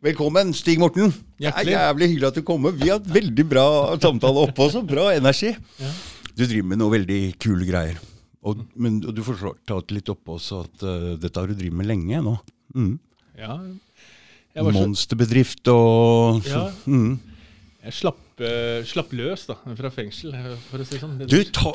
Velkommen, 0.00 0.54
Stig 0.56 0.78
Morten. 0.80 1.10
Det 1.36 1.50
er 1.50 1.68
jævlig 1.74 2.06
hyggelig 2.14 2.28
at 2.30 2.36
du 2.38 2.44
kommer. 2.46 2.72
Vi 2.72 2.88
har 2.88 2.96
hatt 2.96 3.08
veldig 3.12 3.44
bra 3.50 3.64
samtale 4.00 4.46
oppe 4.46 4.64
også. 4.64 4.80
Bra 4.88 5.10
energi. 5.12 5.50
Ja. 5.76 5.90
Du 6.32 6.46
driver 6.46 6.70
med 6.70 6.80
noe 6.80 6.94
veldig 6.94 7.18
kule 7.42 7.66
greier. 7.68 7.98
Og, 8.48 8.62
men 8.80 8.96
og 9.04 9.12
du 9.12 9.20
får 9.26 9.36
fortalt 9.42 9.92
litt 9.92 10.08
oppå 10.08 10.38
også 10.38 10.62
at 10.64 10.84
uh, 10.88 11.10
dette 11.20 11.36
har 11.36 11.50
du 11.50 11.52
drevet 11.58 11.76
med 11.82 11.90
lenge 11.90 12.22
nå. 12.24 12.32
Mm. 12.72 12.94
Ja. 13.36 13.58
Så, 14.56 14.64
Monsterbedrift 14.72 15.68
og 15.68 16.40
så, 16.48 16.48
Ja. 16.48 16.64
mm. 16.88 17.12
jeg 17.84 17.98
slapp, 18.00 18.24
slapp 18.88 19.12
løs 19.16 19.46
da, 19.48 19.54
fra 19.76 19.90
fengsel, 19.94 20.32
eh, 20.34 20.54
for 20.70 20.78
å 20.82 20.86
si 20.88 20.98
sånn. 21.00 21.18
Det, 21.20 21.26
Du, 21.30 21.38
ta, 21.54 21.72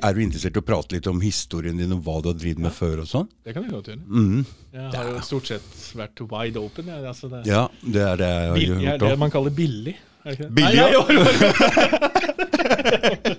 Er 0.00 0.14
du 0.16 0.20
interessert 0.24 0.56
i 0.56 0.62
å 0.62 0.66
prate 0.66 0.96
litt 0.96 1.06
om 1.10 1.20
historien 1.22 1.76
din 1.78 1.92
og 1.96 2.02
hva 2.06 2.18
du 2.22 2.28
har 2.32 2.38
drevet 2.38 2.58
med 2.66 2.72
før 2.74 3.02
og 3.04 3.08
sånn? 3.10 3.28
det 3.44 3.54
kan 3.54 3.62
jeg 3.66 3.72
godt 3.72 3.88
gjøre. 3.92 4.02
Mm. 4.08 4.44
Jeg 4.76 4.92
har 4.96 5.06
jo 5.12 5.20
stort 5.26 5.46
sett 5.52 5.68
vært 5.96 6.20
wide 6.30 6.58
open. 6.60 6.86
Jeg, 6.92 7.04
altså 7.06 7.30
det, 7.32 7.44
Ja, 7.48 7.66
det 7.82 8.02
er 8.02 8.16
det 8.20 8.30
jeg 8.32 8.48
har 8.48 8.54
Bill- 8.56 8.66
jeg 8.66 8.76
er 8.76 8.98
gjort 8.98 9.10
det 9.10 9.18
man 9.24 9.30
kaller 9.30 9.50
billig. 9.56 9.96
Det 10.26 10.38
det? 10.40 10.48
Billig, 10.58 10.74
ja. 10.74 10.86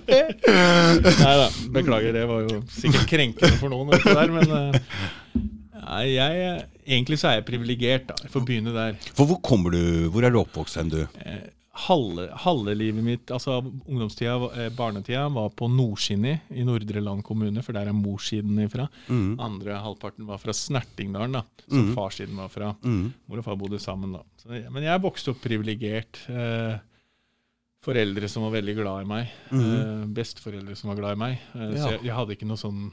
nei, 0.08 1.34
da, 1.36 1.48
beklager. 1.74 2.12
Det 2.16 2.24
var 2.30 2.46
jo 2.48 2.62
sikkert 2.72 3.06
krenkende 3.10 3.58
for 3.60 3.72
noen. 3.72 3.92
Dette 3.92 4.14
der, 4.16 4.32
men 4.32 4.46
eh, 4.56 4.72
nei, 5.84 6.02
jeg, 6.14 6.64
egentlig 6.88 7.20
så 7.20 7.30
er 7.32 7.38
jeg 7.40 7.46
privilegert. 7.50 8.12
for 8.24 8.38
får 8.38 8.46
begynne 8.48 8.72
der. 8.76 8.98
For 9.12 9.28
hvor 9.28 9.40
kommer 9.44 9.74
du? 9.76 10.08
Hvor 10.14 10.24
er 10.24 10.32
du 10.34 10.40
oppvokst 10.42 10.80
hen, 10.80 10.92
du? 10.94 11.02
Halve, 11.78 12.24
halve 12.42 12.72
livet 12.74 13.04
mitt, 13.06 13.30
altså 13.30 13.60
ungdomstida, 13.62 14.32
eh, 14.58 14.68
barnetida, 14.74 15.28
var 15.30 15.52
på 15.54 15.68
Nordskinni 15.70 16.32
i 16.58 16.64
Nordre 16.66 17.00
Land 17.04 17.22
kommune, 17.26 17.62
for 17.62 17.76
der 17.76 17.86
er 17.90 17.94
morssiden 17.96 18.58
ifra. 18.64 18.88
Mm. 19.06 19.36
Andre 19.40 19.78
halvparten 19.84 20.26
var 20.26 20.40
fra 20.42 20.52
Snertingdalen, 20.56 21.38
da, 21.38 21.44
som 21.68 21.92
farssiden 21.94 22.36
var 22.40 22.50
fra. 22.50 22.72
Mm. 22.82 23.12
Mor 23.30 23.38
og 23.38 23.46
far 23.46 23.56
bodde 23.60 23.78
sammen, 23.82 24.16
da. 24.18 24.24
Så, 24.42 24.50
men 24.74 24.82
jeg 24.88 25.04
vokste 25.06 25.30
opp 25.34 25.40
privilegert. 25.44 26.24
Eh, 26.28 26.78
foreldre 27.86 28.28
som 28.28 28.42
var 28.48 28.56
veldig 28.58 28.74
glad 28.80 29.04
i 29.04 29.08
meg. 29.14 29.34
Eh, 29.54 30.06
besteforeldre 30.18 30.74
som 30.76 30.90
var 30.90 30.98
glad 30.98 31.14
i 31.14 31.20
meg. 31.22 31.38
Eh, 31.54 31.68
Ja. 31.76 31.84
Så 31.84 31.90
jeg, 31.94 32.04
jeg 32.10 32.14
hadde 32.18 32.34
ikke 32.34 32.48
noe 32.50 32.58
sånn 32.60 32.88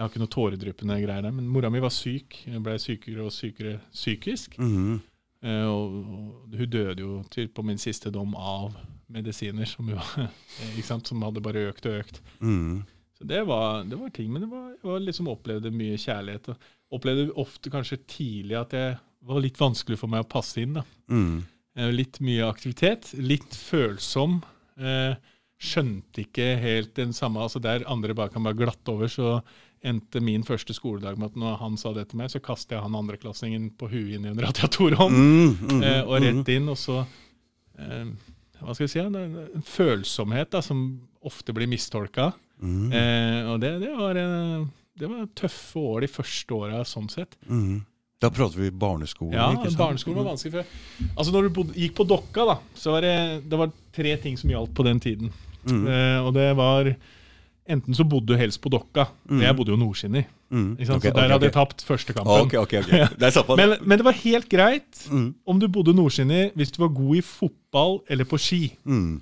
jeg 0.00 0.06
har 0.06 0.12
ikke 0.14 0.20
noe 0.22 0.32
tåredryppende 0.32 0.94
greier 1.02 1.20
der. 1.26 1.30
Men 1.36 1.44
mora 1.52 1.68
mi 1.68 1.78
var 1.84 1.92
syk. 1.92 2.38
Jeg 2.48 2.62
ble 2.64 2.78
sykere 2.80 3.26
og 3.26 3.34
sykere 3.36 3.74
psykisk. 3.92 4.54
Mm. 4.56 5.02
Og, 5.42 5.94
og 6.00 6.56
hun 6.60 6.70
døde 6.72 7.00
jo 7.04 7.20
til 7.32 7.48
på 7.48 7.64
min 7.64 7.78
siste 7.80 8.10
dom 8.12 8.34
av 8.36 8.74
medisiner 9.10 9.66
som, 9.68 9.88
ikke 10.70 10.86
sant, 10.86 11.08
som 11.10 11.22
hadde 11.26 11.42
bare 11.44 11.68
økt 11.70 11.88
og 11.90 12.00
økt. 12.02 12.20
Mm. 12.44 12.82
Så 13.18 13.26
det 13.28 13.40
var, 13.48 13.82
det 13.84 13.98
var 14.00 14.12
ting, 14.16 14.30
men 14.32 14.44
det 14.46 14.50
var, 14.52 14.68
jeg 14.76 14.86
var 14.88 15.00
liksom 15.04 15.28
opplevde 15.32 15.72
mye 15.74 15.98
kjærlighet. 16.00 16.52
Og 16.52 16.98
opplevde 17.00 17.32
ofte 17.40 17.72
kanskje 17.72 17.98
tidlig 18.08 18.56
at 18.60 18.72
det 18.76 18.84
var 19.28 19.42
litt 19.44 19.58
vanskelig 19.60 19.98
for 20.00 20.08
meg 20.12 20.24
å 20.24 20.30
passe 20.30 20.62
inn. 20.62 20.78
da. 20.78 20.84
Mm. 21.12 21.42
Eh, 21.76 21.90
Litt 21.92 22.20
mye 22.24 22.46
aktivitet, 22.48 23.10
litt 23.20 23.56
følsom. 23.56 24.38
Eh, 24.80 25.18
skjønte 25.60 26.22
ikke 26.24 26.46
helt 26.62 26.94
den 26.96 27.10
samme 27.12 27.42
altså 27.44 27.60
Der 27.60 27.82
andre 27.90 28.14
bare 28.16 28.32
kan 28.32 28.46
bare 28.46 28.56
glatte 28.56 28.94
over, 28.94 29.10
så 29.12 29.40
endte 29.82 30.20
min 30.20 30.42
første 30.44 30.74
skoledag 30.76 31.16
med 31.18 31.30
at 31.30 31.38
når 31.40 31.56
han 31.62 31.78
sa 31.80 31.92
det 31.96 32.08
til 32.10 32.20
meg, 32.20 32.28
så 32.32 32.40
kastet 32.44 32.76
jeg 32.76 32.84
han 32.84 32.96
andreklassingen 32.98 33.70
på 33.80 33.88
huet 33.88 34.16
inn 34.18 34.26
i 34.28 34.32
en 34.32 34.42
radiatorhånd. 34.44 35.16
Mm. 35.16 35.54
Mm. 35.70 35.80
Eh, 35.90 36.02
og 36.04 36.20
rett 36.20 36.50
inn, 36.52 36.68
og 36.68 36.76
så 36.76 36.98
eh, 37.80 38.10
Hva 38.60 38.74
skal 38.76 38.84
jeg 38.84 38.92
si? 38.92 39.00
En, 39.00 39.16
En 39.16 39.64
følsomhet 39.64 40.50
da, 40.52 40.60
som 40.64 40.82
ofte 41.24 41.54
blir 41.56 41.68
mistolka. 41.70 42.30
Mm. 42.60 42.90
Eh, 42.92 43.48
og 43.52 43.60
det, 43.62 43.70
det, 43.80 43.92
var, 43.96 44.20
eh, 44.20 44.66
det 45.00 45.08
var 45.08 45.30
tøffe 45.38 45.80
år 45.80 46.04
de 46.04 46.10
første 46.12 46.56
åra, 46.58 46.82
sånn 46.84 47.08
sett. 47.12 47.38
Mm. 47.48 47.80
Da 48.20 48.28
prater 48.28 48.60
vi 48.60 48.68
barneskole, 48.76 49.32
Ja, 49.32 49.46
ikke 49.54 49.70
sant? 49.70 49.80
barneskolen 49.80 50.20
var 50.20 50.34
vanskelig 50.34 50.58
før. 50.58 50.74
Altså 51.14 51.32
Når 51.32 51.46
du 51.46 51.54
bodde, 51.56 51.76
gikk 51.80 51.94
på 51.96 52.04
Dokka, 52.04 52.44
da, 52.50 52.58
så 52.76 52.92
var 52.92 53.06
det, 53.06 53.14
det 53.48 53.60
var 53.62 53.72
tre 53.96 54.12
ting 54.20 54.36
som 54.36 54.52
gjaldt 54.52 54.74
på 54.76 54.84
den 54.84 55.00
tiden. 55.00 55.32
Mm. 55.64 55.86
Eh, 55.88 56.18
og 56.20 56.34
det 56.36 56.50
var 56.58 56.92
Enten 57.70 57.94
så 57.96 58.04
bodde 58.08 58.32
du 58.32 58.38
helst 58.40 58.60
på 58.62 58.70
Dokka. 58.72 59.06
Mm. 59.30 59.40
Jeg 59.44 59.56
bodde 59.58 59.74
jo 59.74 59.78
Nordskinni. 59.80 60.24
Mm. 60.50 60.72
Okay, 60.74 60.84
så 60.84 60.96
der 60.98 61.10
okay, 61.14 61.30
hadde 61.30 61.46
jeg 61.46 61.54
tapt 61.54 61.84
første 61.86 62.14
kampen. 62.16 62.50
Det. 62.50 63.56
Men, 63.60 63.76
men 63.86 64.00
det 64.00 64.06
var 64.06 64.16
helt 64.24 64.48
greit 64.50 65.06
Mm. 65.10 65.34
om 65.46 65.58
du 65.60 65.68
bodde 65.68 65.94
Nordskinni 65.94 66.50
hvis 66.58 66.72
du 66.74 66.82
var 66.82 66.90
god 66.94 67.16
i 67.16 67.22
fotball 67.24 68.00
eller 68.10 68.26
på 68.28 68.38
ski. 68.38 68.62
Mm. 68.84 69.20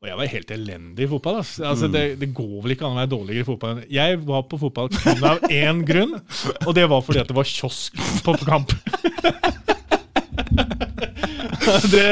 Og 0.00 0.08
jeg 0.08 0.16
var 0.16 0.30
helt 0.32 0.50
elendig 0.54 1.04
i 1.04 1.08
fotball. 1.10 1.42
Altså, 1.42 1.88
det, 1.92 2.04
det 2.20 2.30
går 2.32 2.62
vel 2.64 2.72
ikke 2.72 2.86
an 2.88 2.94
å 2.94 3.00
være 3.02 3.10
dårligere 3.12 3.44
i 3.44 3.48
fotball. 3.50 3.82
Jeg 3.92 4.20
var 4.24 4.46
på 4.48 4.56
fotball 4.62 4.88
kun 4.94 5.26
av 5.28 5.42
én 5.52 5.82
grunn, 5.84 6.14
og 6.64 6.72
det 6.78 6.86
var 6.88 7.04
fordi 7.04 7.20
at 7.20 7.28
det 7.28 7.36
var 7.36 7.44
kiosk 7.50 8.00
på 8.24 8.36
kamp. 8.46 8.72
det, 11.92 12.06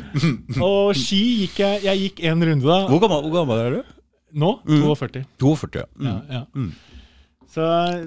og 0.66 0.90
ski 0.98 1.20
gikk 1.44 1.60
jeg 1.62 1.84
Jeg 1.86 2.02
gikk 2.04 2.22
én 2.26 2.42
runde 2.50 2.66
da. 2.66 2.80
Hvor, 2.90 2.98
gammel, 3.02 3.28
hvor 3.28 3.38
gammel 3.38 3.62
er 3.62 3.78
du? 3.78 3.96
Nå 4.32 4.54
42. 4.66 5.24
42, 5.38 5.80
ja. 5.80 5.86
Mm. 5.98 6.08
Ja, 6.08 6.20
ja. 6.30 6.46
Mm. 6.54 6.72
Så 7.50 7.64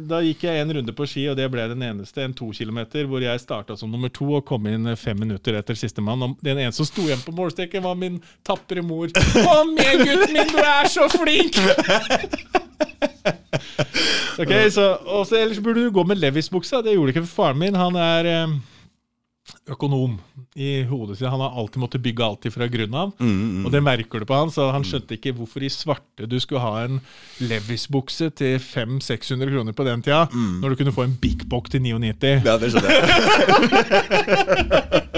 da 0.08 0.22
gikk 0.24 0.46
jeg 0.48 0.62
en 0.62 0.70
runde 0.78 0.94
på 0.96 1.06
ski, 1.10 1.26
og 1.28 1.36
det 1.36 1.50
ble 1.52 1.66
den 1.68 1.82
eneste, 1.84 2.24
en 2.24 2.36
to 2.38 2.48
kilometer, 2.56 3.04
hvor 3.12 3.20
jeg 3.20 3.42
starta 3.44 3.76
som 3.76 3.92
nummer 3.92 4.08
to 4.14 4.30
og 4.38 4.46
kom 4.48 4.70
inn 4.72 4.88
fem 4.96 5.20
minutter 5.20 5.58
etter 5.60 5.76
sistemann. 5.76 6.38
Den 6.40 6.62
eneste 6.64 6.80
som 6.80 6.88
sto 6.88 7.04
igjen 7.10 7.26
på 7.26 7.36
målstreken, 7.36 7.84
var 7.84 7.98
min 8.00 8.22
tapre 8.48 8.80
mor. 8.86 9.12
Kom 9.34 9.76
igjen, 9.76 10.06
gutten 10.08 10.38
min, 10.38 10.54
du 10.54 10.62
er 10.64 10.92
så 10.92 11.10
flink! 11.12 11.60
Ok, 14.34 14.50
så, 14.74 14.96
også, 15.06 15.38
Ellers 15.38 15.60
burde 15.62 15.84
du 15.84 15.92
gå 15.94 16.04
med 16.10 16.18
Levis-buksa. 16.18 16.80
Det 16.82 16.96
gjorde 16.96 17.14
ikke 17.14 17.28
faren 17.30 17.60
min. 17.62 17.76
Han 17.78 17.96
er 18.02 18.30
eh, 18.32 18.56
økonom 19.70 20.18
i 20.56 20.84
hodet 20.88 21.18
sitt. 21.18 21.28
Han 21.28 21.42
har 21.44 21.56
alltid 21.59 21.81
måttet 21.84 22.04
bygge 22.04 22.26
alt 22.26 22.48
fra 22.54 22.68
grunnen 22.72 22.96
av. 23.00 23.12
Mm, 23.20 23.31
mm. 23.34 23.66
Og 23.66 23.72
det 23.74 23.81
merker 23.84 24.20
du 24.20 24.26
på 24.28 24.38
han, 24.38 24.52
så 24.54 24.70
han 24.76 24.86
skjønte 24.88 25.18
ikke 25.18 25.34
hvorfor 25.38 25.64
i 25.64 25.72
svarte 25.74 26.28
du 26.30 26.38
skulle 26.40 26.64
ha 26.64 26.86
en 26.86 27.02
Levis-bukse 27.44 28.30
til 28.40 28.59
500-600 28.64 29.52
kroner 29.52 29.74
på 29.76 29.88
den 29.88 30.02
tida, 30.06 30.28
når 30.34 30.70
du 30.70 30.76
kunne 30.81 30.96
få 30.96 31.08
en 31.08 31.18
Big 31.20 31.40
Bock 31.50 31.70
til 31.72 31.81
99. 31.84 32.44
Ja, 32.48 32.58
det 32.62 32.72
skjønner 32.74 32.90
jeg. 32.94 33.02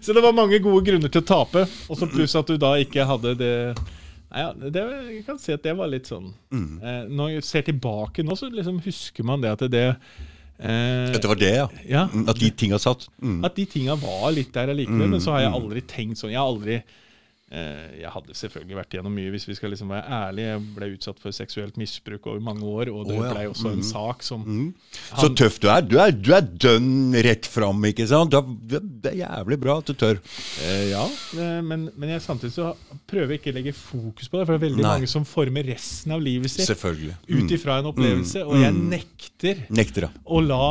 Så 0.00 0.14
det 0.16 0.22
var 0.24 0.32
mange 0.32 0.58
gode 0.64 0.80
grunner 0.86 1.10
til 1.12 1.20
å 1.20 1.26
tape, 1.28 1.66
og 1.86 1.98
så 1.98 2.06
pluss 2.08 2.32
at 2.38 2.48
du 2.48 2.56
da 2.58 2.72
ikke 2.80 3.04
hadde 3.06 3.34
det 3.38 3.54
Nei, 4.30 4.42
ja, 4.44 4.50
det, 4.54 4.82
Jeg 5.10 5.24
kan 5.26 5.38
si 5.42 5.52
at 5.54 5.62
det 5.64 5.74
var 5.78 5.90
litt 5.90 6.06
sånn 6.06 6.28
eh, 6.54 7.02
Når 7.10 7.32
jeg 7.34 7.46
ser 7.46 7.64
tilbake 7.66 8.22
nå, 8.22 8.36
så 8.38 8.48
liksom 8.50 8.78
husker 8.84 9.26
man 9.26 9.42
det 9.42 9.52
at 9.56 9.64
det 9.72 9.84
eh, 10.60 11.12
Det 11.16 11.24
var 11.28 11.36
det, 11.40 11.52
ja. 11.56 11.68
Ja, 11.88 12.08
Mm, 12.12 12.28
At 12.28 12.38
de 12.38 12.50
tinga 12.50 12.78
satt. 12.78 13.08
Mm. 13.22 13.44
At 13.44 13.54
de 13.56 13.64
tinga 13.66 13.94
var 13.96 14.30
litt 14.32 14.52
der 14.52 14.68
allikevel, 14.74 15.08
men 15.08 15.20
så 15.20 15.32
har 15.32 15.40
jeg 15.46 15.52
aldri 15.52 15.80
tenkt 15.82 16.18
sånn. 16.20 16.30
Jeg 16.30 16.38
har 16.40 16.46
aldri 16.52 16.82
Jeg 17.50 18.10
hadde 18.14 18.34
selvfølgelig 18.38 18.76
vært 18.78 18.94
igjennom 18.94 19.14
mye, 19.18 19.30
hvis 19.34 19.46
vi 19.48 19.56
skal 19.58 19.72
liksom 19.74 19.90
være 19.90 20.06
ærlige. 20.06 20.50
Jeg 20.52 20.60
ble 20.76 20.88
utsatt 20.94 21.18
for 21.18 21.34
seksuelt 21.34 21.80
misbruk 21.80 22.28
over 22.30 22.38
mange 22.46 22.62
år, 22.62 22.90
og 22.94 23.08
det 23.08 23.16
oh, 23.16 23.24
ja. 23.24 23.32
ble 23.34 23.48
også 23.50 23.72
en 23.74 23.82
sak 23.82 24.22
som 24.22 24.44
Så 25.18 25.32
tøff 25.34 25.58
du 25.58 25.66
er. 25.72 25.82
Du 25.82 25.96
er, 25.98 26.14
du 26.14 26.30
er 26.36 26.46
dønn 26.46 27.16
rett 27.26 27.48
fram, 27.50 27.82
ikke 27.90 28.06
sant? 28.06 28.36
Det 28.70 29.10
er 29.10 29.18
jævlig 29.24 29.58
bra 29.64 29.80
at 29.82 29.90
du 29.90 29.96
tør. 29.98 30.20
eh, 30.62 30.84
Ja, 30.92 31.02
eh, 31.42 31.58
men, 31.66 31.88
men 31.98 32.14
jeg 32.14 32.22
samtidig 32.22 32.54
så 32.54 32.70
prøver 33.10 33.34
jeg 33.34 33.42
ikke 33.42 33.52
å 33.54 33.58
legge 33.58 33.74
fokus 33.74 34.30
på 34.30 34.38
det, 34.38 34.46
for 34.46 34.54
det 34.54 34.60
er 34.60 34.66
veldig 34.68 34.84
Nei. 34.84 34.94
mange 34.94 35.10
som 35.10 35.26
former 35.26 35.66
resten 35.74 36.14
av 36.14 36.22
livet 36.22 36.54
sitt 36.54 36.70
Selvfølgelig. 36.70 37.18
ut 37.34 37.58
ifra 37.58 37.80
en 37.82 37.90
opplevelse, 37.90 38.46
og 38.46 38.62
jeg 38.62 38.78
nekter 38.78 39.66
Nekter, 39.74 40.06
ja. 40.06 40.14
å 40.30 40.40
la 40.44 40.62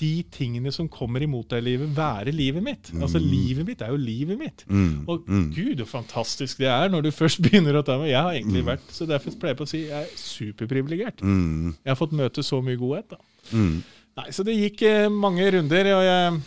de 0.00 0.10
tingene 0.32 0.72
som 0.74 0.88
kommer 0.92 1.22
imot 1.24 1.48
deg 1.52 1.62
i 1.62 1.66
livet, 1.70 1.92
være 1.96 2.32
livet 2.34 2.62
mitt. 2.64 2.90
Altså, 3.00 3.20
Livet 3.22 3.66
mitt 3.68 3.82
er 3.82 3.92
jo 3.94 4.00
livet 4.00 4.38
mitt. 4.40 4.64
Mm. 4.68 5.04
Og 5.08 5.24
gud, 5.54 5.78
så 5.80 5.86
fantastisk 5.88 6.58
det 6.62 6.68
er 6.72 6.88
når 6.92 7.06
du 7.06 7.10
først 7.16 7.40
begynner 7.44 7.78
å 7.80 7.84
ta 7.86 7.98
med. 8.00 8.10
Jeg 8.12 8.22
har 8.22 8.32
egentlig 8.36 8.64
vært, 8.66 8.86
så 8.92 9.06
Derfor 9.08 9.36
pleier 9.40 9.54
jeg 9.54 9.60
på 9.62 9.68
å 9.68 9.72
si 9.72 9.82
jeg 9.86 10.02
er 10.02 10.12
superprivilegert. 10.20 11.22
Mm. 11.24 11.74
Jeg 11.82 11.92
har 11.92 11.98
fått 11.98 12.16
møte 12.16 12.44
så 12.46 12.60
mye 12.64 12.78
godhet. 12.80 13.10
da. 13.16 13.18
Mm. 13.52 13.80
Nei, 14.16 14.28
Så 14.32 14.44
det 14.48 14.54
gikk 14.56 14.82
eh, 14.88 15.08
mange 15.12 15.50
runder. 15.56 15.92
og 15.96 16.04
jeg... 16.06 16.38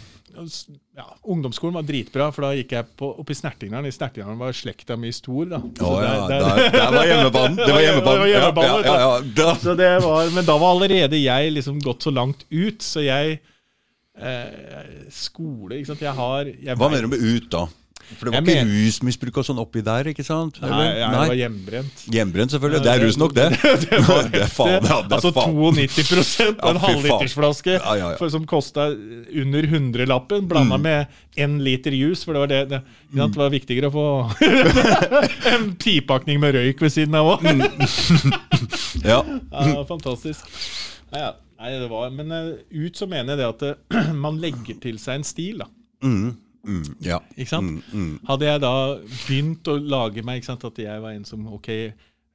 Ja, 0.95 1.06
Ungdomsskolen 1.24 1.74
var 1.80 1.83
dritbra, 1.88 2.30
for 2.36 2.42
da 2.45 2.51
gikk 2.56 2.71
jeg 2.75 2.86
på, 3.00 3.09
oppe 3.19 3.31
i 3.31 3.38
Snertingdalen. 3.39 3.88
I 3.89 3.92
Snertingdalen 3.95 4.38
var 4.39 4.51
slekta 4.56 4.98
mi 5.00 5.12
stor. 5.15 5.45
da. 5.51 5.59
Så 5.80 5.92
ja, 6.03 6.13
der- 6.27 6.27
der- 6.30 6.57
der, 6.57 6.71
der 6.77 6.92
var 6.98 7.06
hjemmebanen. 7.09 7.56
Det 7.57 7.68
var 7.74 7.81
Det 8.00 8.19
var 8.19 8.27
hjemmebanen. 8.27 8.69
Ja, 8.69 8.81
ja, 8.86 9.00
ja, 9.00 9.21
da. 9.44 9.56
Så 9.56 9.75
det 9.80 9.92
var, 10.03 10.30
men 10.36 10.45
da 10.45 10.57
var 10.57 10.75
allerede 10.75 11.18
jeg 11.24 11.53
liksom 11.56 11.80
gått 11.83 12.03
så 12.03 12.12
langt 12.13 12.45
ut, 12.50 12.81
så 12.83 13.03
jeg 13.06 13.39
eh, 14.19 15.09
Skole, 15.12 15.80
ikke 15.80 15.92
sant. 15.94 16.01
Jeg 16.03 16.13
har 16.18 16.45
jeg 16.51 16.75
Hva 16.77 16.89
mener 16.92 17.07
du 17.07 17.13
med 17.15 17.24
ut, 17.24 17.50
da? 17.53 17.65
For 18.18 18.25
det 18.25 18.31
var 18.34 18.40
Jeg 18.40 18.44
ikke 18.48 18.66
men- 18.66 18.72
rusmisbruk 18.88 19.38
og 19.38 19.46
sånn 19.46 19.60
oppi 19.62 19.81
der, 19.86 20.07
ikke 20.10 20.24
sant? 20.25 20.56
Nei, 20.62 20.69
Eller? 20.69 20.96
jeg 20.98 21.10
var 21.30 21.34
hjemmebrent. 21.38 22.00
Hjemmebrent, 22.16 22.51
selvfølgelig. 22.56 22.81
Det 22.84 22.92
er 22.94 23.04
rus 23.06 23.18
nok, 23.22 23.34
det. 23.38 23.48
det 23.84 24.00
var 24.07 24.30
Det 24.34 24.48
faen, 24.50 24.72
ja, 24.90 25.01
det 25.06 25.18
altså 25.19 25.31
faen. 25.36 25.54
92 25.54 26.56
på 26.57 26.72
en 26.74 26.80
halvlitersflaske 26.86 27.75
Ja, 27.78 27.94
ja, 28.00 28.10
for- 28.18 28.30
som 28.34 28.46
kosta 28.50 28.88
under 29.44 29.68
hundrelappen, 29.74 30.48
blanda 30.50 30.78
Mm. 30.80 30.81
med 30.81 31.07
én 31.38 31.60
liter 31.62 31.92
juice, 31.94 32.24
for 32.25 32.34
det 32.34 32.40
var 32.40 32.48
det 32.48 32.62
det, 32.69 32.81
ikke 33.13 33.28
det 33.30 33.38
var 33.44 33.50
viktigere 33.54 33.90
å 33.90 33.94
få 33.94 34.07
en 35.54 35.69
pipakning 35.80 36.40
med 36.42 36.56
røyk 36.56 36.81
ved 36.81 36.92
siden 36.92 37.16
av 37.16 37.38
òg. 37.38 37.46
Ja. 39.06 39.22
Ja, 39.51 39.86
fantastisk. 39.88 40.46
Ja, 41.13 41.19
ja. 41.19 41.31
Nei, 41.60 41.74
det 41.75 41.90
var, 41.92 42.10
Men 42.16 42.31
eh, 42.31 42.51
ut 42.72 42.96
så 42.96 43.04
mener 43.10 43.36
jeg 43.36 43.40
det 43.42 43.48
at 43.50 43.63
eh, 43.68 44.12
man 44.25 44.38
legger 44.40 44.78
til 44.80 45.00
seg 45.01 45.19
en 45.19 45.25
stil. 45.28 45.57
da. 45.60 45.68
Mm, 46.07 46.30
mm, 46.63 46.94
ja. 47.06 47.19
Ikke 47.35 47.50
sant? 47.50 47.69
Mm, 47.69 47.81
mm. 47.94 48.13
Hadde 48.29 48.51
jeg 48.51 48.61
da 48.63 48.73
begynt 49.27 49.71
å 49.71 49.77
lage 49.79 50.23
meg 50.25 50.47
sant, 50.47 50.65
At 50.65 50.81
jeg 50.81 51.03
var 51.03 51.15
en 51.15 51.27
som 51.27 51.45
ok, 51.56 51.69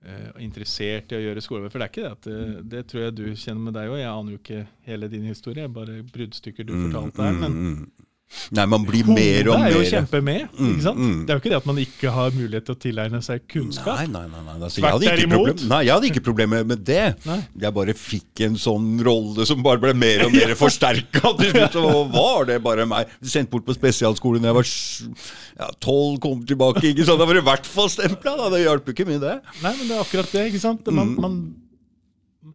uh, 0.07 0.31
interessert 0.45 1.13
i 1.13 1.19
å 1.19 1.23
gjøre 1.25 1.45
skole 1.45 1.71
For 1.73 1.81
det 1.81 1.87
er 1.87 1.93
ikke 1.93 2.07
det 2.07 2.15
at 2.15 2.29
det, 2.29 2.65
det 2.73 2.83
tror 2.91 3.07
jeg 3.07 3.17
du 3.19 3.25
kjenner 3.33 3.69
med 3.69 3.79
deg 3.79 3.93
òg. 3.93 4.01
Jeg 4.01 4.13
aner 4.13 4.37
jo 4.37 4.41
ikke 4.41 4.65
hele 4.89 5.13
din 5.13 5.29
historie, 5.29 5.69
bare 5.69 6.01
bruddstykker 6.15 6.69
du 6.69 6.75
fortalte 6.79 7.29
her. 7.29 7.39
men 7.45 7.55
Mm, 7.55 7.77
mm. 7.77 8.11
Nei, 8.55 8.65
man 8.71 8.85
blir 8.87 9.07
mer 9.09 9.49
og 9.49 9.59
mer 9.59 9.65
Hodet 9.65 9.71
er 9.71 9.75
jo 9.75 9.91
kjempemed. 9.91 10.45
Mm, 10.55 10.71
ikke 10.71 10.85
sant? 10.85 11.01
mm. 11.01 11.17
Det 11.25 11.33
er 11.33 11.39
jo 11.39 11.43
ikke 11.43 11.53
det 11.53 11.59
at 11.59 11.69
man 11.69 11.81
ikke 11.83 12.13
har 12.15 12.35
mulighet 12.37 12.67
til 12.69 12.77
å 12.77 12.81
tilegne 12.85 13.21
seg 13.25 13.45
kunnskap. 13.51 14.03
Nei, 14.03 14.07
nei, 14.11 14.25
nei. 14.31 14.43
nei. 14.47 14.57
Altså, 14.59 14.81
jeg, 14.81 14.91
hadde 14.91 15.11
ikke 15.11 15.31
problem, 15.35 15.63
nei, 15.71 15.81
jeg 15.87 15.95
hadde 15.95 16.11
ikke 16.11 16.25
problemer 16.29 16.69
med 16.69 16.85
det. 16.87 17.05
Nei. 17.29 17.39
Jeg 17.65 17.77
bare 17.79 17.97
fikk 17.99 18.45
en 18.49 18.59
sånn 18.61 18.89
rolle 19.07 19.49
som 19.49 19.65
bare 19.65 19.83
ble 19.83 19.95
mer 19.99 20.27
og 20.27 20.35
mer 20.35 20.55
forsterka. 20.65 21.35
Til 21.41 21.53
slutt 21.55 21.79
så 21.79 22.05
var 22.19 22.49
det 22.51 22.61
bare 22.65 22.87
meg. 22.91 23.13
Sendt 23.35 23.53
bort 23.53 23.67
på 23.69 23.77
spesialskole 23.77 24.43
da 24.43 24.51
jeg 24.53 24.59
var 24.61 24.71
ja, 24.71 25.69
tolv, 25.83 26.19
kom 26.23 26.43
tilbake. 26.47 26.85
ikke 26.91 27.07
sant? 27.07 27.21
Da 27.23 27.29
var 27.29 27.39
det 27.39 27.45
i 27.45 27.49
hvert 27.51 27.69
fall 27.71 27.93
stempla. 27.93 28.37
Det 28.55 28.65
hjalp 28.65 28.91
ikke 28.95 29.09
mye, 29.09 29.23
det. 29.23 29.37
Nei, 29.63 29.75
men 29.79 29.87
det 29.87 29.95
er 29.97 30.03
akkurat 30.03 30.35
det. 30.35 30.49
ikke 30.51 30.63
sant? 30.63 30.89
Mm. 30.91 31.01
Man, 31.01 31.15
man, 31.25 32.55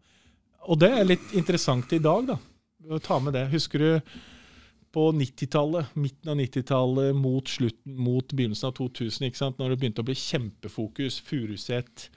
og 0.69 0.79
det 0.81 0.91
er 0.93 1.07
litt 1.07 1.33
interessant 1.37 1.91
i 1.95 2.01
dag, 2.03 2.27
da. 2.29 2.37
Å 2.89 2.99
ta 3.03 3.19
med 3.21 3.35
det. 3.37 3.47
Husker 3.53 3.81
du 3.83 3.89
på 4.91 5.11
90-tallet, 5.13 5.91
midten 5.95 6.29
av 6.33 6.37
90-tallet 6.39 7.15
mot 7.15 7.49
mot 7.85 8.33
begynnelsen 8.33 8.67
av 8.71 8.73
2000, 8.79 9.27
ikke 9.29 9.37
sant? 9.37 9.57
når 9.61 9.69
det 9.75 9.79
begynte 9.83 10.01
å 10.01 10.07
bli 10.07 10.15
kjempefokus, 10.17 11.19
Furuset, 11.27 12.09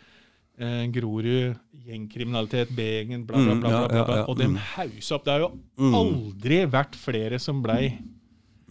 eh, 0.58 0.86
Grorud, 0.94 1.56
gjengkriminalitet, 1.84 2.72
B-gjengen, 2.76 3.26
bla, 3.26 3.36
bla, 3.36 3.54
Mm, 3.54 3.60
bla. 3.60 3.68
bla, 3.68 3.80
ja, 3.80 3.88
bla, 3.88 4.04
bla. 4.04 4.16
ja, 4.16 4.24
Og 4.28 4.38
de 4.38 4.46
mm. 4.48 4.56
hausa 4.76 5.14
opp. 5.14 5.24
Det 5.24 5.32
har 5.32 5.40
jo 5.40 5.50
Mm. 5.78 5.94
aldri 5.94 6.58
vært 6.70 6.94
flere 6.96 7.38
som 7.40 7.62
blei 7.62 7.98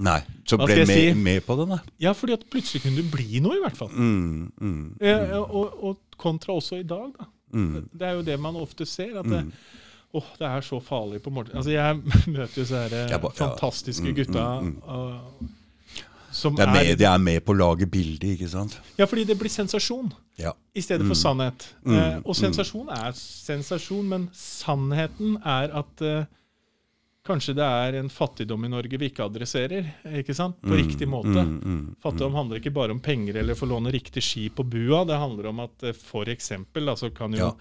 Nei, 0.01 0.19
så 0.45 0.57
ble 0.57 0.73
jeg 0.73 0.87
med, 0.87 0.97
si? 0.97 1.13
med 1.13 1.43
på 1.45 1.55
den, 1.59 1.69
da. 1.69 1.79
Ja, 1.99 2.13
fordi 2.13 2.33
at 2.33 2.49
plutselig 2.49 2.81
kunne 2.81 2.95
det 3.03 3.11
bli 3.11 3.39
noe, 3.39 3.57
i 3.57 3.61
hvert 3.61 3.77
fall. 3.77 3.89
Mm, 3.89 4.51
mm, 4.59 4.95
Eh, 4.99 5.37
og, 5.37 5.83
og 5.83 5.97
kontra 6.17 6.53
også 6.55 6.79
i 6.79 6.83
dag, 6.83 7.11
da. 7.19 7.25
mm, 7.53 7.89
Det 7.93 8.01
er 8.07 8.13
jo 8.15 8.23
det 8.23 8.39
man 8.39 8.55
ofte 8.55 8.85
ser. 8.87 9.19
at 9.19 9.25
det, 9.25 9.43
mm. 10.13 10.17
Åh, 10.19 10.23
det 10.39 10.47
er 10.47 10.61
så 10.61 10.79
farlig 10.83 11.21
på 11.23 11.31
morgenen. 11.31 11.57
Altså, 11.57 11.71
jeg 11.71 11.95
møter 12.35 12.61
jo 12.61 12.65
så 12.65 12.81
eh, 12.91 13.09
ja. 13.11 13.17
fantastiske 13.17 14.03
Mm, 14.11 14.15
gutta 14.15 14.45
mm, 14.61 14.67
mm. 14.67 14.81
uh, 14.87 15.47
som 16.31 16.55
Det 16.55 16.63
er 16.63 16.71
med, 16.71 16.97
det 16.97 17.07
er 17.07 17.17
med 17.19 17.41
på 17.43 17.51
å 17.51 17.57
lage 17.59 17.85
bilde, 17.91 18.29
ikke 18.35 18.47
sant? 18.47 18.77
Ja, 18.97 19.05
fordi 19.05 19.25
det 19.27 19.35
blir 19.39 19.49
sensasjon 19.51 20.13
Ja. 20.39 20.53
i 20.75 20.81
stedet 20.81 21.03
for 21.07 21.15
Mm. 21.15 21.23
sannhet. 21.23 21.65
Mm, 21.85 21.95
Eh, 21.97 22.17
og 22.23 22.31
mm. 22.35 22.39
sensasjon 22.39 22.89
er 22.89 23.11
sensasjon, 23.19 24.05
men 24.07 24.29
sannheten 24.33 25.37
er 25.43 25.73
at 25.81 26.01
eh, 26.01 26.23
kanskje 27.27 27.53
det 27.53 27.65
er 27.67 27.99
en 27.99 28.09
fattigdom 28.09 28.63
i 28.65 28.69
Norge 28.71 28.97
vi 28.97 29.09
ikke 29.11 29.25
adresserer, 29.27 29.91
ikke 30.21 30.33
sant? 30.33 30.55
På 30.61 30.71
Mm, 30.73 30.79
riktig 30.87 31.07
måte. 31.07 31.43
mm, 31.43 31.59
mm, 31.63 31.95
Fattigdom 32.01 32.33
handler 32.33 32.57
ikke 32.59 32.73
bare 32.73 32.91
om 32.91 32.99
penger 32.99 33.35
eller 33.37 33.53
få 33.53 33.67
låne 33.69 33.91
riktig 33.93 34.23
ski 34.23 34.49
på 34.49 34.63
bua. 34.63 35.03
Det 35.05 35.19
handler 35.19 35.47
om 35.51 35.59
at 35.59 35.83
f.eks. 35.83 36.01
for 36.01 36.25
eksempel, 36.25 36.87
altså 36.89 37.13
kan 37.13 37.31
jo 37.33 37.37
Ja. 37.37 37.51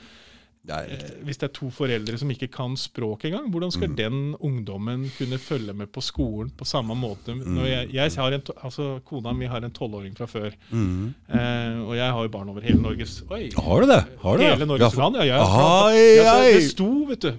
Det 0.66 0.76
Eh. 0.92 1.24
Hvis 1.24 1.38
det 1.40 1.46
er 1.48 1.52
to 1.56 1.70
foreldre 1.72 2.18
som 2.20 2.28
ikke 2.30 2.50
kan 2.52 2.74
språk 2.76 3.24
engang, 3.24 3.46
hvordan 3.50 3.70
skal 3.72 3.88
Mm. 3.88 3.96
den 3.96 4.34
ungdommen 4.40 5.10
kunne 5.16 5.38
følge 5.38 5.72
med 5.72 5.86
på 5.90 6.02
skolen 6.04 6.50
på 6.56 6.64
samme 6.68 6.94
måte? 6.94 7.32
Mm. 7.34 7.56
Jeg, 7.64 7.88
jeg 7.94 8.12
har 8.12 8.32
en, 8.36 8.42
altså 8.62 9.00
Kona 9.04 9.32
mi 9.32 9.46
har 9.46 9.64
en 9.64 9.70
tolvåring 9.70 10.14
fra 10.16 10.26
før, 10.26 10.50
Mm. 10.70 11.14
eh, 11.30 11.80
og 11.88 11.96
jeg 11.96 12.12
har 12.12 12.22
jo 12.22 12.28
barn 12.28 12.48
over 12.50 12.60
hele 12.60 12.82
Norges 12.82 13.22
Oi! 13.30 13.50
Har 13.56 13.80
du 13.80 13.86
det? 13.86 14.04
Har 14.22 14.36
du 14.36 14.42
det? 14.42 14.52
Hele 14.52 14.66
Norges 14.66 14.94
Ja, 14.96 15.02
land, 15.02 15.16
ja. 15.16 15.22
Jeg, 15.24 15.40
Ai, 15.40 15.96
jeg, 15.96 16.26
så 16.26 16.60
det 16.60 16.70
sto, 16.70 17.04
vet 17.08 17.20
du, 17.20 17.32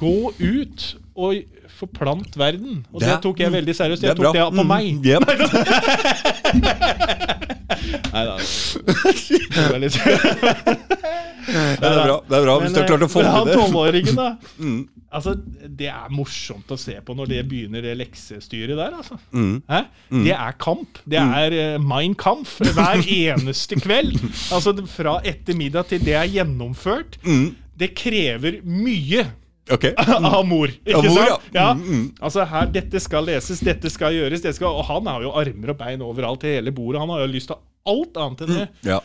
gå 0.00 0.32
ut 0.40 0.96
og 1.14 1.34
forplant 1.82 2.38
verden. 2.40 2.80
Og 2.92 3.00
det, 3.02 3.08
Det 3.10 3.18
tok 3.26 3.42
jeg 3.44 3.52
veldig 3.58 3.74
seriøst. 3.78 4.02
Det 4.02 4.08
er 4.08 4.14
Jeg 4.14 4.20
tok 4.22 4.34
det 4.34 4.42
på 4.42 4.50
på 4.56 4.62
Mm, 4.62 4.68
meg. 4.72 4.84
Nei 8.12 8.24
da. 8.28 8.36
Det 9.52 9.92
Det 11.42 11.88
er 11.88 12.04
bra, 12.06 12.16
det 12.28 12.36
er 12.38 12.44
bra 12.46 12.54
hvis 12.62 12.72
du 12.74 12.78
har 12.80 12.86
klart 12.88 13.02
å 13.04 13.08
få 13.10 13.22
Men, 13.22 13.26
eh, 13.26 13.32
til 13.32 13.34
han 13.34 13.46
det. 13.48 13.54
tolvåringen, 13.58 14.16
da. 14.18 14.28
Mm, 14.62 14.82
Altså, 15.12 15.34
Det 15.68 15.88
er 15.92 16.08
morsomt 16.14 16.70
å 16.72 16.76
se 16.80 16.94
på 17.04 17.12
når 17.18 17.28
det 17.28 17.40
begynner, 17.50 17.82
det 17.84 17.96
leksestyret 18.00 18.78
der. 18.78 18.94
altså. 18.96 19.18
mm, 19.34 19.58
Hæ? 19.68 19.80
Det 20.24 20.32
er 20.32 20.52
kamp. 20.58 20.98
Det 21.04 21.18
er 21.20 21.56
uh, 21.76 21.82
Mein 21.84 22.14
Kampf 22.14 22.54
hver 22.64 23.02
eneste 23.18 23.76
kveld. 23.82 24.16
Altså 24.54 24.72
Fra 24.88 25.18
ettermiddag 25.28 25.90
til 25.90 26.00
det 26.06 26.14
er 26.16 26.30
gjennomført. 26.38 27.18
mm. 27.26 27.50
Det 27.82 27.90
krever 27.96 28.60
mye 28.64 29.26
Ok. 29.70 29.84
av 30.36 30.42
mor. 30.46 30.72
Ikke 30.82 30.98
Av 30.98 31.06
mor, 31.06 31.18
ja. 31.22 31.36
sant? 31.36 31.54
Ja. 31.54 31.68
Mm, 31.78 31.82
mm. 31.86 32.06
Altså 32.20 32.46
her, 32.50 32.70
Dette 32.74 33.02
skal 33.02 33.26
leses, 33.28 33.62
dette 33.62 33.90
skal 33.94 34.16
gjøres. 34.16 34.42
Dette 34.42 34.56
skal, 34.58 34.74
og 34.74 34.88
han 34.90 35.06
har 35.10 35.22
jo 35.22 35.34
armer 35.38 35.74
og 35.74 35.78
bein 35.78 36.02
overalt 36.02 36.42
til 36.42 36.56
hele 36.58 36.74
bordet. 36.74 37.02
Han 37.04 37.12
har 37.14 37.22
jo 37.26 37.32
lyst 37.32 37.52
til 37.52 37.60
alt 37.92 38.22
annet 38.24 38.46
enn 38.46 38.54
det. 38.56 38.68
Ja. 38.88 38.98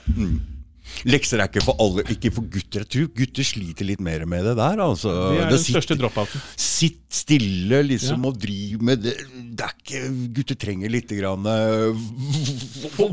Lekser 1.06 1.39
er 1.44 1.48
ikke 1.50 1.63
for 1.66 1.78
alle, 1.84 2.04
ikke 2.13 2.31
for 2.34 2.48
gutter. 2.51 2.84
Jeg 2.86 2.89
tror 2.94 3.07
gutter 3.16 3.44
sliter 3.48 3.86
litt 3.86 4.00
mer 4.04 4.25
med 4.25 4.44
det 4.48 4.56
der. 4.57 4.81
Altså. 4.84 5.12
Det 5.13 5.39
er 5.39 5.44
Det 5.44 5.50
den 5.56 5.63
sitter- 5.63 5.81
største 5.81 5.98
dropouten. 6.01 6.42
Sitt 6.57 7.01
stille 7.13 7.81
liksom 7.88 8.25
og 8.25 8.38
driv 8.42 8.81
med 8.81 9.01
det. 9.04 9.16
det 9.57 9.66
er 9.66 9.74
ikke, 9.78 10.01
gutter 10.36 10.56
trenger 10.60 10.89
litt 10.92 11.10
grann, 11.18 11.44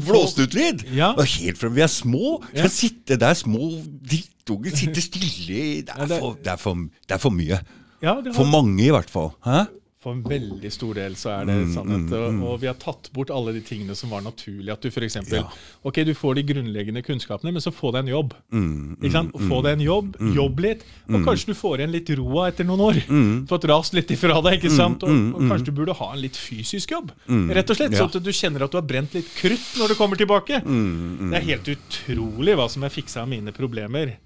blåst 0.05 0.38
ut 0.43 0.55
lyd! 0.56 0.85
Ja. 0.94 1.12
Helt 1.19 1.59
fra 1.61 1.71
vi 1.75 1.85
er 1.85 1.91
små. 1.93 2.38
Ja. 2.56 2.69
Sitte 2.73 3.19
der 3.21 3.35
små 3.38 3.71
drittunger, 4.05 4.75
sitte 4.77 5.03
stille. 5.05 5.82
Det 5.87 5.94
er 5.94 6.19
for, 6.19 6.37
det 6.43 6.53
er 6.55 6.61
for, 6.61 6.75
det 7.09 7.17
er 7.17 7.23
for 7.23 7.35
mye. 7.35 7.61
Ja, 8.05 8.19
det 8.20 8.35
For 8.37 8.44
mange, 8.49 8.82
i 8.85 8.91
hvert 8.93 9.11
fall. 9.12 9.32
Hæ? 9.47 9.65
For 10.05 10.12
en 10.15 10.23
veldig 10.29 10.71
stor 10.73 10.99
del 10.99 11.17
så 11.19 11.31
er 11.39 11.49
det 11.49 11.55
Mm, 11.55 11.73
sannhet. 11.73 12.05
mm, 12.11 12.12
Og, 12.19 12.33
mm. 12.35 12.43
og 12.45 12.61
vi 12.61 12.69
har 12.69 12.77
tatt 12.81 13.09
bort 13.17 13.31
alle 13.33 13.55
de 13.56 13.62
tingene 13.65 13.95
som 13.97 14.11
var 14.12 14.21
naturlig. 14.25 14.69
At 14.75 14.85
du 14.85 14.89
f.eks. 14.91 15.17
Ja. 15.33 15.45
Ok, 15.83 16.03
du 16.05 16.12
får 16.15 16.37
de 16.39 16.45
grunnleggende 16.51 17.03
kunnskapene, 17.06 17.53
men 17.55 17.65
så 17.65 17.73
få 17.73 17.93
deg 17.95 18.05
en 18.05 18.12
jobb. 18.12 18.35
Mm, 18.53 18.99
Ikke 19.01 19.15
sant? 19.17 19.33
Få 19.49 19.62
deg 19.65 19.79
en 19.79 19.85
jobb, 19.87 20.17
jobb 20.37 20.61
litt, 20.61 20.85
og 21.09 21.25
kanskje 21.25 21.53
du 21.53 21.55
får 21.59 21.81
igjen 21.81 21.95
litt 21.95 22.11
roa 22.21 22.49
etter 22.53 22.69
noen 22.69 22.85
år. 22.91 23.01
Mm. 23.09 23.47
Fått 23.51 23.65
rast 23.71 23.97
litt 23.97 24.11
ifra 24.15 24.41
deg, 24.45 24.59
ikke 24.61 24.75
sant? 24.75 25.03
Og, 25.06 25.11
mm, 25.11 25.31
og 25.35 25.41
mm. 25.43 25.49
kanskje 25.55 25.71
du 25.71 25.73
burde 25.81 25.97
ha 25.99 26.11
en 26.12 26.21
litt 26.21 26.37
fysisk 26.37 26.93
jobb. 26.97 27.15
Mm. 27.29 27.49
Rett 27.61 27.71
og 27.73 27.81
slett, 27.81 27.97
Ja. 27.97 28.05
Så 28.05 28.19
at 28.19 28.25
du 28.25 28.33
kjenner 28.35 28.67
at 28.67 28.75
du 28.75 28.79
har 28.81 28.87
brent 28.87 29.15
litt 29.17 29.31
krutt 29.39 29.79
når 29.81 29.95
du 29.95 29.99
kommer 29.99 30.21
tilbake. 30.21 30.61
Mm, 30.65 30.85
mm. 31.25 31.31
Det 31.33 31.41
er 31.41 31.49
helt 31.49 31.73
utrolig 31.77 32.56
hva 32.59 32.69
som 32.71 32.85
er 32.85 32.93
fiksa 32.93 33.23
av 33.25 33.29
mine 33.31 33.55
problemer 33.56 34.17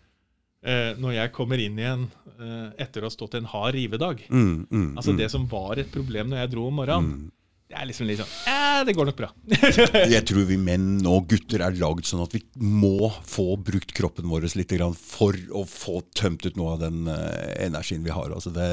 eh, 0.64 0.92
når 0.98 1.14
jeg 1.14 1.32
kommer 1.36 1.60
inn 1.62 1.78
igjen 1.78 2.06
eh, 2.38 2.68
etter 2.84 3.02
å 3.04 3.08
ha 3.08 3.14
stått 3.14 3.34
en 3.38 3.48
hard 3.50 3.74
rivedag. 3.78 4.24
Mm, 4.30 4.66
mm, 4.70 4.88
Altså 4.98 5.12
mm. 5.14 5.18
Det 5.22 5.30
som 5.32 5.46
var 5.50 5.78
et 5.82 5.90
problem 5.94 6.30
når 6.32 6.42
jeg 6.44 6.54
dro 6.54 6.68
om 6.70 6.74
morgenen, 6.80 7.10
Mm. 7.18 7.30
det 7.68 7.76
er 7.78 7.86
liksom 7.90 8.06
litt 8.08 8.20
sånn 8.22 8.34
eh, 8.48 8.84
Det 8.88 8.94
går 8.96 9.08
nok 9.10 9.16
bra. 9.18 9.28
Jeg 10.14 10.24
tror 10.30 10.44
vi 10.48 10.56
menn 10.56 11.04
og 11.06 11.26
gutter 11.28 11.60
er 11.66 11.74
lagd 11.76 12.06
sånn 12.08 12.22
at 12.24 12.32
vi 12.32 12.42
må 12.62 13.10
få 13.28 13.56
brukt 13.60 13.92
kroppen 13.96 14.28
vår 14.30 14.46
litt 14.56 14.70
grann 14.72 14.94
for 14.96 15.36
å 15.52 15.64
få 15.68 16.00
tømt 16.16 16.46
ut 16.46 16.56
noe 16.56 16.76
av 16.76 16.80
den 16.86 17.06
eh, 17.12 17.66
energien 17.66 18.04
vi 18.06 18.14
har. 18.14 18.30
Altså 18.32 18.50
det, 18.54 18.68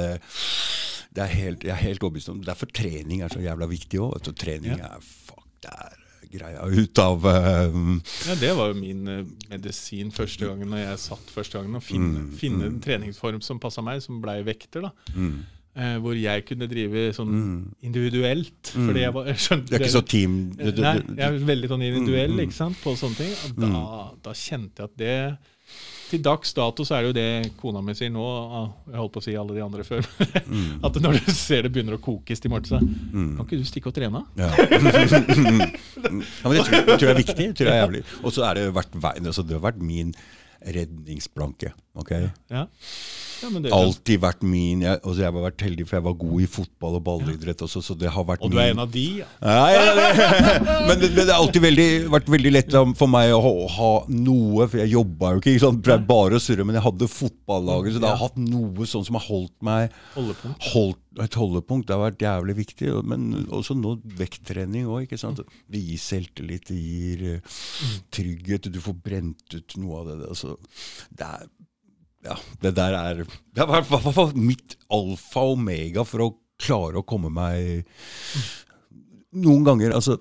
det 1.15 1.25
er 1.25 1.33
helt, 1.35 1.63
jeg 1.67 1.73
er 1.75 1.83
helt 1.83 2.03
overbevist 2.05 2.29
om 2.31 2.41
Derfor 2.45 2.71
trening 2.71 3.21
er 3.25 3.33
så 3.33 3.41
jævla 3.43 3.67
viktig 3.71 3.99
òg. 3.99 4.31
Trening 4.35 4.77
Ja. 4.79 4.95
er 4.95 5.01
fuck, 5.03 5.43
det 5.65 5.73
er 5.73 6.01
greia 6.37 6.61
ut 6.67 6.99
av 6.99 7.25
uh, 7.25 7.79
Ja, 8.27 8.35
Det 8.39 8.51
var 8.57 8.71
jo 8.71 8.77
min 8.79 9.07
uh, 9.07 9.25
medisin 9.49 10.11
første 10.15 10.45
gangen 10.49 10.69
når 10.71 10.83
jeg 10.83 10.99
satt 11.07 11.33
første 11.33 11.57
gangen. 11.59 11.75
Å 11.79 11.83
finne, 11.83 12.23
Mm, 12.25 12.31
finne 12.37 12.65
en 12.69 12.79
treningsform 12.83 13.41
som 13.41 13.59
passa 13.59 13.81
meg, 13.85 14.01
som 14.05 14.21
blei 14.23 14.41
vekter. 14.43 14.81
da 14.89 14.91
mm. 15.15 15.35
Uh, 15.75 15.97
Hvor 15.99 16.15
jeg 16.15 16.45
kunne 16.47 16.69
drive 16.71 17.09
sånn 17.17 17.31
Mm. 17.35 17.55
individuelt. 17.83 18.71
Mm. 18.75 18.85
Fordi 18.87 18.99
jeg 19.01 19.13
var, 19.13 19.25
skjønte 19.33 19.67
Det 19.69 19.75
er 19.75 19.83
ikke 19.83 19.95
så 19.97 20.05
team 20.07 20.35
Nei, 20.55 20.93
jeg 21.17 21.25
er 21.25 21.39
veldig 21.49 21.67
sånn 21.73 21.83
individuell 21.83 22.31
Mm, 22.31 22.37
mm. 22.39 22.45
ikke 22.47 22.55
sant, 22.61 22.77
på 22.83 22.93
sånne 22.95 23.17
ting. 23.19 23.33
Da, 23.59 24.11
da 24.23 24.31
kjente 24.31 24.79
jeg 24.79 24.85
at 24.91 24.97
det 24.97 25.17
Til 26.09 26.21
dags 26.21 26.53
dato 26.53 26.85
så 26.85 26.95
er 26.97 27.01
det 27.01 27.09
jo 27.09 27.15
det 27.17 27.53
kona 27.59 27.81
mi 27.81 27.95
sier 27.97 28.11
nå, 28.13 28.23
ah, 28.59 28.67
jeg 28.91 28.99
holdt 29.01 29.13
på 29.15 29.21
å 29.23 29.25
si 29.25 29.33
alle 29.39 29.55
de 29.57 29.63
andre 29.65 29.83
før, 29.87 30.05
Mm. 30.45 30.79
at 30.85 30.99
når 31.01 31.17
du 31.17 31.31
ser 31.33 31.65
det 31.65 31.71
begynner 31.73 31.97
å 31.97 32.01
kokes 32.03 32.39
til 32.43 32.51
morgen, 32.53 32.65
så 32.69 32.79
Mm. 32.79 33.37
kan 33.37 33.45
ikke 33.47 33.57
du 33.61 33.65
stikke 33.65 33.89
og 33.89 33.95
trene? 33.97 34.21
Ja. 34.37 34.51
ja, 34.59 36.45
men 36.45 36.57
det 36.57 36.65
tror, 36.67 36.85
tror 36.85 37.07
jeg 37.07 37.15
er 37.15 37.21
viktig. 37.23 37.47
Det 37.49 37.55
tror 37.57 37.69
jeg 37.71 37.75
er 37.75 37.81
jævlig. 37.85 38.03
Og 38.23 38.33
så 38.35 38.45
er 38.49 38.59
det 38.59 38.67
vært 38.75 38.95
altså 39.01 39.43
det 39.45 39.57
har 39.57 39.65
vært 39.71 39.81
min 39.81 40.13
redningsplanke. 40.65 41.73
Ok? 41.95 42.11
Ja. 42.51 42.65
ja 43.41 43.49
men 43.51 43.63
det, 43.63 43.71
Alltid 43.75 44.21
vært 44.23 44.43
min. 44.45 44.83
Jeg, 44.85 44.99
altså 45.01 45.21
jeg 45.21 45.29
har 45.29 45.45
vært 45.45 45.65
heldig, 45.65 45.87
for 45.87 45.97
jeg 45.99 46.05
var 46.07 46.17
god 46.23 46.43
i 46.45 46.49
fotball 46.57 46.97
og 46.99 47.05
ballidrett 47.05 47.63
også, 47.65 47.83
så 47.85 47.95
det 47.99 48.11
har 48.11 48.27
vært 48.27 48.43
Og 48.45 48.51
du 48.53 48.59
er 48.59 48.73
en 48.73 48.83
av 48.83 48.91
de? 48.91 49.05
Ja. 49.21 49.29
ja, 49.41 49.65
ja, 49.75 49.95
det, 49.99 50.75
men 50.89 51.01
det, 51.01 51.11
det 51.17 51.27
har 51.29 51.39
alltid 51.39 51.65
veldig, 51.65 51.87
vært 52.17 52.31
veldig 52.35 52.53
lett 52.55 52.77
for 52.99 53.11
meg 53.11 53.31
å 53.35 53.41
ha, 53.45 53.53
ha 53.77 53.93
noe, 54.11 54.67
for 54.67 54.81
jeg 54.83 54.93
jobba 54.95 55.33
jo 55.35 55.43
ikke, 55.43 55.55
ikke 55.55 55.65
sant? 55.67 55.81
Pleide 55.85 56.09
bare 56.09 56.39
å 56.39 56.43
surre, 56.43 56.67
men 56.67 56.79
jeg 56.79 56.87
hadde 56.87 57.09
fotballaget, 57.11 57.95
så 57.95 58.03
det 58.03 58.11
har 58.11 58.21
hatt 58.25 58.37
noe 58.41 58.89
sånn 58.89 59.07
som 59.07 59.19
har 59.19 59.27
holdt 59.29 59.55
meg 59.65 59.95
Holdepunkt. 60.15 60.69
holdt, 60.73 61.01
Et 61.23 61.37
holdepunkt. 61.39 61.87
Det 61.87 61.95
har 61.95 62.01
vært 62.01 62.23
jævlig 62.25 62.55
viktig. 62.57 62.89
Men 63.07 63.27
også 63.55 63.75
nå 63.77 63.95
vekttrening 64.19 64.89
òg. 64.91 65.07
Det 65.07 65.79
gir 65.79 66.01
selvtillit, 66.01 66.67
det 66.67 66.79
gir 66.79 67.23
eh, 67.35 67.59
trygghet, 68.15 68.67
du 68.73 68.81
får 68.83 68.97
brent 69.05 69.55
ut 69.55 69.77
noe 69.79 70.01
av 70.01 70.09
det. 70.09 70.17
Altså, 70.33 70.57
det 71.15 71.29
er 71.29 71.47
ja, 72.25 72.35
det 72.61 72.75
der 72.77 72.95
er 72.99 73.23
Det 73.25 73.63
er 73.63 73.69
i 73.69 73.83
hvert 73.85 74.15
fall 74.15 74.33
mitt 74.35 74.77
alfa 74.93 75.45
og 75.45 75.59
omega 75.59 76.05
for 76.07 76.25
å 76.25 76.31
klare 76.61 77.01
å 77.01 77.07
komme 77.07 77.31
meg 77.33 77.85
Noen 79.35 79.65
ganger 79.67 79.95
Altså, 79.95 80.17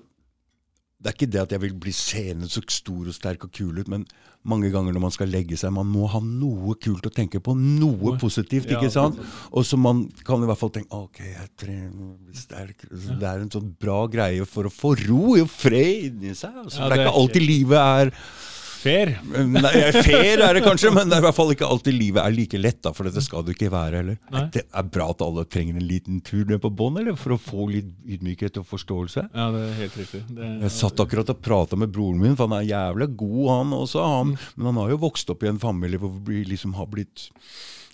det 1.05 1.11
er 1.11 1.15
ikke 1.19 1.31
det 1.31 1.41
at 1.43 1.51
jeg 1.53 1.61
vil 1.61 1.75
bli 1.77 1.91
seende 1.93 2.47
så 2.49 2.63
stor 2.71 3.09
og 3.11 3.13
sterk 3.13 3.43
og 3.45 3.51
kul 3.53 3.77
ut, 3.77 3.89
men 3.91 4.07
mange 4.49 4.71
ganger 4.73 4.95
når 4.95 5.03
man 5.03 5.13
skal 5.13 5.29
legge 5.29 5.57
seg, 5.59 5.73
man 5.75 5.85
må 5.89 6.07
ha 6.09 6.17
noe 6.23 6.73
kult 6.81 7.05
å 7.05 7.11
tenke 7.13 7.41
på. 7.43 7.53
Noe 7.57 8.15
positivt, 8.21 8.71
ikke 8.73 8.89
sant? 8.93 9.19
Og 9.51 9.67
så 9.69 9.77
man 9.77 10.03
kan 10.25 10.41
i 10.41 10.49
hvert 10.49 10.61
fall 10.61 10.73
tenke 10.73 10.97
Ok, 10.97 11.19
jeg 11.27 11.51
trener 11.61 12.15
bli 12.25 12.33
sterk. 12.39 12.87
Så 12.89 13.19
Det 13.21 13.29
er 13.29 13.43
en 13.43 13.53
sånn 13.53 13.69
bra 13.81 13.99
greie 14.09 14.47
for 14.49 14.65
å 14.65 14.73
få 14.73 14.95
ro 15.03 15.35
og 15.35 15.51
fred 15.51 16.09
inni 16.09 16.33
seg. 16.33 16.57
Altså, 16.63 16.87
det 16.87 16.97
er 16.97 17.05
ikke 17.05 17.19
alltid 17.21 17.47
livet 17.53 17.85
er 18.01 18.13
Fair. 18.85 19.15
Nei, 19.49 19.71
Fair 20.05 20.43
er 20.45 20.57
det 20.59 20.61
kanskje, 20.65 20.91
men 20.93 21.09
det 21.09 21.17
er 21.17 21.23
i 21.23 21.25
hvert 21.25 21.37
fall 21.37 21.53
ikke 21.55 21.65
alltid 21.67 21.95
livet 21.97 22.21
er 22.21 22.35
like 22.35 22.59
lett. 22.61 22.79
da, 22.85 22.91
For 22.95 23.07
dette 23.09 23.23
skal 23.25 23.45
det 23.47 23.55
ikke 23.55 23.71
være 23.73 24.01
heller. 24.03 24.19
Nei. 24.35 24.43
Det 24.53 24.65
er 24.69 24.89
bra 24.93 25.07
at 25.15 25.23
alle 25.25 25.45
trenger 25.49 25.79
en 25.79 25.87
liten 25.89 26.21
tur 26.25 26.43
ned 26.49 26.61
på 26.63 26.69
bånn, 26.77 26.99
eller 27.01 27.17
for 27.19 27.35
å 27.35 27.39
få 27.41 27.67
litt 27.73 27.89
ydmykhet 28.05 28.61
og 28.61 28.67
forståelse. 28.69 29.25
Ja, 29.33 29.47
det 29.55 29.63
er 29.67 29.77
helt 29.81 29.97
riktig. 30.03 30.23
Det, 30.29 30.51
Jeg 30.67 30.75
satt 30.77 31.01
akkurat 31.01 31.33
og 31.33 31.41
prata 31.45 31.79
med 31.81 31.93
broren 31.95 32.21
min, 32.21 32.37
for 32.37 32.47
han 32.49 32.59
er 32.61 32.69
jævlig 32.69 33.09
god, 33.17 33.41
han 33.55 33.73
også. 33.81 34.05
Han, 34.05 34.35
men 34.55 34.69
han 34.71 34.81
har 34.83 34.93
jo 34.93 35.01
vokst 35.07 35.33
opp 35.33 35.43
i 35.45 35.49
en 35.51 35.61
familie 35.61 36.01
hvor 36.01 36.13
vi 36.29 36.43
liksom 36.47 36.77
har 36.77 36.89
blitt 36.91 37.29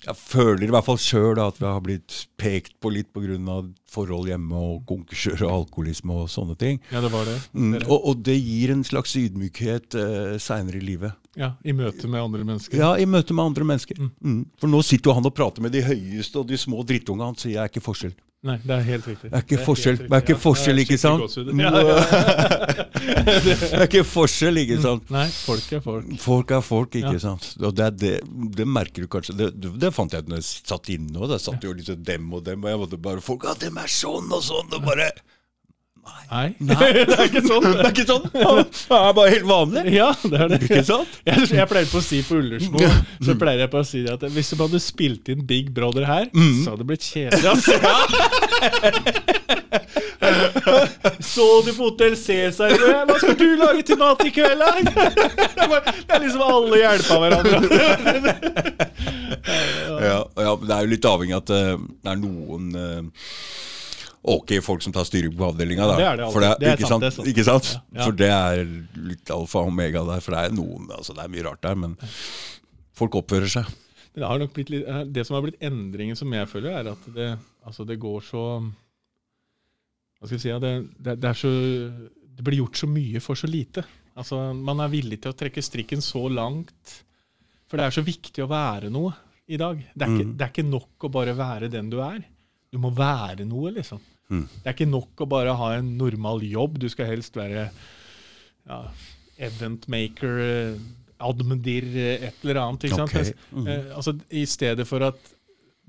Jeg 0.02 0.18
føler 0.18 0.66
i 0.66 0.72
hvert 0.72 0.86
fall 0.86 0.98
sjøl 0.98 1.38
at 1.42 1.60
vi 1.60 1.66
har 1.68 1.82
blitt 1.84 2.16
pekt 2.40 2.74
på 2.82 2.90
litt 2.90 3.12
pga. 3.14 3.58
forhold 3.92 4.28
hjemme 4.30 4.56
og 4.56 4.86
konkurser 4.88 5.42
og 5.44 5.52
alkoholisme 5.52 6.16
og 6.24 6.30
sånne 6.32 6.56
ting. 6.58 6.80
ja, 6.90 7.00
det 7.00 7.12
var 7.12 7.28
det. 7.28 7.36
Mm, 7.52 7.76
og, 7.86 7.98
og 8.08 8.22
det 8.24 8.38
gir 8.40 8.72
en 8.72 8.84
slags 8.84 9.14
ydmykhet 9.16 9.94
eh, 9.94 10.38
seinere 10.40 10.80
i 10.80 10.84
livet. 10.84 11.12
Ja, 11.36 11.54
I 11.64 11.72
møte 11.72 12.08
med 12.08 12.20
andre 12.20 12.44
mennesker. 12.44 12.76
Ja, 12.76 12.96
i 12.98 13.06
møte 13.06 13.32
med 13.36 13.44
andre 13.44 13.64
mennesker. 13.64 14.00
Mm. 14.20 14.42
For 14.60 14.68
nå 14.68 14.82
sitter 14.84 15.10
jo 15.12 15.16
han 15.16 15.28
og 15.28 15.34
prater 15.36 15.64
med 15.64 15.72
de 15.72 15.84
høyeste 15.84 16.40
og 16.40 16.48
de 16.48 16.58
små 16.60 16.82
drittunga. 16.88 17.30
Han 17.30 17.38
sier 17.38 17.56
jeg 17.56 17.62
er 17.62 17.72
ikke 17.72 17.84
forskjell. 17.84 18.16
Nei, 18.42 18.56
det 18.58 18.74
er 18.74 18.80
helt 18.82 19.04
riktig. 19.06 19.28
Det 19.30 19.38
er 19.38 19.44
ikke 19.44 19.58
forskjell, 19.62 19.98
det 20.00 20.16
er 20.16 20.22
ikke 20.24 20.34
Ja, 20.34 20.38
forskjell, 20.42 20.80
ikke 20.82 20.96
sant? 20.98 21.36
Ja, 21.62 21.70
ja. 21.78 21.98
Det 23.02 23.68
er 23.78 23.84
ikke 23.86 24.02
forskjell, 24.06 24.58
ikke 24.64 24.78
sant? 24.82 25.12
Nei, 25.14 25.28
folk 25.30 25.68
er 25.76 25.82
folk. 25.84 26.08
Folk 26.22 26.54
er 26.56 26.64
folk, 26.66 26.96
ikke 26.98 27.20
sant. 27.22 27.46
Og 27.62 27.76
det, 27.78 28.10
er 28.18 28.66
merker 28.66 29.06
du 29.06 29.10
kanskje. 29.10 29.50
Det 29.54 29.92
fant 29.94 30.16
jeg 30.16 30.26
når 30.26 30.42
jeg 30.42 30.48
satt 30.72 30.90
inne 30.90 31.22
òg. 31.22 31.28
Der 31.30 31.42
satt 31.42 31.62
jo 31.62 31.74
liksom 31.78 32.02
dem 32.06 32.26
og 32.34 32.42
dem, 32.48 32.66
og 32.66 32.72
jeg 32.72 32.82
måtte 32.82 32.98
bare 33.06 33.22
Folk 33.22 33.46
ja, 33.46 33.54
dem 33.62 33.78
er 33.78 33.90
sånn 33.90 34.34
og 34.34 34.42
sånn. 34.42 34.74
Og 34.74 34.90
bare 34.90 35.12
Nei, 36.32 36.46
Nei. 36.64 36.86
det 37.06 37.14
er 37.14 37.26
ikke 37.28 37.42
sånn. 37.44 37.62
Det 37.66 37.82
er 37.84 37.90
ikke 37.92 38.04
sånn! 38.08 38.22
Det 38.32 38.40
er 38.96 39.12
bare 39.14 39.30
helt 39.34 39.44
vanlig. 39.46 39.82
Ja, 39.92 40.08
det 40.24 40.38
er 40.40 40.48
det. 40.50 40.58
Ikke 40.64 40.80
sant? 40.88 41.18
Jeg, 41.28 41.44
jeg 41.52 41.66
pleier 41.70 41.90
på 41.92 42.00
å 42.00 42.04
si 42.04 42.22
på 42.26 42.38
Ullersmo 42.40 42.80
Så 43.22 43.36
pleier 43.38 43.60
jeg 43.66 43.70
på 43.74 43.78
å 43.82 43.84
si 43.86 44.00
at 44.10 44.24
hvis 44.32 44.50
du 44.50 44.56
hadde 44.64 44.80
spilt 44.82 45.28
inn 45.34 45.44
Big 45.46 45.68
Brother 45.76 46.04
her, 46.08 46.26
Mm. 46.32 46.64
så 46.64 46.72
hadde 46.72 46.82
det 46.82 46.88
blitt 46.88 47.04
kjedelig. 47.04 47.48
Altså. 47.52 47.72
Så 51.22 51.44
du 51.66 51.72
på 51.74 51.82
Hotell 51.88 52.16
Cæsar? 52.18 52.70
Hva 53.06 53.16
skal 53.18 53.36
du 53.38 53.46
lage 53.58 53.82
til 53.86 53.98
mat 54.00 54.22
i 54.26 54.30
kveld? 54.34 54.62
Det 54.92 56.14
er 56.16 56.22
liksom 56.22 56.42
alle 56.46 56.78
hjelpa 56.80 57.18
hverandre. 57.22 57.58
Ja, 60.02 60.18
ja, 60.46 60.54
det 60.62 60.72
er 60.76 60.86
jo 60.86 60.90
litt 60.92 61.06
avhengig 61.08 61.34
av 61.36 61.42
at 61.44 61.50
eh, 61.56 61.76
det 62.02 62.10
er 62.12 62.18
noen 62.22 62.64
eh, 62.78 63.02
ok 64.22 64.52
folk 64.62 64.82
som 64.84 64.92
tar 64.94 65.04
styring 65.08 65.34
på 65.36 65.48
avdelinga. 65.48 65.86
da. 65.86 65.96
Det 65.98 66.06
er 66.06 66.16
det 66.22 66.50
det, 66.60 66.72
er 66.72 66.86
sant. 66.86 67.26
Ikke 67.26 67.44
sant? 67.46 67.72
Ja. 67.90 68.04
For 68.04 68.12
det 68.14 68.28
er 68.30 68.60
litt 68.96 69.30
alfa 69.34 69.62
og 69.64 69.72
omega 69.72 70.04
der. 70.06 70.20
For 70.22 70.36
det 70.36 70.44
er 70.46 70.54
noen, 70.54 70.86
altså 70.94 71.14
det 71.16 71.24
er 71.24 71.32
mye 71.32 71.46
rart 71.48 71.62
der, 71.66 71.74
men 71.74 71.96
folk 72.94 73.16
oppfører 73.18 73.50
seg. 73.50 73.70
Det, 74.12 74.22
har 74.28 74.38
nok 74.38 74.52
blitt 74.54 74.70
litt, 74.70 74.84
eh, 74.86 75.04
det 75.08 75.24
som 75.26 75.34
har 75.38 75.42
blitt 75.46 75.62
endringen, 75.64 76.16
som 76.18 76.32
jeg 76.36 76.46
føler, 76.50 76.74
er 76.82 76.90
at 76.92 77.06
det, 77.16 77.30
altså 77.64 77.86
det 77.88 77.96
går 77.98 78.20
så 78.26 78.42
Hva 80.20 80.28
skal 80.28 80.36
jeg 80.36 80.44
si? 80.44 80.52
Det, 80.62 80.72
det, 81.02 81.14
det 81.22 81.30
er 81.32 81.38
så 81.38 81.50
Det 82.36 82.44
blir 82.46 82.60
gjort 82.62 82.78
så 82.78 82.88
mye 82.90 83.20
for 83.24 83.38
så 83.38 83.48
lite. 83.50 83.82
Altså, 84.14 84.38
Man 84.54 84.80
er 84.84 84.92
villig 84.92 85.18
til 85.24 85.32
å 85.32 85.36
trekke 85.38 85.62
strikken 85.64 86.04
så 86.04 86.26
langt. 86.30 86.98
For 87.66 87.80
det 87.80 87.86
er 87.88 87.96
så 87.96 88.04
viktig 88.04 88.44
å 88.44 88.50
være 88.50 88.90
noe 88.92 89.14
i 89.48 89.56
dag. 89.60 89.80
Det 89.94 90.04
er, 90.06 90.12
ikke, 90.14 90.26
Mm. 90.28 90.36
det 90.36 90.44
er 90.46 90.52
ikke 90.52 90.68
nok 90.70 91.06
å 91.08 91.10
bare 91.12 91.34
være 91.36 91.68
den 91.72 91.88
du 91.90 91.98
er. 92.04 92.20
Du 92.72 92.78
må 92.78 92.90
være 92.94 93.44
noe, 93.48 93.72
liksom. 93.72 94.00
Mm. 94.32 94.46
Det 94.48 94.64
er 94.70 94.76
ikke 94.78 94.88
nok 94.90 95.22
å 95.22 95.28
bare 95.28 95.54
ha 95.60 95.68
en 95.76 95.92
normal 96.00 96.40
jobb. 96.48 96.78
Du 96.80 96.88
skal 96.88 97.10
helst 97.12 97.36
være 97.36 97.66
ja, 98.68 98.80
eventmaker, 99.38 100.78
admdir, 101.22 101.86
eh, 101.96 102.28
et 102.30 102.42
eller 102.44 102.60
annet. 102.64 102.88
ikke 102.88 103.00
sant? 103.02 103.14
Ok. 103.14 103.42
Mm. 103.52 103.66
Eh, 103.68 103.90
altså, 103.96 104.16
I 104.32 104.44
stedet 104.48 104.86
for 104.88 105.04
at 105.06 105.20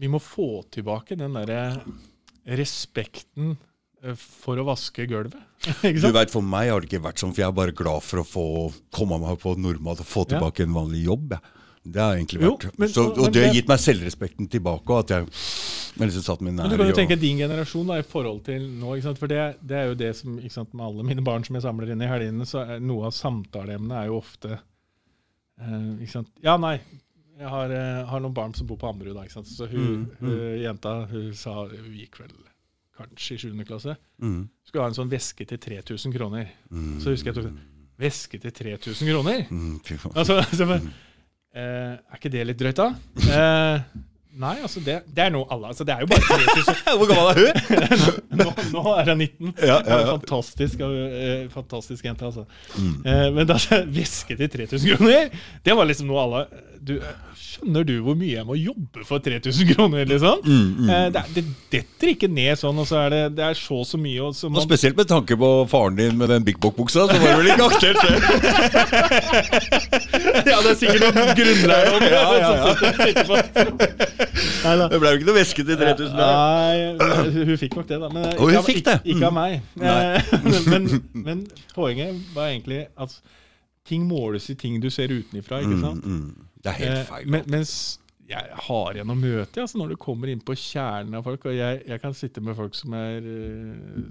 vi 0.02 0.10
må 0.12 0.20
få 0.22 0.64
tilbake 0.74 1.16
den 1.18 1.34
derre 1.38 1.62
respekten 2.50 3.56
eh, 4.04 4.16
for 4.20 4.60
å 4.60 4.66
vaske 4.68 5.06
gulvet. 5.10 5.40
Du 6.04 6.10
vet, 6.12 6.32
For 6.34 6.44
meg 6.44 6.70
har 6.74 6.84
det 6.84 6.90
ikke 6.92 7.04
vært 7.06 7.22
sånn, 7.24 7.32
for 7.34 7.46
jeg 7.46 7.50
er 7.50 7.56
bare 7.56 7.76
glad 7.78 8.04
for 8.04 8.20
å 8.24 8.28
få 8.28 8.46
komme 8.94 9.20
meg 9.24 9.38
på 9.42 9.56
normalt 9.56 10.02
og 10.04 10.10
få 10.10 10.26
Ja. 10.28 10.36
tilbake 10.36 10.66
en 10.68 10.76
vanlig 10.76 11.06
jobb. 11.08 11.38
Det 11.84 12.00
har 12.02 12.16
egentlig 12.18 12.42
Jo, 12.44 12.54
vært. 12.58 12.78
men- 12.80 12.90
så, 12.92 13.10
men 13.10 13.20
og 13.26 13.32
det 13.36 13.46
har 13.48 13.54
gitt 13.56 13.68
meg 13.72 13.80
selvrespekten 13.80 14.50
tilbake. 14.52 14.88
Og 14.90 15.00
at 15.04 15.10
jeg, 15.16 15.28
Men 16.64 16.70
du 16.72 16.78
kan 16.78 16.88
jo 16.90 16.96
tenke 16.98 17.16
din 17.20 17.38
generasjon 17.38 17.88
da, 17.88 18.00
i 18.02 18.06
forhold 18.08 18.44
til 18.48 18.66
nå. 18.80 18.96
For 19.20 19.28
det, 19.28 19.42
det 19.62 19.78
er 19.78 19.88
jo 19.92 19.96
det 20.00 20.16
som 20.18 20.40
sant, 20.50 20.74
Med 20.74 20.86
alle 20.86 21.04
mine 21.04 21.24
barn 21.26 21.44
som 21.46 21.56
jeg 21.56 21.64
samler 21.66 21.92
inn 21.94 22.02
i 22.02 22.10
helgene, 22.10 22.46
så 22.50 22.64
er 22.66 22.80
noe 22.84 23.06
av 23.10 23.14
samtaleemnet 23.18 23.98
er 24.00 24.08
jo 24.10 24.18
ofte 24.22 24.58
eh? 25.62 26.24
Ja, 26.44 26.58
nei. 26.58 26.80
Jeg 27.40 27.50
har, 27.50 27.72
eh, 27.74 28.06
har 28.06 28.22
noen 28.22 28.34
barn 28.34 28.54
som 28.54 28.68
bor 28.70 28.78
på 28.78 28.90
Ammerud. 28.90 29.18
Så 29.46 29.68
hun, 29.70 29.80
Mm, 29.84 30.10
mm. 30.20 30.30
hun, 30.30 30.62
jenta 30.62 31.08
hun 31.10 31.34
sa 31.34 31.66
Hun 31.68 31.94
gikk 31.98 32.20
vel 32.20 32.34
kanskje 32.98 33.36
i 33.36 33.38
7. 33.42 33.64
klasse. 33.66 33.96
Mm, 34.22 34.48
Skulle 34.66 34.84
ha 34.84 34.88
en 34.92 34.94
sånn 34.98 35.10
veske 35.10 35.46
til 35.50 35.58
3000 35.58 36.14
kroner. 36.14 36.50
mm, 36.72 37.00
Så 37.02 37.10
husker 37.10 37.34
jeg 37.34 37.44
tok 37.44 37.54
Veske 38.00 38.40
til 38.42 38.52
3000 38.52 39.08
kroner? 39.10 39.46
mm. 39.50 39.80
Altså, 40.16 40.42
så, 40.58 40.66
bare, 40.66 40.82
eh, 41.54 41.94
er 41.98 42.18
ikke 42.18 42.32
det 42.32 42.46
litt 42.48 42.58
drøyt, 42.60 42.76
da? 42.76 42.88
Eh, 43.30 43.82
nei, 44.40 44.56
altså 44.62 44.82
det, 44.84 44.96
det 45.14 45.26
er 45.26 45.32
noe 45.34 45.46
alle 45.54 45.70
altså 45.70 45.86
Det 45.88 45.94
er 45.94 46.04
jo 46.04 46.10
bare 46.10 46.22
3000. 46.26 46.80
Hvor 47.00 47.10
gammel 47.10 47.30
er 47.32 47.38
hun? 47.40 47.54
nå, 48.40 48.48
nå 48.74 48.84
er 48.98 49.12
hun 49.12 49.24
19. 49.24 49.54
Ja, 49.62 49.78
ja, 49.78 50.00
ja. 50.00 50.16
Fantastisk, 50.16 50.82
uh, 50.82 51.46
fantastisk 51.54 52.06
jente, 52.06 52.26
altså. 52.26 52.46
Mm. 52.78 52.96
Uh, 53.06 53.28
men 53.38 53.50
da 53.50 53.60
væske 53.94 54.38
til 54.40 54.50
3000 54.50 54.98
kroner, 54.98 55.30
det 55.66 55.78
var 55.78 55.90
liksom 55.90 56.10
noe 56.10 56.26
alle 56.26 56.46
du, 56.84 56.98
Skjønner 57.40 57.86
du 57.88 57.94
hvor 58.04 58.16
mye 58.18 58.34
jeg 58.34 58.46
må 58.48 58.56
jobbe 58.58 59.06
for 59.08 59.22
3000 59.24 59.70
kroner, 59.76 60.06
liksom? 60.10 60.42
Mm, 60.44 60.72
mm. 60.84 60.90
Uh, 60.90 61.08
det, 61.14 61.24
det 61.36 61.44
detter 61.76 62.14
ikke 62.16 62.30
ned 62.32 62.58
sånn, 62.60 62.80
og 62.82 62.88
så 62.90 63.04
er 63.06 63.14
det, 63.14 63.22
det 63.38 63.46
er 63.46 63.58
så 63.58 63.84
så 63.88 64.00
mye. 64.02 64.20
Og 64.26 64.36
så 64.38 64.50
Og 64.50 64.66
spesielt 64.66 64.98
med 64.98 65.08
tanke 65.12 65.38
på 65.40 65.52
faren 65.72 65.96
din 66.00 66.18
med 66.20 66.34
den 66.34 66.46
Big 66.48 66.58
Bock-buksa, 66.64 67.06
så 67.08 67.20
var 67.22 67.30
det 67.30 67.38
vel 67.40 67.52
ikke 67.54 67.70
aktuelt, 67.70 68.02
det. 68.04 68.14
ja, 70.52 70.58
det 70.58 70.74
er 70.74 70.78
sikkert 70.82 71.04
noen 71.08 71.34
grunnlære 71.40 71.94
om 71.94 72.02
Ja, 72.10 72.26
ja, 72.42 72.52
ja. 72.58 74.23
Det 74.24 75.00
ble 75.02 75.10
jo 75.12 75.18
ikke 75.20 75.28
noe 75.30 75.36
væske 75.38 75.66
til 75.68 75.78
3000 75.78 76.18
der. 76.18 76.34
Nei, 77.00 77.46
hun 77.46 77.58
fikk 77.62 77.76
nok 77.80 77.88
det, 77.90 78.00
da. 78.04 78.10
Men 78.10 78.26
Og 78.34 78.40
hun 78.40 78.50
ikke, 78.50 78.58
av- 78.60 78.68
fikk 78.70 78.84
det. 78.86 78.96
Ikke, 79.04 79.16
ikke 79.16 79.26
av 79.26 79.34
Mm. 79.34 79.40
meg. 79.40 79.62
Eh, 79.82 80.22
men, 80.72 80.88
men 81.26 81.48
poenget 81.76 82.22
var 82.36 82.48
egentlig 82.54 82.86
at 82.98 83.18
ting 83.88 84.06
måles 84.08 84.50
i 84.50 84.56
ting 84.56 84.80
du 84.82 84.90
ser 84.94 85.12
utenifra, 85.12 85.60
ikke 85.66 85.80
sant? 85.82 86.06
Mm, 86.06 86.22
mm. 86.24 86.48
Det 86.64 86.72
er 86.72 86.80
helt 86.80 86.98
Eh, 87.00 87.06
feil. 87.10 87.28
men, 87.30 87.44
mens 87.52 88.00
jeg 88.30 88.46
har 88.68 88.94
igjen 88.96 89.10
å 89.12 89.16
møte 89.20 89.60
altså 89.62 89.78
når 89.82 89.90
du 89.90 89.96
kommer 90.00 90.30
inn 90.32 90.40
på 90.40 90.56
kjernen 90.56 91.18
av 91.20 91.26
folk, 91.28 91.44
og 91.46 91.54
jeg, 91.58 91.82
jeg 91.88 92.00
kan 92.02 92.14
sitte 92.16 92.42
med 92.42 92.56
folk 92.56 92.74
som 92.80 92.94
er 92.96 93.18
eh, 93.20 94.06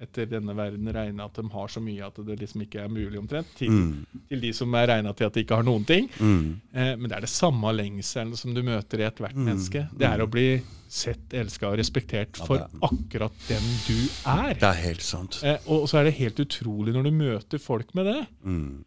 etter 0.00 0.26
denne 0.30 0.54
verden 0.56 0.88
regna 0.94 1.26
at 1.28 1.36
de 1.36 1.44
har 1.52 1.68
så 1.68 1.80
mye 1.84 2.06
at 2.06 2.16
det 2.24 2.38
liksom 2.40 2.62
ikke 2.64 2.80
er 2.84 2.88
mulig 2.88 3.18
omtrent, 3.20 3.50
til, 3.58 3.68
Mm, 3.70 4.06
til 4.30 4.40
de 4.40 4.52
som 4.56 4.74
er 4.74 4.86
regna 4.88 5.12
til 5.12 5.26
at 5.28 5.34
de 5.36 5.42
ikke 5.44 5.58
har 5.60 5.66
noen 5.66 5.84
ting. 5.84 6.08
mm. 6.18 6.60
Eh, 6.72 6.92
men 6.96 7.08
det 7.10 7.16
er 7.18 7.26
det 7.26 7.32
samme 7.32 7.72
lengselen 7.76 8.36
som 8.36 8.54
du 8.56 8.62
møter 8.62 9.00
i 9.02 9.06
ethvert 9.10 9.34
Mm, 9.36 9.44
menneske. 9.50 9.82
Det 9.96 10.06
er 10.08 10.22
å 10.24 10.28
bli 10.30 10.62
sett, 10.88 11.28
elska 11.32 11.68
og 11.70 11.78
respektert 11.78 12.36
for 12.36 12.64
akkurat 12.82 13.32
den 13.48 13.66
du 13.86 13.98
er. 14.26 14.54
Det 14.54 14.62
er 14.70 14.80
helt 14.88 15.02
sant. 15.02 15.40
Eh, 15.44 15.58
og 15.68 15.86
så 15.88 16.00
er 16.00 16.04
det 16.08 16.14
helt 16.18 16.40
utrolig 16.40 16.94
når 16.96 17.04
du 17.04 17.10
møter 17.10 17.58
folk 17.62 17.94
med 17.94 18.06
det. 18.06 18.26
Mm. 18.44 18.84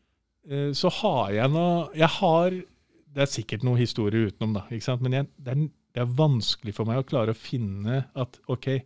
Eh, 0.50 0.72
så 0.76 0.90
har 0.92 1.32
jeg 1.32 1.50
noe 1.54 1.90
Jeg 1.96 2.10
har 2.20 2.50
Det 2.52 3.22
er 3.22 3.30
sikkert 3.30 3.64
noen 3.64 3.78
historier 3.78 4.28
utenom, 4.32 4.56
da. 4.58 4.98
Men 5.00 5.12
jeg, 5.14 5.28
det, 5.38 5.52
er, 5.54 5.68
det 5.94 6.02
er 6.02 6.16
vanskelig 6.18 6.74
for 6.74 6.86
meg 6.90 6.98
å 6.98 7.06
klare 7.06 7.30
å 7.32 7.38
finne 7.38 8.08
at 8.16 8.40
OK, 8.50 8.82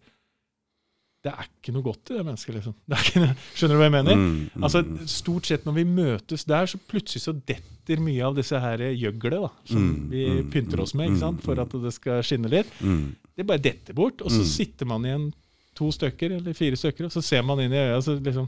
det 1.25 1.31
er 1.33 1.47
ikke 1.49 1.73
noe 1.73 1.83
godt 1.83 2.11
i 2.11 2.15
det 2.17 2.23
mennesket, 2.27 2.55
liksom. 2.55 2.73
Det 2.87 2.95
er 2.97 3.07
ikke, 3.09 3.21
noe- 3.25 3.35
skjønner 3.57 3.73
du 3.75 3.79
hva 3.81 3.87
jeg 3.87 3.95
mener? 3.97 4.15
Mm, 4.15 4.35
mm, 4.55 4.63
Altså, 4.63 4.81
mm. 4.85 4.99
Stort 5.11 5.45
sett 5.49 5.65
når 5.65 5.73
vi 5.79 5.83
møtes 5.89 6.45
der, 6.47 6.65
så 6.71 6.77
plutselig 6.87 7.23
så 7.25 7.33
detter 7.49 7.99
mye 8.03 8.21
av 8.27 8.35
disse 8.37 8.59
her 8.61 8.77
gjøglet 8.93 9.41
da, 9.41 9.49
som 9.65 9.81
Mm, 9.81 10.09
vi 10.11 10.21
mm, 10.29 10.51
pynter 10.53 10.79
oss 10.83 10.93
med, 10.93 11.09
mm, 11.09 11.13
ikke 11.15 11.19
sant? 11.25 11.41
for 11.43 11.59
at 11.59 11.69
det 11.83 11.93
skal 11.95 12.21
skinne 12.23 12.49
litt. 12.51 12.69
Mm. 12.81 13.15
Det 13.35 13.45
bare 13.49 13.63
detter 13.65 13.93
bort, 13.97 14.21
og 14.21 14.29
så 14.31 14.39
Mm. 14.43 14.49
sitter 14.53 14.85
man 14.85 15.03
igjen 15.09 15.27
to 15.75 15.91
stykker 15.91 16.31
eller 16.37 16.53
fire 16.53 16.75
stykker, 16.79 17.05
og 17.05 17.11
så 17.11 17.21
ser 17.23 17.41
man 17.43 17.59
inn 17.59 17.73
i 17.73 17.81
øya, 17.81 17.99
så 18.01 18.19
liksom 18.21 18.47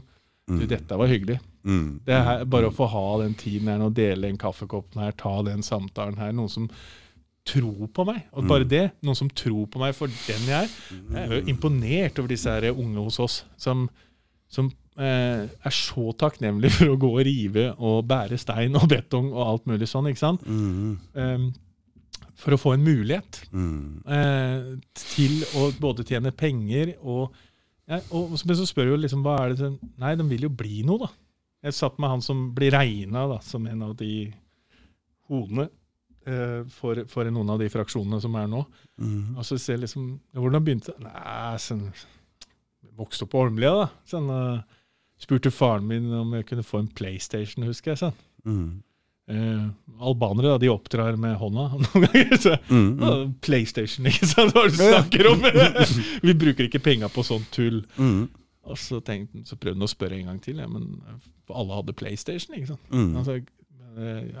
Du, 0.50 0.66
dette 0.66 0.96
var 0.98 1.06
hyggelig. 1.06 1.38
Mm. 1.64 2.00
Det 2.04 2.12
er 2.14 2.44
Bare 2.44 2.66
å 2.70 2.74
få 2.74 2.88
ha 2.90 3.18
den 3.22 3.34
tiden 3.34 3.68
her, 3.68 3.80
og 3.86 3.94
dele 3.94 4.26
en 4.26 4.36
kaffekopp 4.38 4.94
her, 4.98 5.12
ta 5.12 5.42
den 5.46 5.60
samtalen 5.62 6.16
her. 6.18 6.32
Noen 6.32 6.48
som 6.50 6.68
tror 7.46 7.88
på 7.94 8.04
meg. 8.06 8.24
Og 8.36 8.46
bare 8.48 8.66
det, 8.68 8.82
noen 9.02 9.16
som 9.18 9.30
tror 9.32 9.66
på 9.72 9.80
meg 9.80 9.94
for 9.96 10.12
den 10.12 10.44
jeg 10.50 10.66
er. 10.66 10.74
Jeg 11.14 11.22
er 11.24 11.34
jo 11.40 11.46
imponert 11.50 12.18
over 12.20 12.28
disse 12.28 12.50
her 12.52 12.70
unge 12.72 13.00
hos 13.06 13.18
oss, 13.22 13.38
som, 13.56 13.86
som 14.50 14.68
eh, 15.00 15.46
er 15.48 15.74
så 15.74 16.12
takknemlige 16.20 16.74
for 16.78 16.92
å 16.92 16.98
gå 17.00 17.10
og 17.16 17.24
rive 17.26 17.70
og 17.78 18.04
bære 18.10 18.38
stein 18.40 18.76
og 18.78 18.88
betong 18.92 19.32
og 19.32 19.42
alt 19.46 19.66
mulig 19.70 19.88
sånn. 19.90 20.10
ikke 20.12 20.22
sant? 20.22 20.44
Mm. 20.46 20.98
Eh, 21.14 21.48
for 22.40 22.56
å 22.56 22.60
få 22.60 22.74
en 22.76 22.84
mulighet 22.86 23.42
Mm. 23.52 24.02
eh, 24.06 24.68
til 24.96 25.40
å 25.58 25.66
både 25.80 26.04
tjene 26.08 26.30
penger 26.32 26.94
og, 27.02 27.34
ja, 27.90 27.98
og 28.14 28.36
så 28.38 28.64
spør 28.68 28.92
jo 28.94 29.00
liksom 29.02 29.24
hva 29.26 29.34
er 29.42 29.50
det 29.52 29.58
som 29.64 29.74
Nei, 29.98 30.14
de 30.16 30.24
vil 30.28 30.46
jo 30.46 30.52
bli 30.54 30.84
noe, 30.86 31.02
da. 31.02 31.10
Jeg 31.66 31.74
satt 31.76 31.98
med 32.00 32.08
han 32.08 32.22
som 32.24 32.46
blir 32.56 32.70
regna 32.72 33.26
som 33.44 33.66
en 33.68 33.82
av 33.82 33.96
de 33.98 34.30
hodene 35.28 35.66
for, 36.76 37.00
for 37.08 37.30
noen 37.32 37.48
av 37.54 37.62
de 37.62 37.68
fraksjonene 37.72 38.20
som 38.20 38.34
er 38.36 38.50
nå. 38.52 38.64
Mm. 39.00 39.38
Og 39.38 39.46
så 39.48 39.56
ser 39.58 39.78
jeg 39.78 39.86
liksom 39.86 40.10
Hvordan 40.36 40.66
begynte 40.66 40.92
det? 40.92 41.06
Nei, 41.06 41.56
jeg 41.56 42.90
Vokste 43.00 43.24
opp 43.24 43.32
på 43.32 43.40
Holmlia, 43.40 43.70
da. 43.78 43.86
Sen, 44.08 44.28
uh, 44.28 44.60
spurte 45.20 45.52
faren 45.52 45.86
min 45.88 46.10
om 46.16 46.34
jeg 46.36 46.46
kunne 46.50 46.64
få 46.66 46.82
en 46.82 46.90
PlayStation, 46.92 47.64
husker 47.68 47.94
jeg. 47.94 48.00
Sen. 48.02 48.12
Mm. 48.44 48.82
Eh, 49.30 49.66
albanere 50.02 50.48
da, 50.48 50.58
de 50.58 50.70
oppdrar 50.72 51.14
med 51.20 51.36
hånda 51.38 51.68
noen 51.84 52.06
ganger. 52.06 52.36
Så, 52.40 52.56
Mm. 52.70 52.80
Mm. 52.80 52.98
Da, 53.00 53.10
PlayStation, 53.44 54.08
ikke 54.10 54.26
sant? 54.26 54.54
Hva 54.56 54.64
er 54.64 54.72
det 54.72 54.78
du 54.78 54.82
snakker 54.82 55.28
om? 55.30 55.44
Vi 56.26 56.34
bruker 56.34 56.66
ikke 56.66 56.82
penga 56.82 57.10
på 57.12 57.22
sånt 57.26 57.50
tull. 57.54 57.82
Mm. 58.00 58.24
Og 58.70 58.78
så, 58.78 59.00
tenkte, 59.04 59.44
så 59.48 59.56
prøvde 59.58 59.78
han 59.78 59.86
å 59.86 59.90
spørre 59.90 60.18
en 60.18 60.32
gang 60.32 60.40
til, 60.42 60.60
ja, 60.62 60.66
men 60.70 60.98
alle 61.50 61.78
hadde 61.78 61.94
PlayStation. 61.96 62.56
ikke 62.58 62.72
sant? 62.72 62.90
Mm. 62.90 63.12
Altså, 63.20 63.38
eh, 63.38 63.46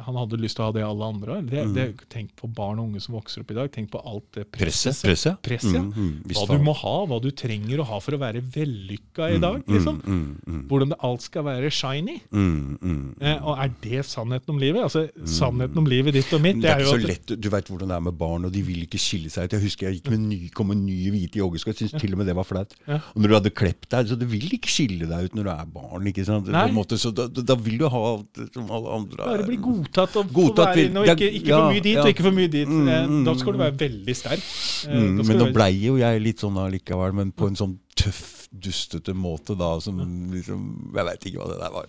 han 0.04 0.16
hadde 0.16 0.38
lyst 0.40 0.56
til 0.56 0.64
å 0.64 0.68
ha 0.70 0.72
det 0.72 0.82
alle 0.86 1.04
andre. 1.12 1.40
Det, 1.42 1.60
Mm. 1.66 1.74
det, 1.74 1.84
tenk 2.08 2.30
på 2.36 2.48
barn 2.54 2.78
og 2.80 2.88
unge 2.88 3.00
som 3.02 3.14
vokser 3.14 3.40
opp 3.42 3.50
i 3.50 3.54
dag. 3.54 3.70
Tenk 3.72 3.90
på 3.90 4.00
alt 4.04 4.24
det 4.32 4.46
Presset. 4.52 4.96
presse. 5.04 5.36
Press, 5.42 5.64
ja. 5.72 5.80
Mm. 5.80 5.92
Mm. 5.94 6.22
Hva 6.32 6.46
du 6.48 6.64
må 6.64 6.74
ha, 6.76 6.94
hva 7.06 7.20
du 7.20 7.30
trenger 7.30 7.78
å 7.80 7.84
ha 7.86 7.98
for 8.00 8.12
å 8.16 8.18
være 8.18 8.40
vellykka 8.42 9.30
i 9.30 9.36
Mm. 9.36 9.40
dag. 9.40 9.62
liksom. 9.66 10.00
Mm. 10.04 10.40
Mm. 10.46 10.68
Hvordan 10.68 10.88
det 10.90 10.98
alt 11.02 11.22
skal 11.22 11.42
være 11.44 11.70
shiny. 11.70 12.20
Mm. 12.32 12.78
Mm. 12.80 13.14
Eh, 13.20 13.38
og 13.46 13.58
er 13.58 13.68
det 13.82 14.04
sannheten 14.06 14.48
om 14.50 14.58
livet? 14.58 14.82
Altså, 14.82 15.08
Sannheten 15.24 15.76
om 15.78 15.86
livet 15.86 16.12
ditt 16.14 16.32
og 16.32 16.40
mitt, 16.40 16.56
det 16.56 16.62
det 16.62 16.70
det 16.70 16.70
er 16.70 16.80
er 16.80 16.84
jo 16.84 16.98
så 16.98 17.06
lett. 17.06 17.40
Du 17.40 17.48
vet 17.50 17.64
hvordan 17.68 17.88
det 17.88 17.96
er 17.96 18.00
med 18.00 18.18
barn, 18.18 18.44
og 18.44 18.52
de 18.52 18.62
vil 18.62 18.86
ikke 18.86 18.98
skille 18.98 19.30
seg 19.30 19.44
ut. 19.44 19.50
Jeg 19.52 19.62
husker 19.62 19.90
jeg 19.90 20.00
gikk 20.02 20.10
med 20.10 20.20
ny, 20.20 20.48
kom 20.50 20.68
med 20.68 20.78
nye 20.78 21.10
hvite 21.10 21.36
joggesko. 21.40 21.66
Jeg 21.72 21.76
syntes 21.90 22.00
til 22.00 22.12
og 22.12 22.18
med 22.18 22.26
det 22.26 22.34
var 22.36 22.44
flaut. 22.44 22.74
Ja. 22.88 22.94
Og 23.14 23.16
når 23.22 23.28
du 23.28 23.34
hadde 23.34 23.50
klept 23.54 23.88
deg, 23.90 24.06
så 24.08 24.18
du 24.18 24.26
vil 24.26 24.48
ikke 24.56 24.68
skille 24.70 25.06
deg 25.08 25.24
ut 25.30 25.34
når 25.34 25.44
du 25.44 25.50
er 25.50 25.66
barn. 25.66 26.06
ikke 26.06 26.24
sant? 26.24 26.46
Måte, 26.72 26.96
så 26.98 27.12
da, 27.14 27.26
da 27.28 27.54
vil 27.56 27.78
du 27.78 27.88
ha 27.88 27.98
alt 28.16 28.40
som 28.54 28.70
alle 28.70 28.88
andre. 28.88 29.16
Bare 29.16 29.46
bli 29.50 29.58
godtatt 29.64 30.14
få 30.16 30.22
Godtatt 30.32 30.70
være 30.72 30.80
inn, 30.84 30.90
inne, 30.94 31.02
og 31.04 31.12
ikke, 31.14 31.28
ikke 31.40 31.50
ja, 31.52 31.58
for 31.60 31.74
mye 31.74 31.84
dit 31.84 31.94
ja. 31.96 32.02
og 32.04 32.10
ikke 32.14 32.26
for 32.26 32.36
mye 32.38 32.50
dit. 32.56 32.68
Mm, 32.68 32.88
Eh, 32.90 33.06
mm, 33.10 33.22
Da 33.28 33.34
skal 33.40 33.52
du 33.52 33.58
mm. 33.58 33.64
være 33.66 33.78
veldig 33.84 34.16
sterk. 34.16 34.44
Eh, 34.88 34.96
Mm, 35.00 35.16
da 35.20 35.22
men 35.28 35.36
nå 35.38 35.44
være- 35.46 35.54
blei 35.58 35.72
jo 35.84 35.96
jeg 36.00 36.22
litt 36.22 36.38
sånn 36.44 36.56
allikevel, 36.64 37.12
men 37.20 37.32
på 37.32 37.46
en 37.50 37.56
sånn 37.58 37.78
tøff, 37.96 38.48
dustete 38.50 39.12
måte, 39.14 39.54
da, 39.56 39.78
som 39.78 39.98
liksom 40.32 40.92
Jeg 40.96 41.04
veit 41.06 41.26
ikke 41.30 41.38
hva 41.38 41.52
det 41.52 41.60
der 41.60 41.70
var. 41.70 41.86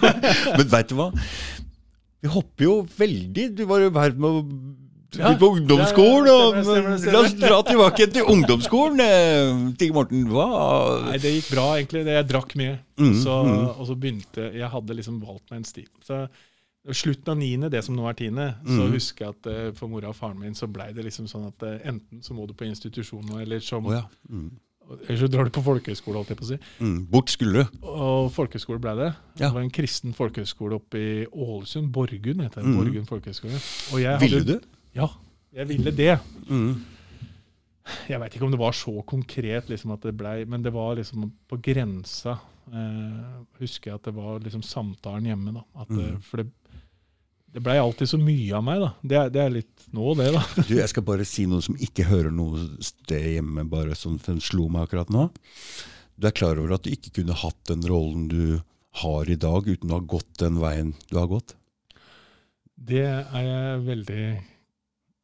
men 0.58 0.68
veit 0.68 0.88
du 0.88 0.94
hva? 0.94 1.08
Vi 2.22 2.28
hopper 2.32 2.64
jo 2.64 2.76
veldig. 2.98 3.54
Du 3.58 3.64
var 3.68 3.80
jo 3.82 3.90
i 3.90 3.94
ferd 3.94 4.18
med 4.18 4.30
å 4.30 4.44
Ja. 5.14 5.28
På 5.38 5.52
ungdomsskolen, 5.54 6.26
og 6.26 6.56
stemmer, 6.56 6.64
stemmer, 6.66 6.96
stemmer. 6.98 7.12
la 7.14 7.18
oss 7.22 7.34
dra 7.38 7.58
tilbake 7.62 8.06
til 8.10 8.24
ungdomsskolen. 8.32 8.98
eh, 8.98 9.90
Morten, 9.94 10.24
hva 10.26 10.46
Nei, 11.04 11.18
det 11.22 11.30
gikk 11.36 11.50
bra, 11.54 11.66
egentlig. 11.78 12.02
Jeg 12.04 12.26
drakk 12.26 12.56
mye. 12.58 12.78
Mm, 12.98 13.12
så, 13.22 13.36
mm. 13.46 13.78
Og 13.78 13.86
så 13.86 13.94
begynte 13.94 14.48
Jeg 14.56 14.68
hadde 14.72 14.96
liksom 14.98 15.20
valgt 15.22 15.50
meg 15.52 15.58
en 15.60 15.64
stil. 15.68 15.86
Så 16.02 16.24
Slutten 16.92 17.30
av 17.32 17.38
niende, 17.38 17.70
det 17.72 17.80
som 17.84 17.96
nå 17.96 18.04
er 18.10 18.12
tiende, 18.18 18.54
så 18.66 18.82
Mm. 18.84 18.92
husker 18.92 19.24
jeg 19.24 19.34
at 19.38 19.46
uh, 19.46 19.72
for 19.72 19.88
mora 19.88 20.08
og 20.10 20.16
faren 20.16 20.38
min 20.38 20.52
så 20.54 20.66
blei 20.68 20.92
det 20.92 21.04
liksom 21.06 21.26
sånn 21.26 21.46
at 21.48 21.62
uh, 21.62 21.78
enten 21.88 22.20
så 22.22 22.34
må 22.36 22.46
du 22.46 22.52
på 22.52 22.66
institusjon 22.68 23.24
nå, 23.24 23.38
eller 23.40 23.58
så 23.64 23.80
må, 23.80 23.88
oh, 23.88 23.94
ja. 23.94 24.02
Mm. 24.28 24.50
Eller 25.08 25.16
så 25.16 25.28
drar 25.32 25.44
du 25.44 25.50
på 25.50 25.62
folkehøyskole, 25.64 26.18
holdt 26.20 26.28
jeg 26.28 26.36
på 26.36 26.44
å 26.44 26.48
si. 26.50 26.58
Mm. 26.84 27.06
Bort 27.08 27.30
skulle 27.32 27.62
du. 27.64 27.78
Og 27.88 28.28
folkehøyskole 28.36 28.78
ble 28.84 28.92
det. 28.98 29.06
Ja. 29.40 29.46
Det 29.48 29.54
var 29.54 29.62
en 29.64 29.70
kristen 29.72 30.12
folkehøyskole 30.12 30.76
oppe 30.76 30.98
i 31.00 31.26
Ålesund. 31.32 31.88
Borgund 31.90 32.42
heter 32.44 32.60
det. 32.60 32.68
Mm. 32.68 32.76
Borgund 32.76 33.08
folkehøyskole. 33.08 33.56
Og 33.94 34.02
jeg 34.02 34.20
Ville 34.20 34.42
du? 34.44 34.60
Ja, 34.94 35.08
jeg 35.56 35.68
ville 35.68 35.90
det. 35.90 36.18
Mm. 36.50 36.82
Jeg 38.08 38.20
veit 38.20 38.36
ikke 38.36 38.44
om 38.46 38.52
det 38.52 38.60
var 38.60 38.72
så 38.76 38.92
konkret 39.08 39.68
liksom 39.72 39.92
at 39.96 40.04
det 40.04 40.14
blei, 40.16 40.44
men 40.48 40.62
det 40.64 40.72
var 40.72 40.96
liksom 40.96 41.30
på 41.48 41.58
grensa. 41.64 42.36
Eh, 42.72 43.24
husker 43.60 43.90
jeg 43.90 43.94
at 44.00 44.06
det 44.08 44.14
var 44.16 44.38
liksom 44.40 44.62
samtalen 44.64 45.26
hjemme. 45.28 45.52
da. 45.54 45.64
At, 45.80 45.88
Mm. 45.88 46.20
For 46.22 46.36
det, 46.42 46.50
det 47.54 47.62
blei 47.62 47.76
alltid 47.78 48.08
så 48.10 48.18
mye 48.18 48.54
av 48.58 48.64
meg. 48.66 48.80
da. 48.82 48.90
Det 49.06 49.16
er, 49.20 49.28
det 49.34 49.42
er 49.44 49.52
litt 49.54 49.84
nå, 49.94 50.14
det, 50.18 50.30
da. 50.34 50.40
Du, 50.66 50.72
jeg 50.74 50.90
skal 50.90 51.04
bare 51.06 51.26
si 51.28 51.44
noe 51.50 51.62
som 51.62 51.76
ikke 51.78 52.06
hører 52.08 52.32
noe 52.34 52.64
sted 52.82 53.28
hjemme, 53.36 53.62
bare 53.70 53.94
som 53.98 54.16
den 54.26 54.40
slo 54.42 54.66
meg 54.74 54.88
akkurat 54.88 55.12
nå. 55.14 55.28
Du 56.18 56.26
er 56.26 56.34
klar 56.34 56.58
over 56.58 56.74
at 56.76 56.82
du 56.86 56.90
ikke 56.94 57.12
kunne 57.20 57.36
hatt 57.38 57.60
den 57.70 57.84
rollen 57.86 58.26
du 58.30 58.40
har 59.02 59.30
i 59.30 59.36
dag, 59.38 59.66
uten 59.70 59.90
å 59.90 60.00
ha 60.00 60.06
gått 60.06 60.34
den 60.42 60.58
veien 60.62 60.92
du 61.10 61.16
har 61.18 61.30
gått? 61.30 61.54
Det 62.74 63.04
er 63.06 63.46
jeg 63.46 63.80
veldig 63.86 64.24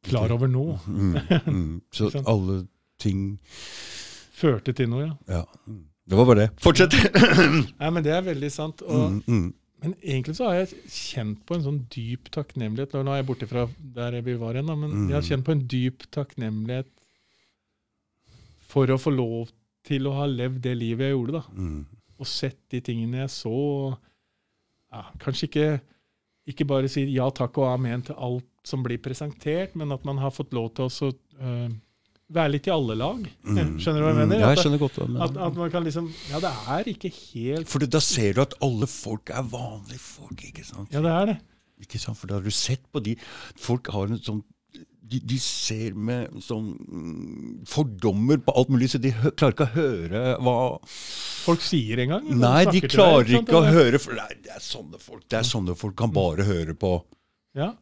klar 0.07 0.31
over 0.35 0.49
nå. 0.51 0.65
Mm, 0.87 1.15
mm. 1.45 1.71
Så 1.93 2.09
alle 2.23 2.61
ting 3.01 3.37
Førte 4.41 4.73
til 4.73 4.87
noe, 4.89 5.03
ja. 5.05 5.15
Ja. 5.29 5.43
Det 6.11 6.17
var 6.17 6.25
bare 6.31 6.45
det. 6.47 6.49
Fortsett! 6.63 6.95
Nei, 7.79 7.89
men 7.93 8.01
Det 8.03 8.11
er 8.15 8.23
veldig 8.25 8.49
sant. 8.51 8.81
og 8.87 9.11
Mm, 9.11 9.19
mm. 9.27 9.49
Men 9.81 9.95
egentlig 10.03 10.35
så 10.37 10.45
har 10.49 10.59
jeg 10.59 10.75
kjent 10.93 11.39
på 11.49 11.55
en 11.57 11.63
sånn 11.65 11.79
dyp 11.89 12.29
takknemlighet. 12.29 12.91
Nå 13.03 13.11
er 13.15 13.21
jeg 13.23 13.25
borte 13.31 13.47
fra 13.49 13.63
der 13.95 14.19
vi 14.21 14.35
var 14.37 14.53
igjen, 14.53 14.67
da, 14.69 14.75
men 14.75 14.91
Mm. 14.91 15.07
jeg 15.09 15.15
har 15.17 15.29
kjent 15.29 15.45
på 15.47 15.51
en 15.55 15.63
dyp 15.67 16.03
takknemlighet 16.13 16.85
for 18.71 18.87
å 18.93 18.99
få 19.01 19.11
lov 19.15 19.49
til 19.87 20.05
å 20.07 20.13
ha 20.19 20.27
levd 20.29 20.61
det 20.61 20.75
livet 20.77 21.07
jeg 21.09 21.15
gjorde. 21.15 21.31
da, 21.31 21.43
Mm. 21.55 21.85
Og 22.19 22.27
sett 22.27 22.57
de 22.69 22.79
tingene 22.81 23.17
jeg 23.25 23.29
så. 23.29 23.97
Ja, 24.93 25.03
kanskje 25.17 25.47
ikke, 25.49 25.81
ikke 26.47 26.67
bare 26.67 26.87
si 26.87 27.05
ja 27.15 27.29
takk 27.31 27.57
og 27.57 27.73
amen 27.73 28.03
til 28.03 28.15
alt 28.15 28.45
som 28.63 28.83
blir 28.83 28.99
presentert, 28.99 29.73
men 29.75 29.91
at 29.91 30.05
man 30.05 30.17
har 30.17 30.29
fått 30.29 30.51
lov 30.53 30.73
til 30.75 30.85
å 30.85 30.89
så, 30.91 31.11
øh, 31.41 31.71
være 32.33 32.51
litt 32.55 32.67
i 32.67 32.71
alle 32.73 32.95
lag. 32.95 33.25
Mm. 33.43 33.77
Skjønner 33.81 33.99
du 33.99 34.05
hva 34.05 34.11
jeg 34.11 34.15
Mm. 34.15 34.21
mener? 34.23 34.39
Ja, 34.39 34.49
jeg 34.55 34.63
skjønner 34.63 34.79
godt 34.79 34.97
hva 34.99 35.07
du 35.07 35.17
At, 35.25 35.37
at 35.47 35.55
man 35.59 35.71
kan 35.71 35.83
liksom 35.83 36.07
Ja, 36.31 36.39
det 36.39 36.51
er 36.77 36.83
ikke 36.93 37.11
helt 37.33 37.67
For 37.67 37.79
da 37.79 37.99
ser 37.99 38.33
du 38.33 38.41
at 38.41 38.53
alle 38.61 38.87
folk 38.87 39.29
er 39.29 39.43
vanlige 39.43 39.99
folk, 39.99 40.41
ikke 40.47 40.65
sant? 40.65 40.89
Ja, 40.93 41.01
det 41.01 41.11
er 41.11 41.25
det. 41.33 41.37
Ikke 41.81 41.99
sant? 41.99 42.17
For 42.17 42.27
da 42.27 42.35
har 42.35 42.41
du 42.45 42.51
sett 42.51 42.83
på 42.93 43.01
de 43.03 43.15
Folk 43.57 43.87
har 43.91 44.07
en 44.07 44.19
sånn 44.19 44.43
de, 45.11 45.19
de 45.27 45.37
ser 45.43 45.91
med 45.93 46.31
sånn 46.39 46.69
mm, 46.87 47.65
fordommer 47.67 48.37
på 48.45 48.53
alt 48.55 48.69
mulig, 48.71 48.87
så 48.93 48.97
de 49.01 49.09
hø 49.11 49.31
klarer 49.35 49.51
ikke 49.57 49.65
å 49.65 49.73
høre 49.75 50.21
hva 50.39 50.53
Folk 50.87 51.59
sier 51.65 51.99
engang? 52.05 52.29
Nei, 52.31 52.63
de 52.69 52.77
til 52.79 52.85
deg, 52.87 52.93
klarer 52.95 53.33
ikke 53.41 53.57
å 53.59 53.63
det- 53.65 53.73
høre 53.75 53.99
For 53.99 54.15
nei, 54.15 54.29
det 54.45 54.53
er 54.55 54.63
sånne 54.63 55.01
folk. 55.03 55.25
Det 55.27 55.41
er 55.41 55.43
sånne 55.49 55.75
folk 55.75 55.97
kan 55.99 56.13
bare 56.15 56.45
høre 56.47 56.73
på 56.79 56.93
Ja, 57.59 57.73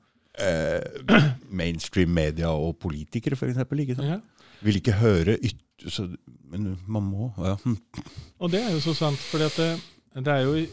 eh, 0.41 0.81
mainstream 1.51 2.13
media 2.17 2.49
og 2.49 2.79
politikere, 2.81 3.38
f.eks. 3.38 3.62
Ikke 3.62 3.95
sant? 3.99 4.07
ja. 4.09 4.19
Vil 4.62 4.76
ikke 4.82 4.98
høre 5.00 5.38
yt... 5.43 5.58
Så, 5.88 6.10
men 6.52 6.74
man 6.91 7.04
må 7.08 7.30
ja. 7.39 7.54
Og 8.43 8.52
det 8.52 8.60
er 8.65 8.74
jo 8.74 8.82
så 8.84 8.93
sant, 8.98 9.17
for 9.30 9.39
det, 9.39 9.67
det 10.19 10.28
er 10.34 10.41
jo 10.43 10.56
i, 10.60 10.65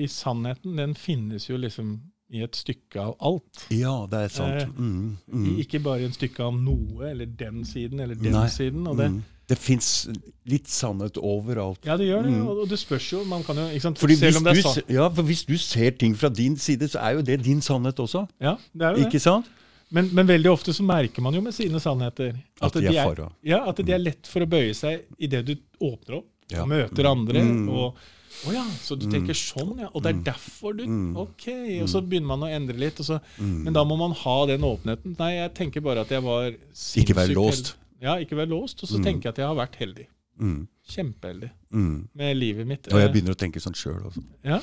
i 0.00 0.06
sannheten 0.08 0.78
Den 0.78 0.94
finnes 0.96 1.50
jo 1.50 1.58
liksom 1.60 1.98
i 2.34 2.40
et 2.42 2.56
stykke 2.56 2.98
av 2.98 3.12
alt. 3.22 3.66
ja, 3.70 3.92
det 4.10 4.18
er 4.18 4.24
Eh, 4.24 4.32
sant. 4.32 4.78
Mm, 4.78 5.16
mm. 5.28 5.50
Ikke 5.60 5.78
bare 5.84 6.00
i 6.00 6.06
en 6.08 6.14
stykke 6.16 6.42
av 6.42 6.56
noe, 6.56 7.10
eller 7.10 7.26
den 7.28 7.60
siden, 7.68 8.00
eller 8.00 8.16
den 8.18 8.32
Nei, 8.32 8.46
siden. 8.50 8.86
Og 8.90 8.96
det, 8.98 9.10
Mm. 9.12 9.22
Det 9.46 9.58
fins 9.60 10.08
litt 10.48 10.70
sannhet 10.72 11.18
overalt. 11.20 11.84
Ja, 11.84 11.98
det 12.00 12.06
gjør 12.08 12.22
det. 12.24 12.32
Mm. 12.32 12.46
Og, 12.48 12.62
og 12.64 12.68
det 12.70 12.78
spørs 12.80 13.10
jo 13.12 13.18
Man 13.28 13.42
kan 13.44 13.58
jo 13.60 13.66
ikke 13.68 13.80
sant? 13.84 13.98
Fordi 14.00 14.16
Selv 14.16 14.38
om 14.40 14.44
det 14.48 14.54
er 14.56 14.62
sant. 14.64 14.88
ja, 14.88 15.08
for 15.12 15.22
hvis 15.28 15.44
du 15.44 15.52
ser 15.60 15.90
ting 16.00 16.16
fra 16.16 16.30
din 16.32 16.56
side, 16.56 16.88
så 16.88 16.98
er 17.04 17.18
jo 17.18 17.20
det 17.28 17.42
din 17.44 17.60
sannhet 17.60 18.00
også. 18.00 18.24
Ja, 18.40 18.54
det 18.72 18.82
er 18.82 18.90
jo 18.96 18.96
det. 19.02 19.06
Ikke 19.10 19.20
sant? 19.20 19.46
Men, 19.94 20.08
men 20.16 20.26
veldig 20.26 20.50
ofte 20.50 20.72
så 20.74 20.82
merker 20.86 21.22
man 21.22 21.36
jo 21.36 21.40
med 21.44 21.54
sine 21.54 21.78
sannheter 21.82 22.34
At 22.60 22.74
de 22.74 22.86
er 22.90 22.98
fara. 23.04 23.28
ja, 23.46 23.60
at 23.70 23.78
de 23.78 23.92
er 23.94 24.02
lett 24.02 24.26
for 24.26 24.42
å 24.42 24.48
bøye 24.50 24.74
seg 24.74 25.04
idet 25.22 25.44
du 25.46 25.54
åpner 25.80 26.18
opp 26.18 26.26
Ja. 26.50 26.62
og 26.64 26.68
møter 26.72 27.06
andre. 27.08 27.40
Mm. 27.46 27.68
og 27.70 27.96
å 28.44 28.52
ja, 28.52 28.64
så 28.82 28.98
du 28.98 29.06
tenker 29.08 29.32
sånn, 29.38 29.78
ja. 29.80 29.88
Og 29.94 30.02
det 30.02 30.10
er 30.16 30.22
derfor 30.32 30.74
du 30.76 30.82
Mm. 30.84 31.16
Ok. 31.16 31.46
Og 31.80 31.88
så 31.88 32.02
begynner 32.02 32.26
man 32.26 32.40
å 32.42 32.50
endre 32.52 32.76
litt. 32.76 32.96
Så, 32.98 33.20
Mm. 33.38 33.62
Men 33.64 33.72
da 33.72 33.84
må 33.84 33.96
man 33.96 34.10
ha 34.12 34.46
den 34.46 34.60
åpenheten. 34.60 35.14
Nei, 35.18 35.30
jeg 35.36 35.54
tenker 35.54 35.80
bare 35.80 36.00
at 36.02 36.08
jeg 36.10 36.20
var 36.22 36.50
sinnssykt 36.74 37.08
Ikke 37.08 37.14
vær 37.14 37.28
låst. 37.34 37.70
heldig. 37.70 38.02
Ja, 38.02 38.16
ikke 38.18 38.36
vær 38.36 38.48
låst. 38.50 38.82
Og 38.82 38.88
så 38.90 38.98
Mm. 38.98 39.04
tenker 39.04 39.22
jeg 39.22 39.28
at 39.32 39.36
jeg 39.38 39.46
har 39.46 39.54
vært 39.56 39.76
heldig. 39.78 40.06
Mm. 40.40 40.66
Kjempeheldig 40.90 41.50
Mm. 41.72 42.08
med 42.14 42.36
livet 42.36 42.66
mitt. 42.66 42.88
Og 42.92 42.98
jeg 43.00 43.08
Eh, 43.08 43.12
begynner 43.14 43.32
å 43.34 43.38
tenke 43.38 43.60
sånn 43.62 43.72
sjøl. 43.78 44.02
også. 44.04 44.22
Ja. 44.44 44.60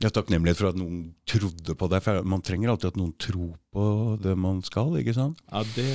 Jeg 0.00 0.08
har 0.08 0.14
takknemlighet 0.16 0.56
for 0.56 0.70
at 0.70 0.78
noen 0.80 1.00
trodde 1.28 1.74
på 1.76 1.88
deg. 1.92 2.00
For 2.00 2.24
man 2.24 2.40
trenger 2.44 2.72
alltid 2.72 2.94
at 2.94 3.00
noen 3.00 3.12
tror 3.20 3.50
på 3.74 3.86
det 4.24 4.32
man 4.40 4.62
skal. 4.64 4.94
ikke 4.96 5.12
sant? 5.16 5.42
ja, 5.44 5.60
det 5.76 5.90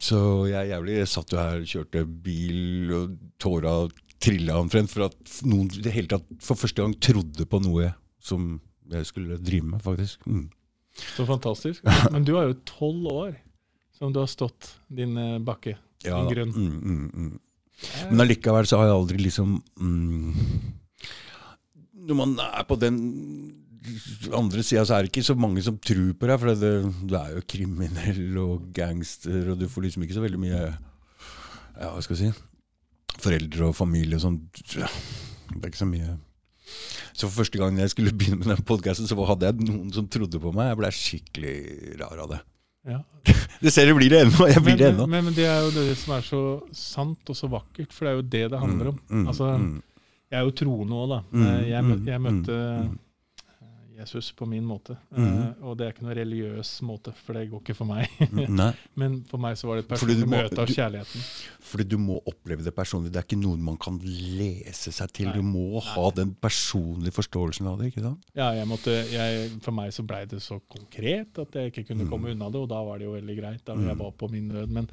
Så 0.00 0.20
jeg 0.48 0.56
er 0.62 0.70
jævlig 0.72 0.94
Jeg 0.96 1.10
satt 1.12 1.34
jo 1.34 1.40
her, 1.42 1.66
kjørte 1.68 2.06
bil, 2.24 2.94
og 2.96 3.18
tåra 3.42 3.74
trilla 4.20 4.56
omtrent 4.60 4.92
for 4.92 5.10
at 5.10 5.36
noen 5.48 5.68
det 5.68 5.92
hele 5.92 6.08
tatt 6.12 6.24
for 6.44 6.56
første 6.60 6.80
gang 6.80 6.96
trodde 7.04 7.44
på 7.48 7.60
noe 7.64 7.92
som 8.20 8.58
jeg 8.90 9.06
skulle 9.08 9.38
drive 9.40 9.68
med, 9.74 9.84
faktisk. 9.84 10.24
Mm. 10.24 10.48
Så 11.14 11.28
fantastisk. 11.28 11.84
Men 12.14 12.24
du 12.24 12.34
har 12.38 12.48
jo 12.48 12.58
tolv 12.68 13.12
år 13.12 13.38
som 13.96 14.12
du 14.12 14.22
har 14.22 14.28
stått 14.32 14.72
din 14.88 15.16
eh, 15.20 15.38
bakke. 15.38 15.76
Ja, 16.04 16.16
din 16.16 16.32
grunn. 16.32 16.52
Mm, 16.56 16.80
mm, 16.80 17.06
mm. 17.12 17.40
Men 18.10 18.24
allikevel 18.24 18.68
så 18.68 18.80
har 18.80 18.88
jeg 18.88 18.96
aldri 18.96 19.20
liksom 19.20 19.58
mm, 19.80 20.32
Når 22.08 22.16
man 22.16 22.36
er 22.42 22.64
på 22.68 22.76
den 22.80 22.96
andre 24.36 24.62
sida, 24.64 24.84
så 24.84 24.96
er 24.98 25.04
det 25.06 25.10
ikke 25.12 25.24
så 25.24 25.36
mange 25.40 25.62
som 25.64 25.78
tror 25.80 26.12
på 26.20 26.28
deg. 26.28 26.38
For 26.42 26.52
det, 26.60 26.72
du 27.10 27.14
er 27.16 27.34
jo 27.38 27.42
kriminell 27.48 28.38
og 28.42 28.68
gangster, 28.76 29.52
og 29.52 29.60
du 29.60 29.66
får 29.72 29.86
liksom 29.88 30.04
ikke 30.06 30.18
så 30.18 30.24
veldig 30.24 30.40
mye 30.42 30.60
Ja, 31.80 31.90
hva 31.94 32.00
skal 32.04 32.16
jeg 32.18 32.32
si 32.34 32.46
Foreldre 33.20 33.70
og 33.70 33.76
familie 33.76 34.16
og 34.16 34.22
sånn. 34.24 34.36
Det 34.54 34.84
er 34.84 35.68
ikke 35.72 35.80
så 35.82 35.88
mye 35.88 36.14
Så 37.16 37.26
for 37.26 37.40
første 37.42 37.58
gang 37.60 37.76
jeg 37.80 37.92
skulle 37.92 38.14
begynne 38.16 38.38
med 38.40 38.52
den 38.52 38.64
podkasten, 38.68 39.08
så 39.10 39.16
hadde 39.28 39.48
jeg 39.50 39.66
noen 39.66 39.90
som 39.92 40.06
trodde 40.12 40.40
på 40.40 40.52
meg. 40.56 40.70
Jeg 40.70 40.78
ble 40.80 40.90
skikkelig 40.94 41.56
rar 42.00 42.22
av 42.24 42.30
det. 42.36 42.40
Ja. 42.88 43.00
Det 43.60 43.68
ser 43.74 43.90
du 43.90 43.92
blir 43.98 44.08
det 44.08 44.22
ennå. 44.24 44.46
Jeg 44.48 44.62
blir 44.64 44.72
Men, 44.72 44.78
det 44.80 44.86
ennå. 44.94 45.06
men, 45.10 45.24
men 45.26 45.34
det 45.36 45.44
er 45.44 45.58
jo 45.66 45.72
det 45.74 45.90
som 46.00 46.14
er 46.16 46.22
så 46.24 46.38
sant 46.72 47.28
og 47.28 47.36
så 47.36 47.50
vakkert, 47.52 47.90
for 47.92 48.06
det 48.06 48.12
er 48.12 48.16
jo 48.16 48.22
det 48.32 48.44
det 48.54 48.60
handler 48.62 48.88
om. 48.94 49.00
Mm, 49.10 49.26
Altså, 49.28 49.48
mm. 49.60 49.74
Jeg 50.30 50.38
er 50.40 50.44
jo 50.46 50.50
troende 50.64 50.94
òg, 50.94 51.08
da. 51.10 51.22
Mm, 51.32 51.46
Eh, 51.46 51.68
Jeg, 51.70 51.84
mø- 51.84 51.96
mm, 52.00 52.06
jeg 52.06 52.20
møtte 52.20 52.56
mm, 52.56 52.90
eh, 52.90 53.96
Jesus 54.00 54.28
på 54.32 54.46
min 54.48 54.62
måte. 54.64 54.94
Mm. 55.12 55.24
Uh, 55.26 55.66
Og 55.68 55.74
det 55.76 55.84
er 55.86 55.90
ikke 55.92 56.04
noe 56.06 56.14
religiøs 56.16 56.70
måte, 56.88 57.12
for 57.12 57.34
det 57.36 57.50
går 57.50 57.60
ikke 57.60 57.74
for 57.76 57.84
meg. 57.84 58.08
Men 59.00 59.18
for 59.28 59.36
meg 59.42 59.58
så 59.60 59.66
var 59.68 59.76
det 59.76 59.84
et 59.84 59.90
personlig 59.90 60.28
møte 60.30 60.56
av 60.62 60.70
kjærligheten. 60.70 61.24
fordi 61.70 61.84
du 61.90 61.98
må 61.98 62.16
oppleve 62.30 62.64
det 62.64 62.72
personlig. 62.74 63.10
Det 63.12 63.20
er 63.20 63.26
ikke 63.26 63.40
noe 63.42 63.58
man 63.60 63.76
kan 63.76 63.98
lese 64.00 64.92
seg 64.94 65.12
til. 65.12 65.26
Nei. 65.28 65.34
Du 65.36 65.42
må 65.42 65.82
ha 65.84 66.06
den 66.16 66.32
personlige 66.34 67.12
forståelsen 67.18 67.66
av 67.68 67.76
det. 67.82 67.90
ikke 67.92 68.06
sant? 68.06 68.24
Ja, 68.38 68.52
jeg 68.56 68.66
måtte, 68.70 68.94
jeg, 69.12 69.50
For 69.66 69.72
meg 69.76 69.92
så 69.92 70.06
blei 70.06 70.22
det 70.30 70.40
så 70.46 70.60
konkret 70.70 71.36
at 71.42 71.52
jeg 71.60 71.72
ikke 71.74 71.88
kunne 71.90 72.06
Mm. 72.06 72.10
komme 72.14 72.30
unna 72.32 72.48
det, 72.50 72.60
og 72.62 72.68
da 72.70 72.80
var 72.86 72.98
det 72.98 73.04
jo 73.10 73.12
veldig 73.18 73.36
greit. 73.42 73.64
da 73.66 73.74
jeg 73.74 73.98
var 73.98 74.12
på 74.12 74.30
min 74.30 74.48
nød. 74.48 74.68
Men 74.70 74.88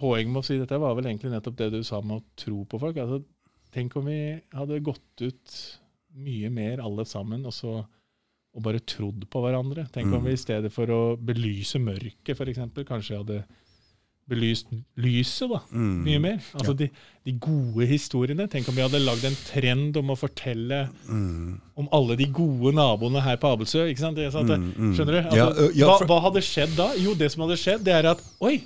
poenget 0.00 0.32
med 0.32 0.40
å 0.40 0.46
si 0.46 0.56
dette 0.56 0.78
var 0.80 0.94
vel 0.96 1.04
egentlig 1.10 1.30
nettopp 1.34 1.56
det 1.60 1.70
du 1.74 1.82
sa 1.84 2.00
med 2.00 2.22
å 2.22 2.24
tro 2.40 2.64
på 2.64 2.80
folk. 2.80 2.96
altså 2.96 3.20
Tenk 3.72 3.96
om 3.96 4.04
vi 4.06 4.40
hadde 4.52 4.80
gått 4.82 5.22
ut 5.22 5.56
mye 6.16 6.50
mer 6.50 6.80
alle 6.82 7.04
sammen 7.06 7.44
og 7.46 7.52
så 7.52 7.84
og 8.52 8.62
bare 8.64 8.80
trodd 8.82 9.28
på 9.30 9.40
hverandre. 9.44 9.84
Tenk 9.92 10.06
om 10.12 10.18
Mm. 10.22 10.24
vi 10.24 10.32
i 10.32 10.36
stedet 10.36 10.72
for 10.72 10.86
å 10.90 11.16
belyse 11.16 11.78
mørket, 11.78 12.34
f.eks., 12.34 12.58
kanskje 12.84 13.16
hadde 13.20 13.44
belyst 14.28 14.66
lyset 14.98 15.48
da, 15.50 15.60
Mm. 15.72 16.02
mye 16.04 16.18
mer. 16.20 16.36
Altså 16.54 16.70
Ja. 16.72 16.74
de, 16.74 16.90
de 17.24 17.32
gode 17.32 17.86
historiene. 17.86 18.48
Tenk 18.50 18.68
om 18.68 18.74
vi 18.74 18.82
hadde 18.82 18.98
lagd 19.04 19.24
en 19.24 19.34
trend 19.46 19.96
om 19.96 20.08
å 20.10 20.16
fortelle 20.18 20.90
Mm. 21.08 21.60
om 21.76 21.88
alle 21.92 22.16
de 22.16 22.26
gode 22.26 22.74
naboene 22.74 23.20
her 23.22 23.36
på 23.36 23.56
Abelsø. 23.56 23.86
ikke 23.88 23.98
sant? 23.98 24.16
Det, 24.16 24.32
Mm, 24.32 24.72
mm. 24.76 24.94
Skjønner 24.96 25.12
du? 25.12 25.28
Altså, 25.28 25.36
Ja, 25.36 25.70
ja, 25.74 25.86
hva, 25.86 25.98
for- 25.98 26.06
hva 26.06 26.20
hadde 26.22 26.42
skjedd 26.42 26.76
da? 26.76 26.92
Jo, 26.96 27.14
det 27.14 27.30
som 27.32 27.42
hadde 27.48 27.56
skjedd, 27.56 27.84
det 27.84 27.94
er 28.04 28.10
at 28.10 28.22
Oi, 28.40 28.62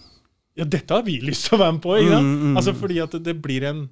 ja, 0.57 0.65
dette 0.65 0.89
har 0.95 1.03
vi 1.03 1.21
lyst 1.21 1.49
til 1.49 1.59
å 1.59 1.61
være 1.61 1.73
med 1.73 1.83
på. 1.83 1.99
ikke 2.01 2.11
sant? 2.11 2.41
Mm. 2.43 2.57
Altså 2.57 2.73
Fordi 2.75 3.03
at 3.03 3.11
det, 3.13 3.23
det 3.25 3.43
blir 3.43 3.63
en 3.65 3.89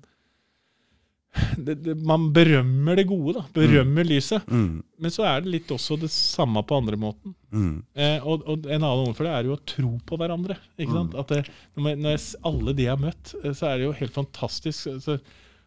det, 1.56 1.74
det, 1.84 1.94
Man 2.04 2.28
berømmer 2.34 2.98
det 2.98 3.06
gode, 3.08 3.34
da. 3.38 3.44
Berømmer 3.56 4.06
lyset. 4.06 4.46
Mm. 4.48 4.82
Men 5.00 5.14
så 5.14 5.24
er 5.28 5.42
det 5.42 5.52
litt 5.54 5.72
også 5.72 5.96
det 6.00 6.10
samme 6.12 6.62
på 6.66 6.78
andre 6.82 6.98
måten. 7.00 7.34
Mm. 7.52 7.74
Eh, 7.94 8.18
og, 8.26 8.44
og 8.46 8.66
en 8.68 8.78
annen 8.78 9.06
ord 9.08 9.16
for 9.18 9.28
det 9.28 9.34
er 9.34 9.48
jo 9.48 9.56
å 9.56 9.62
tro 9.74 9.92
på 10.06 10.18
hverandre. 10.20 10.58
ikke 10.76 10.96
sant? 10.96 11.18
At 11.18 11.32
det, 11.32 11.42
når, 11.76 11.92
jeg, 11.92 12.02
når 12.04 12.16
jeg, 12.16 12.24
alle 12.52 12.76
de 12.76 12.88
jeg 12.88 12.94
har 12.94 13.04
møtt, 13.04 13.34
eh, 13.42 13.52
så 13.56 13.68
er 13.70 13.78
det 13.78 13.88
jo 13.88 13.98
helt 14.00 14.16
fantastisk 14.16 14.92
altså, 14.94 15.18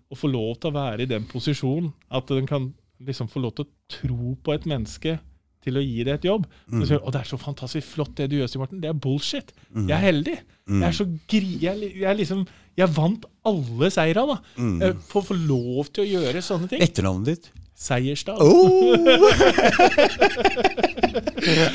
å 0.10 0.19
få 0.19 0.32
lov 0.32 0.51
til 0.60 0.71
å 0.71 0.78
være 0.78 1.06
i 1.06 1.12
den 1.15 1.30
posisjonen. 1.30 1.93
At 2.13 2.30
den 2.34 2.49
kan 2.49 2.71
liksom 3.06 3.30
få 3.32 3.41
lov 3.43 3.58
til 3.58 3.65
å 3.65 3.73
tro 3.91 4.36
på 4.45 4.56
et 4.56 4.69
menneske 4.69 5.17
til 5.65 5.80
å 5.80 5.84
gi 5.84 6.06
det 6.08 6.13
et 6.19 6.28
jobb. 6.30 6.45
Så 6.69 6.84
sier, 6.86 7.01
du, 7.01 7.04
å, 7.04 7.13
det 7.13 7.21
er 7.23 7.30
så 7.32 7.39
fantastisk 7.41 7.91
flott 7.95 8.13
det 8.19 8.30
du 8.32 8.38
gjør, 8.39 8.51
Stig 8.51 8.62
Morten. 8.62 8.82
Det 8.84 8.91
er 8.91 9.01
bullshit. 9.06 9.51
Jeg 9.75 9.95
er 9.97 10.06
heldig. 10.06 10.38
Jeg 10.69 10.88
er 10.88 10.95
så 10.97 11.06
gri... 11.30 11.51
Jeg, 11.62 11.91
jeg 12.01 12.21
liksom 12.21 12.45
Jeg 12.75 12.89
vant 12.95 13.28
alle 13.47 13.91
seira, 13.93 14.25
da. 14.30 14.39
Mm. 14.58 14.80
For 15.10 15.21
å 15.21 15.28
få 15.30 15.38
lov 15.38 15.91
til 15.93 16.06
å 16.06 16.10
gjøre 16.17 16.41
sånne 16.45 16.67
ting. 16.71 16.82
Etternavnet 16.86 17.28
ditt? 17.34 17.51
Seierstad. 17.75 18.39
Oh! 18.39 18.95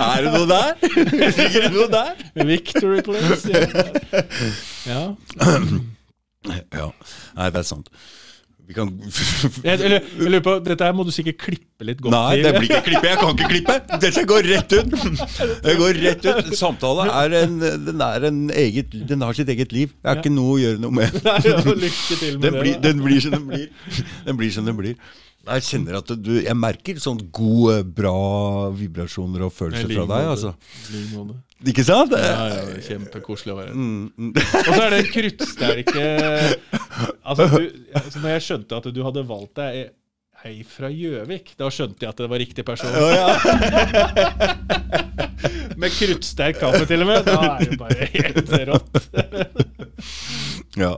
er 0.01 0.25
det 0.25 0.31
noe 0.33 0.47
der? 0.49 0.73
Ligger 0.81 1.67
det 1.67 1.73
noe 1.75 1.89
der? 1.93 2.15
Victory 2.49 3.03
place. 3.05 3.53
Ja. 4.89 5.03
ja. 5.05 5.05
Ja. 6.73 6.87
Nei, 7.37 7.51
det 7.53 7.61
er 7.61 7.67
sant. 7.69 7.91
Vi 8.71 8.77
kan 8.77 8.91
Jeg, 9.67 9.81
jeg, 9.83 10.01
lurer 10.21 10.43
på, 10.47 10.53
Dette 10.63 10.87
her 10.87 10.95
må 10.95 11.03
du 11.07 11.11
sikkert 11.15 11.41
klippe 11.43 11.87
litt 11.89 11.99
godt 12.05 12.15
Nei, 12.15 12.37
det 12.45 12.53
blir 12.55 12.69
ikke 12.69 12.85
klippe. 12.87 13.09
Jeg 13.11 13.19
kan 13.19 13.33
ikke 13.35 13.49
klippe. 13.51 13.77
Dette 14.05 14.25
går 14.31 14.49
rett 14.53 14.75
ut. 14.77 14.95
Det 15.65 15.75
går 15.81 15.99
rett 16.05 16.29
ut. 16.29 16.53
Samtale 16.61 17.07
er 17.23 17.35
en, 17.41 17.57
den, 17.89 18.05
er 18.05 18.29
en 18.29 18.43
eget, 18.55 18.95
den 19.11 19.25
har 19.27 19.35
sitt 19.39 19.51
eget 19.51 19.75
liv. 19.75 19.95
Det 19.99 20.13
er 20.13 20.21
ikke 20.23 20.35
noe 20.35 20.55
å 20.55 20.61
gjøre 20.61 20.83
noe 20.85 20.95
med. 21.01 21.17
Nei, 21.27 21.39
ja, 21.49 21.59
lykke 21.65 22.21
til 22.21 22.37
med 22.37 22.47
Den 22.47 22.55
det. 22.59 22.63
blir, 22.63 22.79
den 22.85 23.03
blir 23.07 23.25
som 23.25 23.35
den 23.39 23.49
blir. 23.51 23.67
Den 24.29 24.41
blir 24.41 24.55
som 24.55 24.71
den 24.71 24.79
blir. 24.79 24.95
Jeg 25.41 25.65
kjenner 25.65 25.97
at 26.03 26.11
du, 26.21 26.35
jeg 26.45 26.57
merker 26.59 26.99
sånn 27.01 27.21
gode, 27.33 27.81
bra 27.97 28.69
vibrasjoner 28.77 29.47
og 29.47 29.55
følelser 29.57 29.89
fra 29.89 30.05
deg. 30.11 30.27
altså. 30.35 30.53
Ikke 31.71 31.85
sant? 31.85 32.13
Ja, 32.17 32.45
ja, 32.53 32.61
Kjempekoselig 32.85 33.55
å 33.55 33.57
være 33.59 33.73
her. 33.73 33.77
Mm, 33.77 34.11
mm. 34.17 34.35
Og 34.37 34.69
så 34.69 34.83
er 34.85 34.95
det 34.95 35.01
kruttsterke 35.13 36.05
altså, 37.29 37.49
du, 37.53 37.67
altså, 38.01 38.23
Når 38.23 38.31
jeg 38.33 38.45
skjønte 38.47 38.79
at 38.81 38.89
du 38.97 39.01
hadde 39.05 39.25
valgt 39.29 39.61
deg 39.61 39.91
ei 40.41 40.63
fra 40.65 40.89
Gjøvik, 40.89 41.53
da 41.61 41.69
skjønte 41.69 42.07
jeg 42.07 42.15
at 42.15 42.23
det 42.23 42.29
var 42.33 42.41
riktig 42.41 42.65
person. 42.65 42.89
Å, 42.97 43.09
ja. 43.13 43.29
Med 45.81 45.93
kruttsterk 45.93 46.57
kaffe, 46.61 46.87
til 46.89 47.05
og 47.05 47.11
med. 47.11 47.29
Da 47.29 47.37
er 47.59 47.69
det 47.69 47.77
bare 47.81 48.09
helt 48.15 48.49
rått. 48.71 48.97
ja. 50.81 50.95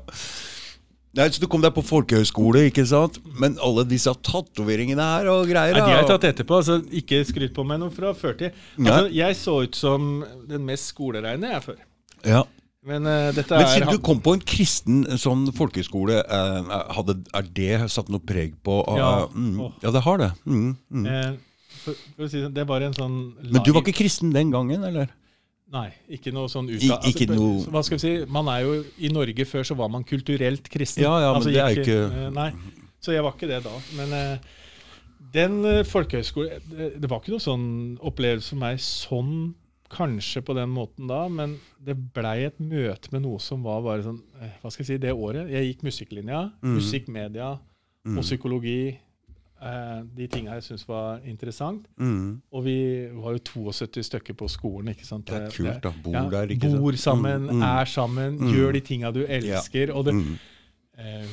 Nei, 1.13 1.27
så 1.29 1.43
Du 1.43 1.49
kom 1.51 1.61
deg 1.61 1.75
på 1.77 1.85
folkehøyskole, 1.85 2.67
ikke 2.71 2.87
sant? 2.89 3.19
Men 3.41 3.59
alle 3.61 3.85
disse 3.89 4.13
tatoveringene 4.25 5.05
her 5.05 5.29
og 5.33 5.45
greier 5.51 5.77
Nei, 5.77 5.85
de 5.85 5.93
har 5.93 6.01
jeg 6.01 6.11
tatt 6.15 6.27
etterpå. 6.31 6.63
altså 6.63 6.79
Ikke 7.03 7.21
skryt 7.29 7.53
på 7.57 7.67
meg 7.69 7.83
noe 7.83 7.93
fra 7.93 8.15
førtid. 8.17 8.57
Altså, 8.81 9.13
jeg 9.13 9.39
så 9.41 9.59
ut 9.67 9.77
som 9.77 10.11
den 10.49 10.65
mest 10.69 10.93
skolereine 10.95 11.53
jeg 11.53 11.65
før. 11.67 11.81
Ja. 12.25 12.43
Men 12.83 13.07
uh, 13.07 13.31
Men 13.31 13.69
siden 13.71 13.93
du 13.93 14.01
kom 14.03 14.19
på 14.25 14.35
en 14.35 14.41
kristen 14.43 15.05
sånn 15.21 15.45
folkehøyskole, 15.55 16.19
uh, 16.27 16.73
hadde, 16.97 17.21
er 17.31 17.51
det 17.55 17.91
satt 17.95 18.09
noe 18.11 18.23
preg 18.27 18.57
på 18.67 18.81
uh, 18.89 18.99
Ja. 18.99 19.11
mm, 19.31 19.61
ja, 19.85 19.93
det 19.95 20.03
har 20.03 20.19
det. 20.19 20.31
Mm, 20.43 20.73
mm. 20.91 21.07
eh, 21.07 21.77
for, 21.85 22.01
for 22.17 22.33
si 22.33 22.43
det, 22.43 22.51
det 22.57 22.65
var 22.67 22.83
en 22.83 22.97
sånn 22.97 23.15
Men 23.39 23.63
du 23.63 23.71
var 23.71 23.85
ikke 23.85 24.01
kristen 24.01 24.35
den 24.35 24.51
gangen, 24.55 24.83
eller? 24.89 25.13
Nei, 25.73 25.87
ikke 26.11 26.33
noe 26.37 26.49
sånn 26.53 26.69
ut 26.69 26.83
av 26.93 27.05
ikke 27.09 27.27
noe- 27.31 27.65
Hva 27.73 27.83
skal 27.83 27.97
vi 27.97 28.03
si? 28.03 28.25
Man 28.29 28.47
er 28.53 28.61
jo 28.67 28.85
I 29.01 29.09
Norge 29.09 29.45
før 29.49 29.65
så 29.65 29.75
var 29.77 29.89
man 29.89 30.05
kulturelt 30.05 30.69
kristen. 30.69 31.03
Ja, 31.03 31.15
ja, 31.21 31.33
men 31.33 31.41
Altså, 31.41 31.53
det 31.53 31.63
er 31.63 31.69
ikke, 31.81 31.87
ikke- 32.11 32.27
eh, 32.27 32.31
Nei, 32.31 32.51
så 33.01 33.13
jeg 33.15 33.23
var 33.23 33.33
ikke 33.33 33.49
det 33.49 33.63
da. 33.65 33.73
Men 33.97 34.13
eh, 34.13 34.39
den 35.33 35.63
folkehøyskolen 35.89 36.61
det, 37.01 37.09
var 37.09 37.21
ikke 37.23 37.33
noe 37.33 37.41
sånn 37.41 37.99
opplevelse 38.05 38.51
for 38.53 38.57
meg 38.61 38.79
sånn 38.79 39.55
kanskje 39.93 40.41
på 40.45 40.55
den 40.57 40.69
måten 40.73 41.07
da, 41.09 41.27
men 41.29 41.59
det 41.83 41.97
blei 42.15 42.45
et 42.47 42.59
møte 42.61 43.11
med 43.13 43.23
noe 43.23 43.39
som 43.41 43.63
var 43.63 43.81
bare 43.85 44.03
sånn 44.03 44.21
eh, 44.41 44.51
Hva 44.63 44.71
skal 44.73 44.85
jeg 44.85 44.87
si, 44.87 44.99
det 44.99 45.13
året. 45.13 45.51
Jeg 45.51 45.77
gikk 45.77 45.83
musikklinja, 45.89 46.53
Mm. 46.63 46.77
Musikkmedia 46.77 47.59
Mm. 48.07 48.19
og 48.19 48.25
psykologi. 48.25 48.99
Eh, 49.63 50.03
de 50.17 50.27
tinga 50.27 50.57
jeg 50.59 50.63
syntes 50.67 50.89
var 50.89 51.21
interessant. 51.25 51.85
Mm. 52.01 52.41
Og 52.53 52.65
vi 52.65 52.77
var 53.15 53.37
jo 53.37 53.39
72 53.39 54.03
stykker 54.09 54.35
på 54.35 54.49
skolen. 54.51 54.89
ikke 54.91 55.07
sant? 55.07 55.25
Det 55.27 55.35
er 55.39 55.51
kult, 55.55 55.83
da. 55.83 55.93
Bor 56.03 56.13
ja, 56.17 56.25
der, 56.31 56.47
ikke 56.49 56.71
sant? 56.73 56.81
Bor 56.83 56.93
sammen, 56.99 57.47
Mm, 57.47 57.61
mm. 57.61 57.63
er 57.63 57.85
sammen, 57.87 58.39
Mm. 58.41 58.53
gjør 58.57 58.73
de 58.73 58.81
tinga 58.81 59.13
du 59.15 59.25
elsker. 59.25 59.95
Og 59.95 60.05
det, 60.07 60.15
Mm. 60.15 60.39
eh, 60.99 61.27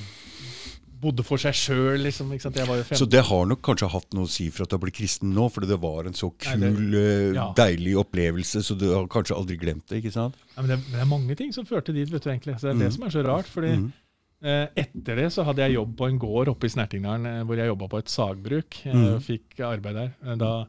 bodde 1.02 1.24
for 1.24 1.38
seg 1.38 1.54
sjøl, 1.56 1.98
liksom. 2.04 2.30
ikke 2.36 2.42
sant? 2.42 2.56
Jeg 2.60 2.68
var 2.68 2.76
jo 2.76 2.84
Så 2.84 3.10
det 3.10 3.24
har 3.26 3.46
nok 3.46 3.62
kanskje 3.64 3.90
hatt 3.90 4.14
noe 4.14 4.26
å 4.26 4.30
si 4.30 4.50
for 4.52 4.64
at 4.64 4.70
du 4.70 4.76
har 4.76 4.80
blitt 4.84 4.96
kristen 5.00 5.34
nå, 5.34 5.50
fordi 5.52 5.68
det 5.70 5.80
var 5.80 6.06
en 6.06 6.14
så 6.14 6.30
Nei, 6.46 6.70
kul, 6.70 6.92
det- 6.92 7.32
eh, 7.32 7.34
ja. 7.34 7.54
deilig 7.56 7.96
opplevelse, 7.96 8.62
så 8.62 8.78
du 8.78 8.94
har 8.94 9.08
kanskje 9.08 9.36
aldri 9.36 9.58
glemt 9.58 9.88
det, 9.88 10.04
ikke 10.04 10.12
sant? 10.12 10.36
Ja, 10.58 10.62
men 10.62 10.70
det, 10.78 10.92
det 10.92 11.00
er 11.02 11.06
mange 11.06 11.36
ting 11.38 11.52
som 11.54 11.66
førte 11.66 11.94
dit, 11.94 12.10
vet 12.12 12.22
du 12.22 12.30
egentlig. 12.30 12.56
Så 12.60 12.68
det 12.68 12.76
er 12.76 12.80
det 12.80 12.90
Mm. 12.90 12.94
som 12.94 13.04
er 13.04 13.10
så 13.10 13.26
rart. 13.26 13.46
fordi 13.48 13.76
Mm. 13.78 13.94
Etter 14.42 15.16
det 15.20 15.30
så 15.36 15.44
hadde 15.44 15.66
jeg 15.66 15.76
jobb 15.76 15.98
på 16.00 16.08
en 16.08 16.20
gård 16.20 16.48
oppe 16.54 16.66
i 16.66 16.70
Snertingdalen, 16.72 17.26
eh, 17.28 17.44
hvor 17.44 17.58
jeg 17.60 17.68
jobba 17.68 17.88
på 17.92 17.98
et 18.00 18.08
sagbruk. 18.14 18.86
Eh, 18.86 18.94
Mm. 18.96 19.20
Fikk 19.22 19.60
arbeid 19.60 19.96
der. 19.96 20.14
Eh, 20.26 20.36
da, 20.40 20.66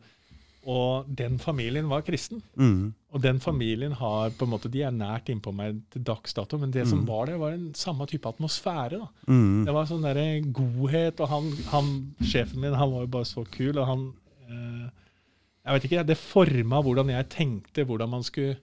og 0.66 1.06
den 1.16 1.38
familien 1.38 1.88
var 1.88 2.02
kristen. 2.02 2.42
Mm. 2.58 2.92
Og 3.12 3.22
den 3.22 3.38
familien 3.40 3.92
har 3.92 4.30
på 4.30 4.44
en 4.44 4.50
måte, 4.50 4.70
de 4.70 4.82
er 4.82 4.90
nært 4.92 5.30
innpå 5.32 5.54
meg 5.54 5.80
til 5.90 6.02
dags 6.04 6.34
dato, 6.34 6.58
men 6.58 6.70
det 6.70 6.86
som 6.86 7.00
Mm. 7.00 7.06
var 7.08 7.26
der, 7.26 7.38
var 7.38 7.52
en 7.52 7.72
samme 7.74 8.06
type 8.06 8.26
atmosfære. 8.28 8.98
da. 8.98 9.08
Mm. 9.26 9.64
Det 9.64 9.72
var 9.74 9.86
sånn 9.86 10.02
derre 10.02 10.52
godhet, 10.52 11.20
og 11.20 11.28
han, 11.28 11.52
han, 11.70 12.14
sjefen 12.22 12.60
min 12.60 12.74
han 12.74 12.90
var 12.92 13.00
jo 13.00 13.06
bare 13.06 13.24
så 13.24 13.44
kul, 13.50 13.78
og 13.78 13.86
han 13.86 14.12
eh, 14.50 14.90
Jeg 15.64 15.74
vet 15.74 15.84
ikke, 15.90 16.06
det 16.06 16.16
forma 16.18 16.82
hvordan 16.82 17.08
jeg 17.10 17.28
tenkte 17.28 17.84
hvordan 17.86 18.08
man 18.10 18.22
skulle 18.22 18.50
eh, 18.56 18.58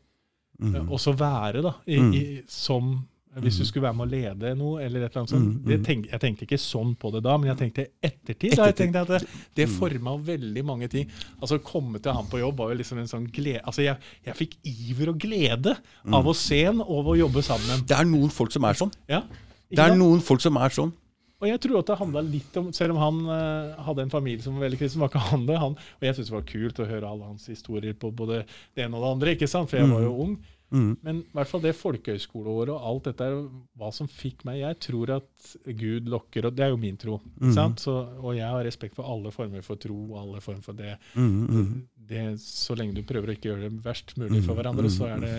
Mm. 0.59 0.89
også 0.89 1.13
være 1.15 1.61
da, 1.61 1.73
i, 1.87 1.97
Mm. 1.99 2.13
i, 2.13 2.41
som 2.47 3.07
Hvis 3.43 3.57
du 3.59 3.65
skulle 3.65 3.83
være 3.87 3.95
med 3.97 4.07
å 4.07 4.11
lede 4.11 4.51
noe, 4.57 4.81
eller 4.81 5.03
et 5.05 5.11
eller 5.11 5.21
annet 5.23 5.29
sånt. 5.33 5.47
Mm, 5.53 5.65
Det 5.67 5.77
mm. 5.79 5.83
tenk, 5.85 6.05
jeg 6.11 6.19
tenkte 6.23 6.45
ikke 6.47 6.59
sånn 6.61 6.95
på 6.97 7.11
det 7.13 7.21
da, 7.23 7.37
men 7.37 7.49
jeg 7.51 7.57
tenkte 7.61 7.85
ettertid. 8.01 8.55
Da, 8.57 8.65
jeg 8.71 8.75
tenkte 8.75 9.01
at 9.05 9.07
det, 9.07 9.21
det 9.55 9.67
Mm. 9.67 9.73
forma 9.77 10.17
veldig 10.17 10.63
mange 10.65 10.87
ting. 10.89 11.09
Altså 11.41 11.59
Å 11.59 11.63
komme 11.63 11.99
til 12.01 12.11
han 12.13 12.25
på 12.25 12.39
jobb 12.39 12.57
var 12.57 12.71
jo 12.71 12.77
liksom 12.81 12.97
en 12.99 13.07
sånn 13.07 13.27
glede 13.31 13.61
Altså 13.63 13.83
Jeg, 13.83 13.97
jeg 14.25 14.35
fikk 14.35 14.57
iver 14.63 15.09
og 15.09 15.19
glede 15.19 15.77
Mm. 16.05 16.13
av 16.13 16.25
å 16.25 16.35
se 16.35 16.63
han 16.65 16.81
og 16.81 16.97
av 16.99 17.07
å 17.13 17.17
jobbe 17.17 17.43
sammen. 17.43 17.85
Det 17.85 17.97
er 17.97 18.05
noen 18.05 18.29
folk 18.31 18.51
som 18.51 18.63
er 18.65 18.73
sånn. 18.73 18.91
Ja, 19.07 19.23
Det 19.69 19.79
er 19.79 19.95
noen 19.95 20.21
folk 20.21 20.39
som 20.41 20.55
er 20.57 20.69
sånn. 20.69 20.93
Og 21.39 21.47
jeg 21.47 21.59
tror 21.61 21.79
at 21.79 21.85
det 21.85 21.97
handla 21.99 22.21
litt 22.25 22.55
om 22.57 22.71
Selv 22.73 22.95
om 22.95 22.97
han 22.97 23.29
uh, 23.29 23.83
hadde 23.83 24.01
en 24.01 24.09
familie 24.09 24.41
som 24.41 24.55
var 24.57 24.67
veldig 24.67 24.79
kristen, 24.79 24.99
var 24.99 25.09
ikke 25.09 25.19
han 25.29 25.45
det. 25.45 25.57
Han, 25.59 25.75
og 25.77 26.01
jeg 26.01 26.15
syntes 26.15 26.31
det 26.31 26.33
var 26.33 26.47
kult 26.49 26.79
å 26.79 26.87
høre 26.89 27.09
alle 27.11 27.23
hans 27.25 27.45
historier 27.45 27.93
på 27.93 28.09
både 28.11 28.39
det 28.73 28.85
ene 28.85 28.95
og 28.97 29.03
det 29.03 29.11
andre, 29.11 29.35
ikke 29.35 29.47
sant? 29.47 29.69
for 29.69 29.77
jeg 29.77 29.87
var 29.91 30.01
jo 30.01 30.15
ung. 30.23 30.37
Mm. 30.73 30.97
Men 31.05 31.19
i 31.21 31.35
hvert 31.37 31.49
fall 31.49 31.63
det 31.63 31.73
folkehøyskoleåret 31.79 32.73
og 32.73 32.87
alt 32.89 33.05
dette 33.07 33.27
er 33.27 33.37
hva 33.79 33.91
som 33.95 34.09
fikk 34.11 34.43
meg. 34.47 34.59
Jeg 34.61 34.79
tror 34.83 35.13
at 35.15 35.51
Gud 35.79 36.09
lokker, 36.11 36.49
og 36.49 36.57
det 36.57 36.65
er 36.65 36.73
jo 36.73 36.79
min 36.81 36.99
tro. 36.99 37.19
Mm. 37.39 37.53
sant? 37.55 37.83
Så, 37.83 37.95
og 38.19 38.35
jeg 38.35 38.47
har 38.47 38.67
respekt 38.67 38.97
for 38.97 39.07
alle 39.07 39.31
former 39.35 39.63
for 39.65 39.79
tro 39.81 39.97
og 40.09 40.17
alle 40.25 40.43
former 40.43 40.65
for 40.65 40.77
det. 40.77 40.97
Mm, 41.15 41.37
mm, 41.47 41.73
det. 42.11 42.25
Så 42.43 42.75
lenge 42.79 42.97
du 42.97 43.03
prøver 43.07 43.31
å 43.31 43.37
ikke 43.37 43.51
gjøre 43.53 43.67
det 43.67 43.83
verst 43.85 44.15
mulig 44.19 44.43
for 44.45 44.59
hverandre, 44.59 44.91
så 44.91 45.11
er 45.13 45.23
det 45.23 45.35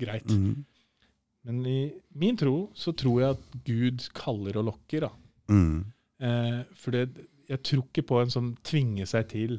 greit. 0.00 0.30
mm, 0.30 0.64
Men 1.48 1.60
i 1.68 1.80
min 2.20 2.38
tro 2.40 2.70
så 2.76 2.92
tror 2.96 3.20
jeg 3.20 3.36
at 3.36 3.58
Gud 3.66 4.08
kaller 4.16 4.60
og 4.62 4.70
lokker. 4.72 5.08
da. 5.08 5.12
mm. 5.52 5.80
Eh, 6.20 6.58
for 6.76 6.92
det, 6.92 7.28
jeg 7.48 7.62
tror 7.64 7.86
ikke 7.86 8.04
på 8.04 8.18
en 8.20 8.32
sånn 8.32 8.50
tvinge 8.66 9.06
seg 9.08 9.28
til 9.30 9.54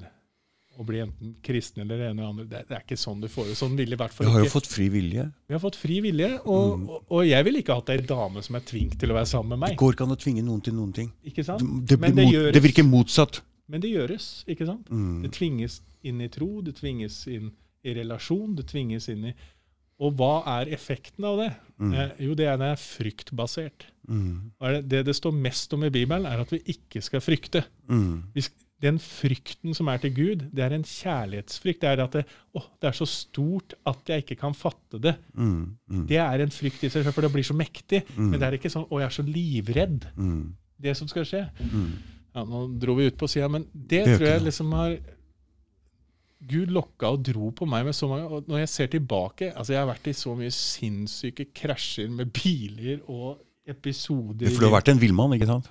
å 0.81 0.85
bli 0.87 0.99
enten 1.03 1.35
kristen 1.45 1.83
eller 1.85 2.01
ene 2.09 2.19
eller 2.21 2.29
andre. 2.31 2.45
Det, 2.49 2.63
det 2.69 2.75
er 2.77 2.83
ikke 2.83 2.97
sånn 2.99 3.21
du 3.21 3.27
får 3.31 3.51
det. 3.51 3.55
Sånn 3.59 3.77
vil 3.79 3.93
i 3.93 3.99
hvert 3.99 4.17
Vi 4.17 4.25
har 4.33 4.43
jo 4.43 4.49
fått 4.51 4.67
fri 4.71 4.87
vilje. 4.93 5.27
Vi 5.47 5.55
har 5.55 5.61
fått 5.63 5.77
fri 5.79 5.99
vilje, 6.03 6.31
og, 6.45 6.67
Mm. 6.79 6.89
og, 6.89 7.05
og 7.11 7.23
jeg 7.29 7.45
ville 7.47 7.61
ikke 7.63 7.77
hatt 7.77 7.89
ei 7.93 8.01
dame 8.09 8.41
som 8.43 8.57
er 8.59 8.65
tvunget 8.67 8.97
til 8.99 9.13
å 9.13 9.17
være 9.19 9.29
sammen 9.31 9.53
med 9.55 9.59
meg. 9.67 9.75
Det 9.75 9.81
går 9.83 9.93
ikke 9.95 10.07
an 10.09 10.15
å 10.17 10.19
tvinge 10.25 10.43
noen 10.49 10.61
til 10.65 10.73
noen 10.77 10.93
ting. 10.97 11.13
Ikke 11.31 11.45
sant? 11.47 11.61
Det, 11.63 11.97
det, 12.01 12.13
det 12.15 12.25
mot, 12.27 12.51
det 12.57 12.63
virker 12.67 12.83
motsatt. 12.89 13.41
Men 13.71 13.79
det 13.85 13.93
gjøres, 13.93 14.29
ikke 14.51 14.65
sant? 14.67 14.89
Mm. 14.91 15.21
Det 15.23 15.31
tvinges 15.37 15.79
inn 16.03 16.19
i 16.21 16.27
tro, 16.33 16.49
det 16.65 16.75
tvinges 16.81 17.21
inn 17.31 17.51
i 17.87 17.93
relasjon, 17.95 18.55
det 18.57 18.67
tvinges 18.69 19.07
inn 19.09 19.29
i 19.31 19.33
Og 20.01 20.15
hva 20.17 20.41
er 20.59 20.71
effekten 20.73 21.23
av 21.29 21.37
det? 21.37 21.51
Mm. 21.77 21.91
Eh, 21.93 22.11
jo, 22.25 22.33
det 22.33 22.47
er 22.49 22.57
det 22.57 22.71
er 22.73 22.79
fryktbasert. 22.81 23.85
Mm. 24.09 24.51
Og 24.59 24.65
er 24.67 24.73
det, 24.79 24.81
det 24.89 25.01
det 25.11 25.15
står 25.17 25.35
mest 25.37 25.73
om 25.77 25.83
i 25.85 25.91
Bibelen, 25.93 26.25
er 26.25 26.41
at 26.41 26.49
vi 26.53 26.59
ikke 26.73 27.03
skal 27.05 27.21
frykte. 27.21 27.61
Mm. 27.89 28.23
Vi 28.33 28.41
sk- 28.47 28.65
den 28.81 28.97
frykten 29.01 29.75
som 29.77 29.89
er 29.91 30.01
til 30.01 30.13
Gud, 30.15 30.45
det 30.51 30.63
er 30.65 30.73
en 30.75 30.85
kjærlighetsfrykt. 30.87 31.81
Det 31.83 31.89
er 31.91 32.01
at 32.03 32.15
det, 32.17 32.23
å, 32.57 32.63
det 32.81 32.89
er 32.89 32.97
så 32.97 33.05
stort 33.09 33.75
at 33.89 34.09
jeg 34.09 34.23
ikke 34.25 34.39
kan 34.41 34.55
fatte 34.57 34.99
det. 35.01 35.15
Mm. 35.37 35.77
Mm. 35.91 36.05
Det 36.09 36.17
er 36.17 36.41
en 36.45 36.53
frykt 36.53 36.83
i 36.83 36.89
seg 36.89 37.03
selv, 37.03 37.13
for 37.13 37.25
det 37.25 37.31
blir 37.35 37.45
så 37.45 37.57
mektig. 37.57 38.01
Mm. 38.15 38.31
Men 38.31 38.39
det 38.39 38.47
er 38.47 38.57
ikke 38.57 38.73
sånn 38.73 38.87
'Å, 38.89 38.99
jeg 39.03 39.09
er 39.09 39.17
så 39.19 39.25
livredd', 39.27 40.07
Mm. 40.17 40.53
det 40.81 40.97
som 40.97 41.07
skal 41.07 41.25
skje. 41.25 41.43
Mm. 41.61 41.91
Ja, 42.35 42.43
Nå 42.47 42.79
dro 42.79 42.95
vi 42.95 43.07
ut 43.07 43.17
på 43.17 43.27
sida, 43.27 43.47
men 43.51 43.67
det, 43.73 44.05
Det 44.05 44.17
tror 44.17 44.27
jeg 44.27 44.41
liksom 44.41 44.71
har 44.73 44.97
Gud 46.47 46.71
lokka 46.73 47.11
og 47.13 47.23
dro 47.23 47.51
på 47.51 47.67
meg 47.69 47.85
med 47.85 47.93
så 47.93 48.07
mange 48.09 48.25
Og 48.25 48.47
når 48.49 48.63
jeg 48.63 48.69
ser 48.69 48.87
tilbake 48.87 49.51
altså 49.53 49.73
Jeg 49.75 49.81
har 49.83 49.89
vært 49.93 50.07
i 50.07 50.13
så 50.17 50.33
mye 50.35 50.49
sinnssyke 50.49 51.45
krasjer 51.53 52.09
med 52.09 52.31
biler 52.33 53.03
og 53.07 53.37
episoder 53.67 54.49
For 54.49 54.63
du 54.63 54.69
har 54.69 54.81
vært 54.81 54.89
en 54.89 55.01
villmann, 55.01 55.35
ikke 55.37 55.45
sant? 55.51 55.69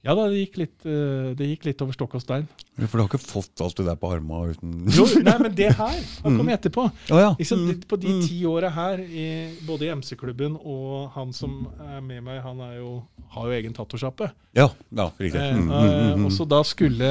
Ja 0.00 0.14
da, 0.16 0.22
det 0.32 0.38
gikk 0.40 0.54
litt, 0.56 0.84
eh, 0.88 1.32
det 1.36 1.46
gikk 1.50 1.66
litt 1.68 1.82
over 1.84 1.92
stokk 1.92 2.14
og 2.16 2.22
stein. 2.24 2.46
For 2.80 2.96
du 2.96 3.02
har 3.02 3.08
ikke 3.10 3.20
fått 3.20 3.60
alt 3.60 3.76
det 3.76 3.84
der 3.84 3.98
på 4.00 4.08
armene 4.14 4.54
uten 4.54 4.86
Jo, 4.96 5.04
nei, 5.20 5.34
men 5.42 5.52
det 5.58 5.66
her 5.76 5.98
har 6.24 6.36
kommet 6.38 6.54
etterpå. 6.56 6.86
Å 7.12 7.18
ja. 7.20 7.34
liksom? 7.36 7.66
Mm. 7.68 7.82
På 7.90 7.98
de 8.00 8.08
Mm. 8.14 8.22
ti 8.24 8.38
åra 8.48 8.70
her, 8.72 9.02
i, 9.04 9.26
både 9.68 9.84
i 9.84 9.92
MC-klubben 9.92 10.56
og 10.56 11.10
han 11.18 11.34
som 11.36 11.66
er 11.84 12.00
med 12.00 12.24
meg, 12.24 12.40
han 12.46 12.62
jo, 12.78 12.94
har 13.36 13.50
jo 13.50 13.58
egen 13.58 13.76
tattosjappe. 13.76 14.30
Ja, 14.56 14.70
ja, 14.88 15.10
riktig. 15.20 15.36
Eh, 15.40 15.52
Mm, 15.60 15.68
mm, 15.68 15.74
eh, 15.76 16.14
mm, 16.16 16.24
og 16.26 16.32
så 16.32 16.48
da 16.48 16.62
skulle 16.64 17.10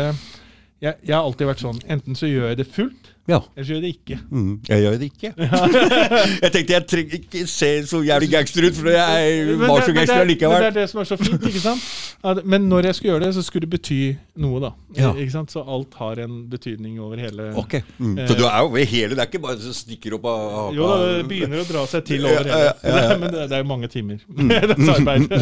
jeg, 0.81 0.95
jeg 1.03 1.13
har 1.13 1.21
alltid 1.27 1.45
vært 1.49 1.59
sånn 1.61 1.79
Enten 1.91 2.15
så 2.15 2.25
gjør 2.25 2.49
jeg 2.53 2.57
det 2.63 2.67
fullt, 2.73 3.13
Ja. 3.29 3.39
eller 3.55 3.67
gjør 3.69 3.77
jeg 3.79 3.83
det 3.85 3.91
ikke. 3.95 4.17
Mm. 4.31 4.51
Jeg 4.69 4.81
gjør 4.83 4.97
det 4.99 5.09
ikke. 5.11 5.31
jeg 6.43 6.51
tenkte 6.55 6.73
jeg 6.73 6.85
trenger 6.89 7.17
ikke 7.19 7.43
se 7.51 7.69
så 7.89 8.01
jævlig 8.07 8.29
gangster 8.33 8.67
ut, 8.67 8.77
for 8.79 8.89
jeg 8.93 9.45
Men 9.51 9.59
var 9.67 9.79
det- 9.79 9.85
så 9.89 9.93
gangster 9.99 10.25
likevel. 10.31 10.55
men 10.57 10.65
det 10.65 10.69
er 10.73 10.77
det 10.81 10.87
som 10.89 11.01
er 11.03 11.09
så 11.11 11.17
fint. 11.21 11.45
ikke 11.51 11.61
sant? 11.63 11.85
At, 12.23 12.41
men 12.45 12.65
når 12.67 12.89
jeg 12.89 12.95
skulle 12.97 13.13
gjøre 13.13 13.25
det, 13.27 13.33
så 13.37 13.43
skulle 13.45 13.63
det 13.67 13.69
bety 13.77 13.99
noe, 14.43 14.59
da. 14.65 14.71
Ja. 14.97 15.13
Ikke 15.15 15.31
sant? 15.37 15.53
Så 15.53 15.61
alt 15.63 15.93
har 16.01 16.19
en 16.25 16.41
betydning 16.51 16.97
over 16.99 17.15
hele 17.21 17.51
Ok, 17.55 17.77
mm. 17.99 18.17
Så 18.27 18.35
du 18.35 18.43
er 18.49 18.57
jo 18.65 18.73
ved 18.73 18.85
hele, 18.91 19.15
det 19.15 19.23
er 19.23 19.29
ikke 19.31 19.43
bare 19.45 19.61
så 19.61 19.71
stikker 19.77 20.17
opp 20.17 20.25
av 20.27 20.43
haka? 20.57 20.75
Jo 20.75 20.89
det 20.99 21.23
begynner 21.29 21.61
å 21.63 21.67
dra 21.69 21.85
seg 21.87 22.03
til 22.09 22.25
over 22.25 22.43
hele. 22.43 22.59
ja, 22.65 22.73
ja. 22.83 23.17
Men 23.21 23.31
det, 23.31 23.45
det 23.51 23.55
er 23.59 23.63
jo 23.63 23.69
mange 23.71 23.87
timer 23.93 24.19
med 24.27 24.73
dette 24.73 24.91
arbeidet. 24.97 25.41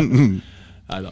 Nei 0.88 1.02
da. 1.04 1.12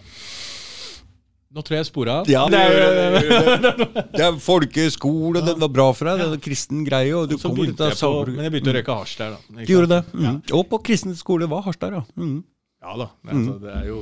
Nå 1.56 1.64
tror 1.64 1.78
jeg 1.78 1.86
jeg 1.86 1.88
spora 1.88 2.18
av. 2.20 2.28
Ja, 2.28 2.42
det, 2.52 2.60
Det 2.68 3.36
er 3.40 3.62
det, 3.64 4.02
det 4.12 4.24
er 4.26 4.40
folkeskole, 4.44 5.40
den 5.46 5.62
var 5.64 5.70
bra 5.72 5.86
for 5.96 6.10
deg, 6.10 6.20
det 6.20 6.26
er 6.26 6.34
en 6.36 6.42
kristen 6.44 6.82
greie. 6.84 7.14
Og 7.16 7.30
du 7.32 7.38
Så 7.40 7.54
begynte 7.56 7.88
av 7.88 7.94
jeg 7.94 8.02
på, 8.02 8.34
men 8.34 8.44
jeg 8.44 8.54
begynte 8.58 8.74
å 8.74 8.76
røyke 8.76 8.98
hasj 9.00 9.14
der, 9.22 9.38
da. 9.38 9.62
Du 9.64 9.72
gjorde 9.72 9.92
det. 9.94 10.02
Mm. 10.12 10.40
Og 10.60 10.66
på 10.74 10.82
kristen 10.90 11.16
skole 11.16 11.48
var 11.48 11.64
Harstad, 11.64 11.96
ja. 11.96 12.04
Mm. 12.20 12.42
Ja, 12.84 12.98
da. 13.00 13.08
da. 13.08 13.38
Altså, 13.38 13.54
det 13.64 13.72
er 13.72 13.86
jo 13.88 14.02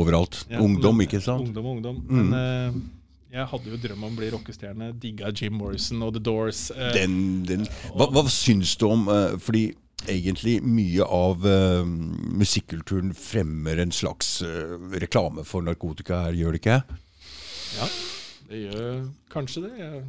Overalt. 0.00 0.40
ja, 0.50 0.58
Ungdom, 0.62 1.00
ikke 1.06 1.20
sant? 1.22 1.46
Ungdom, 1.46 1.70
ungdom. 1.76 2.02
Mm. 2.08 2.18
Men 2.18 2.74
uh, 2.74 2.80
jeg 3.30 3.46
hadde 3.52 3.70
jo 3.70 3.78
drøm 3.86 4.04
om 4.08 4.10
å 4.10 4.18
bli 4.18 4.32
rockestjerne. 4.34 4.90
Digga 5.02 5.30
Jim 5.34 5.54
Morrison 5.58 6.02
og 6.06 6.14
The 6.18 6.22
Doors. 6.26 6.66
Uh, 6.74 6.90
Den, 6.94 7.16
den. 7.46 7.64
Hva, 7.94 8.10
hva 8.10 8.26
syns 8.30 8.74
du 8.78 8.88
om 8.90 9.06
uh, 9.10 9.38
Fordi 9.42 9.68
egentlig 10.08 10.58
mye 10.64 11.04
av 11.04 11.44
uh, 11.46 11.84
musikkulturen 12.40 13.12
fremmer 13.16 13.82
en 13.82 13.92
slags 13.92 14.38
uh, 14.42 14.76
reklame 15.02 15.44
for 15.44 15.62
narkotika 15.66 16.22
her, 16.26 16.38
gjør 16.38 16.56
det 16.56 16.62
ikke? 16.62 16.78
Ja, 17.78 17.88
det 18.50 18.62
gjør 18.66 19.02
kanskje 19.30 19.66
det. 19.68 19.72
Jeg, 19.80 20.04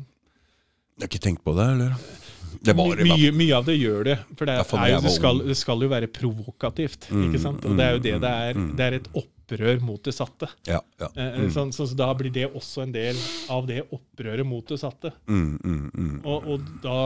har 1.01 1.09
ikke 1.09 1.21
tenkt 1.23 1.43
på 1.45 1.53
det, 1.57 1.65
eller? 1.75 1.95
Det 2.61 2.73
var 2.77 2.95
det. 2.99 3.05
My- 3.07 3.15
mye, 3.17 3.31
mye 3.33 3.57
av 3.57 3.65
det 3.65 3.75
gjør 3.79 4.03
det. 4.05 4.15
For 4.37 4.45
det, 4.49 4.55
er, 4.59 4.71
er, 4.77 4.89
jo, 4.91 5.01
det, 5.05 5.11
skal, 5.15 5.39
det 5.47 5.55
skal 5.57 5.81
jo 5.85 5.89
være 5.91 6.09
provokativt. 6.13 7.07
Mm, 7.09 7.27
ikke 7.29 7.41
sant? 7.41 7.65
Og 7.65 7.77
det 7.79 7.85
er 7.85 7.93
jo 7.95 8.01
det 8.03 8.15
mm, 8.17 8.21
det 8.25 8.31
er. 8.47 8.57
mm. 8.59 8.71
Det 8.77 8.87
er 8.87 8.97
et 8.99 9.07
opprør 9.21 9.81
mot 9.87 10.03
det 10.05 10.13
satte. 10.15 10.49
Ja, 10.69 10.81
ja. 11.01 11.09
Eh, 11.15 11.37
Mm, 11.41 11.49
sånn, 11.55 11.71
så, 11.73 11.87
så 11.89 11.97
da 11.97 12.09
blir 12.17 12.33
det 12.35 12.49
også 12.51 12.83
en 12.85 12.91
del 12.93 13.17
av 13.51 13.65
det 13.69 13.81
opprøret 13.95 14.45
mot 14.45 14.67
det 14.67 14.77
satte. 14.83 15.13
mm, 15.31 15.53
mm, 15.63 15.85
mm, 15.95 16.17
Og, 16.25 16.49
og 16.53 16.67
da 16.83 16.97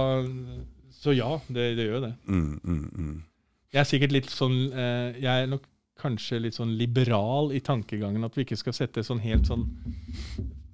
Så 1.05 1.13
ja, 1.13 1.29
det, 1.47 1.69
det 1.77 1.87
gjør 1.87 2.03
det. 2.07 2.11
mm, 2.25 2.51
mm, 2.63 2.83
mm. 2.97 3.15
Jeg 3.75 3.81
er 3.81 3.87
sikkert 3.89 4.13
litt 4.15 4.29
sånn 4.31 4.53
eh, 4.71 5.17
Jeg 5.19 5.43
er 5.43 5.49
nok 5.51 5.65
kanskje 5.99 6.41
litt 6.43 6.57
sånn 6.57 6.73
liberal 6.79 7.53
i 7.55 7.61
tankegangen 7.63 8.27
at 8.27 8.35
vi 8.35 8.43
ikke 8.43 8.57
skal 8.59 8.75
sette 8.75 9.03
sånn 9.05 9.21
helt 9.23 9.47
sånn 9.47 9.63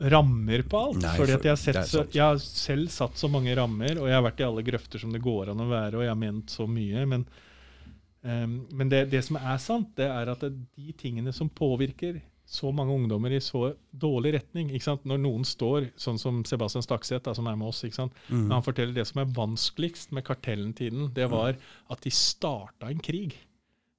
rammer 0.10 0.64
på 0.66 0.80
alt. 0.80 1.04
Nei, 1.04 1.14
fordi 1.14 1.36
at 1.36 1.46
jeg 1.46 1.54
har, 1.54 1.60
sett 1.62 1.80
så, 1.90 2.04
jeg 2.10 2.24
har 2.24 2.40
selv 2.42 2.90
satt 2.90 3.20
så 3.22 3.30
mange 3.30 3.54
rammer, 3.58 4.00
og 4.02 4.10
jeg 4.10 4.18
har 4.18 4.26
vært 4.26 4.42
i 4.42 4.48
alle 4.48 4.64
grøfter 4.66 5.04
som 5.04 5.14
det 5.14 5.22
går 5.22 5.52
an 5.54 5.62
å 5.62 5.70
være, 5.70 6.00
og 6.00 6.06
jeg 6.06 6.10
har 6.10 6.18
ment 6.18 6.54
så 6.54 6.66
mye. 6.66 7.06
Men, 7.12 7.28
ehm, 8.26 8.56
men 8.74 8.90
det, 8.90 9.04
det 9.14 9.22
som 9.28 9.38
er 9.38 9.62
sant, 9.62 9.92
det 10.00 10.10
er 10.10 10.34
at 10.34 10.42
det, 10.42 10.56
de 10.74 10.96
tingene 10.98 11.34
som 11.38 11.52
påvirker 11.54 12.18
så 12.52 12.72
mange 12.76 12.92
ungdommer 12.92 13.32
i 13.32 13.40
så 13.44 13.70
dårlig 13.96 14.34
retning? 14.36 14.72
Når 15.08 15.22
noen 15.24 15.46
står, 15.48 15.92
sånn 15.96 16.20
som 16.20 16.42
Sebastian 16.48 16.84
Stakseth, 16.84 17.32
som 17.38 17.48
er 17.48 17.56
med 17.56 17.70
oss? 17.70 17.84
Mm. 18.30 18.50
Han 18.52 18.66
forteller 18.66 18.94
det 18.98 19.08
som 19.08 19.22
er 19.24 19.32
vanskeligst 19.32 20.12
med 20.12 20.26
kartellen-tiden, 20.28 21.14
det 21.16 21.30
var 21.32 21.56
at 21.90 22.02
de 22.04 22.12
starta 22.12 22.90
en 22.92 23.00
krig 23.00 23.38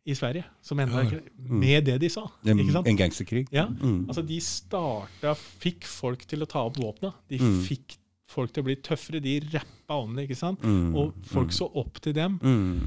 i 0.04 0.14
Sverige 0.18 0.44
som 0.60 0.80
enda 0.82 1.02
Ja. 1.02 1.08
ikke 1.08 1.22
med 1.38 1.84
det 1.86 2.00
de 2.00 2.08
sa. 2.10 2.26
En, 2.44 2.58
en 2.58 2.96
gangsterkrig? 2.98 3.46
Ja, 3.52 3.66
Mm. 3.68 4.06
altså 4.08 4.26
De 4.26 4.38
starta, 4.40 5.34
fikk 5.62 5.84
folk 5.84 6.26
til 6.26 6.42
å 6.42 6.48
ta 6.48 6.64
opp 6.66 6.76
våpna. 6.76 7.14
De 7.28 7.38
Mm. 7.38 7.60
fikk 7.62 7.96
folk 8.26 8.52
til 8.52 8.62
å 8.62 8.66
bli 8.66 8.76
tøffere. 8.76 9.20
De 9.22 9.40
rappa 9.52 10.02
om 10.02 10.14
det. 10.16 10.28
ikke 10.28 10.36
sant? 10.36 10.60
Mm, 10.60 10.94
Og 10.96 11.14
folk 11.24 11.48
mm. 11.48 11.52
så 11.52 11.70
opp 11.76 12.00
til 12.00 12.12
dem. 12.14 12.38
Mm. 12.42 12.80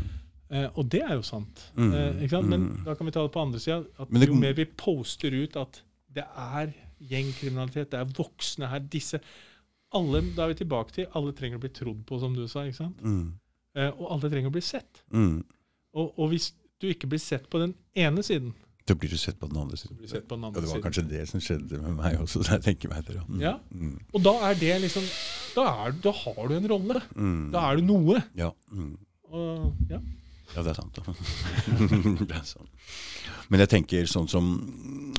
Eh, 0.51 0.67
og 0.77 0.89
det 0.89 1.01
er 1.01 1.15
jo 1.15 1.21
sant. 1.25 1.71
Mm, 1.75 1.93
Eh, 1.93 2.27
sant? 2.29 2.47
Men 2.47 2.61
mm. 2.69 2.83
da 2.85 2.93
kan 2.95 3.07
vi 3.07 3.11
ta 3.15 3.23
det 3.25 3.31
på 3.33 3.41
andre 3.41 3.59
sida. 3.59 3.83
At 3.99 4.09
det- 4.11 4.27
jo 4.29 4.35
mer 4.35 4.53
vi 4.53 4.65
poster 4.65 5.31
ut 5.33 5.55
at 5.57 5.81
det 6.13 6.23
er 6.37 6.73
gjengkriminalitet, 7.01 7.89
det 7.91 7.99
er 7.99 8.05
voksne 8.17 8.69
her, 8.69 8.79
disse 8.79 9.19
alle, 9.95 10.21
Da 10.35 10.43
er 10.43 10.53
vi 10.53 10.65
tilbake 10.65 10.91
til 10.91 11.05
alle 11.15 11.31
trenger 11.33 11.57
å 11.57 11.61
bli 11.61 11.69
trodd 11.69 12.05
på, 12.05 12.19
som 12.19 12.33
du 12.35 12.47
sa. 12.47 12.59
ikke 12.65 12.75
sant? 12.75 12.97
Mm. 13.01 13.33
Eh, 13.75 13.89
og 13.97 14.11
alle 14.11 14.29
trenger 14.29 14.49
å 14.49 14.51
bli 14.51 14.61
sett. 14.61 15.01
Mm. 15.13 15.43
Og, 15.95 16.13
og 16.19 16.29
hvis 16.31 16.51
du 16.81 16.87
ikke 16.91 17.07
blir 17.07 17.19
sett 17.19 17.49
på 17.49 17.59
den 17.59 17.73
ene 17.95 18.21
siden, 18.23 18.53
Da 18.87 18.93
blir 18.93 19.09
du 19.09 19.17
sett 19.17 19.39
på 19.39 19.47
den 19.49 19.57
andre 19.57 19.77
siden. 19.77 19.97
den 19.97 20.07
Ja, 20.07 20.19
andre 20.47 20.61
det 20.61 20.69
var 20.69 20.75
siden. 20.77 20.83
kanskje 20.83 21.09
det 21.09 21.27
som 21.29 21.39
skjedde 21.39 21.81
med 21.81 21.95
meg 21.97 22.19
også. 22.21 22.43
Så 22.43 22.51
jeg 22.59 22.61
tenker 22.61 22.89
meg 22.89 22.99
etter. 22.99 23.15
Ja. 23.41 23.57
Mm. 23.73 23.99
Og 24.13 24.21
da 24.21 24.33
er 24.51 24.53
det 24.53 24.81
liksom 24.83 25.01
Da, 25.55 25.63
er, 25.87 25.91
da 26.03 26.11
har 26.11 26.47
du 26.47 26.53
en 26.55 26.67
rolle. 26.67 27.01
Da 27.51 27.71
er 27.71 27.77
du 27.77 27.81
noe. 27.87 28.21
Ja. 28.35 28.51
Mm. 28.71 28.97
Og, 29.31 29.73
ja. 29.89 29.99
Ja, 30.55 30.63
det 30.63 30.71
er 30.71 30.79
sant. 30.79 30.99
det 32.29 32.35
er 32.35 32.47
sant. 32.47 32.71
Men 33.51 33.61
jeg 33.61 33.71
tenker 33.75 34.07
sånn 34.09 34.29
som 34.31 34.47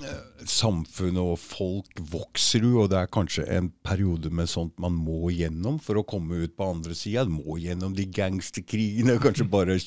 eh, 0.02 0.46
samfunnet 0.48 1.20
og 1.20 1.36
folk 1.38 2.00
vokser 2.10 2.64
jo, 2.64 2.82
og 2.82 2.90
det 2.90 2.98
er 3.02 3.12
kanskje 3.12 3.44
en 3.54 3.70
periode 3.86 4.32
med 4.34 4.50
sånt 4.50 4.74
man 4.82 4.96
må 4.96 5.30
gjennom 5.34 5.78
for 5.82 6.00
å 6.00 6.06
komme 6.08 6.40
ut 6.42 6.56
på 6.58 6.70
andre 6.72 6.96
sida. 6.98 7.26
Må 7.30 7.60
gjennom 7.62 7.94
de 7.96 8.08
gangsterkrigene, 8.10 9.20
kanskje 9.22 9.46
bare 9.50 9.78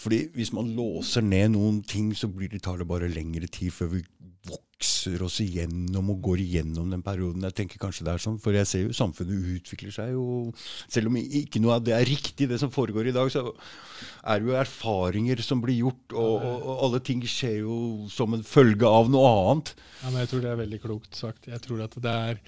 Fordi 0.00 0.22
hvis 0.36 0.54
man 0.56 0.70
låser 0.76 1.24
ned 1.24 1.52
noen 1.56 1.82
ting, 1.84 2.14
så 2.16 2.30
blir 2.32 2.48
det, 2.48 2.62
tar 2.64 2.80
det 2.80 2.88
bare 2.88 3.10
lengre 3.12 3.50
tid 3.52 3.74
før 3.74 3.94
vi 3.98 4.04
vokser 4.48 5.20
oss 5.26 5.36
igjennom 5.44 6.08
og 6.14 6.22
går 6.24 6.40
igjennom 6.40 6.88
den 6.92 7.02
perioden. 7.04 7.44
Jeg 7.44 7.56
tenker 7.58 7.80
kanskje 7.82 8.06
det 8.06 8.14
er 8.14 8.22
sånn, 8.24 8.38
For 8.40 8.56
jeg 8.56 8.68
ser 8.68 8.86
jo 8.86 8.96
samfunnet 8.96 9.50
utvikler 9.58 9.92
seg 9.92 10.14
jo 10.14 10.24
Selv 10.88 11.10
om 11.10 11.18
ikke 11.20 11.60
noe 11.60 11.76
av 11.76 11.84
det 11.84 11.92
er 11.96 12.08
riktig, 12.08 12.48
det 12.48 12.60
som 12.62 12.72
foregår 12.72 13.10
i 13.10 13.14
dag, 13.16 13.28
så 13.32 13.50
er 14.24 14.40
det 14.40 14.48
jo 14.48 14.56
erfaringer 14.56 15.44
som 15.44 15.60
blir 15.60 15.82
gjort, 15.82 16.14
og, 16.14 16.46
og, 16.48 16.70
alle 16.86 17.02
ting 17.04 17.20
skjer 17.28 17.60
jo 17.60 17.76
som 18.12 18.36
en 18.36 18.46
følge 18.46 18.88
av 18.88 19.12
noe 19.12 19.28
annet. 19.28 19.74
Ja, 20.00 20.08
men 20.08 20.22
Jeg 20.24 20.32
tror 20.32 20.46
det 20.46 20.54
er 20.54 20.62
veldig 20.64 20.80
klokt 20.86 21.18
sagt. 21.18 21.50
Jeg 21.52 21.60
tror 21.66 21.84
at 21.84 22.00
det 22.00 22.16
er 22.30 22.40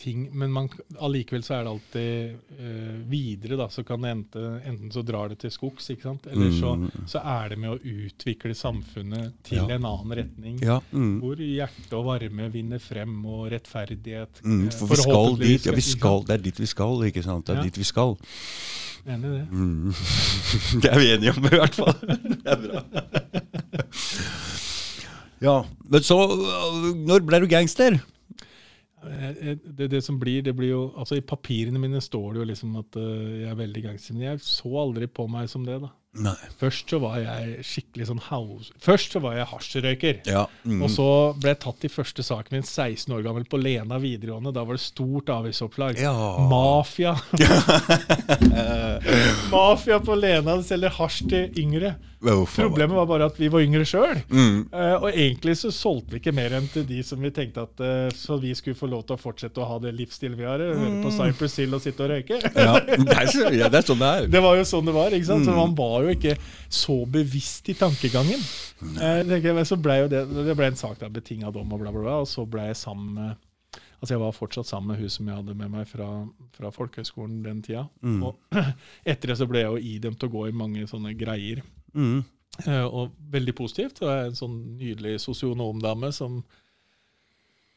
ting, 0.00 0.22
Men 0.32 0.52
man, 0.52 0.68
allikevel 0.98 1.42
så 1.44 1.54
er 1.58 1.64
det 1.66 1.70
alltid 1.74 2.56
uh, 2.56 2.94
videre, 3.10 3.58
da. 3.60 3.66
Så 3.68 3.84
kan 3.84 4.00
det 4.00 4.10
ente, 4.14 4.44
enten 4.64 4.90
så 4.94 5.02
drar 5.04 5.28
det 5.28 5.38
til 5.42 5.52
skogs, 5.52 5.90
ikke 5.92 6.06
sant. 6.08 6.26
Eller 6.32 6.50
så, 6.56 6.72
så 7.10 7.20
er 7.20 7.52
det 7.52 7.58
med 7.60 7.74
å 7.74 7.78
utvikle 7.80 8.54
samfunnet 8.56 9.34
til 9.44 9.60
Ja. 9.60 9.66
en 9.76 9.84
annen 9.84 10.16
retning. 10.22 10.58
Ja, 10.64 10.78
mm. 10.92 11.18
Hvor 11.20 11.36
hjerte 11.44 11.98
og 12.00 12.06
varme 12.08 12.48
vinner 12.54 12.80
frem, 12.80 13.18
og 13.28 13.50
rettferdighet 13.52 14.40
Mm, 14.44 14.66
eh, 14.66 14.72
for 14.78 14.88
vi 14.88 14.96
skal 15.02 15.36
dit. 15.40 15.66
Ja, 15.66 15.72
vi 15.76 15.84
skal, 15.84 16.22
det 16.24 16.34
er 16.38 16.42
dit 16.48 16.60
vi 16.60 16.66
skal, 16.70 17.02
ikke 17.10 17.22
sant? 17.26 17.46
Det 17.46 17.54
er 17.56 17.60
Ja. 17.60 17.68
dit 17.68 17.76
vi 17.78 17.84
skal. 17.84 18.16
Enig 19.06 19.24
i 19.24 19.36
det. 19.36 19.46
Mm. 19.50 19.92
Det 20.82 20.90
er 20.90 20.98
vi 21.00 21.10
enige 21.14 21.32
om, 21.36 21.44
i 21.44 21.54
hvert 21.56 21.74
fall. 21.74 21.94
Det 22.44 22.52
er 22.52 22.64
bra. 22.64 22.82
Ja, 25.40 25.54
men 25.88 26.02
så 26.04 26.18
Når 27.06 27.24
ble 27.24 27.40
du 27.40 27.46
gangster? 27.48 27.96
Eh, 29.04 29.30
eh, 29.30 29.56
Det, 29.64 29.88
det 29.90 30.02
som 30.04 30.18
blir, 30.20 30.42
det 30.42 30.54
blir 30.56 30.68
jo 30.74 30.82
Altså 30.98 31.16
I 31.16 31.24
papirene 31.24 31.80
mine 31.80 32.00
står 32.00 32.32
det 32.34 32.40
jo 32.42 32.48
liksom 32.50 32.76
at 32.82 32.96
eh, 33.00 33.40
jeg 33.44 33.50
er 33.50 33.60
veldig 33.62 33.82
gangster, 33.82 34.14
men 34.14 34.26
jeg 34.28 34.44
så 34.44 34.74
aldri 34.82 35.06
på 35.06 35.26
meg 35.30 35.48
som 35.48 35.64
det. 35.64 35.80
da. 35.80 35.90
Nei. 36.18 36.34
Først 36.58 36.90
så 36.90 36.98
var 36.98 37.20
jeg 37.22 37.60
skikkelig 37.62 38.08
sånn 38.08 38.18
house... 38.30 38.72
Først 38.82 39.12
så 39.14 39.20
var 39.22 39.36
jeg 39.38 39.46
hasjrøyker. 39.46 40.16
Ja. 40.26 40.40
Mm. 40.66 40.80
Og 40.82 40.90
så 40.90 41.04
ble 41.38 41.52
jeg 41.52 41.60
tatt 41.62 41.86
i 41.86 41.90
første 41.92 42.24
saken 42.26 42.56
min 42.58 42.66
16 42.66 43.14
år 43.14 43.22
gammel 43.28 43.44
på 43.46 43.60
Lena 43.62 43.94
videregående. 44.02 44.50
Da 44.56 44.64
var 44.66 44.74
det 44.74 44.82
stort 44.82 45.30
avisoppslag. 45.30 46.00
Ja. 46.02 46.10
Mafia. 46.50 47.14
Mafia 49.52 50.00
på 50.02 50.14
Lena 50.18 50.58
selger 50.66 50.90
hasj 50.98 51.22
til 51.30 51.54
yngre. 51.62 51.94
Problemet 52.20 52.92
var 52.98 53.06
bare 53.08 53.24
at 53.30 53.38
vi 53.40 53.48
var 53.48 53.62
yngre 53.64 53.80
sjøl. 53.88 54.18
Mm. 54.28 54.66
og 55.00 55.06
egentlig 55.08 55.54
så 55.56 55.70
solgte 55.72 56.12
vi 56.12 56.18
ikke 56.20 56.34
mer 56.36 56.52
enn 56.58 56.66
til 56.68 56.84
de 56.84 56.98
som 57.06 57.16
vi 57.22 57.30
tenkte 57.32 57.62
at 57.64 57.80
uh, 57.80 58.10
så 58.12 58.36
vi 58.42 58.50
skulle 58.58 58.76
få 58.76 58.90
lov 58.92 59.06
til 59.08 59.16
å 59.16 59.20
fortsette 59.22 59.56
å 59.62 59.64
ha 59.70 59.78
det 59.80 59.94
livsstilen 59.96 60.36
vi 60.36 60.44
har. 60.44 60.60
eh, 60.60 60.74
Høre 60.76 60.98
på 61.06 61.12
Cypress 61.16 61.56
Hill 61.62 61.72
og 61.78 61.80
sitte 61.84 62.04
og 62.04 62.10
røyke. 62.12 62.36
Det 62.44 62.50
er, 62.60 62.66
ja, 62.66 62.74
det 63.70 63.78
er 63.80 63.86
sånn 63.88 64.02
det 64.02 64.10
er. 64.10 64.26
Det 64.36 64.42
var 64.44 64.58
jo 64.60 64.64
sånn 64.68 64.84
det 64.90 64.94
var. 64.98 65.08
ikke 65.16 65.30
sant? 65.30 65.48
Så 65.48 65.50
Mm. 65.50 65.56
Man 65.60 65.72
var 65.76 65.99
jo 66.06 66.14
ikke 66.16 66.34
så 66.68 66.96
bevisst 67.10 67.68
i 67.72 67.76
tankegangen. 67.78 68.42
Eh, 69.00 69.20
jeg, 69.28 69.66
så 69.68 69.78
ble 69.80 70.02
jo 70.02 70.10
det, 70.12 70.24
det 70.48 70.56
ble 70.58 70.70
en 70.70 70.80
sak 70.80 70.98
der 71.02 71.12
betinga 71.12 71.52
dom 71.54 71.72
og 71.72 71.82
bla, 71.82 71.92
bla, 71.92 72.02
bla. 72.04 72.18
Og 72.24 72.28
så 72.30 72.46
ble 72.48 72.70
jeg 72.70 72.82
sammen 72.82 73.14
med 73.18 73.46
Altså 74.00 74.14
Jeg 74.14 74.20
var 74.22 74.32
fortsatt 74.32 74.64
sammen 74.64 74.94
med 74.94 75.02
hun 75.02 75.10
som 75.12 75.26
jeg 75.28 75.36
hadde 75.36 75.54
med 75.60 75.72
meg 75.74 75.88
fra, 75.88 76.06
fra 76.56 76.70
folkehøgskolen 76.72 77.42
den 77.44 77.58
tida. 77.60 77.82
Mm. 78.00 78.22
Og 78.24 78.56
etter 79.12 79.28
det 79.28 79.36
så 79.36 79.46
ble 79.50 79.60
jeg 79.60 79.68
jo 79.68 79.90
idømt 79.90 80.24
å 80.24 80.30
gå 80.32 80.46
i 80.48 80.54
mange 80.56 80.86
sånne 80.88 81.12
greier. 81.20 81.60
Mm. 81.92 82.22
Eh, 82.64 82.86
og 82.86 83.12
veldig 83.32 83.54
positivt. 83.58 84.00
Og 84.00 84.08
jeg 84.08 84.22
er 84.22 84.30
en 84.30 84.38
sånn 84.40 84.56
nydelig 84.80 85.18
sosionomdame 85.26 86.14
som 86.16 86.40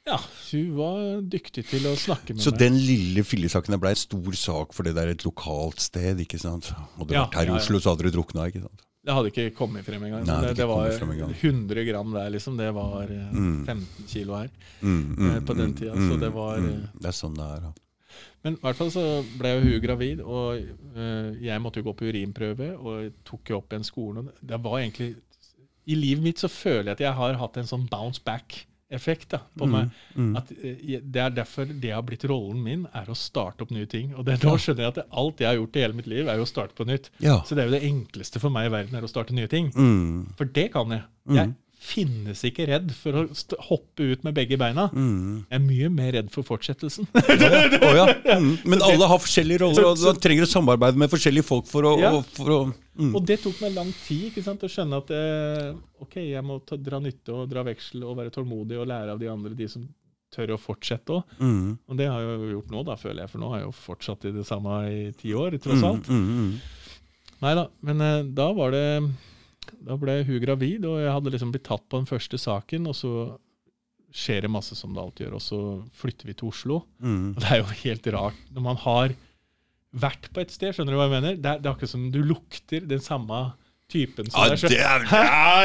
Ja, 0.05 0.17
hun 0.51 0.71
var 0.75 1.21
dyktig 1.31 1.63
til 1.69 1.85
å 1.87 1.93
snakke 1.95 2.33
med 2.35 2.43
Så 2.43 2.51
meg. 2.51 2.59
den 2.59 2.75
lille 2.75 3.23
fillesaken 3.23 3.77
ble 3.79 3.93
en 3.93 3.99
stor 4.01 4.35
sak 4.35 4.73
fordi 4.75 4.91
det 4.97 5.03
er 5.05 5.11
et 5.13 5.23
lokalt 5.23 5.79
sted, 5.79 6.19
ikke 6.19 6.39
sant? 6.41 6.73
Hadde 6.97 7.07
det 7.07 7.15
Ja, 7.15 7.21
vært 7.27 7.37
her 7.39 7.45
i 7.47 7.53
ja, 7.53 7.53
ja. 7.55 7.61
Oslo, 7.61 7.79
så 7.79 7.93
hadde 7.93 8.09
du 8.09 8.17
drukna, 8.17 8.49
ikke 8.51 8.65
sant? 8.65 8.83
Det 9.03 9.11
hadde 9.15 9.31
ikke 9.31 9.45
kommet 9.55 9.83
frem 9.87 10.03
engang. 10.07 10.25
Nei, 10.27 10.35
det 10.41 10.49
Det, 10.53 10.57
det 10.61 10.67
var 10.67 10.91
kommet 10.99 11.37
frem 11.39 11.55
100 11.55 11.85
gram 11.89 12.11
der, 12.15 12.29
liksom. 12.35 12.57
Det 12.59 12.67
var 12.75 13.03
eh, 13.11 13.31
Mm. 13.31 13.65
15 13.65 14.07
kilo 14.07 14.35
her. 14.35 14.49
Mm, 14.81 15.15
mm, 15.17 15.45
på 15.45 15.55
den 15.57 15.73
tida, 15.73 15.93
så 15.95 16.19
det 16.19 16.29
var, 16.35 16.57
mm. 16.59 16.67
eh, 16.69 16.89
Det 16.99 17.07
er 17.11 17.17
sånn 17.17 17.35
det 17.35 17.47
er. 17.47 17.61
Ja. 17.63 17.73
Men 18.43 18.53
i 18.53 18.61
hvert 18.63 18.75
fall 18.75 18.91
så 18.91 19.03
ble 19.39 19.49
jo 19.55 19.61
hun 19.65 19.81
gravid, 19.83 20.19
og 20.21 20.55
eh, 20.95 21.31
jeg 21.47 21.61
måtte 21.63 21.79
jo 21.79 21.87
gå 21.89 21.95
på 21.99 22.07
urinprøve, 22.11 22.69
og 22.79 23.13
tok 23.23 23.49
jo 23.49 23.57
opp 23.57 23.71
igjen 23.71 23.83
skolen. 23.87 24.27
og 24.27 24.33
Det 24.43 24.59
var 24.63 24.79
egentlig 24.79 25.15
I 25.87 25.95
livet 25.95 26.23
mitt 26.23 26.39
så 26.39 26.47
føler 26.51 26.91
jeg 26.91 26.95
at 26.99 26.99
jeg 27.07 27.13
har 27.13 27.33
hatt 27.39 27.57
en 27.57 27.67
sånn 27.67 27.87
bounce 27.89 28.19
back-effekt 28.93 29.29
da, 29.29 29.39
på 29.57 29.67
meg. 29.69 29.89
Mm. 30.15 30.35
At 30.37 30.51
eh, 30.51 31.01
Det 31.01 31.21
er 31.21 31.33
derfor 31.33 31.65
det 31.65 31.91
har 31.91 32.03
blitt 32.05 32.23
rollen 32.29 32.61
min, 32.63 32.85
er 32.93 33.09
å 33.09 33.15
starte 33.17 33.63
opp 33.63 33.71
nye 33.71 33.87
ting. 33.89 34.13
Og 34.15 34.25
det, 34.25 34.39
da 34.41 34.55
skjønner 34.57 34.85
jeg 34.85 34.93
at 34.93 35.01
det, 35.01 35.07
alt 35.11 35.41
jeg 35.41 35.49
har 35.49 35.59
gjort 35.59 35.75
i 35.75 35.83
hele 35.83 35.97
mitt 35.97 36.07
liv, 36.07 36.27
er 36.27 36.37
jo 36.37 36.45
å 36.45 36.49
starte 36.49 36.77
på 36.77 36.87
nytt. 36.87 37.09
Ja. 37.23 37.41
Så 37.45 37.55
det 37.55 37.63
er 37.63 37.71
jo 37.71 37.77
det 37.77 37.83
enkleste 37.89 38.41
for 38.43 38.53
meg 38.53 38.69
i 38.69 38.73
verden, 38.73 38.97
er 38.97 39.05
å 39.05 39.11
starte 39.11 39.35
nye 39.35 39.49
ting. 39.51 39.71
Mm. 39.73 40.33
For 40.37 40.49
det 40.49 40.69
kan 40.73 40.93
jeg. 40.93 41.05
Mm. 41.29 41.37
Jeg 41.37 41.53
finnes 41.83 42.41
ikke 42.47 42.65
redd 42.69 42.91
for 42.95 43.17
å 43.19 43.23
hoppe 43.67 44.05
ut 44.13 44.23
med 44.25 44.35
begge 44.37 44.57
beina. 44.59 44.87
Mm. 44.95 45.43
Jeg 45.49 45.57
er 45.57 45.63
mye 45.63 45.89
mer 45.93 46.13
redd 46.17 46.29
for 46.33 46.47
fortsettelsen. 46.47 47.09
Å 47.13 47.93
ja. 47.97 48.07
Mm. 48.33 48.55
Men 48.65 48.81
alle 48.81 49.05
har 49.07 49.19
forskjellige 49.21 49.61
roller, 49.61 49.85
og 49.91 49.99
du 49.99 50.19
trenger 50.21 50.45
å 50.45 50.49
samarbeide 50.49 50.97
med 50.99 51.11
forskjellige 51.11 51.45
folk 51.45 51.67
for 51.69 51.85
å, 51.85 51.91
Ja. 52.01 52.09
for 52.33 52.49
å 52.49 52.57
mm. 52.71 53.11
Og 53.13 53.25
det 53.27 53.37
tok 53.43 53.59
meg 53.61 53.75
lang 53.75 53.91
tid 54.05 54.29
ikke 54.31 54.43
sant, 54.45 54.63
å 54.65 54.69
skjønne 54.71 54.99
at 55.03 55.11
eh, 55.13 55.73
ok, 56.01 56.17
jeg 56.23 56.43
må 56.45 56.57
ta, 56.65 56.79
dra 56.79 56.99
nytte 57.03 57.35
og 57.35 57.51
dra 57.51 57.65
veksel 57.67 58.05
og 58.07 58.17
være 58.19 58.33
tålmodig 58.33 58.79
og 58.81 58.89
lære 58.89 59.13
av 59.13 59.21
de 59.21 59.29
andre, 59.31 59.53
de 59.59 59.67
som 59.69 59.85
tør 60.33 60.55
å 60.55 60.61
fortsette 60.61 61.13
òg. 61.13 61.35
Mm. 61.39 61.75
Og 61.89 61.99
det 61.99 62.09
har 62.09 62.23
jeg 62.23 62.39
jo 62.39 62.53
gjort 62.55 62.73
nå, 62.73 62.85
da, 62.89 62.97
føler 62.99 63.23
jeg, 63.23 63.33
for 63.33 63.43
nå 63.43 63.51
har 63.51 63.61
jeg 63.61 63.67
jo 63.69 63.75
fortsatt 63.83 64.25
i 64.29 64.33
det 64.39 64.47
samme 64.49 64.79
i 64.89 65.03
ti 65.19 65.35
år, 65.37 65.59
tross 65.63 65.85
alt. 65.91 66.09
Mm, 66.09 66.23
mm, 66.23 66.47
mm. 66.47 67.37
Nei 67.43 67.53
da, 67.59 67.67
men 67.85 68.03
eh, 68.07 68.19
da 68.33 68.49
var 68.55 68.73
det 68.73 68.85
Da 69.83 69.97
ble 69.99 70.19
hun 70.27 70.41
gravid, 70.43 70.85
og 70.89 70.99
jeg 71.01 71.15
hadde 71.15 71.33
liksom 71.33 71.53
blitt 71.53 71.67
tatt 71.67 71.85
på 71.89 71.99
den 72.01 72.09
første 72.09 72.39
saken, 72.41 72.89
og 72.91 72.97
så 72.97 73.13
skjer 74.13 74.45
det 74.45 74.51
masse 74.53 74.77
som 74.77 74.93
det 74.93 75.01
alltid 75.01 75.25
gjør, 75.25 75.37
og 75.39 75.43
så 75.43 75.59
flytter 75.97 76.29
vi 76.29 76.35
til 76.37 76.51
Oslo. 76.51 76.81
Mm. 77.01 77.33
Og 77.33 77.39
det 77.41 77.49
er 77.49 77.61
jo 77.63 77.77
helt 77.81 78.09
rart 78.13 78.41
når 78.53 78.67
man 78.67 78.81
har 78.83 79.15
vært 79.93 80.29
på 80.33 80.41
et 80.41 80.53
sted, 80.53 80.73
skjønner 80.73 80.93
du 80.93 80.99
hva 80.99 81.07
jeg 81.07 81.15
mener? 81.15 81.37
Det 81.37 81.49
er, 81.49 81.61
det 81.61 81.69
er 81.69 81.75
akkurat 81.75 81.93
som 81.93 82.05
du 82.13 82.21
lukter 82.25 82.85
den 82.89 83.01
samme 83.03 83.41
typen 83.93 84.27
som 84.31 84.39
Ja, 84.41 84.51
er 84.51 84.59
selv. 84.59 84.73
det 84.73 84.79
ja, 84.81 84.93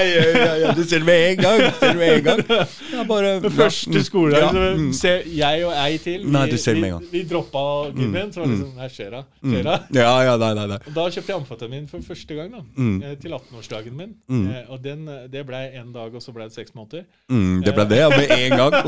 ja, 0.04 0.54
ja, 0.62 0.72
du 0.76 0.82
ser 0.84 1.00
det 1.02 1.08
med 1.08 1.24
en 1.30 1.40
gang! 1.42 1.62
Ser 1.78 1.94
det 1.94 2.00
med 2.02 2.12
en 2.18 2.24
gang. 2.28 2.42
Ja, 2.92 3.04
bare, 3.08 3.32
første 3.50 4.02
skoledag 4.04 4.42
Ja, 4.44 4.50
så 4.52 4.64
mm. 4.78 4.92
ser 4.98 5.22
jeg 5.38 5.64
og 5.66 5.72
ei 5.80 5.96
til, 6.04 6.24
vi, 6.26 6.32
Nei, 6.36 6.44
du 6.52 6.56
ser 6.60 6.76
det 6.76 6.82
med 6.84 6.90
en 6.92 6.96
gang. 6.98 7.06
vi 7.12 7.22
droppa 7.30 7.64
gymmen. 7.96 8.32
Så 8.34 8.40
var 8.42 8.46
det 8.46 8.54
mm. 8.54 8.60
liksom 8.60 8.82
Her 8.84 8.92
skjer 8.98 9.10
det. 9.16 9.22
Mm. 9.42 9.52
Skjer 9.54 9.66
det? 9.70 9.76
Ja, 10.02 10.12
ja, 10.28 10.36
nei, 10.44 10.52
nei, 10.60 10.66
nei. 10.74 10.78
Og 10.90 10.94
Da 10.98 11.06
kjøpte 11.16 11.32
jeg 11.32 11.38
amfetamin 11.40 11.88
for 11.90 12.06
første 12.12 12.38
gang, 12.38 12.52
da. 12.58 12.62
Mm. 12.76 12.96
eh, 13.02 13.16
Til 13.22 13.36
18-årsdagen 13.38 13.96
min. 14.02 14.12
Mm. 14.28 14.44
Eh, 14.52 14.70
Og 14.74 14.82
den, 14.84 15.06
eh, 15.08 15.24
det 15.32 15.46
ble 15.48 15.62
én 15.80 15.92
dag, 15.94 16.14
og 16.14 16.22
så 16.24 16.34
ble 16.36 16.48
det 16.50 16.54
seks 16.58 16.74
måneder. 16.76 17.06
Mm, 17.32 17.62
det 17.64 17.74
ble 17.76 17.88
det, 17.90 18.02
ja, 18.04 18.08
med 18.14 18.36
en 18.36 18.58
gang. 18.60 18.78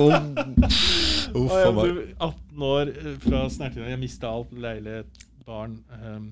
Oh. 1.31 1.45
Uff 1.45 1.53
Og 1.53 1.59
jeg 1.63 1.75
ble 1.77 2.05
18 2.19 2.63
år 2.67 2.89
fra 3.23 3.41
Snertinga. 3.55 3.89
Jeg 3.93 3.99
mista 4.03 4.27
alt. 4.35 4.51
Leilighet, 4.59 5.07
barn. 5.47 5.77
ehm, 5.95 6.25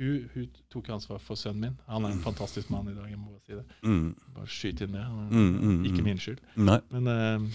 hun, 0.00 0.30
hun 0.34 0.48
tok 0.72 0.88
ansvar 0.96 1.20
for 1.22 1.36
sønnen 1.38 1.60
min. 1.68 1.78
Han 1.86 2.04
er 2.08 2.14
en 2.16 2.22
fantastisk 2.24 2.70
mann 2.72 2.88
i 2.90 2.94
dag. 2.96 3.06
jeg 3.12 3.18
må 3.20 3.36
si 3.46 3.52
det. 3.54 3.64
Mm, 3.84 4.14
Bare 4.34 4.46
skyt 4.48 4.80
inn 4.86 4.92
det. 4.96 5.00
Er 5.04 5.30
Mm, 5.30 5.54
mm, 5.60 5.84
Ikke 5.90 6.00
mm. 6.02 6.04
min 6.10 6.18
skyld. 6.18 6.40
nei. 6.56 6.80
Men 6.90 7.06
uh, 7.06 7.48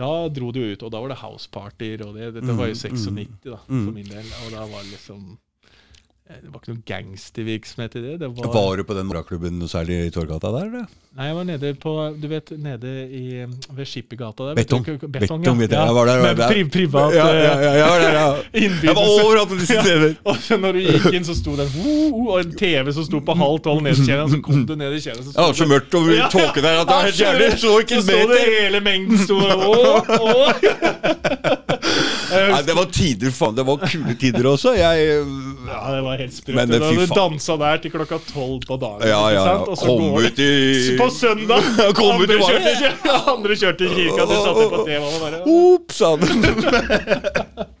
da 0.00 0.10
dro 0.32 0.50
det 0.54 0.60
jo 0.62 0.72
ut, 0.76 0.82
og 0.86 0.92
da 0.94 1.00
var 1.02 1.08
det 1.12 1.18
housepartyer. 1.20 2.04
og 2.06 2.14
det, 2.16 2.34
Dette 2.38 2.56
var 2.56 2.68
jo 2.70 2.76
Mm, 2.76 2.82
96 2.84 3.44
da, 3.44 3.58
mm. 3.68 3.84
for 3.86 3.92
min 3.92 4.06
del. 4.12 4.26
Og 4.46 4.52
da 4.54 4.66
var 4.70 4.82
det 4.84 4.92
liksom 4.94 5.38
Det 6.30 6.46
var 6.52 6.60
ikke 6.60 6.70
noe 6.70 6.82
gangstervirksomhet 6.86 7.94
i 7.98 8.00
det. 8.04 8.12
det 8.20 8.28
var, 8.36 8.50
Var 8.54 8.76
du 8.78 8.84
på 8.86 8.94
den 8.94 9.08
morgenklubben 9.08 9.62
særlig 9.68 9.96
i 10.06 10.10
Torgata 10.14 10.52
der, 10.54 10.68
eller? 10.68 10.84
Nei, 11.18 11.26
jeg 11.26 11.34
var 11.34 11.46
nede 11.48 11.70
på 11.82 11.92
Du 12.22 12.26
vet, 12.30 12.52
nede 12.62 12.92
i, 13.10 13.22
ved 13.74 13.88
Skippergata 13.90 14.46
der. 14.50 14.54
Betong. 14.60 14.84
Betong. 14.86 15.10
Betong, 15.10 15.42
ja. 15.44 15.54
vet 15.58 15.74
jeg. 15.74 15.86
Jeg 15.88 15.96
var 15.96 16.06
der, 16.06 16.22
var 16.22 16.36
Med 16.38 16.42
pri 16.52 16.64
privat 16.70 17.16
Ja, 17.16 17.26
ja, 17.26 17.34
ja, 17.34 17.56
ja, 17.64 17.72
jeg 17.80 17.88
var 17.90 17.98
der. 18.04 18.14
Jeg 18.86 18.94
var 18.94 19.02
overalt 19.02 19.48
på 19.50 19.58
disse 19.58 19.80
steder. 19.82 20.14
Og 20.30 20.38
så 20.46 20.60
når 20.62 20.78
du 20.78 20.80
gikk 20.86 21.08
inn, 21.18 21.26
så 21.26 21.34
sto 21.34 21.56
det 21.58 21.66
og 22.10 22.32
en 22.40 22.54
TV 22.60 22.92
som 22.94 23.04
sto 23.08 23.20
på 23.26 23.34
halv 23.42 23.58
tolv 23.66 23.82
ned 23.82 23.98
i 23.98 24.06
kjelleren. 24.06 24.30
Så 24.30 24.40
kom 24.44 24.62
du 24.68 24.74
ned 24.78 24.94
i 24.94 25.02
kjelleren, 25.02 25.32
Det 25.34 25.42
var 25.48 25.58
så 25.58 25.66
mørkt 25.66 25.98
og 25.98 26.12
Ja. 26.14 26.28
tåken 26.30 26.62
der 26.62 26.80
at 26.80 26.86
det 26.86 26.94
var 26.94 27.08
helt 27.10 27.20
jævlig. 27.20 27.50
Så 27.58 27.74
ikke 27.82 27.98
Så 27.98 28.00
en 28.00 28.06
sto 28.06 28.18
det 28.30 28.40
hele 28.46 28.80
mengden 28.86 29.18
sto 29.18 29.40
der, 29.40 29.56
«Åh, 29.66 30.02
åh». 30.20 30.52
Jeg 30.62 32.18
Nei, 32.30 32.60
det 32.66 32.76
var 32.78 32.86
tider, 32.94 33.32
faen. 33.34 33.56
Det 33.58 33.64
var 33.66 33.80
kule 33.82 34.14
tider 34.20 34.48
også. 34.52 34.74
Jeg 34.78 35.08
Ja, 35.66 35.80
det 35.94 36.02
var 36.06 36.20
helt 36.22 36.36
sprøtt. 36.36 36.56
Men, 36.56 36.70
du 36.70 36.78
faen. 36.84 37.16
dansa 37.16 37.56
der 37.60 37.82
til 37.82 37.94
klokka 37.94 38.20
tolv 38.30 38.62
på 38.68 38.78
dagen. 38.80 39.08
Ja, 39.08 39.22
ja, 39.34 39.42
ja. 39.50 39.56
Og 39.64 39.76
så 39.78 39.88
Kom 39.90 40.06
går 40.14 40.30
ut 40.30 40.38
i 40.44 40.96
På 41.00 41.10
søndag! 41.14 41.60
Kom 41.98 42.20
andre, 42.20 42.38
kjørte, 42.38 43.18
andre 43.34 43.58
kjørte 43.64 43.84
i 43.84 43.92
kirka, 43.96 44.24
du 44.30 44.36
satt 44.38 44.64
på 44.76 44.86
TV-en 44.86 45.10
og 45.10 45.20
bare 45.26 45.44
Ops. 45.58 46.02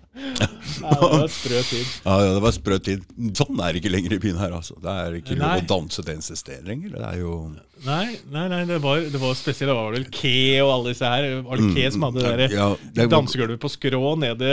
Ja, 0.90 0.98
det 1.00 1.20
var 1.20 1.32
sprø 1.32 1.62
tid. 1.70 1.86
Ja, 2.04 2.14
det 2.34 2.42
var 2.44 2.54
sprø 2.56 2.78
tid. 2.82 3.02
Sånn 3.38 3.60
er 3.60 3.72
det 3.72 3.82
ikke 3.82 3.92
lenger 3.94 4.14
i 4.16 4.20
byen 4.22 4.38
her. 4.40 4.54
altså. 4.56 4.76
Det 4.80 4.94
er 5.04 5.18
ikke 5.20 5.36
lov 5.40 5.56
å 5.60 5.66
danse 5.74 6.04
til 6.06 6.22
sted 6.38 6.64
lenger. 6.68 6.96
Det 6.96 7.04
er 7.14 7.18
jo 7.24 7.34
Nei, 7.80 8.18
nei, 8.28 8.42
nei 8.52 8.58
det, 8.68 8.76
var, 8.84 8.98
det 9.08 9.16
var 9.16 9.32
spesielt. 9.38 9.70
Det 9.70 9.76
var 9.78 9.94
vel 9.94 10.02
Ke 10.12 10.32
og 10.60 10.70
alle 10.74 10.90
disse 10.92 11.08
her. 11.08 11.28
Var 11.46 11.62
det 11.62 11.68
Ke 11.78 11.86
som 11.94 12.02
hadde 12.04 12.20
det 12.20 12.32
der 12.34 12.50
Mm. 12.50 12.56
ja, 12.58 12.66
det 12.98 13.06
dansegulvet 13.12 13.60
på 13.62 13.70
skrå 13.72 14.10
nede 14.20 14.50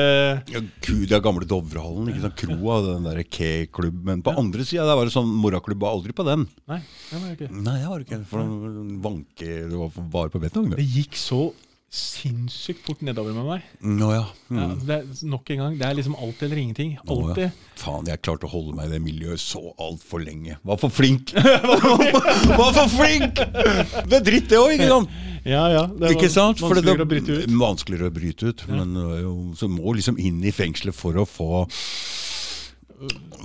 ja, 0.47 0.61
Gud, 0.85 1.07
Det 1.09 1.15
er 1.17 1.23
gamle 1.25 1.47
Dovrehallen, 1.49 2.07
ikke 2.13 2.23
sant? 2.23 2.37
kroa, 2.39 2.77
den 2.85 3.07
der 3.09 3.19
K-klubben 3.27 4.23
på 4.23 4.31
andre 4.37 4.63
sida 4.67 4.95
var 4.95 5.07
det 5.09 5.15
sånn 5.15 5.27
moraklubb, 5.43 5.81
var 5.83 5.97
aldri 5.97 6.15
på 6.15 6.23
den. 6.27 6.47
Nei, 6.71 6.79
det 7.11 7.19
var 7.23 7.35
ikke. 7.35 7.49
Nei, 7.67 7.75
jeg 7.81 7.91
var 7.91 8.05
ikke 8.05 8.21
For 8.31 8.43
den 8.47 8.97
vanke 9.03 9.49
Det 9.67 9.77
var 9.81 9.91
bare 10.15 10.31
på 10.33 10.41
betong, 10.43 10.69
Det 10.71 10.79
det. 10.79 10.87
gikk 10.95 11.19
så 11.19 11.41
sinnssykt 11.89 12.81
fort 12.85 12.99
nedover 13.01 13.31
med 13.33 13.45
meg. 13.47 13.67
Nå 13.81 14.09
ja. 14.11 14.25
Ja, 14.51 14.65
Mm. 14.67 14.79
det 14.85 14.95
er, 14.97 15.05
nok 15.27 15.49
en 15.53 15.57
gang, 15.61 15.77
det 15.79 15.85
er 15.87 15.93
liksom 15.95 16.15
alt 16.19 16.41
eller 16.43 16.57
ingenting. 16.59 16.97
Alltid. 17.07 17.43
ja. 17.45 17.49
Faen, 17.79 18.05
jeg 18.05 18.21
klarte 18.21 18.43
å 18.47 18.51
holde 18.51 18.75
meg 18.75 18.89
i 18.89 18.91
det 18.97 19.01
miljøet 19.01 19.39
så 19.39 19.61
altfor 19.79 20.19
lenge. 20.25 20.57
Var 20.67 20.77
for 20.81 20.89
flink! 20.91 21.31
var 22.59 22.73
for 22.75 22.87
flink! 22.91 23.35
Det 23.39 24.19
er 24.19 24.25
dritt, 24.27 24.49
det 24.51 24.59
òg, 24.59 24.73
ikke 24.75 24.89
sant? 24.91 25.09
Ja, 25.47 25.63
ja. 25.71 25.85
Det 25.87 26.11
Ikke 26.17 26.29
sant? 26.29 26.57
Det- 26.59 26.67
vanskeligere 26.67 27.05
å 27.05 27.07
bryte 27.07 27.37
ut. 27.39 27.49
Vanskeligere 27.61 28.09
å 28.11 28.15
bryte 28.19 28.49
ut. 28.51 28.65
Men 28.67 28.95
er 28.97 29.21
jo, 29.23 29.33
så 29.55 29.69
må 29.71 29.95
liksom 29.95 30.19
inn 30.19 30.43
i 30.43 30.51
fengselet 30.51 30.93
for 30.97 31.13
å 31.15 31.23
få 31.25 31.65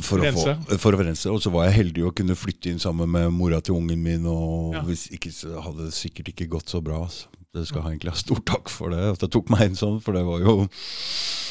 for 0.03 0.18
å, 0.24 0.30
få, 0.32 0.78
for 0.80 0.97
å 0.97 1.03
rense. 1.05 1.28
Og 1.30 1.43
så 1.45 1.51
var 1.53 1.66
jeg 1.68 1.76
heldig 1.82 2.07
å 2.09 2.12
kunne 2.16 2.34
flytte 2.34 2.70
inn 2.72 2.78
sammen 2.82 3.11
med 3.12 3.30
mora 3.36 3.61
til 3.61 3.76
ungen 3.76 4.01
min. 4.03 4.24
Og 4.26 4.74
Ja. 4.74 4.82
hvis 4.82 5.07
ikke 5.12 5.30
så 5.30 5.61
hadde 5.62 5.84
det 5.90 5.95
sikkert 5.95 6.32
ikke 6.32 6.49
gått 6.49 6.72
så 6.72 6.80
bra. 6.82 7.03
Altså. 7.05 7.28
Det 7.53 7.67
skal 7.69 7.83
jeg 7.85 7.99
egentlig 7.99 8.13
ha 8.15 8.17
stor 8.17 8.39
takk 8.49 8.71
for 8.73 8.95
det. 8.95 9.01
At 9.13 9.25
jeg 9.27 9.33
tok 9.35 9.51
meg 9.53 9.67
inn 9.69 9.75
sånn, 9.77 9.99
for 10.01 10.17
det 10.17 10.23
var 10.25 10.41
jo 10.45 10.55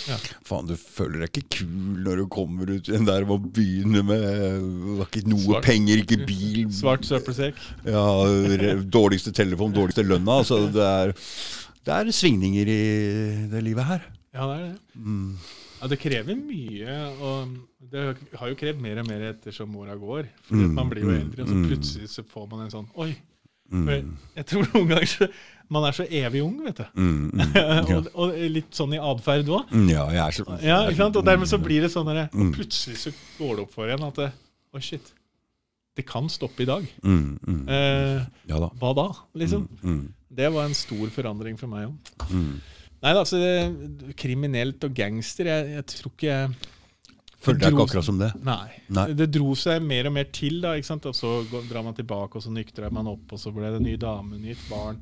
Ja. 0.10 0.16
Faen, 0.50 0.66
du 0.66 0.74
føler 0.82 1.22
deg 1.22 1.30
ikke 1.30 1.60
kul 1.60 2.00
når 2.02 2.24
du 2.24 2.26
kommer 2.34 2.72
ut 2.74 2.88
igjen 2.90 3.06
der 3.06 3.22
og 3.30 3.44
begynner 3.54 4.02
med 4.08 4.24
Det 4.26 4.96
var 4.98 5.06
ikke 5.12 5.28
noe 5.30 5.44
Svart. 5.46 5.68
penger, 5.68 6.02
ikke 6.02 6.18
bil. 6.26 6.64
Svart 6.74 7.06
søppelsekk. 7.06 7.60
Ja, 7.86 8.06
dårligste 8.82 9.30
telefon, 9.38 9.76
dårligste 9.78 10.02
lønna. 10.08 10.40
Altså, 10.42 10.64
det, 10.74 10.82
er, 11.06 11.14
det 11.86 11.94
er 12.00 12.12
svingninger 12.18 12.74
i 12.74 12.82
det 13.54 13.62
livet 13.70 13.86
her. 13.92 14.08
Ja, 14.34 14.48
det 14.50 14.58
er 14.58 14.66
det. 14.72 14.76
Mm. 14.98 15.36
Ja, 15.82 15.88
det 15.94 15.98
krever 16.02 16.36
mye, 16.38 16.98
og 17.26 17.56
det 17.94 18.02
har 18.42 18.50
jo 18.52 18.58
krevd 18.58 18.82
mer 18.82 19.00
og 19.02 19.08
mer 19.10 19.30
ettersom 19.36 19.78
åra 19.82 19.96
går. 20.02 20.28
Fordi 20.50 20.66
Mm, 20.66 20.76
man 20.78 20.90
blir 20.90 21.06
jo 21.06 21.14
eldre, 21.14 21.42
og 21.46 21.50
så 21.50 21.56
mm. 21.62 21.64
plutselig 21.70 22.10
så 22.10 22.24
får 22.26 22.50
man 22.52 22.66
en 22.66 22.74
sånn 22.74 22.90
Oi! 22.98 23.14
Mm. 23.72 24.18
Jeg 24.36 24.46
tror 24.50 24.66
noen 24.74 24.90
ganger 24.90 25.08
så, 25.08 25.28
man 25.72 25.86
er 25.88 25.96
så 25.96 26.04
evig 26.08 26.42
ung, 26.44 26.58
vet 26.66 26.82
du. 26.82 26.86
Mm, 27.00 27.30
mm, 27.32 27.56
ja. 27.56 27.78
og, 27.96 28.10
og 28.20 28.36
litt 28.52 28.76
sånn 28.76 28.94
i 28.98 29.00
atferd 29.00 29.48
òg. 29.56 29.72
Mm, 29.72 29.88
ja, 29.94 30.04
jeg 30.12 30.22
er 30.26 30.36
så 30.38 30.58
Ja, 30.66 30.80
ikke 30.90 31.00
sant? 31.06 31.20
Og 31.22 31.26
dermed 31.28 31.48
så 31.52 31.60
blir 31.64 31.86
det 31.86 31.92
sånn 31.94 32.10
der, 32.12 32.26
Mm. 32.34 32.50
Og 32.52 32.58
plutselig 32.60 32.98
så 33.06 33.14
går 33.40 33.56
det 33.56 33.66
opp 33.66 33.74
for 33.78 33.92
en 33.96 34.04
at 34.10 34.20
det, 34.20 34.30
oh 34.76 34.84
shit. 34.84 35.14
Det 35.96 36.06
kan 36.08 36.28
stoppe 36.32 36.64
i 36.64 36.68
dag. 36.70 36.86
mm, 37.04 37.40
mm. 37.48 37.64
Eh, 37.68 38.22
Ja 38.52 38.60
da. 38.64 38.70
hva 38.80 38.92
da? 38.96 39.08
Liksom. 39.36 39.66
Mm, 39.84 40.04
Det 40.32 40.52
var 40.54 40.66
en 40.70 40.76
stor 40.78 41.08
forandring 41.12 41.58
for 41.60 41.68
meg 41.72 41.88
òg. 41.90 42.14
mm. 42.32 42.54
Nei 43.02 43.14
da, 43.18 43.24
altså 43.24 43.40
det, 43.42 44.12
kriminelt 44.16 44.84
og 44.86 44.92
gangster 44.94 45.48
Jeg, 45.50 45.72
jeg 45.74 45.86
tror 45.90 46.12
ikke 46.14 46.28
jeg 46.30 46.52
Føler 47.42 47.58
deg 47.64 47.74
ikke 47.74 47.86
akkurat 47.88 48.06
som 48.06 48.20
det? 48.22 48.28
Nei. 48.46 48.68
Nei. 48.94 49.08
Det 49.18 49.26
dro 49.34 49.56
seg 49.58 49.82
mer 49.82 50.06
og 50.12 50.14
mer 50.14 50.28
til, 50.30 50.60
da. 50.62 50.76
ikke 50.78 50.86
sant? 50.92 51.08
Og 51.10 51.16
så 51.18 51.32
drar 51.66 51.82
man 51.88 51.96
tilbake, 51.98 52.38
og 52.38 52.44
så 52.46 52.52
nykter 52.54 52.86
man 52.94 53.10
opp, 53.10 53.34
og 53.34 53.42
så 53.42 53.50
ble 53.56 53.72
det 53.74 53.80
ny 53.82 53.96
dame, 53.98 54.38
nytt 54.38 54.62
barn. 54.70 55.00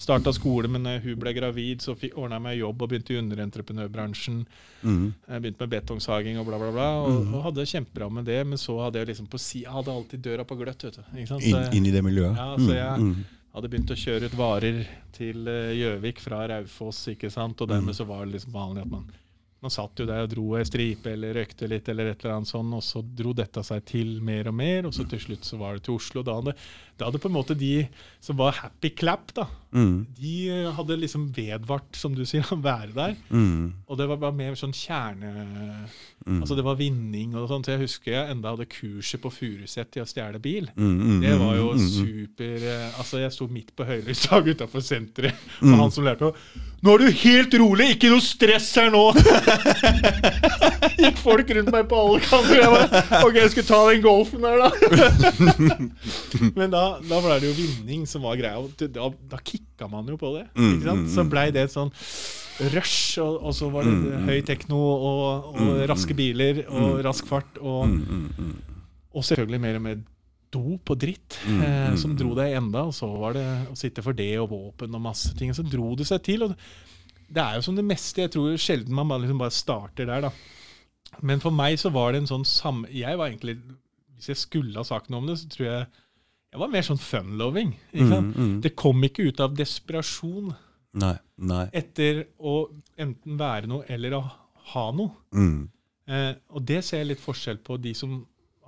Starta 0.00 0.32
skole, 0.32 0.68
men 0.72 0.82
når 0.86 1.02
hun 1.04 1.18
ble 1.20 1.32
gravid, 1.36 1.82
så 1.84 1.92
ordna 2.16 2.38
jeg 2.38 2.42
meg 2.46 2.58
jobb 2.58 2.82
og 2.82 2.88
begynte 2.88 3.12
i 3.12 3.18
underentreprenørbransjen. 3.20 4.38
Mm. 4.82 5.02
Jeg 5.28 5.42
begynte 5.44 5.60
med 5.66 5.72
betongsaging 5.74 6.38
og 6.40 6.46
bla, 6.48 6.58
bla, 6.62 6.70
bla. 6.72 6.86
Og, 7.04 7.18
og 7.36 7.42
hadde 7.48 7.60
det 7.60 7.68
kjempebra 7.74 8.08
med 8.20 8.24
det, 8.30 8.40
men 8.48 8.60
så 8.60 8.78
hadde 8.86 9.02
jeg 9.02 9.10
liksom 9.12 9.28
på 9.30 9.40
si, 9.42 9.62
jeg 9.66 9.74
hadde 9.74 9.92
alltid 9.92 10.24
døra 10.24 10.46
på 10.48 10.56
gløtt. 10.60 10.86
vet 10.88 10.96
du. 10.96 11.26
Så 11.28 11.40
Inn, 11.44 11.68
inn 11.80 11.86
i 11.90 11.94
det 11.94 12.02
miljøet? 12.06 12.32
Ja, 12.36 12.56
så 12.56 12.72
jeg- 12.74 13.00
mm, 13.04 13.24
hadde 13.54 13.68
begynt 13.72 13.90
å 13.92 13.98
kjøre 13.98 14.24
ut 14.30 14.36
varer 14.38 14.86
til 15.12 15.48
eh, 15.48 15.74
Gjøvik 15.76 16.18
fra 16.24 16.46
Raufoss, 16.48 17.04
ikke 17.12 17.30
sant? 17.30 17.60
og 17.60 17.68
Mm. 17.68 17.74
dermed 17.76 17.94
så 18.00 18.06
var 18.06 18.24
det 18.24 18.34
liksom 18.38 18.52
vanlig 18.56 18.82
at 18.86 18.90
man 18.90 19.10
man 19.62 19.68
satt 19.68 19.92
jo 20.00 20.06
der 20.06 20.22
og 20.24 20.30
dro 20.30 20.54
ei 20.56 20.62
stripe 20.64 21.04
eller 21.12 21.34
røykte 21.34 21.68
litt, 21.68 21.86
eller 21.90 22.06
et 22.14 22.22
eller 22.24 22.38
annet 22.38 22.48
sånn, 22.48 22.72
og 22.72 22.80
så 22.80 23.02
dro 23.04 23.34
dette 23.34 23.60
seg 23.62 23.84
til 23.84 24.14
mer 24.24 24.48
og 24.48 24.54
mer, 24.54 24.86
og 24.86 24.92
så 24.96 25.04
til 25.06 25.18
slutt 25.20 25.44
så 25.44 25.58
var 25.58 25.74
det 25.76 25.82
til 25.84 25.98
Oslo. 25.98 26.22
Da 26.24 26.32
hadde, 26.38 26.54
da 27.00 27.08
hadde 27.08 27.20
på 27.22 27.30
en 27.30 27.34
måte 27.38 27.56
de 27.58 27.86
som 28.20 28.36
var 28.38 28.52
happy 28.60 28.90
clap, 28.92 29.30
da, 29.36 29.46
mm, 29.72 29.94
de 30.20 30.34
eh, 30.52 30.68
hadde 30.76 30.96
liksom 31.00 31.26
vedvart, 31.36 31.96
som 31.96 32.12
du 32.16 32.22
sier, 32.28 32.44
å 32.54 32.58
være 32.60 32.92
der. 32.96 33.14
mm, 33.32 33.64
Og 33.88 33.98
det 34.00 34.06
var 34.10 34.20
bare 34.22 34.36
mer 34.36 34.54
sånn 34.60 34.74
kjerne... 34.76 35.32
mm, 36.26 36.40
Altså 36.40 36.54
det 36.58 36.64
var 36.66 36.76
vinning 36.78 37.32
og 37.40 37.48
sånn, 37.50 37.64
så 37.64 37.72
jeg 37.74 37.82
husker 37.86 38.12
jeg 38.14 38.34
enda 38.36 38.52
hadde 38.54 38.68
kurset 38.70 39.22
på 39.24 39.32
Furuset 39.32 39.96
i 39.96 40.02
å 40.04 40.08
stjele 40.08 40.38
bil. 40.44 40.68
mm, 40.76 40.96
mm, 41.00 41.20
Det 41.24 41.34
var 41.40 41.54
jo 41.56 41.70
mm, 41.72 41.80
mm, 41.80 41.90
super 41.96 42.66
eh, 42.74 42.98
Altså, 43.00 43.22
jeg 43.24 43.32
sto 43.34 43.48
midt 43.50 43.72
på 43.76 43.88
høylysdag 43.88 44.52
utafor 44.54 44.84
senteret, 44.84 45.46
Mm. 45.60 45.74
og 45.74 45.80
han 45.86 45.90
som 45.92 46.04
lærte 46.06 46.28
å 46.30 46.34
Nå 46.80 46.94
er 46.94 47.02
du 47.02 47.10
helt 47.20 47.54
rolig! 47.60 47.86
Ikke 47.96 48.08
noe 48.08 48.22
stress 48.24 48.70
her 48.80 48.88
nå! 48.94 49.02
Gikk 51.00 51.18
folk 51.20 51.50
rundt 51.56 51.68
meg 51.74 51.88
på 51.90 51.98
alle 52.00 52.20
kanter. 52.24 52.56
Jeg 52.56 52.70
bare 52.72 53.20
OK, 53.26 53.36
jeg 53.36 53.50
skulle 53.52 53.68
ta 53.68 53.80
den 53.90 54.00
golfen 54.04 54.44
der, 54.44 54.62
da. 54.62 54.70
Men 56.58 56.72
da, 56.72 56.84
da 57.00 57.20
ble 57.24 57.38
det 57.40 57.48
jo 57.50 57.56
vinning 57.56 58.06
som 58.10 58.22
var 58.26 58.36
greia. 58.40 58.60
Da, 58.90 59.08
da 59.30 59.38
kicka 59.44 59.88
man 59.90 60.06
jo 60.10 60.16
på 60.20 60.32
det. 60.36 60.46
Mm, 60.56 60.70
Ikke 60.74 60.86
sant? 60.88 61.04
mm, 61.06 61.10
Så 61.14 61.24
mm. 61.24 61.30
blei 61.32 61.46
det 61.54 61.62
et 61.68 61.74
sånn 61.74 61.92
rush, 62.74 63.18
og, 63.22 63.38
og 63.48 63.54
så 63.56 63.70
var 63.72 63.86
det 63.86 63.92
Mm, 63.94 64.06
mm. 64.12 64.28
høy 64.28 64.40
tekno 64.44 64.78
og, 64.78 65.20
og 65.54 65.60
Mm, 65.60 65.86
raske 65.88 66.12
mm. 66.14 66.18
biler 66.18 66.62
og 66.68 66.88
Mm. 66.98 67.02
rask 67.06 67.26
fart. 67.30 67.58
og 67.60 67.86
mm, 67.88 68.00
mm, 68.10 68.28
mm. 68.38 68.56
og 69.14 69.24
selvfølgelig 69.24 69.60
mer 69.60 69.76
og 69.80 69.82
mer 69.86 69.98
dop 70.52 70.90
og 70.90 70.98
dritt 70.98 71.38
Mm, 71.46 71.60
eh, 71.62 71.90
mm, 71.92 71.96
som 72.02 72.16
dro 72.18 72.30
mm. 72.34 72.36
deg 72.36 72.56
enda. 72.58 72.82
Og 72.90 72.94
så 72.94 73.06
var 73.18 73.32
det 73.38 73.46
å 73.70 73.76
sitte 73.78 74.02
for 74.02 74.12
det 74.12 74.32
og 74.42 74.50
våpen 74.50 74.94
og 74.94 75.00
masse 75.00 75.32
ting. 75.38 75.52
Så 75.54 75.62
dro 75.62 75.94
det 75.96 76.06
seg 76.10 76.22
til. 76.26 76.42
Og 76.42 76.56
det 77.30 77.42
er 77.42 77.54
jo 77.56 77.62
som 77.62 77.76
det 77.76 77.84
meste. 77.86 78.20
Jeg 78.26 78.32
tror 78.34 78.56
sjelden 78.58 78.92
man 78.94 79.08
bare, 79.08 79.22
liksom 79.22 79.38
bare 79.38 79.54
starter 79.54 80.06
der, 80.10 80.20
da. 80.28 80.30
Men 81.22 81.40
for 81.40 81.50
meg 81.50 81.78
så 81.78 81.90
var 81.90 82.12
det 82.12 82.20
en 82.22 82.26
sånn 82.30 82.44
sam... 82.46 82.84
Jeg 82.90 83.16
var 83.18 83.28
egentlig 83.30 83.56
Hvis 84.16 84.28
jeg 84.28 84.36
skulle 84.36 84.76
ha 84.76 84.84
sagt 84.84 85.08
noe 85.10 85.18
om 85.22 85.26
det, 85.30 85.38
så 85.40 85.48
tror 85.48 85.66
jeg 85.66 85.86
jeg 86.50 86.58
var 86.60 86.70
mer 86.72 86.82
sånn 86.86 86.98
fun-loving. 86.98 87.72
Mm, 87.94 88.30
mm. 88.34 88.54
Det 88.64 88.72
kom 88.78 89.04
ikke 89.06 89.28
ut 89.28 89.40
av 89.44 89.54
desperasjon 89.54 90.50
Nei. 90.98 91.14
Nei. 91.46 91.68
etter 91.78 92.24
å 92.42 92.56
enten 92.98 93.36
være 93.38 93.70
noe 93.70 93.84
eller 93.88 94.16
å 94.18 94.22
ha 94.72 94.86
noe. 94.96 95.12
Mm. 95.34 95.68
Eh, 96.10 96.32
og 96.50 96.64
det 96.66 96.80
ser 96.86 97.04
jeg 97.04 97.12
litt 97.12 97.22
forskjell 97.22 97.60
på 97.62 97.78
de 97.78 97.92
som 97.94 98.18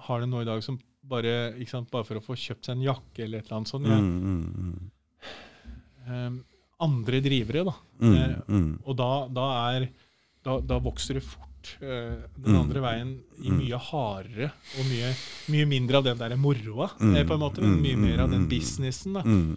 har 0.06 0.22
det 0.22 0.28
nå 0.30 0.42
i 0.42 0.46
dag, 0.46 0.62
som 0.62 0.78
bare, 1.02 1.34
sant, 1.66 1.90
bare 1.90 2.06
for 2.06 2.20
å 2.20 2.22
få 2.24 2.36
kjøpt 2.38 2.68
seg 2.68 2.76
en 2.78 2.86
jakke 2.86 3.24
eller 3.24 3.42
et 3.42 3.46
eller 3.50 3.58
annet 3.58 3.72
sånt. 3.72 3.90
Ja. 3.90 3.98
Eh, 6.06 6.30
andre 6.82 7.20
drivere, 7.22 7.64
da. 7.66 7.74
mm, 8.02 8.14
Eh, 8.14 8.76
og 8.86 8.96
da, 8.98 9.10
da 9.30 9.48
er 9.74 9.88
da, 10.42 10.56
da 10.60 10.78
vokser 10.82 11.18
det 11.18 11.22
fort 11.26 11.51
eh, 11.80 12.22
den 12.36 12.52
Mm. 12.54 12.60
andre 12.60 12.80
veien 12.80 13.18
i 13.42 13.48
Mm. 13.50 13.58
mye 13.58 13.78
hardere 13.78 14.52
og 14.78 14.84
mye, 14.86 15.14
mye 15.48 15.66
mindre 15.66 15.96
av 15.96 16.04
den 16.04 16.18
der 16.18 16.36
moroa, 16.36 16.90
Mm. 17.00 17.16
eh, 17.16 17.24
på 17.24 17.34
en 17.34 17.40
måte, 17.40 17.60
men 17.60 17.80
mye 17.82 17.96
Mm, 17.96 18.00
mer 18.10 18.20
av 18.20 18.30
den 18.30 18.46
mm, 18.46 18.48
businessen. 18.48 19.12
da. 19.14 19.22
Mm. 19.22 19.56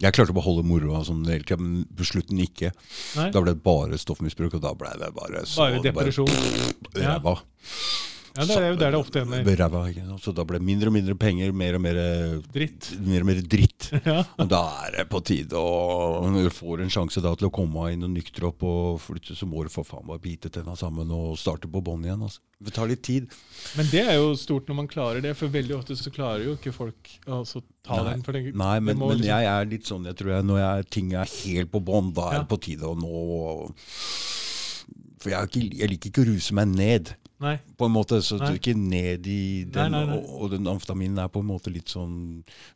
Jeg 0.00 0.12
klarte 0.12 0.30
å 0.34 0.34
beholde 0.42 0.64
moroa 0.66 1.04
sånn 1.06 1.24
men 1.56 1.84
på 1.94 2.04
slutten 2.04 2.38
ikke. 2.40 2.72
Nei? 3.16 3.30
Da 3.30 3.40
ble 3.40 3.54
det 3.54 3.62
bare 3.62 3.96
stoffmisbruk, 3.96 4.54
og 4.54 4.60
da 4.60 4.74
ble 4.74 4.90
det 4.98 5.14
bare 5.14 5.44
så 5.46 5.56
Bare 5.56 5.80
depresjon. 5.82 6.26
Ja. 6.28 6.72
pff, 6.92 7.00
Ja, 7.00 7.18
det 8.34 8.54
er 8.58 8.64
jo 8.72 8.78
der 8.80 8.90
det 8.90 8.98
ofte 8.98 9.20
ender. 9.22 10.18
Så 10.18 10.32
da 10.34 10.42
ble 10.42 10.58
det 10.58 10.66
mindre 10.66 10.90
og 10.90 10.94
mindre 10.96 11.14
penger, 11.14 11.52
mer 11.54 11.76
og 11.78 11.82
mer, 11.84 11.98
Dritt. 12.50 12.88
mer, 13.06 13.20
og 13.22 13.28
mer 13.30 13.40
dritt. 13.46 13.90
Ja. 14.04 14.24
Og 14.42 14.48
da 14.50 14.60
er 14.88 14.96
det 14.98 15.04
på 15.12 15.20
tide 15.22 15.54
å 15.54 16.24
Når 16.26 16.48
du 16.48 16.50
får 16.50 16.82
en 16.82 16.90
sjanse 16.90 17.22
da 17.22 17.30
til 17.38 17.46
å 17.46 17.52
komme 17.54 17.92
inn 17.94 18.02
og 18.02 18.10
nyktre 18.10 18.48
opp 18.50 18.64
og 18.66 18.98
flytte, 19.04 19.36
så 19.38 19.46
må 19.46 19.62
du 19.62 19.70
for 19.70 19.86
faen 19.86 20.02
bare 20.08 20.18
bite 20.24 20.50
tenna 20.50 20.74
sammen 20.76 21.12
og 21.14 21.38
starte 21.38 21.70
på 21.70 21.82
bånn 21.84 22.02
igjen. 22.08 22.24
Altså. 22.26 22.42
Det 22.64 22.74
tar 22.74 22.90
litt 22.90 23.02
tid. 23.06 23.30
Men 23.78 23.86
det 23.92 24.02
er 24.02 24.18
jo 24.18 24.34
stort 24.40 24.66
når 24.70 24.78
man 24.82 24.88
klarer 24.90 25.22
det, 25.22 25.36
for 25.38 25.52
veldig 25.54 25.76
ofte 25.78 25.94
så 26.00 26.10
klarer 26.14 26.44
jo 26.48 26.56
ikke 26.58 26.72
folk 26.74 27.14
å 27.28 27.42
ta 27.46 28.00
Nei. 28.02 28.16
den. 28.16 28.22
Det, 28.26 28.54
Nei, 28.56 28.78
men, 28.80 28.96
det 28.98 28.98
men 28.98 29.14
liksom- 29.14 29.30
jeg 29.30 29.50
er 29.54 29.70
litt 29.70 29.86
sånn 29.86 30.06
jeg 30.10 30.16
tror 30.18 30.34
jeg, 30.34 30.44
Når 30.50 30.58
jeg, 30.64 30.90
ting 30.90 31.12
er 31.14 31.24
helt 31.44 31.70
på 31.70 31.84
bånn, 31.84 32.12
da 32.16 32.30
er 32.30 32.32
Ja. 32.34 32.38
det 32.42 32.48
på 32.50 32.60
tide 32.66 32.82
å 32.90 32.96
nå 32.98 33.70
For 35.22 35.30
jeg, 35.32 35.48
ikke, 35.48 35.62
jeg 35.80 35.88
liker 35.94 36.10
ikke 36.10 36.24
å 36.24 36.28
ruse 36.34 36.52
meg 36.56 36.68
ned. 36.74 37.14
Nei. 37.44 37.54
På 37.78 37.86
en 37.88 37.92
måte, 37.94 38.18
så 38.24 38.38
Nei. 38.40 38.48
du 38.54 38.58
ikke 38.58 38.74
ned 38.78 39.26
i 39.28 39.38
den, 39.68 39.92
Nei, 39.92 40.04
nei. 40.08 40.16
Og, 40.18 40.30
og 40.46 40.50
den 40.54 40.68
amfetaminen 40.70 41.20
er 41.20 41.28
på 41.32 41.42
en 41.44 41.48
måte 41.50 41.72
litt 41.72 41.92
sånn 41.92 42.14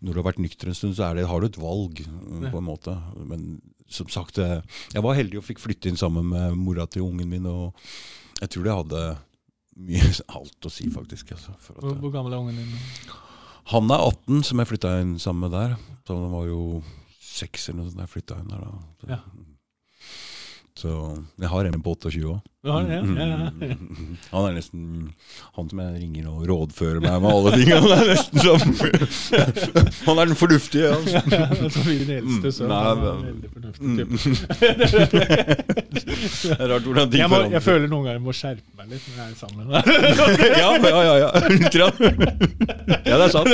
Når 0.03 0.11
du 0.12 0.19
har 0.21 0.27
vært 0.29 0.43
nykter 0.45 0.69
en 0.71 0.77
stund, 0.77 0.97
så 0.99 1.07
er 1.09 1.19
det, 1.19 1.27
har 1.31 1.41
du 1.41 1.49
et 1.49 1.61
valg, 1.61 2.03
på 2.05 2.61
en 2.61 2.66
måte. 2.69 2.95
Men 3.25 3.47
som 3.89 4.11
sagt, 4.12 4.37
eh, 4.45 4.59
jeg 4.93 5.03
var 5.07 5.16
heldig 5.16 5.41
og 5.41 5.47
fikk 5.47 5.62
flytte 5.64 5.89
inn 5.89 5.97
sammen 5.97 6.29
med 6.29 6.59
mora 6.61 6.85
til 6.87 7.07
ungen 7.07 7.31
min, 7.31 7.47
og 7.49 7.73
jeg 8.43 8.53
tror 8.53 8.66
det 8.69 8.77
hadde 8.83 9.05
mye 9.89 10.11
alt 10.37 10.69
å 10.69 10.73
si, 10.73 10.91
faktisk. 10.93 11.33
Altså, 11.39 11.55
for 11.64 11.79
at, 11.79 11.87
Hvor, 11.87 11.97
hvor 12.05 12.12
gammel 12.19 12.37
er 12.37 12.43
ungen 12.45 12.61
din? 12.61 13.16
han 13.73 13.91
er 13.93 14.01
18, 14.01 14.43
som 14.49 14.61
jeg 14.62 14.69
flytta 14.71 14.95
inn 15.03 15.16
sammen 15.21 15.45
med 15.49 15.57
der. 15.57 15.77
Så 16.09 16.16
han 16.16 16.31
var 16.33 16.47
jo 16.49 16.61
seks 17.21 17.69
eller 17.69 17.83
noe 17.83 17.91
sånt 17.91 17.99
da 18.01 18.07
jeg 18.07 18.12
flytta 18.14 18.39
inn 18.41 18.53
der. 18.53 18.62
da. 18.64 18.79
Så, 19.01 19.11
Ja. 19.12 19.19
Så 20.79 20.91
jeg 21.43 21.51
har 21.51 21.66
en 21.66 21.83
på 21.83 21.91
28 21.97 22.20
òg. 22.31 22.39
Ja, 22.68 22.76
ja, 22.87 22.99
ja. 23.03 23.51
Han 24.35 24.45
er 24.49 24.53
nesten 24.59 24.81
han 25.57 25.68
som 25.70 25.79
jeg 25.83 26.01
ringer 26.03 26.26
og 26.31 26.43
rådfører 26.47 27.01
meg 27.03 27.16
med 27.22 27.31
alle 27.33 27.51
ting. 27.55 27.70
Han 27.72 27.93
er 27.95 28.11
nesten 28.12 28.39
som 28.43 28.59
Han 30.09 30.20
er 30.22 30.31
den 30.31 30.39
fornuftige. 30.39 30.91
Altså. 30.95 31.22
Så 31.74 31.85
blir 31.87 32.03
den 32.03 32.12
eldste 32.18 32.49
er 32.66 32.95
men- 33.03 33.26
veldig 33.26 33.49
fornuftig. 33.55 34.05
Det 35.99 36.55
er 36.55 36.68
rart 36.70 36.85
hvordan 36.87 37.11
ting 37.11 37.31
må, 37.31 37.39
jeg 37.51 37.62
føler 37.64 37.89
noen 37.91 38.05
ganger 38.07 38.18
jeg 38.18 38.24
må 38.24 38.33
skjerpe 38.37 38.70
meg 38.79 38.87
litt 38.93 39.07
når 39.09 39.16
jeg 39.18 39.29
er 39.29 39.39
sammen 39.39 39.64
med 39.66 39.74
ja, 40.59 40.70
ja, 40.79 41.01
ja. 41.05 41.14
ja. 41.18 41.31
Ja, 43.09 43.14
det 43.18 43.24
er 43.26 43.33
sant. 43.35 43.51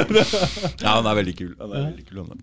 Ja, 0.82 0.98
han 0.98 1.08
er 1.08 1.14
veldig 1.20 1.34
kul. 1.38 1.52
Han 1.60 1.70
er 1.72 1.88
veldig 1.88 2.04
kul 2.10 2.20
han 2.20 2.30
er. 2.36 2.42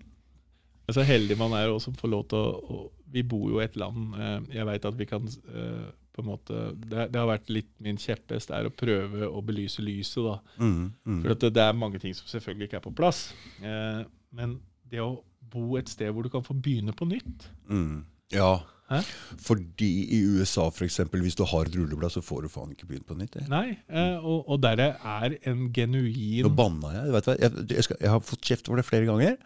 Så 0.94 1.06
heldig 1.06 1.38
man 1.40 1.54
er 1.58 1.70
også 1.70 1.90
som 1.90 1.96
får 1.98 2.12
lov 2.12 2.28
til 2.30 2.38
å, 2.38 2.52
å 2.52 2.82
Vi 3.12 3.24
bor 3.28 3.50
jo 3.50 3.60
i 3.60 3.66
et 3.66 3.76
land 3.76 4.16
eh, 4.16 4.38
Jeg 4.58 4.68
vet 4.68 4.88
at 4.88 4.98
vi 4.98 5.08
kan 5.08 5.26
eh, 5.28 5.90
på 6.12 6.20
en 6.20 6.28
måte 6.28 6.58
det, 6.76 7.06
det 7.12 7.16
har 7.20 7.28
vært 7.30 7.48
litt 7.52 7.70
min 7.80 7.96
kjepphest 8.00 8.52
er 8.52 8.68
å 8.68 8.74
prøve 8.76 9.24
å 9.24 9.40
belyse 9.44 9.80
lyset. 9.80 10.20
da. 10.26 10.34
Mm, 10.60 10.90
mm. 10.92 11.20
For 11.22 11.32
at 11.32 11.44
det, 11.46 11.52
det 11.56 11.64
er 11.64 11.78
mange 11.78 12.00
ting 12.02 12.12
som 12.16 12.28
selvfølgelig 12.28 12.68
ikke 12.68 12.80
er 12.82 12.84
på 12.84 12.92
plass. 12.98 13.22
Eh, 13.64 14.02
men 14.36 14.58
det 14.92 15.00
å 15.00 15.22
bo 15.52 15.78
et 15.80 15.88
sted 15.88 16.12
hvor 16.12 16.26
du 16.26 16.30
kan 16.32 16.44
få 16.44 16.56
begynne 16.58 16.94
på 16.96 17.08
nytt 17.08 17.48
Mm. 17.72 18.04
Ja. 18.32 18.60
Hæ? 18.92 19.00
Fordi 19.40 19.90
i 20.16 20.18
USA, 20.24 20.66
eksempel, 20.84 21.20
hvis 21.24 21.36
du 21.38 21.44
har 21.48 21.68
et 21.68 21.76
rulleblad, 21.76 22.12
så 22.12 22.20
får 22.24 22.44
du 22.44 22.48
faen 22.52 22.72
ikke 22.74 22.88
begynt 22.90 23.06
på 23.08 23.16
nytt. 23.16 23.36
jeg. 23.38 23.48
Nei, 23.48 23.78
eh, 23.88 24.16
og, 24.18 24.48
og 24.48 24.62
der 24.62 24.80
er 24.80 25.36
en 25.48 25.70
genuin 25.72 26.44
Nå 26.44 26.52
banna 26.56 26.92
jeg. 26.96 27.22
Jeg, 27.40 27.52
jeg, 27.70 27.84
skal, 27.86 27.96
jeg 28.00 28.10
har 28.12 28.20
fått 28.20 28.44
kjeft 28.44 28.68
for 28.68 28.80
det 28.80 28.84
flere 28.88 29.08
ganger. 29.08 29.38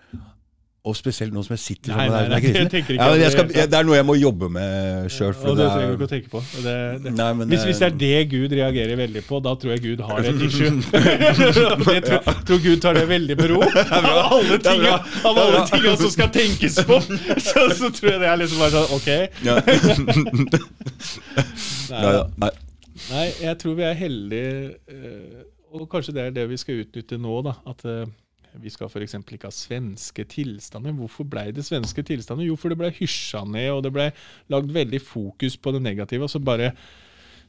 Og 0.86 0.94
spesielt 0.94 1.34
nå 1.34 1.42
som 1.42 1.50
jeg 1.56 1.58
sitter 1.64 1.90
Nei, 1.96 2.04
sammen 2.06 2.28
med 2.30 2.30
deg. 2.30 2.44
nei, 2.46 2.80
jeg 2.86 2.96
Ja, 3.00 3.06
jeg 3.18 3.32
skal, 3.34 3.48
det 3.50 3.64
det 3.72 3.78
er 3.80 3.86
noe 3.88 3.96
jeg 3.98 4.06
må 4.06 4.14
jobbe 4.14 4.48
med 4.54 5.08
sjøl. 5.10 5.32
Og 5.42 5.56
det 5.58 5.64
trenger 5.72 5.88
du 5.90 5.94
ikke 5.96 6.06
å 6.06 6.10
tenke 6.12 6.30
på. 6.30 6.42
Det, 6.62 6.74
det, 7.02 7.12
Nei, 7.16 7.26
men 7.40 7.50
hvis, 7.50 7.64
hvis 7.66 7.80
det 7.82 7.88
er 7.88 7.96
det 8.02 8.20
Gud 8.30 8.54
reagerer 8.54 9.00
veldig 9.00 9.22
på, 9.26 9.40
da 9.42 9.54
tror 9.58 9.72
jeg 9.74 9.82
Gud 9.82 10.04
har 10.06 10.28
et 10.30 10.44
issue. 10.46 10.70
jeg 10.70 12.04
tror, 12.06 12.30
tror 12.46 12.62
Gud 12.68 12.78
tar 12.84 13.00
det 13.00 13.02
veldig 13.10 13.36
med 13.40 13.50
ro. 13.50 13.58
Av 13.96 14.06
alle 14.12 14.60
tingene 14.62 14.62
tinga 14.68 14.94
av 15.26 15.40
alle 15.42 15.64
tinga 15.72 15.96
som 15.98 16.12
skal 16.14 16.30
tenkes 16.34 16.78
på, 16.86 17.00
så, 17.48 17.66
så 17.80 17.90
tror 17.98 18.12
jeg 18.12 18.22
det 18.22 18.30
er 18.30 18.38
liksom 18.44 18.62
bare 18.62 18.72
sånn 18.76 18.94
OK. 18.96 19.10
Ja. 19.46 19.58
Nei, 21.90 22.02
Ja, 22.02 22.12
ja. 22.20 22.22
Nei. 22.42 22.50
nei 23.10 23.26
jeg 23.42 23.58
tror 23.62 23.76
vi 23.78 23.84
er 23.86 23.98
heldige, 23.98 24.54
eh, 24.90 25.42
og 25.76 25.88
kanskje 25.92 26.14
det 26.16 26.24
er 26.28 26.34
det 26.36 26.46
vi 26.50 26.58
skal 26.60 26.80
utnytte 26.84 27.18
nå. 27.20 27.40
da, 27.46 27.56
At 27.68 27.84
eh, 27.88 28.06
vi 28.62 28.72
skal 28.72 28.90
f.eks. 28.90 29.16
ikke 29.20 29.48
ha 29.48 29.54
svenske 29.54 30.24
tilstander. 30.28 30.94
Hvorfor 30.96 31.26
ble 31.28 31.48
det 31.56 31.64
svenske 31.66 32.04
tilstander? 32.06 32.46
Jo, 32.48 32.56
for 32.60 32.72
det 32.72 32.78
ble 32.80 32.92
hysja 32.96 33.44
ned, 33.48 33.70
og 33.74 33.82
det 33.86 33.92
ble 33.94 34.10
lagd 34.52 34.72
veldig 34.74 35.00
fokus 35.04 35.58
på 35.60 35.74
det 35.76 35.82
negative. 35.84 36.26
Og 36.26 36.32
så 36.32 36.42
bare 36.42 36.72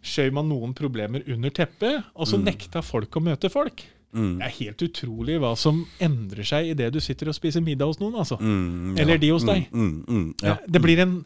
skjøv 0.06 0.36
man 0.38 0.50
noen 0.52 0.74
problemer 0.78 1.26
under 1.34 1.54
teppet, 1.54 2.06
og 2.16 2.30
så 2.30 2.40
nekta 2.40 2.84
folk 2.86 3.18
å 3.18 3.24
møte 3.24 3.50
folk. 3.52 3.86
Mm. 4.16 4.38
Det 4.40 4.46
er 4.48 4.54
helt 4.62 4.84
utrolig 4.86 5.40
hva 5.42 5.52
som 5.60 5.82
endrer 6.04 6.48
seg 6.48 6.72
idet 6.72 6.90
du 6.96 7.00
sitter 7.04 7.30
og 7.30 7.36
spiser 7.38 7.64
middag 7.66 7.92
hos 7.92 8.00
noen. 8.02 8.16
altså. 8.22 8.38
Mm, 8.40 8.96
Eller 9.02 9.20
de 9.22 9.34
hos 9.34 9.46
deg. 9.48 9.68
Mm, 9.72 9.90
mm, 9.90 10.06
mm, 10.08 10.30
ja. 10.48 10.56
Det 10.68 10.82
blir 10.84 11.02
en 11.04 11.18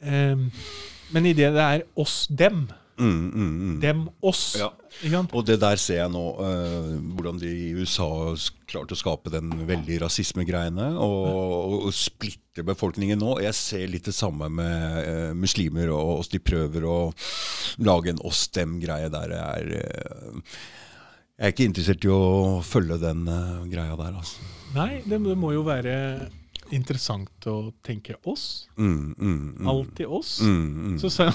um, 0.00 0.48
Men 1.14 1.28
idet 1.30 1.52
det 1.54 1.64
er 1.64 1.84
oss-dem, 2.00 2.64
Mm, 2.94 3.30
mm, 3.34 3.54
mm. 3.58 3.78
dem-oss 3.82 4.42
Ja. 4.60 4.68
ikke 5.00 5.10
sant? 5.16 5.32
Og 5.34 5.46
det 5.48 5.56
der 5.62 5.80
ser 5.82 5.96
jeg 5.98 6.12
nå, 6.14 6.22
eh, 6.46 6.92
hvordan 7.16 7.40
de 7.42 7.50
i 7.50 7.72
USA 7.74 8.06
har 8.06 8.44
klart 8.70 8.94
å 8.94 8.98
skape 8.98 9.32
den 9.34 9.50
veldig 9.66 9.98
rasismegreiene 10.04 10.92
og, 11.02 11.88
og 11.88 11.88
splitte 11.96 12.62
befolkningen 12.66 13.18
nå. 13.18 13.40
Jeg 13.42 13.58
ser 13.58 13.90
litt 13.90 14.06
det 14.06 14.14
samme 14.14 14.46
med 14.46 15.00
eh, 15.02 15.32
muslimer 15.34 15.90
og 15.90 16.20
oss. 16.20 16.30
De 16.30 16.38
prøver 16.38 16.86
å 16.86 16.98
lage 17.82 18.14
en 18.14 18.22
oss-dem-greie 18.22 19.10
der. 19.10 19.34
Jeg 19.34 19.42
er, 19.42 19.74
eh, 19.82 20.54
jeg 21.34 21.48
er 21.48 21.56
ikke 21.56 21.68
interessert 21.72 22.06
i 22.06 22.14
å 22.14 22.62
følge 22.62 23.00
den 23.02 23.26
greia 23.72 23.98
der, 23.98 24.14
altså. 24.22 24.46
Nei, 24.74 25.02
det, 25.02 25.18
det 25.18 25.36
må 25.38 25.50
jo 25.54 25.66
være 25.66 25.96
interessant 26.76 27.46
å 27.50 27.56
tenke 27.84 28.16
oss. 28.28 28.66
Mm, 28.76 29.14
mm, 29.14 29.36
mm. 29.60 29.68
Alltid 29.70 30.10
oss. 30.18 30.36
Mm, 30.44 30.64
mm. 30.64 30.96
Så, 31.02 31.10
så, 31.12 31.28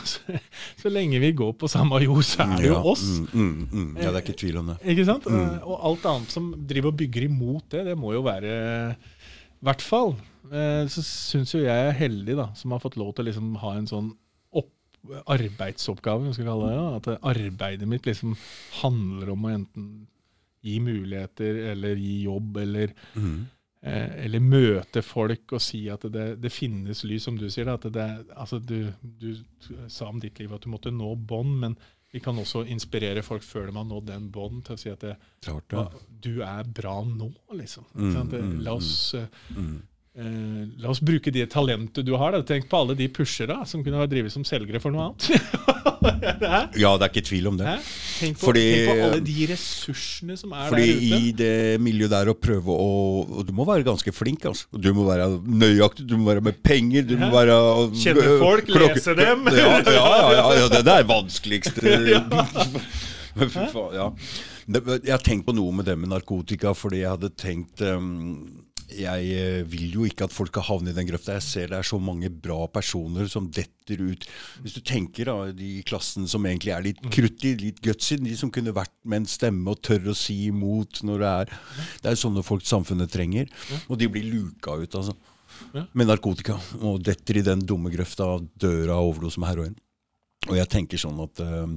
så, 0.82 0.92
lenge 0.92 1.22
vi 1.24 1.32
går 1.38 1.54
på 1.60 1.70
samme 1.72 2.02
jord, 2.04 2.26
så 2.28 2.46
er 2.46 2.56
det 2.64 2.72
jo 2.72 2.80
oss. 2.94 3.06
Ja, 3.34 4.10
det 4.10 4.16
er 4.16 4.24
ikke 4.24 4.40
tvil 4.44 4.62
om 4.62 4.74
det. 4.74 4.80
Ikke 4.94 5.08
sant? 5.08 5.30
Og 5.30 5.76
alt 5.92 6.10
annet 6.12 6.36
som 6.36 6.52
driver 6.70 6.94
og 6.94 7.00
bygger 7.02 7.30
imot 7.30 7.70
det, 7.76 7.86
det 7.92 7.98
må 8.00 8.14
jo 8.16 8.26
være 8.26 8.52
I 8.94 9.68
hvert 9.68 9.84
fall 9.84 10.14
eh, 10.52 10.86
så 10.92 11.04
syns 11.06 11.54
jo 11.56 11.64
jeg 11.64 11.90
er 11.90 11.96
heldig, 11.98 12.38
da, 12.40 12.50
som 12.58 12.76
har 12.76 12.84
fått 12.84 13.00
lov 13.00 13.14
til 13.16 13.26
å 13.26 13.30
liksom 13.30 13.54
ha 13.64 13.76
en 13.78 13.90
sånn 13.90 14.12
opp, 14.60 14.72
arbeidsoppgave, 15.26 16.34
skal 16.34 16.46
vi 16.46 16.50
kalle 16.52 16.70
det. 16.70 16.80
Ja. 16.80 16.88
At 17.00 17.28
arbeidet 17.34 17.90
mitt 17.90 18.10
liksom 18.10 18.36
handler 18.82 19.34
om 19.36 19.46
å 19.46 19.54
enten 19.56 19.90
gi 20.66 20.80
muligheter, 20.84 21.64
eller 21.74 22.00
gi 22.00 22.18
jobb, 22.26 22.58
eller 22.66 22.94
Mm. 23.16 23.48
Eh, 23.82 24.26
eller 24.26 24.44
møte 24.44 25.04
folk 25.06 25.54
og 25.56 25.64
si 25.64 25.86
at 25.92 26.06
det, 26.12 26.28
det 26.42 26.52
finnes 26.54 27.04
lys, 27.08 27.24
som 27.28 27.38
du 27.40 27.48
sier. 27.50 27.70
At 27.72 27.88
det, 27.94 28.10
altså 28.36 28.60
du, 28.60 28.92
du 29.02 29.32
sa 29.88 30.10
om 30.10 30.20
ditt 30.22 30.40
liv 30.40 30.54
at 30.56 30.66
du 30.66 30.72
måtte 30.74 30.94
nå 30.94 31.16
bånd, 31.16 31.58
men 31.64 31.80
vi 32.12 32.20
kan 32.24 32.38
også 32.42 32.64
inspirere 32.66 33.22
folk 33.22 33.44
før 33.46 33.70
de 33.70 33.76
har 33.78 33.86
nådd 33.86 34.08
den 34.10 34.30
bånd, 34.34 34.64
til 34.66 34.74
å 34.74 34.82
si 34.82 34.90
at 34.90 35.04
det, 35.06 35.14
Klart 35.46 35.76
ja. 35.76 35.84
du 36.10 36.42
er 36.42 36.66
bra 36.66 36.96
nå, 37.06 37.30
liksom. 37.54 37.86
Mm? 37.94 38.16
Mm, 38.32 38.56
la, 38.66 38.74
oss, 38.80 39.14
eh, 39.18 39.28
Mm. 39.54 39.82
Eh, 40.20 40.66
la 40.84 40.92
oss 40.92 41.00
bruke 41.02 41.32
det 41.34 41.48
talentet 41.54 42.06
du 42.06 42.14
har. 42.20 42.36
Da. 42.36 42.42
Tenk 42.46 42.68
på 42.70 42.82
alle 42.84 42.96
de 43.00 43.08
pushere 43.16 43.56
som 43.70 43.84
kunne 43.86 43.98
ha 44.02 44.08
drevet 44.10 44.34
som 44.36 44.44
selgere 44.48 44.82
for 44.84 44.92
noe 44.96 45.10
annet. 45.10 45.30
Ja, 46.80 46.94
det 46.96 47.06
er 47.06 47.10
ikke 47.12 47.24
tvil 47.28 47.48
om 47.50 47.58
det. 47.60 47.66
Tenk, 48.20 48.38
på, 48.40 48.48
Fordi- 48.48 48.62
tenk 48.72 48.88
på 48.88 49.06
alle 49.10 49.20
de 49.26 49.48
ressursene 49.50 50.38
som 50.40 50.54
er 50.56 50.70
Fordi 50.72 50.86
der 50.88 51.02
ute. 51.02 51.18
i 51.20 51.32
det 51.42 51.82
miljøet 51.84 52.14
der 52.14 52.32
å 52.32 52.36
prøve 52.40 52.72
å 52.72 52.88
og 53.40 53.42
Du 53.48 53.52
må 53.56 53.66
være 53.68 53.84
ganske 53.88 54.14
flink. 54.16 54.46
altså. 54.48 54.68
Du 54.72 54.94
må 54.96 55.04
være 55.08 55.28
nøyaktig, 55.44 56.08
du 56.08 56.16
må 56.18 56.30
være 56.32 56.44
med 56.46 56.62
penger, 56.64 57.04
du 57.10 57.16
må 57.20 57.30
være 57.34 57.58
Kjenne 58.00 58.38
folk, 58.40 58.72
lese 58.72 59.16
dem. 59.20 59.46
Ja, 59.52 59.68
ja, 59.84 60.08
ja, 60.38 60.46
ja, 60.62 60.68
det, 60.72 60.84
det 60.88 60.96
er 61.02 61.10
vanskeligste 61.10 61.84
fy 63.40 63.68
faen, 63.74 63.94
ja. 63.96 64.08
Jeg 64.70 65.12
har 65.12 65.22
tenkt 65.26 65.48
på 65.48 65.54
noe 65.58 65.74
med 65.74 65.88
det 65.90 65.96
med 65.98 66.12
narkotika, 66.12 66.76
fordi 66.78 67.02
jeg 67.04 67.10
hadde 67.16 67.30
tenkt 67.40 67.82
um, 67.82 68.64
jeg 68.96 69.32
eh, 69.38 69.62
vil 69.70 69.96
jo 69.96 70.06
ikke 70.08 70.28
at 70.28 70.34
folk 70.34 70.52
skal 70.54 70.66
havne 70.68 70.92
i 70.92 70.96
den 70.98 71.08
grøfta. 71.08 71.36
Jeg 71.38 71.46
ser 71.46 71.72
det 71.72 71.80
er 71.80 71.88
så 71.88 72.00
mange 72.02 72.32
bra 72.32 72.64
personer 72.72 73.30
som 73.32 73.50
detter 73.54 74.02
ut. 74.02 74.28
Hvis 74.64 74.78
du 74.78 74.82
tenker 74.86 75.30
da, 75.30 75.38
de 75.56 75.72
i 75.80 75.86
klassen 75.88 76.28
som 76.30 76.46
egentlig 76.48 76.74
er 76.76 76.86
litt 76.86 77.02
kruttig, 77.14 77.56
litt 77.62 77.82
gutsy, 77.86 78.20
de 78.22 78.36
som 78.40 78.52
kunne 78.54 78.76
vært 78.76 78.94
med 79.04 79.24
en 79.24 79.30
stemme 79.30 79.74
og 79.74 79.82
tør 79.86 80.12
å 80.14 80.18
si 80.18 80.38
imot 80.50 81.04
når 81.08 81.24
det 81.24 81.34
er 81.34 81.54
Det 82.04 82.12
er 82.12 82.22
sånne 82.22 82.46
folk 82.46 82.66
samfunnet 82.68 83.12
trenger. 83.14 83.52
Og 83.88 84.00
de 84.00 84.10
blir 84.12 84.30
luka 84.30 84.78
ut, 84.80 84.96
altså. 84.96 85.18
Med 85.74 86.08
narkotika. 86.08 86.58
Og 86.80 87.02
detter 87.04 87.40
i 87.40 87.46
den 87.46 87.62
dumme 87.66 87.92
grøfta 87.94 88.28
av 88.36 88.48
døra 88.60 88.98
av 88.98 89.12
overdose 89.12 89.42
med 89.42 89.52
heroin. 89.52 89.78
Og 90.48 90.56
jeg 90.56 90.72
tenker 90.72 91.02
sånn 91.02 91.20
at 91.20 91.42
uh, 91.44 91.68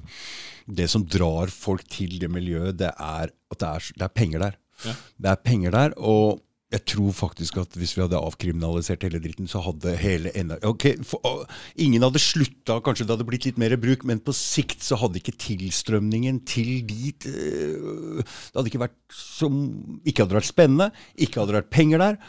det 0.70 0.86
som 0.90 1.02
drar 1.02 1.50
folk 1.50 1.82
til 1.90 2.14
det 2.22 2.30
miljøet, 2.30 2.78
det 2.78 2.92
er 2.94 3.32
at 3.32 3.58
det 3.58 3.68
er, 3.68 3.88
det 3.98 4.06
er 4.06 4.14
penger 4.14 4.44
der. 4.44 4.58
Ja. 4.86 4.94
Det 5.24 5.32
er 5.32 5.44
penger 5.44 5.74
der, 5.74 5.96
og 5.98 6.40
jeg 6.72 6.84
tror 6.88 7.12
faktisk 7.16 7.58
at 7.60 7.76
hvis 7.76 7.92
vi 7.96 8.02
hadde 8.04 8.20
avkriminalisert 8.20 9.04
hele 9.06 9.20
dritten, 9.22 9.48
så 9.50 9.60
hadde 9.64 9.92
hele 10.00 10.32
NR... 10.32 10.62
Ok, 10.68 10.88
for, 11.06 11.20
uh, 11.26 11.60
Ingen 11.82 12.04
hadde 12.06 12.22
slutta, 12.22 12.78
kanskje 12.84 13.06
det 13.06 13.16
hadde 13.16 13.28
blitt 13.28 13.46
litt 13.48 13.60
mer 13.60 13.74
bruk, 13.80 14.06
men 14.08 14.22
på 14.24 14.34
sikt 14.36 14.84
så 14.84 14.96
hadde 15.00 15.20
ikke 15.20 15.36
tilstrømningen 15.36 16.40
til 16.48 16.80
dit 16.88 17.28
uh, 17.28 18.22
Det 18.24 18.56
hadde 18.56 18.72
ikke 18.72 18.84
vært 18.86 18.98
som 19.12 19.62
Ikke 20.08 20.24
hadde 20.24 20.38
vært 20.40 20.48
spennende, 20.48 20.90
ikke 21.20 21.42
hadde 21.42 21.58
vært 21.60 21.72
penger 21.72 22.02
der. 22.02 22.20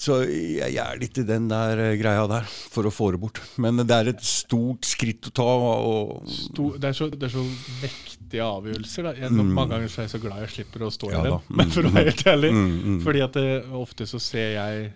Så 0.00 0.18
jeg, 0.28 0.72
jeg 0.74 0.82
er 0.82 0.98
litt 1.00 1.18
i 1.20 1.24
den 1.26 1.46
der 1.50 1.80
eh, 1.82 1.94
greia 2.00 2.26
der, 2.30 2.46
for 2.72 2.88
å 2.88 2.92
få 2.92 3.10
det 3.14 3.20
bort. 3.22 3.40
Men 3.62 3.80
det 3.82 3.96
er 3.96 4.10
et 4.12 4.22
stort 4.26 4.86
skritt 4.88 5.30
å 5.30 5.32
ta. 5.36 5.46
Og, 5.46 6.28
Sto- 6.32 6.72
det, 6.76 6.90
er 6.90 6.98
så, 6.98 7.08
det 7.12 7.28
er 7.28 7.34
så 7.34 7.44
mektige 7.82 8.44
avgjørelser. 8.46 9.10
Jeg, 9.22 9.32
Mange 9.36 9.70
ganger 9.74 9.92
så 9.92 10.02
er 10.02 10.08
jeg 10.08 10.14
så 10.16 10.22
glad 10.22 10.44
jeg 10.44 10.54
slipper 10.58 10.86
å 10.86 10.92
stå 10.94 11.10
Ja 11.14 11.22
i 11.24 11.26
den, 11.30 11.40
mm, 11.40 11.56
Men 11.62 11.74
for 11.74 11.88
å 11.88 11.94
være 11.96 12.12
helt 12.12 12.30
ærlig. 12.34 12.52
Mm, 12.56 12.70
mm. 12.76 13.00
Fordi 13.06 13.24
at 13.26 13.40
det, 13.40 13.48
ofte 13.80 14.08
så 14.10 14.22
ser 14.22 14.54
jeg 14.58 14.86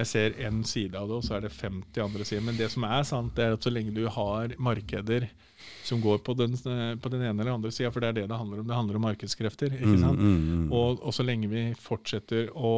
Jeg 0.00 0.06
ser 0.06 0.36
én 0.46 0.60
side 0.64 0.94
av 0.96 1.08
det, 1.10 1.16
og 1.18 1.24
så 1.26 1.34
er 1.36 1.46
det 1.48 1.52
50 1.52 2.04
andre 2.04 2.24
sider. 2.24 2.44
Men 2.46 2.56
det 2.60 2.70
som 2.72 2.84
er 2.86 3.02
sant, 3.08 3.32
det 3.36 3.46
er 3.48 3.56
at 3.56 3.66
så 3.66 3.72
lenge 3.74 3.92
du 3.96 4.04
har 4.08 4.54
markeder 4.62 5.26
som 5.90 6.00
går 6.04 6.22
på 6.24 6.34
den, 6.38 6.54
på 7.02 7.10
den 7.12 7.24
ene 7.26 7.42
eller 7.42 7.52
andre 7.58 7.72
sida, 7.74 7.90
for 7.92 8.00
det 8.04 8.12
er 8.12 8.16
det 8.20 8.26
det 8.30 8.38
handler 8.38 8.62
om. 8.62 8.68
Det 8.70 8.76
handler 8.78 8.98
om 9.00 9.04
markedskrefter. 9.08 9.74
ikke 9.76 9.98
sant? 10.00 10.18
mm, 10.22 10.40
mm. 10.62 10.66
Og, 10.72 11.02
og 11.02 11.14
så 11.16 11.26
lenge 11.26 11.50
vi 11.50 11.64
fortsetter 11.82 12.48
å 12.54 12.72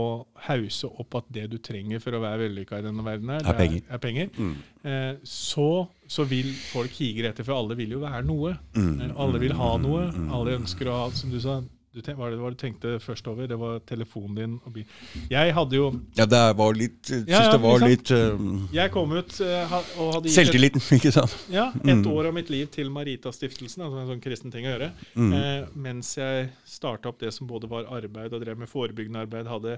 hause 0.49 0.89
opp 1.03 1.19
at 1.21 1.29
det 1.37 1.47
du 1.53 1.59
trenger 1.63 2.01
for 2.03 2.17
å 2.17 2.23
være 2.25 2.47
vellykka 2.49 2.81
i 2.81 2.87
denne 2.89 3.05
verden, 3.07 3.29
her, 3.37 3.45
Er 3.45 3.53
det 3.53 3.59
penger. 3.61 3.83
er, 3.87 3.95
er 3.95 4.03
penger 4.09 4.31
Mm. 4.39 4.55
eh, 4.89 5.15
så, 5.29 5.69
så 6.09 6.25
vil 6.29 6.49
folk 6.73 6.91
higre 6.99 7.31
etter, 7.33 7.45
for 7.47 7.55
alle 7.61 7.77
vil 7.79 7.95
jo 7.99 8.01
være 8.03 8.25
noe. 8.27 8.57
Mm, 8.75 8.91
Eh, 9.03 9.13
alle 9.21 9.39
vil 9.43 9.53
ha 9.59 9.71
mm, 9.77 9.83
noe. 9.87 10.03
mm, 10.11 10.19
mm. 10.27 10.33
Alle 10.39 10.57
ønsker 10.59 10.89
å 10.91 10.97
ha, 11.03 11.11
som 11.17 11.31
du 11.31 11.39
sa, 11.41 11.61
du 11.93 12.01
ten, 12.01 12.17
hva, 12.17 12.31
var 12.31 12.53
det, 12.53 12.57
du 12.57 12.61
tenkte 12.63 12.95
først 13.03 13.27
over? 13.29 13.47
Det 13.51 13.59
var 13.61 13.81
telefonen 13.89 14.37
din 14.39 14.55
og 14.63 14.73
bilen. 14.73 15.27
Jeg 15.31 15.53
hadde 15.57 15.77
jo 15.77 15.89
Ja, 16.17 16.25
det 16.25 16.41
var 16.57 16.77
litt 16.79 17.01
Syns 17.09 17.29
Ja, 17.29 17.43
ja, 17.45 17.51
det 17.53 17.61
var 17.63 17.85
litt 17.85 18.13
uh, 18.15 18.47
Jeg 18.73 18.93
kom 18.95 19.13
ut 19.13 19.35
uh, 19.45 19.75
og 20.01 20.15
hadde 20.17 20.31
gitt 20.31 20.37
Selvtilliten, 20.39 20.85
ikke 20.97 21.13
sant? 21.15 21.35
ja, 21.53 21.69
et 21.85 22.09
år 22.09 22.31
av 22.31 22.37
mitt 22.37 22.53
liv 22.53 22.71
til 22.73 22.89
Maritastiftelsen, 22.93 23.85
altså 23.85 24.01
en 24.03 24.09
sånn 24.15 24.23
kristen 24.25 24.53
ting 24.53 24.67
å 24.69 24.73
gjøre. 24.73 24.89
Mm. 25.17 25.35
Eh, 25.37 25.59
mens 25.85 26.15
jeg 26.19 26.49
starta 26.69 27.11
opp 27.11 27.21
det 27.23 27.33
som 27.35 27.49
både 27.51 27.71
var 27.71 27.91
arbeid 27.93 28.33
og 28.33 28.43
drev 28.45 28.61
med 28.63 28.71
forebyggende 28.71 29.27
arbeid. 29.27 29.51
Hadde, 29.51 29.77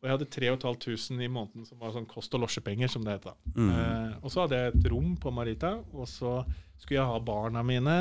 og 0.00 0.08
jeg 0.08 0.14
hadde 0.16 0.30
3500 0.36 1.24
i 1.24 1.32
måneden 1.32 1.68
som 1.68 1.80
var 1.80 1.94
sånn 1.94 2.08
kost- 2.10 2.34
og 2.36 2.44
losjepenger, 2.44 2.90
som 2.92 3.06
det 3.06 3.18
het. 3.18 3.30
da. 3.30 3.34
Mm. 3.54 3.72
Eh, 3.72 4.12
og 4.22 4.32
så 4.32 4.44
hadde 4.44 4.60
jeg 4.60 4.74
et 4.74 4.92
rom 4.92 5.16
på 5.20 5.32
Marita, 5.34 5.76
og 5.94 6.08
så 6.10 6.36
skulle 6.76 7.00
jeg 7.00 7.10
ha 7.10 7.18
barna 7.24 7.64
mine. 7.66 7.98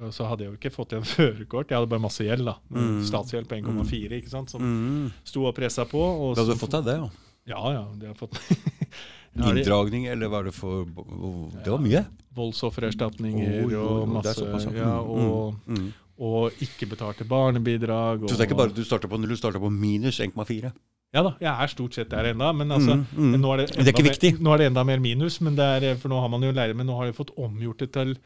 Og 0.00 0.12
så 0.16 0.26
hadde 0.28 0.44
jeg 0.46 0.52
jo 0.52 0.56
ikke 0.58 0.72
fått 0.74 0.92
igjen 0.94 1.04
førerkort, 1.16 1.68
jeg 1.70 1.76
hadde 1.80 1.90
bare 1.92 2.00
masse 2.06 2.24
gjeld. 2.24 2.44
da. 2.48 2.54
Mm. 2.72 3.00
Statsgjeld 3.04 3.48
på 3.50 3.58
1,4, 3.60 4.12
ikke 4.20 4.30
sant, 4.32 4.50
som 4.50 4.62
Mm. 4.64 5.10
sto 5.24 5.44
og 5.46 5.54
pressa 5.54 5.84
på. 5.84 6.00
Og 6.00 6.34
Du 6.36 6.42
hadde 6.44 6.56
fått 6.60 6.70
deg 6.78 6.84
det, 6.88 6.96
ja? 7.00 7.08
Ja, 7.50 7.72
ja. 7.72 7.84
Det 7.98 8.06
har 8.08 8.14
fått. 8.14 8.36
Inndragning, 9.40 10.06
eller 10.10 10.28
var 10.28 10.44
det 10.44 10.52
for 10.56 10.84
Det 10.84 11.70
var 11.70 11.78
mye. 11.78 12.04
Voldsoffererstatninger 12.34 13.64
oh, 13.64 13.74
og 13.80 14.02
er 14.02 14.14
masse 14.14 14.74
ja. 14.76 14.94
og, 15.00 15.18
Mm, 15.18 15.30
og, 15.30 15.54
Mm. 15.68 15.92
og 16.20 16.52
ikke 16.62 16.88
betalte 16.90 17.24
barnebidrag. 17.28 18.22
Og, 18.24 18.28
Så 18.30 18.36
det 18.36 18.44
er 18.46 18.48
ikke 18.50 18.56
bare 18.58 18.74
du 18.74 18.82
starta 18.84 19.08
på 19.08 19.18
null, 19.18 19.28
du 19.30 19.36
starta 19.36 19.58
på 19.62 19.70
minus 19.70 20.18
1,4? 20.20 20.72
Ja 21.12 21.22
da, 21.26 21.32
jeg 21.40 21.50
er 21.50 21.66
stort 21.66 21.94
sett 21.94 22.08
der 22.10 22.28
ennå, 22.32 22.52
men 22.54 22.68
altså, 22.70 22.94
Mm, 22.94 23.06
mm. 23.34 23.40
nå, 23.40 23.52
er 23.52 23.56
det 23.56 23.70
enda, 23.76 23.84
det 23.84 23.98
er. 23.98 24.32
Mer, 24.32 24.38
nå 24.44 24.52
er 24.54 24.58
det 24.58 24.66
enda 24.70 24.84
mer 24.84 24.98
minus, 25.00 25.40
men 25.40 25.56
det 25.56 25.82
er, 25.82 25.96
for 25.96 26.08
nå 26.08 26.20
har 26.20 26.28
man 26.28 26.42
jo 26.42 26.52
leire, 26.52 26.74
men 26.74 26.86
nå 26.86 26.94
har 26.96 27.06
jeg 27.06 27.16
fått 27.16 27.32
omgjort 27.36 27.78
det 27.78 27.92
til, 27.92 28.16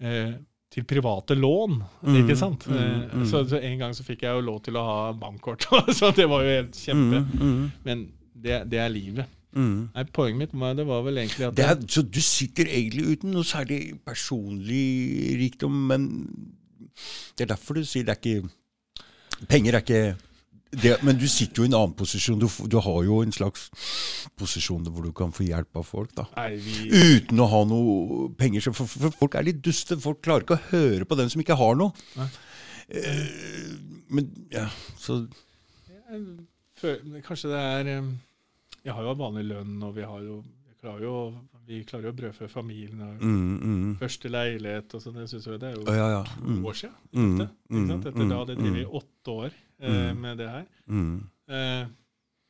eh, 0.00 0.32
til 0.72 0.86
private 0.88 1.34
lån. 1.36 1.74
Mm, 2.02 2.16
ikke 2.22 2.36
sant? 2.40 2.64
mm, 2.66 2.78
Eh, 2.78 3.12
mm. 3.20 3.26
Så, 3.28 3.42
så 3.50 3.60
en 3.60 3.78
gang 3.82 3.92
så 3.94 4.04
fikk 4.06 4.22
jeg 4.24 4.32
jo 4.38 4.44
lov 4.46 4.62
til 4.64 4.78
å 4.80 4.82
ha 4.86 4.98
bankkort, 5.12 5.66
så 5.98 6.08
det 6.16 6.24
var 6.30 6.46
jo 6.46 6.54
helt 6.56 6.78
kjempe. 6.80 7.20
Mm, 7.28 7.44
mm, 7.52 7.70
Men 7.84 8.06
det, 8.42 8.62
det 8.72 8.80
er 8.80 8.88
livet. 8.92 9.28
mm. 9.52 9.76
Nei, 9.94 10.04
Poenget 10.16 10.38
mitt 10.40 10.56
var, 10.60 10.72
det 10.78 10.86
var 10.88 11.04
vel 11.04 11.20
egentlig 11.20 11.46
at 11.50 11.56
Det 11.60 11.66
er, 11.68 11.76
så 11.92 12.02
du 12.08 12.20
sitter 12.24 12.70
egentlig 12.72 13.04
uten 13.18 13.34
noe 13.36 13.44
særlig 13.44 13.82
personlig 14.08 15.36
rikdom, 15.42 15.76
men 15.92 16.08
det 17.36 17.44
er 17.46 17.52
derfor 17.54 17.76
du 17.78 17.84
sier 17.88 18.04
det 18.08 18.16
er 18.16 18.20
ikke 18.20 19.46
Penger 19.48 19.74
er 19.78 19.82
ikke 19.84 20.02
det, 20.72 20.94
Men 21.04 21.18
du 21.20 21.26
sitter 21.28 21.62
jo 21.62 21.66
i 21.66 21.70
en 21.70 21.74
annen 21.76 21.92
posisjon. 21.98 22.38
Du, 22.40 22.46
du 22.68 22.78
har 22.80 23.02
jo 23.04 23.18
en 23.22 23.32
slags 23.34 23.66
posisjon 24.40 24.86
hvor 24.88 25.04
du 25.04 25.12
kan 25.12 25.32
få 25.36 25.44
hjelp 25.44 25.76
av 25.76 25.84
folk. 25.84 26.14
da. 26.16 26.24
Nei, 26.36 26.56
vi, 26.56 26.88
Uten 27.18 27.42
å 27.44 27.48
ha 27.52 27.60
noe 27.68 28.30
penger. 28.40 28.64
For, 28.72 28.88
for 28.88 29.12
folk 29.20 29.36
er 29.36 29.44
litt 29.50 29.60
duste. 29.64 29.98
Folk 30.00 30.22
klarer 30.24 30.46
ikke 30.46 30.56
å 30.56 30.66
høre 30.72 31.04
på 31.08 31.18
den 31.20 31.28
som 31.32 31.42
ikke 31.44 31.58
har 31.60 31.76
noe. 31.76 31.92
Nei. 32.16 32.28
Eh, 32.88 33.76
men 34.12 34.30
ja, 34.52 34.66
så 35.00 35.22
føler- 36.80 37.22
Kanskje 37.22 37.48
det 37.52 37.60
er 37.62 38.02
Jeg 38.84 38.92
har 38.96 39.02
jo 39.06 39.14
vanlig 39.14 39.44
lønn, 39.46 39.76
og 39.86 39.94
vi 39.94 40.02
har 40.02 40.20
jo 40.26 40.42
klarer 40.82 41.02
jo, 41.06 41.34
vi 41.68 41.84
klarer 41.86 42.08
jo 42.08 42.10
å 42.10 42.16
brødfø 42.18 42.48
familien. 42.50 43.00
Og 43.00 43.20
mm, 43.22 43.58
mm. 43.62 43.90
Første 44.00 44.28
leilighet 44.28 44.94
og 44.98 45.02
sånn. 45.04 45.14
Det 45.14 45.60
det 45.60 45.68
er 45.68 45.76
jo 45.76 45.84
Ja, 45.86 45.94
ja, 45.94 46.08
ja. 46.16 46.22
to 46.24 46.40
Mm, 46.42 46.64
år 46.66 46.74
siden. 46.74 46.96
mm, 47.14 47.36
sant? 47.38 47.52
mm, 47.70 47.90
Etter 48.00 48.28
da 48.28 48.38
hadde 48.40 48.56
jeg 48.56 48.58
drevet 48.58 48.72
mm, 48.72 48.80
i 48.82 48.90
åtte 48.98 49.30
år 49.30 49.50
eh, 49.82 50.12
Mm. 50.12 50.20
med 50.22 50.38
det 50.38 50.48
her. 50.48 50.64
mm. 50.88 51.28
Eh, 51.52 51.86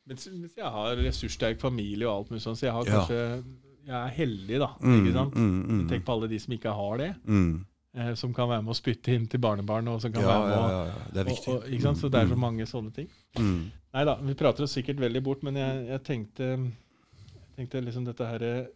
mens, 0.07 0.27
mens 0.31 0.55
jeg 0.55 0.65
har 0.77 0.95
ressurssterk 0.95 1.59
familie 1.59 2.07
og 2.07 2.15
alt 2.21 2.29
mulig 2.31 2.41
sånn, 2.45 2.55
så 2.59 2.67
jeg 2.69 2.87
kanskje 2.93 3.43
Jeg 3.85 3.99
er 3.99 4.11
heldig, 4.15 4.59
da. 4.61 4.67
Mm, 4.79 4.93
ikke 5.05 5.13
sant? 5.13 5.33
mm. 5.35 5.87
Tenk 5.89 6.05
på 6.07 6.13
alle 6.13 6.27
de 6.31 6.37
som 6.39 6.53
ikke 6.55 6.71
har 6.73 6.97
det. 7.01 7.15
Mm. 7.27 7.65
Eh, 7.95 8.13
som 8.15 8.33
kan 8.33 8.47
være 8.47 8.63
med 8.63 8.71
å 8.71 8.77
spytte 8.79 9.11
inn 9.13 9.25
til 9.27 9.39
barnebarn. 9.43 9.87
og 9.91 9.99
som 10.01 10.11
kan 10.13 10.21
Ja, 10.23 10.27
være 10.29 10.45
med 10.47 10.55
ja, 10.55 10.61
å 10.63 10.69
ja, 10.71 10.85
ja. 10.87 11.09
Det 11.11 11.19
er 11.19 11.27
viktig. 11.27 11.47
Og, 11.51 11.57
og, 11.63 11.67
ikke 11.69 11.81
sant? 11.81 11.97
Så 11.99 12.09
det 12.09 12.21
er 12.21 12.27
så 12.31 12.37
mange 12.39 12.65
sånne 12.65 12.93
ting. 12.95 13.09
mm. 13.37 13.71
Nei 13.93 14.05
da, 14.05 14.15
vi 14.15 14.33
prater 14.39 14.63
oss 14.63 14.71
sikkert 14.73 14.97
veldig 15.03 15.21
bort, 15.23 15.43
men 15.43 15.55
jeg, 15.59 15.83
jeg 15.89 16.03
tenkte, 16.03 16.47
jeg 16.47 17.55
tenkte 17.57 17.81
liksom 17.83 18.05
dette 18.07 18.25
her 18.25 18.67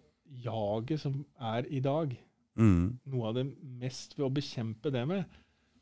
jaget 0.44 1.00
som 1.00 1.26
er 1.40 1.66
i 1.72 1.80
dag, 1.80 2.18
Mm. 2.58 2.98
noe 3.06 3.28
av 3.30 3.36
det 3.36 3.46
mest 3.80 4.18
ved 4.18 4.26
å 4.26 4.34
bekjempe 4.34 4.92
det 4.92 5.08
med, 5.08 5.26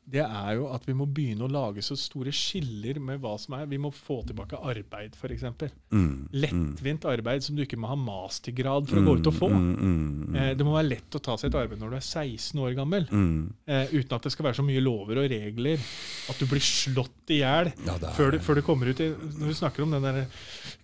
det 0.06 0.22
er 0.22 0.52
jo 0.54 0.68
at 0.70 0.84
vi 0.86 0.94
må 0.94 1.02
begynne 1.10 1.42
å 1.42 1.50
lage 1.50 1.82
så 1.82 1.96
store 1.98 2.30
skiller 2.30 3.00
med 3.02 3.18
hva 3.24 3.32
som 3.42 3.56
er. 3.58 3.64
Vi 3.66 3.78
må 3.82 3.90
få 3.90 4.20
tilbake 4.28 4.54
arbeid, 4.62 5.16
f.eks. 5.18 5.42
Mm. 5.90 6.28
Lettvint 6.30 7.06
arbeid 7.10 7.42
som 7.42 7.56
du 7.58 7.64
ikke 7.64 7.78
må 7.82 7.90
ha 7.90 7.96
mastergrad 7.98 8.86
for 8.86 9.00
å 9.00 9.04
gå 9.08 9.16
ut 9.18 9.30
og 9.32 9.34
få. 9.34 9.48
Mm, 9.50 9.64
mm, 9.74 9.96
mm. 10.28 10.36
Eh, 10.38 10.52
det 10.60 10.66
må 10.68 10.76
være 10.76 10.88
lett 10.92 11.18
å 11.18 11.22
ta 11.26 11.34
seg 11.40 11.50
et 11.50 11.58
arbeid 11.58 11.82
når 11.82 11.90
du 11.90 11.98
er 11.98 12.06
16 12.06 12.62
år 12.62 12.76
gammel, 12.78 13.08
Mm. 13.10 13.52
eh, 13.66 13.86
uten 13.96 14.14
at 14.14 14.22
det 14.28 14.32
skal 14.36 14.46
være 14.46 14.58
så 14.60 14.66
mye 14.68 14.84
lover 14.84 15.22
og 15.24 15.30
regler. 15.34 15.82
At 16.30 16.38
du 16.38 16.46
blir 16.50 16.62
slått 16.62 17.34
i 17.34 17.40
hjel 17.42 17.72
Ja, 17.86 17.98
før, 18.14 18.38
før 18.42 18.54
du 18.60 18.62
kommer 18.66 18.86
ut 18.90 19.00
i 19.02 19.08
Når 19.10 19.50
du 19.50 19.54
snakker 19.58 19.82
om 19.82 19.90
den 19.94 20.02
der 20.06 20.26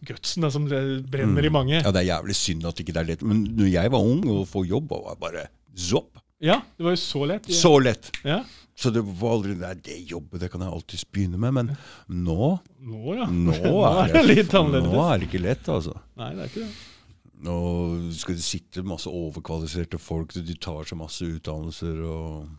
gutsen 0.07 0.43
da, 0.43 0.51
som 0.51 0.67
brenner 0.67 1.47
i 1.47 1.51
mange. 1.55 1.79
ja, 1.83 1.91
det 1.95 2.03
er 2.03 2.11
jævlig 2.17 2.35
synd 2.39 2.67
at 2.67 2.83
ikke 2.83 2.93
det 2.95 3.03
er 3.05 3.11
lett. 3.15 3.23
Men 3.23 3.45
når 3.55 3.71
jeg 3.71 3.91
var 3.95 4.03
ung 4.03 4.27
og 4.35 4.49
få 4.51 4.67
jobb, 4.67 4.91
var 4.91 5.15
bare 5.23 5.47
zopp. 5.79 6.19
Ja, 6.43 6.59
det 6.77 6.85
var 6.87 6.97
jo 6.97 7.01
så 7.01 7.23
lett. 7.31 7.49
Ja. 7.49 7.55
Så 7.61 7.73
lett. 7.83 8.11
Ja. 8.27 8.41
Så 8.75 8.91
det 8.91 9.03
var 9.05 9.35
aldri 9.37 9.53
Nei, 9.61 9.75
det 9.85 9.99
jobbet 10.11 10.41
det 10.43 10.49
kan 10.51 10.63
jeg 10.65 10.73
alltids 10.75 11.05
begynne 11.13 11.39
med. 11.39 11.53
Men 11.55 11.69
nå, 12.09 12.49
Nå, 12.83 13.15
ja. 13.19 13.27
nå 13.31 13.53
er 14.03 14.15
det, 14.17 14.23
litt 14.27 14.55
annerledes. 14.59 14.91
nå 14.91 15.05
er 15.07 15.21
det 15.23 15.29
ikke 15.29 15.43
lett, 15.45 15.69
altså. 15.71 15.95
Nei, 16.19 16.33
det 16.35 16.47
er 16.47 16.51
ikke 16.51 16.65
det. 16.65 16.73
Nå 17.43 17.55
skal 18.15 18.37
det 18.39 18.45
sitte 18.47 18.83
masse 18.87 19.11
overkvalifiserte 19.11 19.99
folk, 19.99 20.35
de 20.35 20.55
tar 20.63 20.85
så 20.87 20.95
masse 20.99 21.27
utdannelser 21.27 21.97
og 22.07 22.51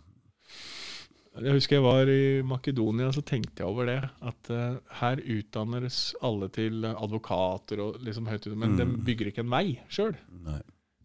Jeg 1.41 1.55
husker 1.55 1.77
jeg 1.79 1.83
var 1.85 2.09
i 2.13 2.41
Makedonia, 2.45 3.07
så 3.15 3.23
tenkte 3.25 3.63
jeg 3.63 3.69
over 3.71 3.87
det. 3.89 3.97
At 4.21 4.51
uh, 4.53 4.75
her 4.99 5.21
utdannes 5.23 6.01
alle 6.21 6.49
til 6.53 6.83
advokater 6.91 7.79
og 7.81 7.97
liksom 8.05 8.27
høyt 8.29 8.45
men 8.53 8.75
Mm. 8.75 8.77
de 8.77 8.85
bygger 9.07 9.31
ikke 9.31 9.41
en 9.47 9.49
vei 9.55 9.79
sjøl. 9.89 10.13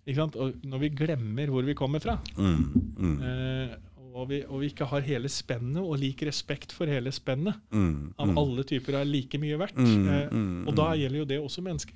Og 0.08 0.64
når 0.64 0.80
vi 0.84 0.88
glemmer 0.96 1.52
hvor 1.52 1.66
vi 1.66 1.74
kommer 1.76 2.00
fra, 2.00 2.18
Mm, 2.36 2.94
mm, 2.96 3.22
eh, 3.22 3.76
og, 4.14 4.28
vi, 4.30 4.42
og 4.48 4.60
vi 4.62 4.70
ikke 4.72 4.86
har 4.88 5.04
hele 5.06 5.28
spennet 5.30 5.82
og 5.82 5.98
lik 6.00 6.22
respekt 6.26 6.72
for 6.74 6.90
hele 6.90 7.12
spennet 7.14 7.54
mm, 7.70 8.14
av 8.18 8.30
mm, 8.30 8.38
alle 8.40 8.64
typer 8.66 8.98
er 8.98 9.04
like 9.06 9.38
mye 9.38 9.58
verdt, 9.60 9.76
mm, 9.78 10.08
eh, 10.08 10.32
mm, 10.32 10.66
og 10.66 10.76
da 10.80 10.88
gjelder 10.98 11.18
jo 11.18 11.28
det 11.34 11.38
også 11.38 11.62
mennesker. 11.62 11.94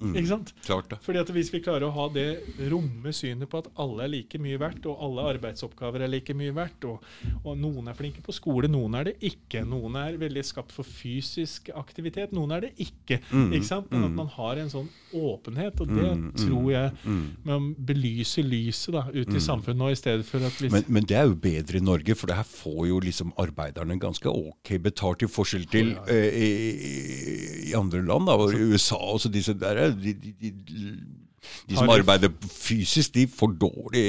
Mm, 0.00 0.14
Ikke 0.14 0.30
sant? 0.30 0.52
Klart 0.64 0.90
det. 0.92 1.00
Fordi 1.04 1.20
at 1.20 1.32
Hvis 1.34 1.50
vi 1.52 1.62
klarer 1.64 1.88
å 1.88 1.94
ha 1.94 2.08
det 2.14 2.28
romme 2.70 3.12
synet 3.16 3.50
på 3.50 3.60
at 3.62 3.70
alle 3.80 4.06
er 4.06 4.12
like 4.12 4.40
mye 4.42 4.60
verdt, 4.60 4.86
og 4.90 5.02
alle 5.02 5.26
arbeidsoppgaver 5.34 6.04
er 6.06 6.12
like 6.12 6.36
mye 6.36 6.54
verdt, 6.54 6.88
og, 6.88 7.04
og 7.42 7.58
noen 7.58 7.90
er 7.90 7.98
flinke 7.98 8.22
på 8.24 8.34
skole, 8.36 8.70
noen 8.70 9.00
er 9.00 9.10
det 9.10 9.16
ikke, 9.24 9.64
noen 9.66 9.98
er 10.00 10.20
veldig 10.20 10.44
skapt 10.46 10.74
for 10.74 10.86
fysisk 10.86 11.72
aktivitet, 11.74 12.34
noen 12.36 12.54
er 12.56 12.68
det 12.68 12.74
ikke. 12.86 13.20
Mm, 13.32 13.50
ikke 13.58 13.70
sant? 13.70 13.90
Men 13.90 14.08
at 14.08 14.14
mm. 14.14 14.20
man 14.22 14.32
har 14.36 14.62
en 14.62 14.72
sånn 14.72 14.90
åpenhet, 15.14 15.82
og 15.82 15.90
det 15.90 16.04
Mm, 16.14 16.22
mm, 16.24 16.32
tror 16.38 16.70
jeg 16.72 16.90
mm. 17.04 17.66
belyser 17.88 18.44
å 18.44 18.48
lyset 18.48 18.94
da, 18.94 19.04
ut 19.12 19.34
i 19.34 19.42
samfunnet 19.42 19.80
nå, 19.80 19.90
i 19.92 19.98
stedet 19.98 20.26
for 20.28 20.44
at 20.46 20.60
Men, 20.72 20.86
men 20.88 21.08
det 21.08 21.18
er 21.18 21.28
jo 21.28 21.36
bedre 21.40 21.80
i 21.80 21.84
Norge, 21.84 22.16
for 22.18 22.30
det 22.30 22.38
her 22.38 22.48
får 22.48 22.80
jo 22.90 23.00
liksom 23.04 23.32
arbeiderne 23.40 23.98
ganske 24.02 24.30
ok 24.30 24.74
betalt, 24.84 25.24
i 25.24 25.30
forskjell 25.30 25.66
til 25.70 25.94
eh, 26.10 26.38
i, 26.44 26.50
i 27.70 27.74
andre 27.78 28.02
land. 28.04 28.28
da, 28.28 28.36
og 28.38 28.54
i 28.54 28.70
USA 28.74 28.98
og 28.98 29.26
disse 29.34 29.54
der, 29.58 29.83
de, 29.92 30.14
de, 30.14 30.32
de, 30.40 30.50
de 31.68 31.76
som 31.76 31.90
arbeider 31.92 32.32
fysisk, 32.48 33.12
de 33.14 33.26
får 33.30 33.56
dårlig 33.60 34.04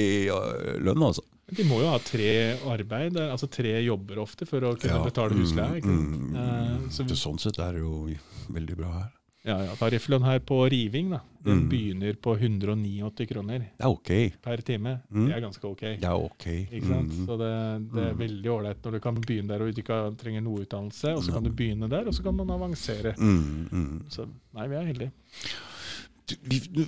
lønn, 0.86 1.04
altså. 1.12 1.24
De 1.56 1.62
må 1.70 1.78
jo 1.84 1.90
ha 1.92 2.00
tre 2.02 2.30
arbeid, 2.74 3.18
altså 3.22 3.46
tre 3.54 3.76
jobber 3.86 4.18
ofte, 4.24 4.48
for 4.50 4.66
å 4.66 4.72
kunne 4.80 4.96
Ja, 4.98 5.04
betale 5.06 5.36
mm, 5.36 5.42
husleie. 5.44 5.82
Mm, 5.84 6.08
mm, 6.14 6.40
Eh, 6.42 6.90
Så 6.96 7.06
sånn 7.20 7.38
sett 7.42 7.60
er 7.62 7.74
det 7.78 7.84
jo 7.84 8.10
veldig 8.50 8.78
bra 8.80 8.92
her. 8.96 9.12
Ja, 9.46 9.60
ja, 9.62 9.76
Tarifflønn 9.78 10.24
her 10.26 10.40
på 10.42 10.58
riving 10.72 11.12
da, 11.12 11.20
den 11.46 11.60
Mm. 11.60 11.70
begynner 11.70 12.16
på 12.18 12.34
189 12.40 13.28
kroner 13.30 13.60
Det 13.60 13.86
er 13.86 13.88
ok. 13.92 14.10
per 14.42 14.58
time. 14.66 14.96
Mm. 15.14 15.28
Det 15.28 15.36
er 15.36 15.42
ganske 15.42 15.64
ok. 15.70 15.82
Det 16.02 16.04
er 16.04 16.16
ok. 16.18 16.46
Ikke 16.72 16.88
sant? 16.88 17.12
Mm. 17.14 17.26
Så 17.28 17.38
det, 17.38 17.52
det 17.94 18.04
er 18.08 18.14
Mm. 18.14 18.20
veldig 18.24 18.50
ålreit 18.56 18.82
når 18.84 18.92
du 18.92 19.00
kan 19.00 19.16
begynne 19.22 19.48
der 19.48 19.62
og 19.62 19.76
du 19.76 19.82
ikke 19.84 20.18
trenger 20.18 20.42
noe 20.42 20.66
utdannelse, 20.66 21.14
og 21.16 21.24
så 21.24 21.32
kan 21.34 21.44
du 21.44 21.52
begynne 21.52 21.88
der, 21.90 22.08
og 22.08 22.14
så 22.14 22.24
kan 22.24 22.36
man 22.36 22.50
avansere. 22.50 23.14
Mm, 23.20 23.70
mm. 23.72 24.02
Så 24.10 24.26
nei, 24.56 24.68
vi 24.68 24.76
er 24.76 24.86
heldige. 24.90 25.12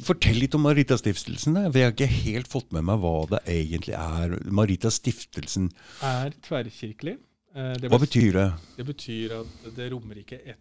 Fortell 0.02 0.40
litt 0.42 0.56
om 0.58 0.64
Marita 0.66 0.98
Stiftelsen. 0.98 1.54
da, 1.54 1.70
for 1.70 1.78
Jeg 1.78 1.86
har 1.86 1.94
ikke 1.94 2.08
helt 2.26 2.48
fått 2.50 2.72
med 2.74 2.84
meg 2.84 2.98
hva 3.00 3.28
det 3.30 3.42
egentlig 3.46 3.94
er. 3.94 4.38
Marita 4.50 4.90
Stiftelsen, 4.90 5.70
Er 6.02 6.32
tverrkirkelig. 6.42 7.18
Eh, 7.56 7.74
hva 7.90 7.98
betyr 8.02 8.34
det? 8.34 8.54
det 8.78 8.86
betyr 8.86 9.32
at 9.42 9.76
det 9.76 9.92
rommer 9.92 10.16
ikke 10.24 10.40
ett 10.46 10.58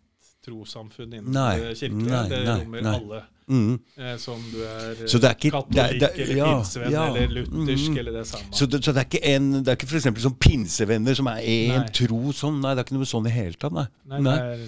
trossamfunn 0.47 1.13
innen 1.19 1.33
Nei, 1.35 1.59
det 1.59 1.91
nei, 1.91 2.45
nei, 2.47 2.61
rommer 2.63 2.83
nei. 2.87 2.95
alle. 3.01 3.23
Mm. 3.47 3.75
Eh, 3.99 4.17
som 4.19 4.41
du 4.51 4.57
er 4.67 5.05
Så 5.07 5.21
det 5.23 5.29
er 5.31 5.37
ikke- 5.37 5.53
katolikk 5.55 6.03
er- 6.03 6.17
eller 6.23 6.37
ja, 6.37 6.49
pinsevenn 6.57 6.91
ja, 6.97 7.05
eller 7.13 7.29
luthersk 7.37 7.91
mm. 7.93 7.99
eller 8.03 8.13
det 8.21 8.25
samme. 8.27 8.51
Så 8.53 8.67
det, 8.67 8.81
så 8.83 8.93
det 8.97 9.05
er 9.05 9.07
ikke 9.11 9.23
en, 9.35 9.53
det 9.63 9.69
er 9.69 9.77
ikke 9.79 9.87
for 9.93 9.99
eksempel 10.01 10.23
som 10.25 10.35
pinsevenner 10.35 11.15
som 11.15 11.29
er 11.31 11.43
én 11.47 11.87
tro 11.95 12.33
sånn? 12.35 12.59
Nei, 12.61 12.75
det 12.75 12.83
er 12.83 12.89
ikke 12.89 12.99
noe 12.99 13.07
sånn 13.13 13.27
i 13.31 13.31
hele 13.37 13.55
tatt, 13.55 13.73
nei. 13.73 13.87
Nei, 14.07 14.21
det 14.23 14.35
er 14.41 14.67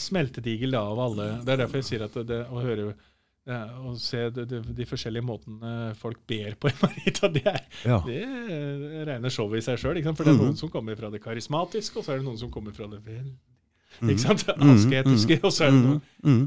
smeltedigel 0.00 0.74
av 0.76 0.98
alle. 1.00 1.26
Det 1.44 1.52
er 1.54 1.62
derfor 1.64 1.80
jeg 1.80 1.88
sier 1.90 2.04
at 2.06 2.14
det, 2.20 2.26
det, 2.32 2.42
å 2.50 2.60
høre 2.64 2.94
Ja, 3.44 3.66
Å 3.76 3.90
se 4.00 4.30
de, 4.32 4.46
de, 4.48 4.58
de 4.72 4.84
forskjellige 4.88 5.20
måtene 5.22 5.94
folk 6.00 6.22
ber 6.26 6.54
på 6.56 6.70
i 6.70 6.76
Marita, 6.80 7.28
det, 7.28 7.42
er, 7.44 7.58
Ja. 7.84 7.98
det 8.06 8.22
regner 9.04 9.28
showet 9.28 9.58
i 9.60 9.64
seg 9.66 9.76
sjøl. 9.82 10.00
For 10.16 10.24
det 10.24 10.32
er 10.32 10.38
Mhm. 10.38 10.44
noen 10.46 10.56
som 10.56 10.70
kommer 10.72 10.96
fra 10.96 11.10
det 11.12 11.20
karismatiske, 11.20 11.98
og 12.00 12.04
så 12.06 12.14
er 12.14 12.22
det 12.22 12.24
noen 12.24 12.38
som 12.40 12.50
kommer 12.50 12.72
fra 12.72 12.86
det 12.88 13.02
vel 13.04 13.20
Mhm. 13.20 13.36
Ikke 14.02 14.20
sant? 14.22 14.44
Mhm, 14.56 14.70
Asketiske, 14.74 15.38
og 15.44 15.52
så 15.52 15.68
mm. 15.70 16.00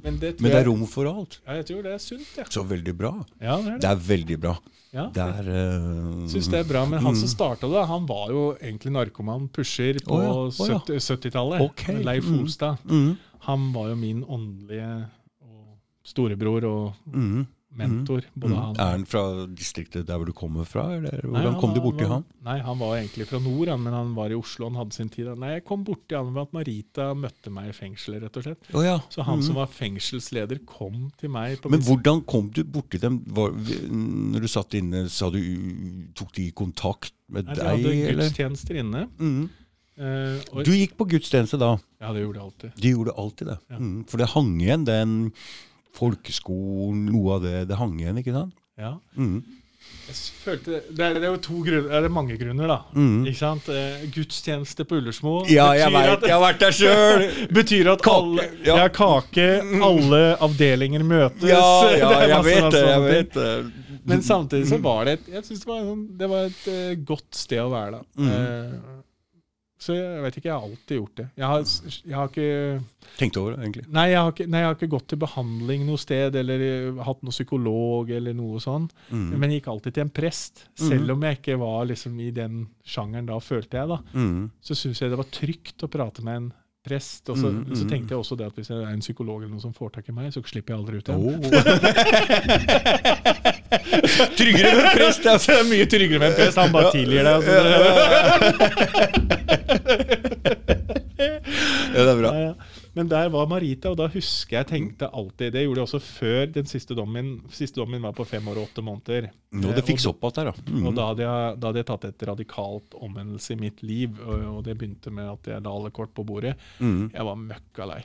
Men 0.04 0.18
det 0.20 0.34
Men 0.42 0.52
det 0.52 0.60
er 0.60 0.66
rom 0.68 0.86
for 0.90 1.06
alt. 1.10 1.40
ja, 1.48 1.54
jeg 1.60 1.66
tror 1.70 1.84
det 1.84 1.94
er 1.94 2.02
sunt, 2.02 2.28
ja. 2.38 2.44
Så 2.50 2.64
veldig 2.68 2.96
bra. 2.98 3.14
Ja, 3.42 3.58
det 3.62 3.68
er 3.68 3.72
det. 3.78 3.82
Det 3.82 3.90
er 3.92 4.02
veldig 4.08 4.40
bra. 4.42 4.56
Ja. 4.94 5.06
Det 5.14 5.22
er 5.22 5.48
uh, 5.52 6.28
Syns 6.32 6.48
det 6.50 6.60
er 6.62 6.64
bra, 6.70 6.86
men 6.90 7.00
han 7.04 7.16
som 7.16 7.28
Mm. 7.28 7.34
starta 7.36 7.68
det, 7.70 7.84
han 7.88 8.06
var 8.08 8.30
jo 8.32 8.44
egentlig 8.62 8.92
narkoman, 8.96 9.48
pusher 9.54 10.00
på 10.06 10.16
oh, 10.16 10.24
ja, 10.24 10.32
oh, 10.32 10.70
ja. 10.72 10.80
70 10.80 11.04
70-tallet. 11.12 11.62
Ok, 11.62 11.84
Leif. 12.04 12.24
Holstad. 12.32 12.78
mm, 12.86 13.18
Han 13.50 13.72
var 13.74 13.90
jo 13.90 13.96
min 13.96 14.24
åndelige 14.24 15.06
og 15.44 15.78
storebror 16.04 16.64
og 16.66 16.94
mm, 17.14 17.46
mentor. 17.78 18.26
Både 18.34 18.54
mm. 18.54 18.62
han 18.62 18.80
Er 18.82 18.92
han 18.96 19.06
fra 19.10 19.24
distriktet 19.48 20.08
der 20.08 20.20
hvor 20.20 20.30
du 20.30 20.34
kommer 20.36 20.68
fra, 20.68 20.86
eller 20.98 21.20
Nei, 21.22 21.32
hvordan 21.32 21.58
kom 21.62 21.76
du 21.76 21.82
borti 21.84 22.08
han? 22.10 22.26
Nei, 22.48 22.58
Han 22.66 22.80
var 22.82 22.96
egentlig 22.98 23.28
fra 23.30 23.42
nord, 23.44 23.72
han, 23.72 23.84
men 23.86 23.96
han 23.96 24.14
var 24.18 24.34
i 24.34 24.38
Oslo. 24.38 24.70
Han 24.70 24.80
hadde 24.82 24.98
sin 24.98 25.12
tid. 25.14 25.30
Nei, 25.40 25.54
Jeg 25.58 25.66
kom 25.68 25.86
borti 25.88 26.18
han 26.18 26.34
ved 26.36 26.48
at 26.48 26.56
Marita 26.58 27.10
møtte 27.18 27.54
meg 27.54 27.72
i 27.72 27.76
fengselet, 27.78 28.26
rett 28.26 28.40
og 28.42 28.48
slett. 28.48 28.72
Oh, 28.74 28.86
ja. 28.86 28.98
Så 29.14 29.26
han 29.28 29.42
mm. 29.42 29.46
som 29.50 29.60
var 29.62 29.70
fengselsleder, 29.74 30.64
kom 30.68 31.08
til 31.20 31.34
meg. 31.34 31.60
på 31.62 31.72
Men 31.74 31.82
min- 31.84 31.88
hvordan 31.90 32.24
kom 32.26 32.50
du 32.54 32.64
borti 32.64 33.02
dem? 33.02 33.22
Var, 33.28 33.54
når 33.92 34.48
du 34.48 34.50
satt 34.52 34.78
inne, 34.80 35.06
sa 35.14 35.30
du, 35.34 35.40
tok 36.18 36.34
de 36.38 36.50
kontakt 36.52 37.14
med 37.30 37.46
Nei, 37.46 37.54
De 37.54 37.62
deg, 37.62 37.70
hadde 37.70 37.96
eller? 37.96 38.24
gudstjenester 38.24 38.82
inne. 38.84 39.08
Mm. 39.20 39.48
Uh, 39.98 40.38
og, 40.54 40.60
Du 40.68 40.76
gikk 40.78 40.94
på 40.98 41.08
gudstjeneste 41.10 41.58
da? 41.58 41.72
ja, 41.98 42.12
det 42.14 42.22
gjorde 42.22 42.38
jeg 42.38 42.46
alltid. 42.46 42.76
De 42.78 42.92
gjorde 42.94 43.16
alltid 43.18 43.48
det. 43.50 43.58
Ja. 43.72 43.80
Mm. 43.82 43.96
For 44.06 44.22
det 44.22 44.28
hang 44.36 44.52
igjen, 44.62 44.86
den 44.86 45.16
folkeskolen, 45.96 47.06
noe 47.12 47.38
av 47.38 47.46
det, 47.46 47.56
det 47.70 47.78
hang 47.80 47.96
igjen, 48.00 48.18
ikke 48.22 48.34
sant? 48.36 48.54
Ja. 48.78 48.96
Mm. 49.18 49.40
Jeg 50.08 50.16
følte, 50.44 50.82
det, 50.92 51.04
er, 51.04 51.16
det 51.20 51.24
er 51.28 51.32
jo 51.34 51.40
to 51.44 51.58
grunner, 51.64 51.90
er 51.96 52.04
det 52.06 52.10
mange 52.12 52.36
grunner, 52.40 52.68
da. 52.72 52.78
Mm. 52.96 53.26
Ikke 53.28 53.40
sant? 53.40 53.68
Eh, 53.72 54.06
gudstjeneste 54.16 54.86
på 54.88 55.00
Ullersmo 55.02 55.34
Ja, 55.52 55.70
jeg 55.76 55.92
vet, 55.92 56.10
at- 56.14 56.26
jeg 56.28 56.36
har 56.36 56.44
vært 56.44 56.60
der 56.64 56.76
sjøl! 56.76 57.26
betyr 57.60 57.90
at 57.94 58.04
Kake, 58.04 58.16
alle, 58.22 58.46
ja. 58.68 58.78
ja. 58.84 58.88
kake, 58.96 59.48
alle 59.88 60.22
avdelinger 60.48 61.04
møtes. 61.08 61.48
Ja, 61.48 61.60
ja, 62.02 62.12
er 62.20 62.32
jeg 62.34 62.38
masse 62.38 62.54
vet 62.54 62.72
det. 62.76 62.84
jeg 62.88 63.04
vet 63.08 63.34
det. 63.40 63.52
Men 64.08 64.22
samtidig 64.24 64.70
så 64.70 64.78
var 64.80 65.04
det 65.08 65.18
et, 65.20 65.26
jeg 65.36 65.44
synes 65.50 65.64
det 65.66 65.68
var, 65.74 65.82
sånn- 65.90 66.06
det 66.20 66.30
var 66.32 66.46
et 66.52 66.68
eh, 66.72 66.94
godt 67.12 67.42
sted 67.44 67.60
å 67.64 67.72
være 67.74 67.98
da. 67.98 68.04
Mm. 68.16 68.30
Eh, 68.32 68.97
så 69.78 69.94
jeg 69.94 70.22
vet 70.24 70.38
ikke, 70.40 70.50
jeg 70.50 70.56
har 70.58 70.66
alltid 70.66 70.98
gjort 70.98 71.20
det. 71.20 71.26
Jeg 71.38 71.50
har, 71.52 71.66
jeg 71.94 72.16
har 72.18 72.32
ikke 72.32 73.12
Tenkt 73.18 73.38
over 73.40 73.54
det, 73.54 73.60
egentlig. 73.62 73.84
Nei, 73.94 74.06
jeg 74.10 74.20
har 74.20 74.34
ikke, 74.34 74.48
nei, 74.50 74.62
jeg 74.62 74.68
har 74.68 74.78
ikke 74.78 74.90
gått 74.92 75.08
til 75.14 75.20
behandling 75.22 75.86
noe 75.88 76.02
sted, 76.02 76.36
eller 76.42 76.64
eh, 76.66 77.04
hatt 77.06 77.22
noen 77.26 77.36
psykolog, 77.36 78.10
eller 78.14 78.36
noe 78.38 78.62
sånn. 78.62 78.90
Mm. 79.10 79.28
Men 79.36 79.54
jeg 79.54 79.62
gikk 79.62 79.70
alltid 79.74 79.96
til 79.96 80.06
en 80.06 80.14
prest. 80.20 80.66
Selv 80.82 81.14
om 81.14 81.26
jeg 81.26 81.40
ikke 81.40 81.60
var 81.62 81.88
liksom 81.90 82.18
i 82.22 82.32
den 82.36 82.66
sjangeren 82.86 83.30
da, 83.30 83.38
følte 83.44 83.80
jeg, 83.80 83.92
da. 83.94 84.00
Mm. 84.18 84.48
Så 84.66 84.78
syns 84.78 85.02
jeg 85.02 85.14
det 85.14 85.22
var 85.22 85.30
trygt 85.34 85.86
å 85.86 85.92
prate 85.94 86.26
med 86.26 86.42
en 86.42 86.50
prest. 86.88 87.30
Og 87.30 87.38
så, 87.38 87.48
Mm, 87.48 87.76
så 87.76 87.84
mm. 87.84 87.90
tenkte 87.90 88.14
jeg 88.14 88.20
også 88.20 88.36
det 88.40 88.46
at 88.50 88.56
hvis 88.58 88.70
jeg 88.70 88.78
er 88.84 88.94
en 88.94 89.04
psykolog 89.04 89.38
eller 89.42 89.54
noen 89.54 89.62
som 89.62 89.74
får 89.74 89.90
tak 89.98 90.06
i 90.10 90.16
meg, 90.16 90.34
så 90.34 90.42
slipper 90.46 90.74
jeg 90.74 90.80
aldri 90.82 90.96
ut 90.98 91.08
igjen. 91.08 91.22
Oh. 91.28 91.34
Tryggere 94.40 94.72
med 94.78 94.86
prest, 94.96 95.26
Altså. 95.26 95.52
det 95.56 95.60
er 95.60 95.70
mye 95.72 95.86
tryggere 95.92 96.20
med 96.20 96.28
en 96.32 96.36
prest. 96.40 96.58
Han 96.58 96.72
bare 96.76 96.92
tilgir 96.96 97.24
deg. 97.28 97.38
Ja, 101.98 102.02
det 102.04 102.12
er 102.12 102.20
bra. 102.22 102.32
Ja, 102.34 102.42
ja. 102.50 102.54
Men 102.98 103.10
der 103.12 103.30
var 103.34 103.46
Marita, 103.50 103.92
og 103.94 103.98
da 104.00 104.08
husker 104.10 104.58
jeg 104.58 104.68
tenkte 104.72 105.10
alltid 105.14 105.54
Det 105.54 105.64
gjorde 105.68 105.84
jeg 105.84 105.88
også 105.88 106.00
før 106.02 106.52
den 106.56 106.66
siste 106.70 106.98
dommen. 106.98 107.32
Siste 107.54 107.78
dommen 107.80 108.02
var 108.04 108.16
på 108.18 108.26
fem 108.28 108.48
år 108.50 108.58
og 108.64 108.72
åtte 108.72 108.84
måneder. 108.86 109.30
Nå 109.54 109.72
det 109.78 109.86
fikk 109.88 110.02
opp 110.10 110.26
alt 110.28 110.40
der, 110.42 110.50
da. 110.52 110.66
Mm. 110.74 110.84
Og 110.90 110.96
da 110.98 111.08
hadde, 111.12 111.26
jeg, 111.28 111.56
da 111.62 111.70
hadde 111.72 111.84
jeg 111.84 111.90
tatt 111.92 112.08
et 112.10 112.28
radikalt 112.32 112.98
omvendelse 112.98 113.54
i 113.54 113.60
mitt 113.62 113.84
liv, 113.86 114.18
og, 114.26 114.46
og 114.58 114.62
det 114.66 114.76
begynte 114.82 115.14
med 115.14 115.30
at 115.32 115.52
jeg 115.54 115.64
la 115.64 115.74
alle 115.78 115.94
kort 115.96 116.16
på 116.18 116.26
bordet. 116.28 116.56
Mm. 116.82 117.12
Jeg 117.14 117.28
var 117.30 117.44
møkka 117.46 117.88
lei. 117.94 118.02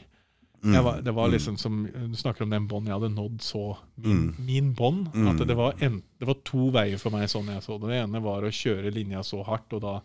Mm. 0.62 0.76
Var, 0.86 1.00
det 1.02 1.10
var 1.16 1.26
liksom 1.32 1.56
som 1.58 1.80
Du 1.90 2.12
snakker 2.14 2.44
om 2.44 2.52
den 2.54 2.68
bånd 2.70 2.86
jeg 2.86 2.94
hadde 2.94 3.08
nådd 3.16 3.40
så 3.42 3.62
Min, 3.96 4.20
Mm. 4.28 4.44
min 4.46 4.68
bånd. 4.78 5.08
Mm. 5.14 5.28
At 5.32 5.46
det 5.48 5.56
var, 5.58 5.74
en, 5.82 6.02
det 6.20 6.28
var 6.28 6.36
to 6.46 6.68
veier 6.70 7.00
for 7.02 7.10
meg 7.10 7.26
sånn 7.32 7.48
jeg 7.50 7.64
så 7.64 7.80
det. 7.82 7.88
Det 7.90 8.02
ene 8.04 8.20
var 8.22 8.44
å 8.46 8.52
kjøre 8.52 8.92
linja 8.94 9.24
så 9.26 9.40
hardt, 9.48 9.72
og 9.72 9.82
da 9.82 9.96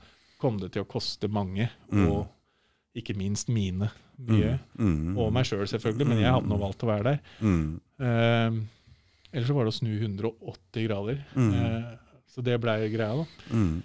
kom 0.42 0.58
det 0.62 0.72
til 0.74 0.82
å 0.82 0.90
koste 0.90 1.28
mange. 1.30 1.70
Mm. 1.92 2.08
Og 2.10 2.26
ikke 2.98 3.16
minst 3.18 3.52
mine 3.54 3.92
mye. 4.18 4.58
Mm. 4.80 5.18
Og 5.18 5.32
meg 5.34 5.46
sjøl, 5.48 5.66
selv 5.66 5.78
selvfølgelig, 5.78 6.08
men 6.10 6.24
jeg 6.24 6.34
hadde 6.34 6.50
nå 6.50 6.58
valgt 6.62 6.84
å 6.86 6.90
være 6.90 7.12
der. 7.12 7.20
Mm. 7.42 7.80
Eh, 8.02 8.52
eller 9.34 9.48
så 9.48 9.58
var 9.58 9.64
det 9.68 9.74
å 9.74 9.78
snu 9.78 9.94
180 9.94 10.88
grader. 10.88 11.18
Mm. 11.38 11.54
Eh, 11.54 12.18
så 12.34 12.44
det 12.46 12.62
blei 12.62 12.80
greia, 12.94 13.14
da. 13.22 13.26
Mm. 13.52 13.78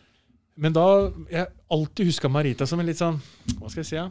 Men 0.62 0.74
da 0.76 0.84
Jeg 1.32 1.46
alltid 1.72 2.10
huska 2.10 2.28
Marita 2.28 2.66
som 2.68 2.80
en 2.82 2.84
litt 2.84 2.98
sånn 3.00 3.16
Hva 3.56 3.70
skal 3.72 3.80
jeg 3.80 3.88
si? 3.88 3.94
Ja? 3.96 4.10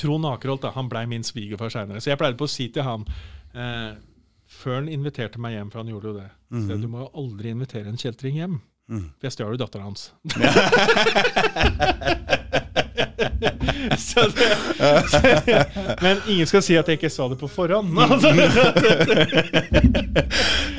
Trond 0.00 0.24
Akerholt 0.24 0.62
da, 0.64 0.70
han 0.72 0.88
blei 0.88 1.02
min 1.10 1.26
svigerfar 1.26 1.68
seinere. 1.74 2.00
Så 2.00 2.08
jeg 2.08 2.18
pleide 2.20 2.38
på 2.40 2.48
å 2.48 2.50
si 2.50 2.70
til 2.72 2.86
han 2.86 3.04
eh, 3.52 3.92
Før 4.48 4.74
han 4.78 4.88
inviterte 4.88 5.42
meg 5.42 5.52
hjem, 5.58 5.70
for 5.74 5.82
han 5.82 5.92
gjorde 5.92 6.08
jo 6.08 6.14
det 6.22 6.30
så 6.52 6.72
jeg, 6.72 6.80
Du 6.80 6.88
må 6.92 6.98
jo 7.04 7.10
aldri 7.20 7.46
invitere 7.52 7.88
en 7.92 8.00
kjeltring 8.00 8.34
hjem. 8.40 8.56
Mm. 8.92 9.06
For 9.16 9.24
jeg 9.28 9.34
stjal 9.36 9.54
jo 9.54 9.60
dattera 9.60 9.88
hans. 9.88 10.02
så 14.08 14.24
det, 14.36 14.48
så, 15.12 15.20
men 16.04 16.20
ingen 16.30 16.46
skal 16.50 16.62
si 16.64 16.76
at 16.78 16.88
jeg 16.88 16.98
ikke 17.00 17.10
sa 17.12 17.28
det 17.32 17.38
på 17.40 17.48
forhånd. 17.50 17.92
Altså. 17.98 18.32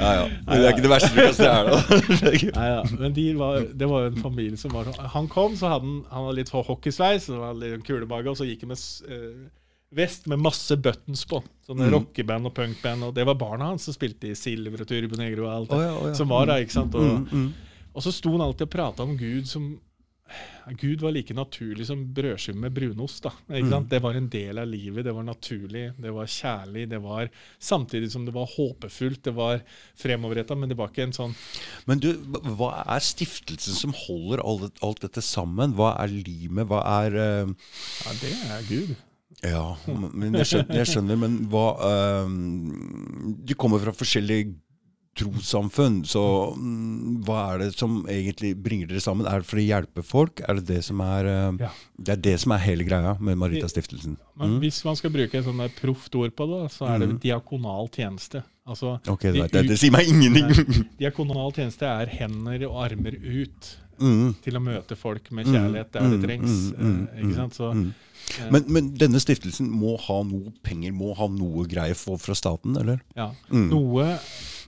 Ja, 0.04 0.10
ja. 0.18 0.24
Men 0.48 0.60
det 0.60 0.66
er 0.68 0.74
ikke 0.74 0.84
det 0.84 0.92
verste 0.92 1.10
du 1.14 1.20
kan 1.22 1.36
stjele. 1.38 2.50
Nei, 2.58 2.68
ja. 2.68 2.80
Men 3.00 3.14
de 3.16 3.26
var, 3.40 3.62
det 3.78 3.88
var 3.88 4.04
jo 4.06 4.10
en 4.12 4.18
familie 4.24 4.58
som 4.60 4.74
var 4.76 4.90
Han 5.14 5.28
kom, 5.32 5.54
så 5.60 5.70
hadde 5.72 5.86
han, 5.88 6.00
han 6.12 6.26
hadde 6.28 6.38
litt 6.42 6.52
hockeysveis, 6.54 7.30
han 7.32 7.44
hadde 7.46 7.70
litt 7.78 7.86
kulebage, 7.88 8.28
og 8.34 8.40
så 8.40 8.48
gikk 8.48 8.66
han 8.66 8.74
med 8.74 8.84
eh, 9.14 9.46
vest 9.96 10.28
med 10.32 10.42
masse 10.44 10.76
buttons 10.82 11.24
på. 11.30 11.40
Sånne 11.68 11.88
Mm. 11.88 11.94
rockeband 11.96 12.50
og 12.50 12.56
punkband. 12.58 13.08
Og 13.08 13.14
det 13.16 13.26
var 13.30 13.38
barna 13.40 13.72
hans 13.72 13.86
som 13.88 13.96
spilte 13.96 14.32
i 14.34 14.36
Silver 14.36 14.84
og 14.84 14.90
Turbo 14.90 15.20
Negro 15.20 15.46
og 15.48 15.54
alt 15.54 15.70
det 15.72 15.78
Oh, 15.80 15.84
ja, 15.86 15.94
oh, 16.02 16.08
ja. 16.10 16.14
som 16.20 16.28
var 16.34 16.50
der. 16.52 16.66
ikke 16.66 16.76
sant? 16.80 16.96
Og, 17.00 17.04
Mm, 17.04 17.28
mm. 17.32 17.54
og 17.94 18.04
så 18.04 18.12
sto 18.12 18.32
han 18.36 18.42
alltid 18.50 18.68
og 18.68 18.74
prata 18.74 19.04
om 19.08 19.16
Gud 19.18 19.48
som 19.48 19.70
Gud 20.80 21.02
var 21.04 21.12
like 21.12 21.36
naturlig 21.36 21.88
som 21.88 22.06
brødskive 22.16 22.58
med 22.58 22.74
brunost. 22.74 23.24
da, 23.24 23.32
ikke 23.52 23.74
Mm. 23.74 23.88
Det 23.90 24.02
var 24.02 24.14
en 24.16 24.30
del 24.30 24.58
av 24.58 24.68
livet, 24.68 25.04
det 25.06 25.14
var 25.14 25.24
naturlig, 25.24 25.94
det 25.98 26.12
var 26.12 26.26
kjærlig. 26.26 26.90
det 26.90 27.02
var 27.02 27.30
Samtidig 27.60 28.12
som 28.12 28.26
det 28.26 28.34
var 28.34 28.46
håpefullt, 28.46 29.24
det 29.24 29.36
var 29.36 29.62
fremoverretta, 29.96 30.56
men 30.56 30.70
det 30.70 30.78
var 30.78 30.90
ikke 30.90 31.04
en 31.04 31.14
sånn 31.14 31.36
Men 31.86 32.00
du, 32.00 32.14
hva 32.58 32.84
er 32.88 33.00
stiftelsen 33.00 33.76
som 33.76 33.94
holder 33.94 34.40
alt, 34.44 34.78
alt 34.82 35.02
dette 35.02 35.22
sammen? 35.22 35.74
Hva 35.74 35.96
er 36.00 36.08
limet? 36.08 36.68
Hva 36.68 36.84
er 37.04 37.18
uh... 37.18 37.48
Ja, 38.06 38.14
det 38.22 38.34
er 38.50 38.70
Gud. 38.70 38.96
Ja, 39.44 39.76
men 40.14 40.38
jeg 40.38 40.48
skjønner, 40.48 40.78
jeg 40.78 40.88
skjønner 40.88 41.18
men 41.20 41.34
hva 41.52 41.66
uh, 41.82 42.30
Du 43.44 43.56
kommer 43.60 43.82
fra 43.84 43.92
forskjellige 43.96 44.54
trossamfunn, 45.20 46.00
så 46.10 46.22
mm, 46.58 47.24
hva 47.28 47.40
er 47.54 47.62
det 47.64 47.70
som 47.78 48.00
egentlig 48.10 48.54
bringer 48.66 48.90
dere 48.90 49.04
sammen? 49.04 49.28
Er 49.30 49.44
det 49.44 49.50
for 49.50 49.62
å 49.62 49.66
hjelpe 49.66 50.04
folk? 50.06 50.42
Er 50.48 50.58
det 50.60 50.66
det 50.72 50.80
som 50.88 51.04
er 51.06 51.30
eh, 51.30 51.60
Ja. 51.68 51.70
Det 52.04 52.16
er 52.16 52.24
det 52.26 52.34
som 52.42 52.52
er 52.56 52.64
hele 52.66 52.84
greia 52.88 53.14
med 53.22 53.38
Maritastiftelsen? 53.38 54.18
Mm. 54.40 54.58
Hvis 54.64 54.82
man 54.88 54.98
skal 55.00 55.14
bruke 55.14 55.38
et 55.38 55.46
der 55.46 55.76
proft 55.78 56.16
ord 56.18 56.34
på 56.36 56.48
det, 56.50 56.64
så 56.74 56.88
er 56.90 57.00
det 57.04 57.10
Mm. 57.14 57.20
diakonal 57.22 57.90
tjeneste. 57.94 58.44
Altså, 58.66 58.96
okay, 59.12 59.32
det, 59.32 59.52
de 59.52 59.60
vet 59.60 59.68
det 59.70 59.78
sier 59.80 59.92
meg 59.92 60.08
ingenting. 60.08 60.86
Diakonal 61.00 61.52
tjeneste 61.54 61.84
er 61.86 62.08
hender 62.08 62.64
og 62.70 62.78
armer 62.86 63.18
ut 63.20 63.74
Mm, 64.00 64.34
til 64.44 64.58
å 64.58 64.62
møte 64.64 64.96
folk 64.98 65.30
med 65.32 65.46
Mm, 65.48 65.54
kjærlighet 65.54 65.92
der 65.94 66.02
mm, 66.02 66.12
det 66.16 66.22
trengs. 66.28 66.56
mm, 66.74 66.88
mm, 66.88 67.08
eh, 67.14 67.22
ikke 67.24 67.36
sant? 67.36 67.54
Så, 67.60 67.72
mm. 67.74 67.94
eh, 68.40 68.50
Men, 68.52 68.64
men 68.68 68.90
denne 68.98 69.20
stiftelsen 69.22 69.70
må 69.70 69.98
ha 70.08 70.22
noe 70.24 70.54
penger, 70.64 70.92
må 70.94 71.14
ha 71.18 71.28
noe 71.28 71.66
greier 71.68 71.96
fra 71.96 72.36
staten, 72.36 72.76
eller? 72.78 73.00
ja. 73.16 73.32
Mm. 73.52 73.70
Noe 73.70 74.08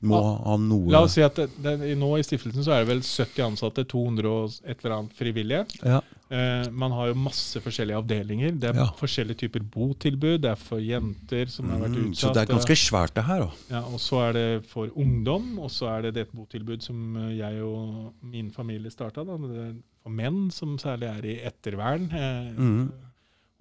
Må 0.06 0.20
ha 0.22 0.58
noe 0.60 0.92
La 0.92 1.00
oss 1.06 1.14
si 1.16 1.22
at 1.24 1.36
det, 1.40 1.50
det, 1.64 1.96
nå 1.98 2.12
i 2.20 2.24
stiftelsen 2.24 2.64
så 2.66 2.72
er 2.76 2.84
det 2.84 2.90
vel 2.92 3.02
70 3.02 3.42
ansatte, 3.48 3.86
200 3.90 4.28
og 4.30 4.52
et 4.66 4.84
eller 4.84 4.98
annet 5.00 5.14
frivillige. 5.18 5.66
ja. 5.84 6.02
Eh, 6.32 6.72
man 6.74 6.92
har 6.92 7.12
jo 7.12 7.18
masse 7.22 7.60
forskjellige 7.62 8.00
avdelinger. 8.02 8.56
Det 8.60 8.70
er 8.72 8.80
Ja. 8.80 8.86
forskjellige 8.98 9.38
typer 9.44 9.60
botilbud. 9.62 10.42
Det 10.42 10.50
er 10.52 10.56
for 10.56 10.80
jenter 10.80 11.46
som 11.48 11.70
har 11.70 11.80
vært 11.80 11.96
Mm, 11.96 12.10
utsatt. 12.12 12.18
Så 12.18 12.34
det 12.34 12.42
er 12.50 12.54
ganske 12.54 12.76
svært, 12.76 13.14
det 13.14 13.24
her, 13.26 13.40
da. 13.40 13.52
Ja, 13.70 13.82
og 13.86 14.00
så 14.00 14.30
er 14.30 14.34
det 14.34 14.66
for 14.66 14.88
ungdom, 14.98 15.60
og 15.60 15.70
så 15.70 15.86
er 15.98 16.02
det 16.04 16.14
det 16.16 16.32
botilbud 16.34 16.82
som 16.82 17.16
eh, 17.18 17.38
jeg 17.38 17.62
og 17.62 18.14
min 18.24 18.50
familie 18.52 18.90
starta. 18.90 19.24
For 19.26 20.10
menn, 20.10 20.50
som 20.52 20.78
særlig 20.78 21.04
er 21.18 21.26
i 21.26 21.40
ettervern. 21.46 22.10
Uh, 22.12 22.60
mm. 22.60 22.92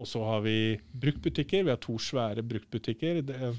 Og 0.00 0.06
så 0.06 0.24
har 0.24 0.40
vi 0.40 0.78
bruktbutikker. 0.98 1.64
Vi 1.64 1.70
har 1.70 1.76
to 1.76 1.98
svære 1.98 2.42
bruktbutikker. 2.42 3.24
Det 3.24 3.54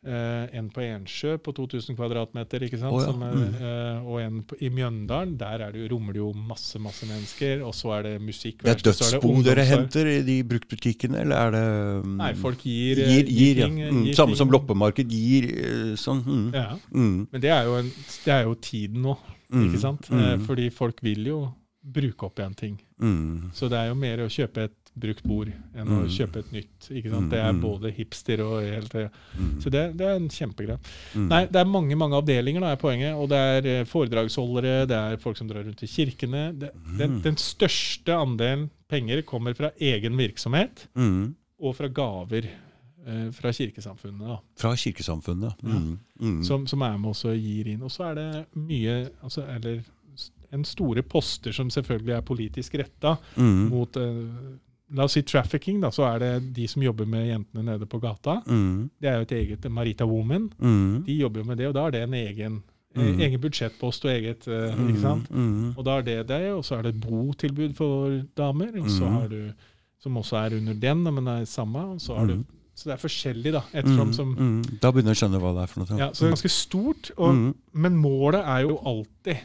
Eh, 0.00 0.46
en 0.56 0.70
på 0.72 0.80
Ensjø 0.80 1.34
på 1.44 1.52
2000 1.52 1.92
kvadratmeter, 1.98 2.62
ikke 2.64 2.78
sant? 2.80 2.94
Å, 2.96 3.02
ja. 3.04 3.12
Er, 3.28 3.58
eh, 3.60 4.06
og 4.08 4.20
en 4.22 4.38
på, 4.48 4.56
i 4.64 4.70
Mjøndalen. 4.72 5.34
Der 5.36 5.60
er 5.66 5.74
det 5.74 5.82
jo, 5.82 5.90
rommer 5.92 6.16
det 6.16 6.22
jo 6.22 6.30
masse 6.32 6.80
masse 6.80 7.04
mennesker. 7.04 7.60
Og 7.68 7.74
så 7.76 7.92
er 7.98 8.06
det 8.08 8.14
musikk. 8.24 8.62
Det 8.64 8.72
er 8.72 8.80
dødsbo 8.88 9.34
dere 9.44 9.66
henter 9.68 10.08
i 10.08 10.22
de 10.24 10.38
bruktbutikkene, 10.48 11.20
eller 11.26 11.36
er 11.36 11.52
det 11.58 11.64
um, 12.06 12.14
Nei, 12.22 12.30
folk 12.40 12.64
gir, 12.64 13.02
gir, 13.04 13.28
gir, 13.28 13.60
gir 13.60 13.60
ja. 13.60 13.68
Mm, 13.92 14.06
gir 14.08 14.16
Samme 14.16 14.32
ting. 14.32 14.40
som 14.40 14.54
loppemarked 14.56 15.12
gir 15.12 15.50
eh, 15.52 15.92
sånn. 16.00 16.24
Mm. 16.24 16.48
Ja. 16.56 16.66
Mm. 16.96 17.16
Men 17.34 17.44
det 17.44 17.52
er 17.58 17.68
jo, 17.68 17.76
en, 17.82 17.92
det 18.24 18.34
er 18.38 18.48
jo 18.48 18.56
tiden 18.70 19.04
nå, 19.04 19.18
Mm. 19.50 19.64
ikke 19.66 19.78
sant? 19.82 20.04
Eh, 20.14 20.36
fordi 20.46 20.68
folk 20.70 21.00
vil 21.02 21.24
jo 21.26 21.38
bruke 21.82 22.22
opp 22.28 22.38
igjen 22.38 22.52
ting. 22.54 22.74
Så 23.52 23.66
det 23.68 23.78
er 23.80 23.88
jo 23.88 23.96
mer 23.98 24.20
å 24.22 24.28
kjøpe 24.30 24.62
et 24.68 24.79
brukt 24.98 25.22
bord 25.24 25.48
enn 25.74 25.86
å 25.88 26.00
Mm. 26.02 26.08
kjøpe 26.10 26.38
et 26.40 26.52
nytt. 26.52 26.88
ikke 26.90 27.10
sant? 27.10 27.30
Det 27.30 27.38
er 27.38 27.52
mm. 27.52 27.60
både 27.62 27.92
hipster 27.94 28.40
og 28.42 28.62
helt. 28.62 28.92
Mm. 29.38 29.60
Så 29.62 29.70
det, 29.70 29.96
det 29.96 30.06
er 30.06 30.16
en 30.16 30.28
kjempegreie. 30.28 30.78
Mm. 31.14 31.28
Nei, 31.28 31.46
det 31.46 31.56
er 31.60 31.64
mange 31.64 31.96
mange 31.96 32.16
avdelinger, 32.18 32.60
da 32.60 32.72
er 32.72 32.76
poenget. 32.76 33.14
Og 33.14 33.28
det 33.30 33.38
er 33.38 33.66
eh, 33.80 33.84
foredragsholdere, 33.84 34.86
det 34.90 34.96
er 34.98 35.16
folk 35.22 35.36
som 35.38 35.48
drar 35.48 35.64
rundt 35.64 35.82
i 35.82 35.86
kirkene. 35.86 36.58
Det, 36.58 36.70
den, 36.98 37.10
Mm. 37.18 37.22
den 37.22 37.36
største 37.36 38.12
andelen 38.18 38.68
penger 38.88 39.22
kommer 39.22 39.54
fra 39.54 39.70
egen 39.80 40.16
virksomhet 40.18 40.88
Mm. 40.96 41.34
og 41.60 41.76
fra 41.76 41.88
gaver 41.88 42.44
eh, 43.06 43.30
fra 43.32 43.50
kirkesamfunnet. 43.52 44.26
da. 44.26 44.38
Fra 44.56 44.74
kirkesamfunnet. 44.76 45.54
Mm. 45.62 45.98
Mm. 46.20 46.42
som, 46.44 46.66
som 46.66 46.82
er 46.82 46.98
med 46.98 47.14
og 47.14 47.36
gir 47.38 47.66
inn. 47.68 47.82
Og 47.82 47.90
så 47.90 48.10
er 48.10 48.14
det 48.14 48.46
mye 48.54 49.10
altså, 49.22 49.46
Eller 49.48 49.80
en 50.52 50.64
store 50.64 51.02
poster 51.02 51.52
som 51.52 51.70
selvfølgelig 51.70 52.16
er 52.16 52.20
politisk 52.26 52.74
retta 52.74 53.16
Mm. 53.36 53.68
mot 53.70 53.96
eh, 53.96 54.58
La 54.92 55.04
oss 55.04 55.12
si 55.12 55.22
trafficking, 55.22 55.80
da, 55.80 55.88
så 55.90 56.02
er 56.14 56.18
det 56.18 56.52
de 56.54 56.66
som 56.66 56.82
jobber 56.82 57.06
med 57.06 57.28
jentene 57.28 57.62
nede 57.64 57.86
på 57.86 58.00
gata. 58.02 58.40
Mm. 58.46 58.90
Det 59.00 59.08
er 59.08 59.16
jo 59.20 59.22
et 59.22 59.32
eget 59.32 59.70
Marita 59.70 60.04
Woman. 60.04 60.48
Mm. 60.58 61.04
De 61.06 61.12
jobber 61.20 61.40
jo 61.40 61.46
med 61.46 61.58
det, 61.58 61.66
og 61.68 61.74
da 61.74 61.84
er 61.86 61.90
det 61.90 62.02
en 62.08 62.14
egen, 62.14 62.62
eh, 62.96 63.02
Mm. 63.02 63.20
egen 63.20 63.40
budsjettpost 63.40 64.04
og 64.04 64.10
eget 64.10 64.48
eh, 64.48 64.74
ikke 64.88 65.00
sant? 65.00 65.30
Mm. 65.30 65.74
Og 65.78 65.84
da 65.84 65.98
er 65.98 66.02
det 66.02 66.26
det, 66.26 66.50
og 66.52 66.64
så 66.64 66.78
er 66.78 66.82
det 66.82 66.94
et 66.96 67.00
botilbud 67.06 67.74
for 67.76 68.22
damer, 68.36 68.72
og 68.80 68.88
så 68.90 69.04
Mm. 69.06 69.12
har 69.20 69.28
du, 69.28 69.52
som 70.00 70.14
også 70.16 70.36
er 70.46 70.56
under 70.56 70.74
den, 70.74 71.02
men 71.14 71.28
er 71.28 71.44
samme. 71.44 71.78
Og 71.94 72.00
så, 72.00 72.16
har 72.16 72.26
du, 72.26 72.34
Mm. 72.34 72.44
så 72.74 72.84
det 72.84 72.92
er 72.94 73.08
forskjellig, 73.08 73.52
da. 73.52 73.60
Ettersom 73.72 74.08
Mm. 74.08 74.12
som 74.14 74.34
Mm. 74.34 74.80
Da 74.80 74.90
begynner 74.90 75.14
jeg 75.14 75.22
å 75.22 75.28
skjønne 75.28 75.40
hva 75.40 75.54
det 75.54 75.62
er 75.62 75.66
for 75.68 75.80
noe. 75.80 75.98
ja, 75.98 76.10
Så 76.10 76.20
det 76.20 76.26
er 76.32 76.34
ganske 76.34 76.50
stort. 76.50 77.10
Og, 77.16 77.34
Mm. 77.34 77.54
Men 77.74 77.96
målet 77.96 78.42
er 78.44 78.62
jo 78.66 78.76
alltid 78.84 79.38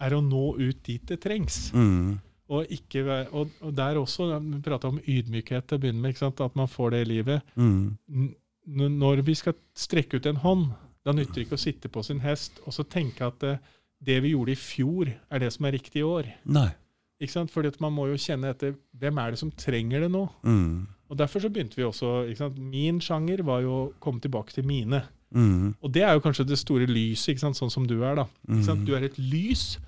er 0.00 0.10
å 0.10 0.20
nå 0.28 0.58
ut 0.58 0.82
dit 0.82 1.06
det 1.06 1.20
trengs. 1.20 1.70
Mm. 1.72 2.18
Og, 2.48 2.64
ikke, 2.72 3.04
og, 3.28 3.50
og 3.60 3.72
der 3.76 3.98
også, 4.00 4.38
Vi 4.40 4.60
prata 4.64 4.88
om 4.88 5.00
ydmykhet 5.04 5.66
til 5.68 5.76
å 5.76 5.82
begynne 5.82 6.00
med, 6.00 6.22
at 6.22 6.56
man 6.56 6.68
får 6.68 6.94
det 6.94 7.00
i 7.00 7.08
livet. 7.10 7.54
Mm. 7.56 8.30
Når 8.66 9.22
vi 9.26 9.34
skal 9.36 9.56
strekke 9.76 10.16
ut 10.16 10.26
en 10.26 10.40
hånd, 10.40 10.70
da 11.04 11.12
nytter 11.12 11.34
det 11.34 11.46
ikke 11.46 11.58
å 11.58 11.60
sitte 11.60 11.90
på 11.92 12.02
sin 12.04 12.20
hest 12.20 12.60
og 12.66 12.74
så 12.76 12.84
tenke 12.84 13.24
at 13.24 13.38
det, 13.40 13.58
det 14.04 14.18
vi 14.24 14.34
gjorde 14.34 14.52
i 14.54 14.60
fjor, 14.60 15.10
er 15.30 15.42
det 15.42 15.52
som 15.54 15.68
er 15.68 15.76
riktig 15.76 16.02
i 16.02 16.06
år. 16.08 16.28
Nei. 16.48 16.70
Ikke 17.18 17.34
sant? 17.34 17.52
Fordi 17.52 17.72
at 17.72 17.80
man 17.82 17.94
må 17.94 18.06
jo 18.10 18.18
kjenne 18.20 18.52
etter 18.52 18.76
hvem 18.98 19.20
er 19.20 19.34
det 19.34 19.40
som 19.40 19.52
trenger 19.52 20.06
det 20.06 20.10
nå. 20.14 20.24
Mm. 20.46 20.86
Og 21.08 21.18
Derfor 21.18 21.42
så 21.42 21.50
begynte 21.50 21.78
vi 21.78 21.86
også? 21.86 22.28
Min 22.56 23.00
sjanger 23.02 23.42
var 23.46 23.62
jo 23.64 23.74
å 23.74 23.86
komme 24.02 24.22
tilbake 24.22 24.54
til 24.54 24.66
mine. 24.68 25.02
Mm. 25.34 25.74
Og 25.82 25.92
det 25.92 26.04
er 26.04 26.14
jo 26.16 26.22
kanskje 26.24 26.46
det 26.48 26.60
store 26.60 26.86
lyset, 26.88 27.40
sånn 27.40 27.72
som 27.72 27.86
du 27.88 27.98
er. 28.02 28.20
da. 28.22 28.26
Mm. 28.48 28.84
Du 28.86 28.94
er 28.96 29.08
et 29.08 29.18
lys 29.18 29.78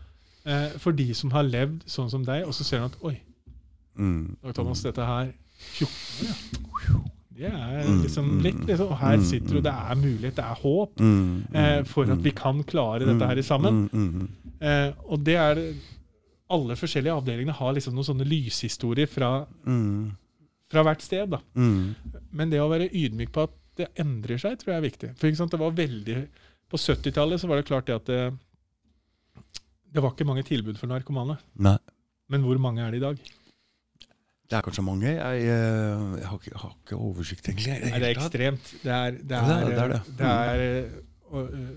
eh, 0.47 0.69
for 0.79 0.93
de 0.97 1.09
som 1.15 1.31
har 1.35 1.43
levd 1.49 1.83
sånn 1.91 2.11
som 2.11 2.25
deg, 2.25 2.47
og 2.47 2.55
så 2.57 2.65
ser 2.65 2.79
du 2.85 2.85
at 2.93 3.03
oi, 3.11 3.17
Mm. 4.01 4.37
Dag 4.41 4.55
Thomas, 4.55 4.81
dette 4.87 5.05
her 5.05 5.33
14 5.77 6.63
år, 6.71 6.85
ja. 6.87 7.01
Det 7.41 7.49
er 7.49 7.87
Mm, 7.89 8.03
liksom 8.05 8.25
mm, 8.31 8.41
litt 8.45 8.61
liksom, 8.69 8.91
Her 9.01 9.17
mm, 9.17 9.25
sitter 9.25 9.55
du, 9.55 9.61
det 9.65 9.73
er 9.73 9.95
mulighet, 9.97 10.37
det 10.37 10.45
er 10.45 10.61
håp 10.61 11.01
eh, 11.01 11.83
for 11.89 12.11
at 12.13 12.23
vi 12.23 12.31
kan 12.37 12.63
klare 12.65 13.07
dette 13.09 13.27
her 13.27 13.41
sammen. 13.43 13.89
Mm. 13.93 14.09
Mm. 14.21 14.29
Eh, 14.61 14.93
og 15.09 15.25
det 15.25 15.37
er 15.37 15.61
Alle 16.51 16.77
forskjellige 16.77 17.15
avdelingene 17.15 17.53
har 17.55 17.73
liksom 17.73 17.95
noen 17.95 18.05
sånne 18.09 18.27
lyshistorier 18.27 19.07
fra, 19.07 19.47
fra 20.71 20.83
hvert 20.83 21.03
sted. 21.03 21.29
da. 21.31 21.39
Men 21.55 22.51
det 22.51 22.59
å 22.61 22.69
være 22.69 22.89
ydmyk 22.91 23.31
på 23.33 23.45
at 23.47 23.53
det 23.77 23.87
endrer 23.97 24.37
seg, 24.39 24.59
tror 24.59 24.73
jeg 24.75 24.81
er 24.81 24.89
viktig. 24.89 25.11
For 25.17 25.47
det 25.47 25.61
var 25.61 25.71
veldig, 25.71 26.29
På 26.71 26.77
70-tallet 26.77 27.41
så 27.41 27.47
var 27.47 27.57
det 27.57 27.67
klart 27.67 27.87
det 27.87 27.95
at 27.95 28.11
det, 29.95 30.03
var 30.03 30.11
ikke 30.15 30.25
mange 30.29 30.43
tilbud 30.47 30.77
for 30.79 30.87
narkomane. 30.91 31.37
Nei. 31.59 31.77
Men 32.31 32.43
hvor 32.47 32.59
mange 32.63 32.83
er 32.83 32.91
det 32.95 33.01
i 33.01 33.05
dag? 33.05 33.19
Det 34.51 34.57
er 34.59 34.65
kanskje 34.67 34.83
mange. 34.83 35.07
Jeg, 35.07 35.43
eh, 35.47 36.01
jeg, 36.19 36.27
har, 36.27 36.39
ikke, 36.41 36.59
har 36.59 36.73
ikke 36.75 36.97
oversikt, 36.99 37.49
egentlig. 37.49 37.77
Nei, 37.85 37.99
det 38.03 38.09
er 38.09 38.17
ekstremt. 38.17 38.73
Det 38.83 38.91
er 38.91 39.11
det 39.11 39.37
er, 39.37 39.47
det 39.47 39.61
er- 39.61 39.69
det 39.71 39.79
er 39.85 39.93
det. 39.93 40.01
det 40.19 40.27
er, 40.27 40.65
øh, 40.85 40.91
og, 41.31 41.53
øh, 41.55 41.71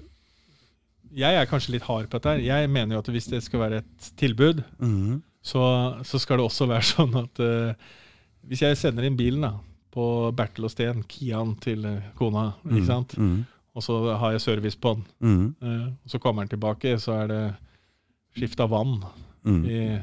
Jeg 1.16 1.36
er 1.38 1.46
kanskje 1.46 1.72
litt 1.76 1.84
hard 1.86 2.08
på 2.10 2.18
dette. 2.18 2.30
her. 2.30 2.38
Jeg 2.42 2.70
mener 2.70 2.96
jo 2.96 3.00
at 3.04 3.08
hvis 3.14 3.28
det 3.30 3.44
skal 3.44 3.60
være 3.60 3.78
et 3.84 4.12
tilbud, 4.18 4.64
Mm. 4.80 5.22
så, 5.44 6.00
så 6.04 6.18
skal 6.20 6.38
det 6.38 6.46
også 6.46 6.66
være 6.68 6.82
sånn 6.96 7.16
at 7.20 7.40
uh, 7.40 7.74
hvis 8.48 8.62
jeg 8.62 8.78
sender 8.78 9.04
inn 9.06 9.18
bilen 9.18 9.42
da, 9.46 9.52
på 9.94 10.32
Bertel 10.36 10.66
og 10.66 10.72
Steen, 10.72 11.04
Kian 11.04 11.56
til 11.62 11.86
kona, 12.18 12.54
ikke 12.66 12.86
sant? 12.86 13.18
Mm. 13.18 13.46
og 13.76 13.84
så 13.84 14.18
har 14.18 14.32
jeg 14.32 14.42
service 14.42 14.78
på 14.78 14.96
den, 14.96 15.06
Mm. 15.20 15.56
øh, 15.62 15.88
og 16.04 16.10
så 16.10 16.20
kommer 16.20 16.42
den 16.44 16.50
tilbake, 16.58 16.98
så 17.00 17.12
er 17.24 17.28
det 17.28 17.56
skift 18.36 18.60
av 18.60 18.70
vann 18.74 19.00
Mm. 19.46 19.66
i 19.68 20.00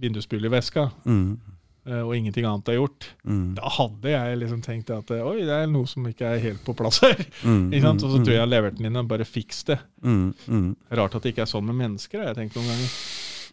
vindusspylerveska, 0.00 0.90
Mm. 1.06 1.38
øh, 1.86 2.02
og 2.06 2.16
ingenting 2.16 2.44
annet 2.46 2.68
er 2.68 2.74
gjort. 2.80 3.06
Mm. 3.24 3.54
Da 3.54 3.68
hadde 3.68 4.10
jeg 4.10 4.38
liksom 4.38 4.62
tenkt 4.62 4.90
at 4.90 5.10
øh, 5.10 5.22
oi, 5.26 5.40
det 5.40 5.48
er 5.54 5.66
noe 5.66 5.86
som 5.86 6.04
ikke 6.06 6.26
er 6.26 6.38
helt 6.42 6.64
på 6.64 6.74
plass 6.76 6.98
her. 7.00 7.14
Mm. 7.44 7.70
Ikke 7.72 7.82
sant? 7.82 8.02
Og 8.02 8.10
så 8.10 8.16
tror 8.18 8.26
jeg 8.32 8.34
jeg 8.34 8.40
har 8.40 8.50
levert 8.50 8.76
den 8.76 8.86
inn 8.86 8.96
og 8.96 9.08
bare 9.08 9.24
fiks 9.24 9.62
det. 9.64 9.78
Mm. 10.02 10.34
Mm. 10.48 10.76
Rart 10.90 11.14
at 11.14 11.22
det 11.22 11.32
ikke 11.34 11.42
er 11.46 11.52
sånn 11.52 11.64
med 11.64 11.76
mennesker, 11.76 12.18
har 12.18 12.34
jeg 12.34 12.36
tenkt 12.42 12.56
noen 12.56 12.66
ganger. 12.72 12.90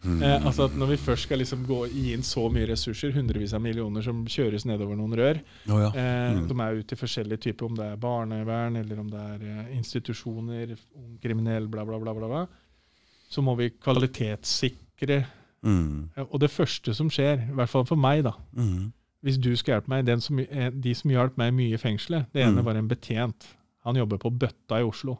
Mm. 0.04 0.22
Eh, 0.22 0.45
altså 0.45 0.66
at 0.66 0.74
Når 0.76 0.88
vi 0.89 0.97
først 0.97 1.24
skal 1.24 1.38
liksom 1.39 1.62
gå 1.66 1.78
gi 1.93 2.10
inn 2.14 2.24
så 2.28 2.49
mye 2.51 2.68
ressurser, 2.68 3.14
hundrevis 3.16 3.54
av 3.54 3.62
millioner 3.62 4.01
som 4.04 4.26
kjøres 4.26 4.66
nedover 4.66 4.97
noen 4.97 5.14
rør, 5.16 5.39
oh, 5.70 5.80
ja. 5.80 5.91
eh, 5.95 6.34
Mm. 6.36 6.47
de 6.49 6.54
er 6.60 6.76
ute 6.82 6.91
i 6.91 6.99
forskjellige 6.99 7.39
typer, 7.39 7.66
om 7.70 7.76
det 7.76 7.86
er 7.86 7.95
barnevern 7.95 8.76
eller 8.76 8.99
om 8.99 9.08
det 9.10 9.20
er 9.20 9.45
eh, 9.70 9.78
institusjoner, 9.78 10.76
kriminell, 11.22 11.68
bla, 11.70 11.86
bla, 11.86 11.99
bla, 11.99 12.14
bla, 12.14 12.28
bla, 12.28 12.47
så 13.34 13.41
må 13.45 13.55
vi 13.57 13.71
kvalitetssikre. 13.81 15.23
Mm. 15.63 16.09
Og 16.29 16.39
det 16.43 16.51
første 16.51 16.93
som 16.95 17.09
skjer, 17.13 17.45
i 17.49 17.55
hvert 17.57 17.71
fall 17.71 17.86
for 17.88 17.95
meg, 17.99 18.23
da, 18.27 18.34
Mm. 18.53 18.91
hvis 19.23 19.38
du 19.41 19.55
skal 19.55 19.75
hjelpe 19.79 19.88
meg 19.89 20.05
den 20.05 20.21
som, 20.21 20.39
eh, 20.39 20.69
De 20.69 20.93
som 20.93 21.09
hjalp 21.11 21.38
meg 21.38 21.53
mye 21.53 21.73
i 21.73 21.77
fengselet, 21.77 22.27
det 22.34 22.43
ene 22.45 22.61
Mm. 22.61 22.65
var 22.65 22.75
en 22.75 22.88
betjent. 22.89 23.47
Han 23.86 23.95
jobber 23.95 24.17
på 24.17 24.29
Bøtta 24.38 24.79
i 24.79 24.84
Oslo. 24.84 25.17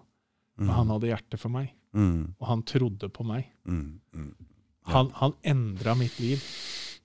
Mm. 0.60 0.70
Og 0.70 0.76
han 0.76 0.88
hadde 0.88 1.08
hjerte 1.08 1.38
for 1.40 1.50
meg, 1.50 1.72
Mm. 1.94 2.36
og 2.40 2.48
han 2.48 2.62
trodde 2.64 3.10
på 3.10 3.26
meg. 3.26 3.46
Mm. 3.68 4.00
Mm. 4.16 4.36
Ja. 4.88 4.94
Han, 4.94 5.10
han 5.12 5.34
endra 5.44 5.96
mitt 5.98 6.20
liv. 6.20 6.38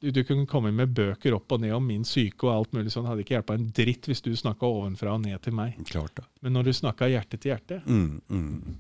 Du, 0.00 0.10
du 0.10 0.22
kunne 0.24 0.46
komme 0.46 0.72
med 0.72 0.94
bøker 0.94 1.34
opp 1.34 1.50
og 1.52 1.60
ned 1.60 1.72
om 1.72 1.84
min 1.86 2.04
syke 2.04 2.44
og 2.44 2.52
alt 2.54 2.72
mulig 2.72 2.90
sånn. 2.92 3.06
Hadde 3.06 3.24
ikke 3.24 3.34
hjelpa 3.42 3.54
en 3.54 3.70
dritt 3.70 4.02
hvis 4.06 4.20
du 4.22 4.30
snakka 4.36 4.62
ovenfra 4.66 5.14
og 5.14 5.22
ned 5.22 5.40
til 5.42 5.52
meg. 5.52 5.74
Men 6.42 6.52
når 6.52 6.64
du 6.64 6.70
snakka 6.72 7.08
hjerte 7.08 7.38
til 7.40 7.52
hjerte, 7.56 7.82
Mm. 7.86 8.20
Mm. 8.30 8.74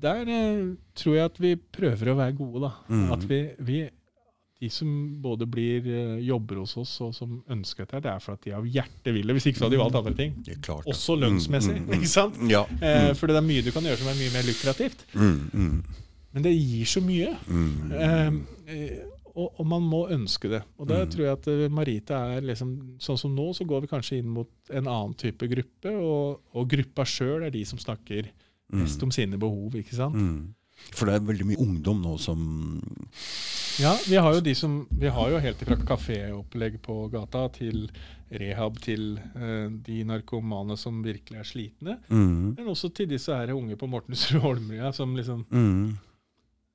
Der 0.00 0.28
eh, 0.28 0.64
tror 0.94 1.14
jeg 1.16 1.24
at 1.30 1.38
vi 1.40 1.54
prøver 1.56 2.10
å 2.12 2.16
være 2.18 2.36
gode, 2.36 2.60
da. 2.66 2.72
Mm. 2.92 3.06
At 3.16 3.24
vi, 3.30 3.38
vi 3.60 3.78
De 4.60 4.70
som 4.72 4.88
både 5.20 5.44
blir 5.52 5.84
eh, 5.84 6.20
jobber 6.24 6.62
hos 6.62 6.76
oss 6.80 6.94
og 7.04 7.10
som 7.14 7.42
ønsker 7.52 7.84
dette, 7.84 8.00
det 8.06 8.08
er 8.14 8.22
for 8.24 8.32
at 8.38 8.44
de 8.46 8.54
av 8.56 8.64
hjerte 8.64 9.12
vil 9.12 9.26
det. 9.28 9.34
Hvis 9.36 9.46
ikke 9.50 9.58
så 9.60 9.66
hadde 9.66 9.76
de 9.76 9.80
valgt 9.82 9.98
andre 10.00 10.14
ting. 10.16 10.32
Det 10.46 10.54
er 10.54 10.62
klart. 10.64 10.86
Også 10.88 11.12
lønnsmessig, 11.20 11.74
Mm, 11.76 11.82
mm, 11.84 11.90
mm. 11.90 11.98
ikke 11.98 12.08
sant? 12.08 12.38
Ja. 12.48 12.62
Eh, 12.80 13.10
Mm. 13.10 13.16
for 13.20 13.26
det 13.28 13.36
er 13.36 13.44
mye 13.44 13.62
du 13.66 13.70
kan 13.74 13.84
gjøre 13.84 13.98
som 14.00 14.08
er 14.08 14.16
mye 14.16 14.32
mer 14.32 14.46
lukrativt. 14.48 15.04
Mm. 15.12 15.50
Mm. 15.52 15.84
Men 16.32 16.42
det 16.42 16.54
gir 16.56 16.84
så 16.88 17.00
mye. 17.04 17.36
Mm. 17.48 17.92
Eh, 17.92 18.32
eh, 18.72 19.04
og, 19.36 19.60
og 19.60 19.66
man 19.68 19.82
må 19.84 20.06
ønske 20.08 20.48
det. 20.48 20.62
Og 20.80 20.88
der 20.88 21.04
Mm. 21.04 21.10
tror 21.12 21.24
jeg 21.26 21.36
at 21.36 21.70
Marita 21.70 22.22
er 22.38 22.40
liksom 22.40 22.96
Sånn 22.98 23.18
som 23.20 23.36
nå, 23.36 23.50
så 23.52 23.66
går 23.68 23.82
vi 23.84 23.92
kanskje 23.92 24.18
inn 24.22 24.28
mot 24.32 24.48
en 24.72 24.86
annen 24.88 25.12
type 25.14 25.44
gruppe, 25.52 25.92
og, 26.00 26.40
og 26.56 26.68
gruppa 26.68 27.04
sjøl 27.04 27.44
er 27.44 27.50
de 27.52 27.62
som 27.68 27.76
snakker 27.78 28.30
mest 28.72 29.02
om 29.02 29.10
sine 29.10 29.38
behov, 29.38 29.74
ikke 29.74 29.94
sant? 29.94 30.14
Mm. 30.14 30.54
For 30.92 31.06
det 31.08 31.14
er 31.14 31.20
veldig 31.24 31.46
mye 31.46 31.60
ungdom 31.62 32.02
nå 32.04 32.18
som 32.20 32.82
Ja, 33.80 33.94
vi 34.08 34.16
har 34.20 34.34
jo 34.34 34.40
de 34.44 34.54
som 34.54 34.86
Vi 34.90 35.08
har 35.08 35.30
jo 35.32 35.38
helt 35.40 35.62
fra 35.64 35.76
kaféopplegg 35.76 36.78
på 36.84 37.10
gata 37.12 37.46
til 37.52 37.90
rehab 38.32 38.78
til 38.82 39.18
uh, 39.36 39.68
de 39.70 40.02
narkomane 40.04 40.76
som 40.76 41.02
virkelig 41.04 41.38
er 41.38 41.44
slitne. 41.48 41.98
mm. 42.08 42.56
Men 42.58 42.66
også 42.68 42.90
til 42.92 43.08
disse 43.08 43.32
her 43.32 43.54
unge 43.54 43.76
på 43.76 43.86
Mortensrud 43.88 44.40
Holmlia 44.46 44.92
som 44.92 45.14
liksom 45.16 45.46
Mm. 45.50 45.96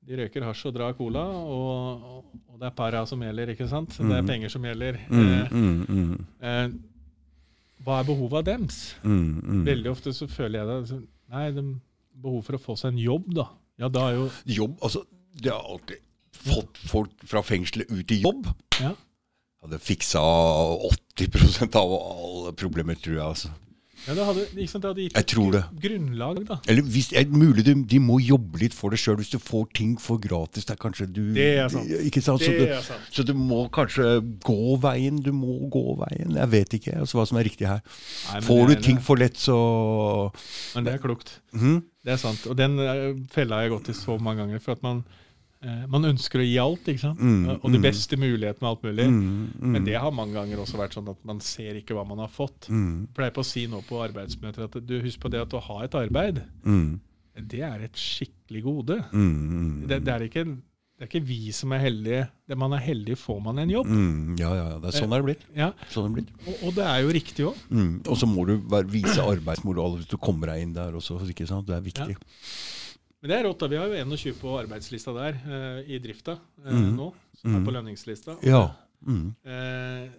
De 0.02 0.16
røyker 0.18 0.42
hasj 0.42 0.66
og 0.66 0.74
drar 0.74 0.92
cola, 0.98 1.20
og, 1.22 2.02
og, 2.50 2.56
det 2.58 2.66
er 2.66 2.74
para 2.74 3.04
som 3.06 3.20
gjelder, 3.22 3.52
ikke 3.54 3.68
sant? 3.70 3.88
Det 3.98 4.10
er 4.10 4.22
Mm. 4.22 4.26
penger 4.26 4.48
som 4.48 4.62
gjelder. 4.62 4.98
Mm. 5.08 5.28
Eh, 5.30 5.52
Mm. 5.52 5.86
Mm. 5.88 6.24
Eh, 6.42 6.68
hva 7.84 8.00
er 8.00 8.04
behovet 8.04 8.48
av 8.48 8.58
Mm. 9.04 9.42
Mm. 9.44 9.64
Veldig 9.64 9.90
ofte 9.90 10.12
så 10.12 10.26
føler 10.26 10.58
jeg 10.58 10.66
det 10.66 10.88
så, 10.88 10.98
Nei, 11.32 11.46
de 11.56 11.62
behov 12.22 12.42
for 12.46 12.58
å 12.58 12.60
få 12.60 12.76
seg 12.78 12.92
en 12.92 13.00
jobb, 13.02 13.30
da. 13.38 13.46
Ja, 13.80 13.88
da 13.88 14.08
er 14.10 14.18
jo 14.18 14.26
Jobb, 14.52 14.74
altså 14.84 15.00
Det 15.32 15.50
har 15.50 15.64
alltid 15.64 16.02
fått 16.42 16.78
folk 16.90 17.24
fra 17.28 17.40
fengselet 17.44 17.90
ut 17.92 18.12
i 18.12 18.20
jobb. 18.20 18.46
Ja. 18.82 18.92
Hadde 19.62 19.78
fiksa 19.80 20.20
80% 20.20 21.76
av 21.78 21.92
alle 21.96 22.52
problemer, 22.58 22.98
tror 22.98 23.14
jeg. 23.16 23.24
altså. 23.24 23.52
Ja, 24.06 24.14
det 24.18 24.24
hadde, 24.26 24.44
ikke 24.56 24.68
sant, 24.72 24.82
det 24.82 24.90
hadde 24.90 25.02
gitt 25.04 25.16
Jeg 25.20 25.26
tror 25.30 25.52
det. 25.54 25.60
grunnlag, 25.84 26.40
da. 26.48 26.56
Eller 26.68 26.82
hvis, 26.90 27.12
er 27.14 27.26
det 27.28 27.38
mulig 27.38 27.62
de, 27.68 27.74
de 27.86 28.00
må 28.02 28.16
jobbe 28.18 28.58
litt 28.58 28.74
for 28.74 28.90
det 28.90 28.98
sjøl. 28.98 29.16
Hvis 29.20 29.30
du 29.30 29.38
får 29.38 29.68
ting 29.78 29.92
for 30.02 30.18
gratis, 30.22 30.64
det 30.66 30.74
er 30.74 30.80
kanskje 30.82 31.06
du 31.06 31.20
Det 31.36 31.46
er 31.62 31.68
sant. 31.70 31.92
Ikke 32.02 32.22
sant? 32.24 32.42
Så, 32.42 32.50
Det 32.50 32.58
du, 32.58 32.72
er 32.74 32.82
sant. 32.82 33.06
så 33.14 33.22
du 33.28 33.32
må 33.38 33.60
kanskje 33.74 34.08
gå 34.42 34.58
veien. 34.82 35.22
Du 35.22 35.30
må 35.36 35.54
gå 35.70 35.84
veien. 36.02 36.34
Jeg 36.40 36.50
vet 36.56 36.74
ikke 36.80 36.98
altså, 37.04 37.20
hva 37.20 37.26
som 37.30 37.38
er 37.38 37.46
riktig 37.46 37.68
her. 37.70 37.80
Nei, 38.32 38.40
Får 38.48 38.66
du 38.72 38.74
ting 38.88 38.98
for 39.02 39.20
lett, 39.22 39.38
så 39.38 39.56
Men 40.74 40.84
det 40.88 40.94
er 40.96 41.02
klokt. 41.02 41.36
Mm? 41.54 41.82
Det 42.02 42.16
er 42.16 42.18
sant. 42.18 42.42
Og 42.50 42.56
den 42.58 42.78
eh, 42.82 43.12
fella 43.30 43.60
har 43.60 43.68
jeg 43.68 43.76
gått 43.76 43.92
i 43.92 43.96
så 43.96 44.18
mange 44.18 44.42
ganger. 44.42 44.58
For 44.64 44.74
at 44.74 44.82
man, 44.82 45.04
man 45.92 46.04
ønsker 46.08 46.40
å 46.42 46.46
gi 46.46 46.56
alt, 46.58 46.88
ikke 46.90 47.02
sant? 47.04 47.20
Mm, 47.22 47.44
og 47.60 47.68
de 47.70 47.78
mm. 47.78 47.84
beste 47.84 48.16
mulighetene 48.18 48.66
og 48.66 48.72
alt 48.72 48.82
mulig. 48.88 49.06
Mm, 49.12 49.20
mm, 49.60 49.68
Men 49.76 49.84
det 49.86 49.94
har 50.02 50.10
mange 50.14 50.34
ganger 50.34 50.58
også 50.64 50.80
vært 50.80 50.96
sånn 50.98 51.08
at 51.12 51.20
man 51.28 51.38
ser 51.44 51.78
ikke 51.78 51.94
hva 51.94 52.02
man 52.08 52.18
har 52.24 52.32
fått. 52.32 52.66
mm, 52.68 53.06
Jeg 53.06 53.14
pleier 53.14 53.36
på 53.36 53.44
å 53.44 53.46
si 53.46 53.66
nå 53.70 53.82
på 53.86 54.00
arbeidsmøter 54.02 54.66
at 54.66 54.80
du 54.86 54.96
husk 55.04 55.22
på 55.22 55.30
det 55.30 55.40
at 55.44 55.54
å 55.54 55.62
ha 55.68 55.78
et 55.86 55.94
arbeid, 55.94 56.42
mm, 56.66 56.90
det 57.48 57.62
er 57.62 57.86
et 57.86 57.94
skikkelig 57.96 58.62
gode. 58.66 58.98
mm, 59.12 59.32
mm, 59.54 59.86
Det, 59.88 60.00
det, 60.04 60.12
er 60.12 60.26
ikke, 60.26 60.44
det 60.44 61.06
er 61.06 61.08
ikke 61.12 61.24
vi 61.30 61.52
som 61.54 61.72
er 61.72 61.78
heldige. 61.86 62.26
Det 62.50 62.58
man 62.58 62.74
er 62.76 62.82
heldig, 62.84 63.16
får 63.16 63.40
man 63.46 63.58
en 63.62 63.70
jobb. 63.70 63.86
mm, 63.86 64.36
Ja, 64.42 64.50
ja, 64.58 64.66
ja. 64.74 64.78
Det 64.82 64.90
er 64.90 64.98
sånn 64.98 65.14
er 65.14 65.22
det 65.22 65.30
blitt. 65.30 65.46
Ja, 65.56 65.70
Sånn 65.94 66.10
det 66.10 66.18
blitt. 66.18 66.34
og, 66.46 66.66
og 66.68 66.74
det 66.76 66.84
er 66.90 67.00
jo 67.06 67.14
riktig 67.16 67.46
òg. 67.48 67.56
Mm. 67.70 68.02
Og 68.06 68.18
så 68.18 68.26
må 68.26 68.44
du 68.50 68.58
vise 68.90 69.22
arbeidsmoral 69.22 69.96
hvis 70.00 70.10
du 70.10 70.18
kommer 70.18 70.52
deg 70.52 70.66
inn 70.66 70.74
der 70.74 70.92
også. 70.98 71.22
ikke 71.30 71.46
sant? 71.46 71.66
Det 71.70 71.78
er 71.78 71.86
viktig. 71.86 72.16
Men 73.22 73.30
det 73.30 73.36
er 73.38 73.44
rått. 73.46 73.58
da. 73.62 73.68
Vi 73.70 73.76
har 73.78 73.86
jo 73.86 74.04
21 74.04 74.34
på 74.40 74.52
arbeidslista 74.58 75.12
der 75.14 75.36
eh, 75.46 75.94
i 75.94 75.98
drifta 76.02 76.34
eh, 76.64 76.72
mm. 76.74 76.96
nå, 76.96 77.12
som 77.38 77.54
er 77.54 77.58
Mhm. 77.60 77.66
på 77.68 77.74
lønningslista. 77.76 78.36
Ja. 78.42 78.64
Mm. 79.06 79.34
Eh, 79.44 80.10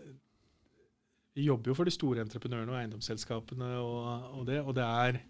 vi 1.35 1.43
jobber 1.49 1.71
jo 1.71 1.75
for 1.75 1.85
de 1.89 1.91
store 1.91 2.21
entreprenørene 2.23 2.71
og 2.71 2.79
eiendomsselskapene 2.79 3.69
og, 3.81 4.39
og 4.39 4.45
det, 4.47 4.59
og 4.61 4.75
det 4.77 4.83
er 4.87 5.21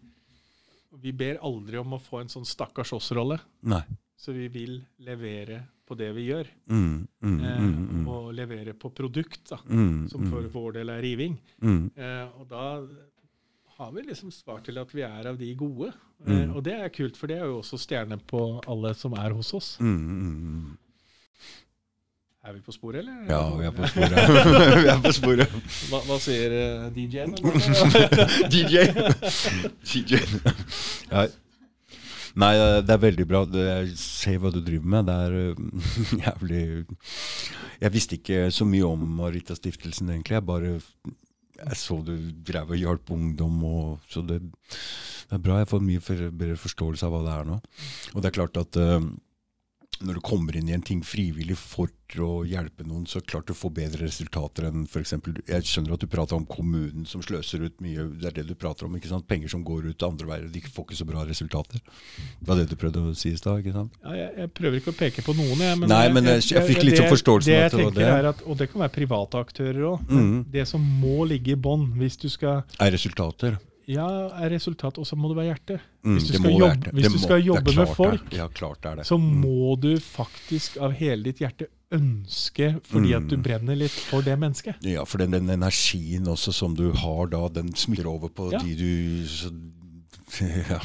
Vi 1.02 1.12
ber 1.12 1.40
aldri 1.42 1.80
om 1.80 1.96
å 1.96 2.02
få 2.02 2.20
en 2.22 2.30
sånn 2.30 2.46
stakkars 2.46 2.92
oss-rolle, 2.94 3.40
så 4.16 4.32
vi 4.36 4.46
vil 4.54 4.76
levere 5.02 5.64
på 5.90 5.96
det 5.98 6.12
vi 6.14 6.28
gjør. 6.30 6.46
Mm, 6.70 7.08
mm, 7.24 7.40
Eh, 7.44 7.60
mm, 7.60 7.88
mm. 8.04 8.04
Og 8.14 8.28
levere 8.38 8.74
på 8.78 8.92
produkt, 8.94 9.50
da, 9.50 9.58
Mm, 9.66 10.08
som 10.12 10.30
for 10.30 10.46
vår 10.54 10.74
del 10.74 10.90
er 10.94 11.02
riving. 11.02 11.40
mm, 11.64 11.92
Eh, 11.98 12.28
og 12.40 12.48
da 12.48 12.86
har 13.78 13.92
vi 13.96 14.02
liksom 14.08 14.32
svart 14.32 14.66
til 14.68 14.78
at 14.82 14.92
vi 14.96 15.02
er 15.02 15.28
av 15.32 15.38
de 15.40 15.54
gode. 15.56 15.92
Eh, 16.26 16.32
Mm. 16.34 16.56
og 16.56 16.64
det 16.64 16.74
er 16.74 16.88
kult, 16.90 17.18
for 17.18 17.28
det 17.28 17.38
er 17.38 17.46
jo 17.50 17.58
også 17.60 17.78
stjerne 17.82 18.16
på 18.28 18.62
alle 18.68 18.94
som 18.96 19.14
er 19.14 19.34
hos 19.36 19.54
oss. 19.54 19.78
mm, 19.80 19.98
mm, 19.98 20.34
mm. 20.40 20.78
Er 22.46 22.54
vi 22.54 22.60
på 22.60 22.74
sporet, 22.76 23.00
eller? 23.00 23.24
Ja, 23.32 23.56
vi 23.56 23.66
er 23.66 23.72
på 23.72 23.88
sporet. 23.88 24.18
vi 24.84 24.88
er 24.92 25.00
på 25.04 25.12
sporet. 25.16 25.54
Hva, 25.90 26.02
hva 26.10 26.18
sier 26.20 26.52
uh, 26.52 26.90
DJ-en? 26.92 27.36
DJ. 28.52 28.84
DJ. 29.88 30.20
Ja. 31.12 31.24
Nei, 32.36 32.52
det 32.84 32.90
er 32.90 33.00
veldig 33.00 33.28
bra. 33.30 33.44
Jeg 33.54 33.94
ser 33.96 34.40
hva 34.44 34.52
du 34.52 34.60
driver 34.60 34.90
med. 34.92 35.06
Det 35.08 35.16
er 35.16 35.38
øh, 35.40 35.56
jævlig 36.26 36.64
Jeg 37.84 37.94
visste 37.94 38.18
ikke 38.20 38.52
så 38.52 38.66
mye 38.68 38.88
om 38.92 39.08
Marita-stiftelsen, 39.22 40.10
egentlig. 40.10 40.36
Jeg 40.36 40.46
bare 40.46 40.74
jeg 41.64 41.80
så 41.80 42.00
du 42.06 42.14
drev 42.46 42.74
og 42.74 42.80
hjalp 42.80 43.12
ungdom, 43.16 43.60
og, 43.68 44.00
så 44.12 44.24
det, 44.26 44.42
det 44.44 45.38
er 45.38 45.44
bra. 45.44 45.62
Jeg 45.62 45.72
får 45.72 45.86
mye 45.86 46.04
for, 46.04 46.26
bedre 46.32 46.60
forståelse 46.60 47.08
av 47.08 47.16
hva 47.16 47.22
det 47.28 47.36
er 47.38 47.52
nå. 47.52 47.60
Og 48.14 48.20
det 48.22 48.30
er 48.30 48.38
klart 48.40 48.60
at 48.62 48.80
øh, 48.82 49.08
når 50.02 50.14
du 50.18 50.22
kommer 50.26 50.56
inn 50.58 50.68
i 50.70 50.74
en 50.76 50.82
ting 50.82 51.02
frivillig 51.06 51.56
for 51.58 51.88
å 52.20 52.44
hjelpe 52.46 52.84
noen, 52.86 53.06
så 53.10 53.22
klart 53.26 53.48
du 53.48 53.54
får 53.58 53.72
bedre 53.74 54.04
resultater 54.06 54.66
enn 54.68 54.84
f.eks. 54.86 55.14
Jeg 55.48 55.64
skjønner 55.66 55.94
at 55.96 56.02
du 56.04 56.08
prater 56.12 56.36
om 56.36 56.46
kommunen 56.46 57.06
som 57.10 57.22
sløser 57.26 57.64
ut 57.66 57.80
mye. 57.82 58.06
Det 58.20 58.28
er 58.30 58.36
det 58.42 58.46
du 58.50 58.54
prater 58.60 58.86
om. 58.86 58.96
ikke 58.98 59.10
sant? 59.10 59.26
Penger 59.28 59.50
som 59.50 59.64
går 59.66 59.88
ut 59.92 60.04
andre 60.06 60.28
veier. 60.28 60.48
De 60.54 60.62
får 60.62 60.86
ikke 60.90 61.00
så 61.00 61.08
bra 61.10 61.24
resultater. 61.26 61.80
Det 62.40 62.48
var 62.50 62.60
det 62.62 62.68
du 62.70 62.76
prøvde 62.76 63.02
å 63.02 63.16
si 63.18 63.32
i 63.34 63.38
stad? 63.40 63.64
ikke 63.64 63.74
sant? 63.74 63.98
Ja, 64.04 64.14
jeg, 64.20 64.30
jeg 64.44 64.54
prøver 64.60 64.80
ikke 64.82 64.94
å 64.94 65.00
peke 65.00 65.26
på 65.26 65.34
noen, 65.38 65.58
jeg. 65.66 65.80
Men 65.82 65.90
Nei, 65.90 66.06
men 66.14 66.24
jeg- 66.30 66.46
jeg 66.54 66.68
fikk 66.70 66.84
litt 66.84 66.96
det- 66.98 67.02
sånn 67.04 67.14
forståelsen 67.16 67.50
det 67.54 67.60
jeg 67.62 67.72
tenker 67.72 68.00
det. 68.00 68.10
Er 68.14 68.30
at, 68.34 68.42
og 68.46 68.58
det 68.58 68.70
kan 68.72 68.82
være 68.86 68.94
private 69.00 69.42
aktører 69.48 69.82
òg. 69.94 70.08
Mm. 70.10 70.46
Det 70.52 70.68
som 70.68 70.82
må 70.82 71.26
ligge 71.28 71.54
i 71.54 71.56
bånn 71.56 71.94
hvis 71.98 72.18
du 72.20 72.30
skal 72.30 72.64
Er 72.80 72.92
resultater. 72.92 73.58
Ja, 73.88 74.08
er 74.40 74.50
resultat, 74.54 74.98
og 74.98 75.06
så 75.06 75.16
må 75.20 75.28
det 75.34 75.38
være 75.38 75.50
hjerte. 75.54 75.80
Mm, 76.04 76.14
Hvis 76.18 76.28
du 76.30 76.34
skal 76.38 76.52
jobbe- 76.60 76.92
hvis 76.94 77.12
du 77.12 77.18
skal 77.20 77.42
jobbe 77.44 77.76
med 77.76 77.88
folk, 77.96 78.34
Ja, 78.34 78.48
klart 78.48 78.82
det. 78.82 79.06
så 79.06 79.18
Mm. 79.18 79.42
må 79.44 79.76
du 79.80 79.98
faktisk 80.00 80.78
av 80.82 80.94
hele 80.94 81.24
ditt 81.24 81.40
hjerte 81.40 81.68
ønske 81.92 82.80
fordi 82.90 83.14
at 83.16 83.28
du 83.28 83.36
Mm. 83.38 83.44
brenner 83.44 83.76
litt 83.76 83.92
for 83.92 84.22
det 84.22 84.38
mennesket. 84.40 84.76
Ja, 84.82 85.04
for 85.06 85.18
den, 85.20 85.32
den 85.32 85.48
energien 85.50 86.26
også 86.28 86.52
som 86.54 86.76
du 86.76 86.92
har 86.92 87.28
da, 87.28 87.48
den 87.50 87.74
smitter 87.76 88.06
over 88.08 88.30
på 88.30 88.52
Ja. 88.52 88.58
de 88.60 88.76
du 88.76 89.26
så, 89.28 89.52
ja. 90.70 90.80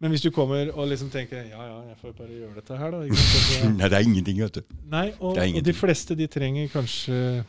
Men 0.00 0.10
hvis 0.10 0.20
du 0.22 0.30
kommer 0.30 0.68
og 0.76 0.88
liksom 0.88 1.08
tenker 1.10 1.48
ja, 1.48 1.66
ja, 1.66 1.80
jeg 1.88 1.96
får 2.02 2.12
bare 2.18 2.28
gjøre 2.28 2.54
dette 2.54 2.76
her, 2.76 2.90
da. 2.90 2.98
Nei, 3.78 3.88
det 3.88 3.92
er 3.92 4.04
ingenting, 4.04 4.38
vet 4.38 4.52
du. 4.52 4.62
Nei, 4.90 5.12
og, 5.20 5.38
og 5.38 5.62
de 5.64 5.72
fleste 5.72 6.14
de 6.16 6.26
trenger 6.26 6.68
kanskje 6.68 7.44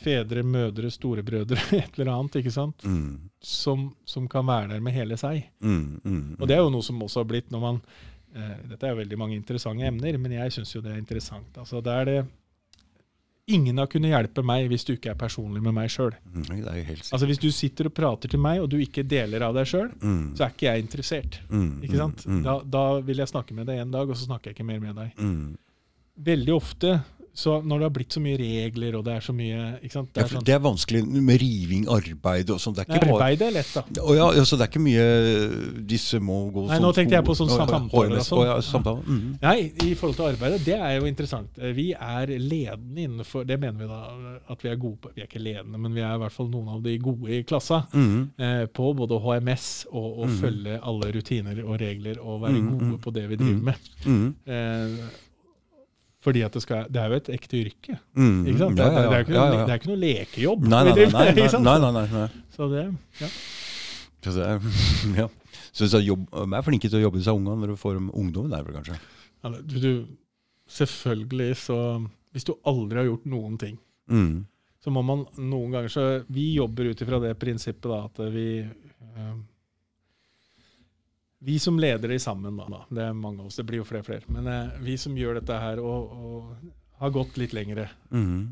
fedre, 0.00 0.42
mødre, 0.46 0.90
storebrødre, 0.90 1.60
et 1.82 1.98
eller 1.98 2.12
annet, 2.14 2.38
ikke 2.40 2.52
sant? 2.54 2.84
Mm. 2.84 3.30
Som, 3.44 3.90
som 4.08 4.26
kan 4.28 4.46
være 4.48 4.72
der 4.74 4.80
med 4.84 4.92
hele 4.96 5.16
seg. 5.20 5.44
Mm, 5.60 6.00
mm, 6.04 6.36
Og 6.40 6.48
det 6.48 6.56
er 6.56 6.62
jo 6.64 6.70
noe 6.74 6.82
som 6.86 7.00
også 7.04 7.20
har 7.22 7.28
blitt 7.30 7.50
når 7.52 7.60
man 7.64 7.80
eh, 8.34 8.56
Dette 8.70 8.86
er 8.86 8.94
jo 8.94 9.00
veldig 9.02 9.18
mange 9.20 9.36
interessante 9.38 9.84
emner, 9.88 10.18
men 10.18 10.32
jeg 10.38 10.52
syns 10.58 10.74
jo 10.76 10.82
det 10.84 10.92
er 10.94 11.00
interessant. 11.02 11.56
Altså, 11.60 11.80
det 11.84 11.96
er 12.00 12.04
det 12.10 12.18
Ingen 13.50 13.80
har 13.82 13.88
kunnet 13.90 14.12
hjelpe 14.12 14.44
meg 14.46 14.68
hvis 14.70 14.84
du 14.86 14.92
ikke 14.92 15.10
er 15.10 15.16
personlig 15.18 15.58
med 15.64 15.74
meg 15.74 15.88
sjøl. 15.90 16.12
mm. 16.22 16.50
Altså, 17.10 17.26
hvis 17.26 17.40
du 17.42 17.48
sitter 17.50 17.88
og 17.88 17.94
prater 17.96 18.30
til 18.30 18.38
meg, 18.38 18.60
og 18.62 18.68
du 18.70 18.76
ikke 18.78 19.02
deler 19.02 19.42
av 19.42 19.56
deg 19.56 19.66
sjøl, 19.66 19.88
Mm, 19.98 20.36
så 20.38 20.44
er 20.46 20.52
ikke 20.54 20.68
jeg 20.68 20.84
interessert. 20.84 21.40
mm, 21.50 21.82
Ikke 21.82 21.96
sant? 21.98 22.22
mm, 22.26 22.36
mm, 22.36 22.42
Da, 22.46 22.54
da 22.76 22.84
vil 23.00 23.18
jeg 23.18 23.26
snakke 23.32 23.56
med 23.56 23.66
deg 23.66 23.80
en 23.82 23.90
dag, 23.90 24.06
og 24.08 24.14
så 24.16 24.28
snakker 24.28 24.50
jeg 24.52 24.54
ikke 24.60 24.68
mer 24.68 24.78
med 24.84 24.94
deg. 25.00 25.10
mm. 25.18 25.56
Veldig 26.30 26.54
ofte, 26.54 26.92
så 27.34 27.62
når 27.62 27.78
det 27.78 27.84
har 27.86 27.90
blitt 27.94 28.12
så 28.12 28.20
mye 28.20 28.36
regler, 28.38 28.96
og 28.98 29.04
det 29.04 29.12
er 29.16 29.20
så 29.20 29.32
mye 29.32 29.78
ikke 29.82 29.92
sant? 29.92 30.10
Det 30.12 30.20
er 30.22 30.26
ja, 30.26 30.32
sånn, 30.34 30.44
det 30.44 30.54
er 30.54 30.62
vanskelig 30.64 31.02
med 31.06 31.40
riving, 31.40 31.86
arbeid 31.88 32.50
og 32.50 32.58
sånn. 32.60 32.74
Det 32.74 32.84
er 32.84 32.90
ikke 32.98 33.14
Arbeid 33.14 33.42
er 33.42 33.50
lett, 33.54 33.70
da. 33.74 33.84
Å 34.02 34.14
ja, 34.16 34.26
altså 34.42 34.56
det 34.58 34.66
er 34.66 34.70
ikke 34.72 34.82
mye 34.84 35.06
disse 35.86 36.20
må 36.20 36.38
gå 36.52 36.66
Nei, 36.66 36.76
sånn 36.78 36.84
nå 36.86 36.92
tenkte 36.96 37.16
jeg 37.18 37.26
på 37.26 37.36
sånn 37.38 37.52
samtaler 37.52 38.18
og 38.18 38.26
sånn. 38.26 38.84
Ja. 38.90 38.94
Mm. 39.06 39.38
Nei, 39.42 39.56
i 39.86 39.94
forhold 39.94 40.16
til 40.18 40.28
arbeidet, 40.32 40.64
det 40.66 40.76
er 40.78 40.98
jo 40.98 41.06
interessant. 41.10 41.58
Eh, 41.60 41.72
Vi 41.76 41.92
er 41.94 42.26
ledende 42.38 43.04
innenfor 43.06 43.46
Det 43.46 43.58
mener 43.60 43.78
vi 43.78 43.86
da 43.86 44.00
at 44.52 44.62
vi 44.64 44.68
er 44.72 44.76
gode 44.76 44.98
på. 45.04 45.12
Vi 45.14 45.22
er 45.22 45.28
ikke 45.30 45.42
ledende, 45.42 45.78
men 45.78 45.94
vi 45.94 46.00
er 46.02 46.14
i 46.14 46.20
hvert 46.24 46.32
fall 46.34 46.48
noen 46.50 46.68
av 46.74 46.82
de 46.82 46.96
gode 46.98 47.30
i 47.30 47.42
klassa. 47.46 47.84
Mm. 47.94 48.30
Eh, 48.38 48.66
på 48.66 48.90
både 48.96 49.18
HMS 49.22 49.86
og 49.92 50.18
å 50.24 50.26
Mhm. 50.26 50.36
følge 50.40 50.80
alle 50.82 51.12
rutiner 51.12 51.64
og 51.64 51.78
regler 51.80 52.18
og 52.20 52.42
være 52.42 52.58
Mhm, 52.60 52.70
gode 52.70 52.84
mhm. 52.90 52.98
på 53.00 53.12
det 53.12 53.28
vi 53.28 53.36
driver 53.36 53.62
med. 53.62 53.74
Mm. 54.04 54.34
Eh, 54.46 55.10
fordi 56.20 56.42
det 56.52 56.60
skal 56.62 56.86
Det 56.92 57.00
er 57.00 57.08
jo 57.08 57.16
et 57.16 57.28
ekte 57.32 57.56
yrke. 57.64 57.98
Mm. 58.14 58.40
Ikke 58.46 58.58
sant? 58.58 58.78
Ja, 58.78 58.88
Det, 58.88 58.92
ja, 58.92 59.00
er- 59.00 59.08
det, 59.10 59.16
er 59.16 59.24
ikke 59.24 59.34
noe, 59.36 59.50
det 59.66 59.72
er 59.74 59.80
ikke 59.80 59.90
noe 59.90 60.00
lekejobb. 60.04 60.66
Nei, 60.68 60.82
nei, 60.84 60.94
nei, 60.94 61.32
nei, 61.68 61.78
nei, 61.80 61.92
nei, 61.96 62.06
nei. 62.12 62.26
Så 62.56 62.68
det, 62.72 62.86
ja. 63.20 63.28
Så 64.20 64.34
det 64.36 64.48
ja. 65.22 65.28
Så, 65.72 65.86
jobb, 66.02 66.26
er 66.34 66.64
flinke 66.66 66.90
til 66.90 66.98
å 66.98 67.04
jobbe 67.06 67.20
med 67.20 67.24
seg 67.24 67.38
ungene 67.38 67.60
når 67.62 67.72
du 67.72 67.80
får 67.80 67.94
dem 67.96 68.10
ungdommen 68.12 68.50
der, 68.52 68.66
kanskje. 68.74 68.98
Du, 69.64 69.76
du, 69.80 69.92
selvfølgelig 70.68 71.56
så 71.56 71.76
Hvis 72.34 72.44
du 72.46 72.52
aldri 72.68 73.00
har 73.00 73.08
gjort 73.10 73.24
noen 73.30 73.56
ting, 73.58 73.78
Mm. 74.10 74.44
så 74.82 74.90
må 74.90 75.04
man 75.06 75.20
noen 75.38 75.70
ganger 75.70 75.88
så 75.92 76.04
Vi 76.28 76.48
jobber 76.56 76.88
ut 76.90 77.00
ifra 77.04 77.20
det 77.22 77.36
prinsippet 77.38 77.86
da, 77.86 77.98
at 78.08 78.16
vi 78.34 78.44
eh, 78.58 79.34
Vi 81.42 81.58
som 81.58 81.78
leder 81.80 82.08
det 82.12 82.18
sammen, 82.20 82.56
da, 82.60 82.66
da, 82.68 82.80
det 82.92 83.04
er 83.08 83.14
mange 83.16 83.40
av 83.40 83.46
oss, 83.48 83.56
det 83.56 83.64
blir 83.68 83.80
jo 83.80 83.84
flere 83.88 84.02
og 84.04 84.08
flere, 84.10 84.26
men 84.28 84.46
eh, 84.50 84.74
vi 84.84 84.96
som 85.00 85.14
gjør 85.16 85.38
dette 85.40 85.56
her 85.62 85.80
og, 85.80 86.10
og 86.12 86.98
har 87.00 87.14
gått 87.14 87.38
litt 87.40 87.54
lengre, 87.56 87.88
Mm. 88.12 88.50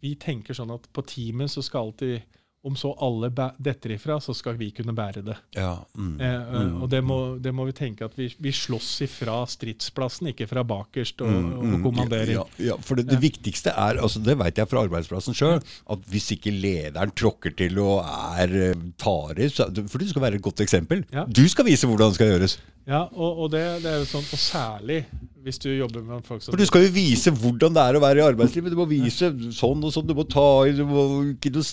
vi 0.00 0.14
tenker 0.16 0.54
sånn 0.54 0.70
at 0.70 0.86
på 0.94 1.02
teamet 1.02 1.50
så 1.50 1.62
skal 1.66 1.88
alltid 1.90 2.22
om 2.62 2.74
så 2.76 2.90
alle 3.00 3.30
detter 3.56 3.94
ifra, 3.94 4.18
så 4.20 4.34
skal 4.36 4.58
vi 4.60 4.66
kunne 4.76 4.92
bære 4.92 5.22
det. 5.24 5.36
Ja. 5.56 5.78
Mm. 5.96 6.20
Eh, 6.20 6.34
eh, 6.34 6.58
Mm. 6.60 6.82
og 6.82 6.90
det 6.92 7.00
må, 7.04 7.16
det 7.40 7.54
må 7.54 7.64
vi 7.64 7.72
tenke 7.72 8.04
at 8.04 8.12
vi, 8.18 8.26
vi 8.38 8.52
slåss 8.52 9.00
ifra 9.06 9.38
stridsplassen, 9.48 10.28
ikke 10.34 10.46
fra 10.50 10.62
bakerst 10.62 11.22
og, 11.24 11.30
Mm, 11.30 11.52
og 11.58 11.64
mm. 11.64 11.82
kommandering. 11.82 12.34
Ja, 12.36 12.44
ja, 12.58 12.76
for 12.84 12.96
det, 13.00 13.06
det 13.08 13.20
viktigste 13.22 13.70
er, 13.72 13.96
altså 14.02 14.20
det 14.22 14.36
vet 14.38 14.58
jeg 14.60 14.68
fra 14.68 14.84
arbeidsplassen 14.84 15.34
sjøl, 15.34 15.62
at 15.90 15.98
hvis 16.12 16.30
ikke 16.36 16.52
lederen 16.52 17.10
tråkker 17.16 17.56
til 17.56 17.78
og 17.78 18.04
er 18.04 18.52
eh, 18.70 19.48
så- 19.48 19.88
for 19.88 19.98
du 19.98 20.08
skal 20.08 20.22
være 20.22 20.34
et 20.34 20.42
godt 20.42 20.60
eksempel. 20.60 21.04
Ja. 21.12 21.24
Du 21.24 21.48
skal 21.48 21.64
vise 21.64 21.86
hvordan 21.86 22.08
det 22.10 22.14
skal 22.14 22.28
gjøres. 22.38 22.58
Ja, 22.88 23.02
og, 23.12 23.38
og 23.44 23.50
det, 23.52 23.60
det 23.84 23.90
er 23.90 23.98
jo 24.00 24.06
sånn, 24.08 24.24
og 24.34 24.40
særlig 24.40 25.04
hvis 25.44 25.58
du 25.62 25.68
jobber 25.70 26.02
med 26.04 26.24
folk 26.26 26.42
som 26.42 26.52
For 26.52 26.58
du 26.60 26.66
skal 26.66 26.82
jo 26.84 26.90
vise 26.92 27.30
hvordan 27.32 27.72
det 27.76 27.82
er 27.82 27.96
å 27.96 28.00
være 28.02 28.20
i 28.20 28.24
arbeidslivet. 28.24 28.72
Du 28.74 28.76
må 28.80 28.86
vise 28.90 29.30
sånn 29.56 29.84
og 29.86 29.92
sånn, 29.94 30.08
du 30.08 30.14
må 30.16 30.24
ta 30.28 30.64
i, 30.68 30.72
du 30.76 30.82
må 30.88 31.04
ikke 31.32 31.52
noe 31.54 31.64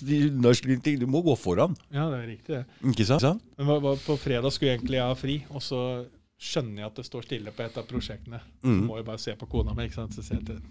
unnaslynting. 0.78 0.99
Du 0.99 1.07
må 1.07 1.21
gå 1.25 1.36
foran. 1.38 1.75
Ja, 1.91 2.09
det 2.09 2.19
er 2.23 2.28
riktig. 2.28 2.47
det. 2.55 2.65
Ikke 2.91 3.05
sant? 3.05 3.41
Men 3.57 3.82
på 3.82 4.17
fredag 4.17 4.51
skulle 4.53 4.71
jeg 4.71 4.80
egentlig 4.82 5.01
ha 5.01 5.13
fri, 5.15 5.43
og 5.49 5.61
så 5.61 6.05
skjønner 6.39 6.78
jeg 6.84 6.86
at 6.91 6.95
det 6.95 7.05
står 7.05 7.23
stille 7.25 7.51
på 7.51 7.63
et 7.65 7.78
av 7.78 7.88
prosjektene. 7.89 8.39
Så 8.61 8.67
Mm. 8.67 8.86
må 8.88 8.97
jeg 8.97 9.05
bare 9.05 9.17
se 9.17 9.34
på 9.36 9.47
kona 9.49 9.73
mi. 9.73 9.84
ikke 9.88 9.95
sant? 9.95 10.11
Så 10.13 10.21
jeg 10.34 10.45
til 10.45 10.61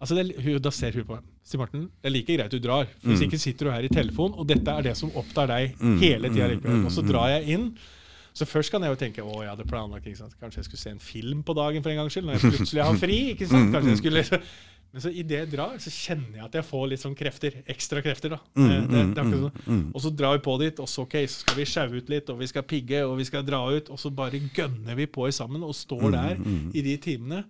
Altså 0.00 0.14
det, 0.14 0.36
hun, 0.44 0.62
Da 0.62 0.70
ser 0.70 0.92
hun 0.92 1.04
på 1.04 1.14
meg. 1.16 1.24
Sier 1.42 1.58
Morten, 1.58 1.90
det 2.02 2.06
er 2.06 2.10
like 2.10 2.36
greit 2.36 2.50
du 2.52 2.60
drar. 2.60 2.86
For 3.02 3.10
Hvis 3.10 3.20
ikke 3.26 3.38
sitter 3.38 3.64
du 3.66 3.70
her 3.72 3.82
i 3.82 3.88
telefon, 3.88 4.32
og 4.38 4.46
dette 4.46 4.68
er 4.70 4.82
det 4.82 4.96
som 4.96 5.10
opptar 5.10 5.48
deg 5.48 5.74
hele 5.98 6.28
tida 6.30 6.46
likevel. 6.54 6.84
Og 6.86 6.92
så 6.92 7.02
drar 7.02 7.28
jeg 7.40 7.48
inn. 7.58 7.74
Så 8.32 8.46
først 8.46 8.70
kan 8.70 8.80
jeg 8.82 8.90
jo 8.90 8.94
tenke 8.94 9.18
å, 9.26 9.42
jeg 9.42 9.50
hadde 9.50 9.66
planlagt 9.66 10.06
ikke 10.06 10.16
sant? 10.18 10.36
kanskje 10.40 10.58
jeg 10.58 10.64
skulle 10.66 10.78
se 10.84 10.90
en 10.90 11.00
film 11.00 11.42
på 11.42 11.52
dagen 11.56 11.82
for 11.82 11.90
en 11.90 11.96
gangs 11.96 12.12
skyld. 12.14 12.26
Når 12.26 12.38
jeg 12.38 12.52
plutselig 12.52 12.84
har 12.84 12.94
fri. 12.94 13.18
ikke 13.34 13.48
sant? 13.50 13.72
Kanskje 13.74 13.90
jeg 13.90 13.98
skulle... 13.98 14.42
Men 14.92 15.02
så 15.04 15.10
idet 15.12 15.38
jeg 15.42 15.50
drar, 15.52 15.74
så 15.78 15.90
kjenner 15.92 16.38
jeg 16.38 16.44
at 16.46 16.54
jeg 16.58 16.64
får 16.64 16.86
litt 16.88 17.02
sånn 17.02 17.14
krefter. 17.18 17.58
Ekstra 17.68 18.00
krefter. 18.02 18.30
da. 18.30 18.38
Mm, 18.56 18.68
Det, 18.68 18.78
det, 18.88 19.02
det 19.14 19.18
er 19.18 19.26
akkurat 19.26 19.58
sånn. 19.66 19.82
Og 19.94 20.00
så 20.00 20.10
drar 20.16 20.32
vi 20.38 20.42
på 20.46 20.54
dit, 20.62 20.80
og 20.80 20.88
så 20.88 21.02
ok, 21.04 21.16
så 21.28 21.42
skal 21.44 21.56
vi 21.60 21.64
sjaue 21.68 22.00
ut 22.00 22.08
litt, 22.08 22.30
og 22.32 22.38
vi 22.40 22.46
skal 22.48 22.62
pigge, 22.62 23.02
og 23.04 23.18
vi 23.20 23.24
skal 23.28 23.44
dra 23.44 23.60
ut. 23.68 23.90
Og 23.92 23.98
så 24.00 24.10
bare 24.10 24.40
gønner 24.56 24.96
vi 24.96 25.06
på 25.06 25.28
i 25.28 25.32
sammen 25.36 25.62
og 25.62 25.74
står 25.76 26.10
der 26.16 26.40
i 26.72 26.82
de 26.82 26.96
timene. 26.96 27.44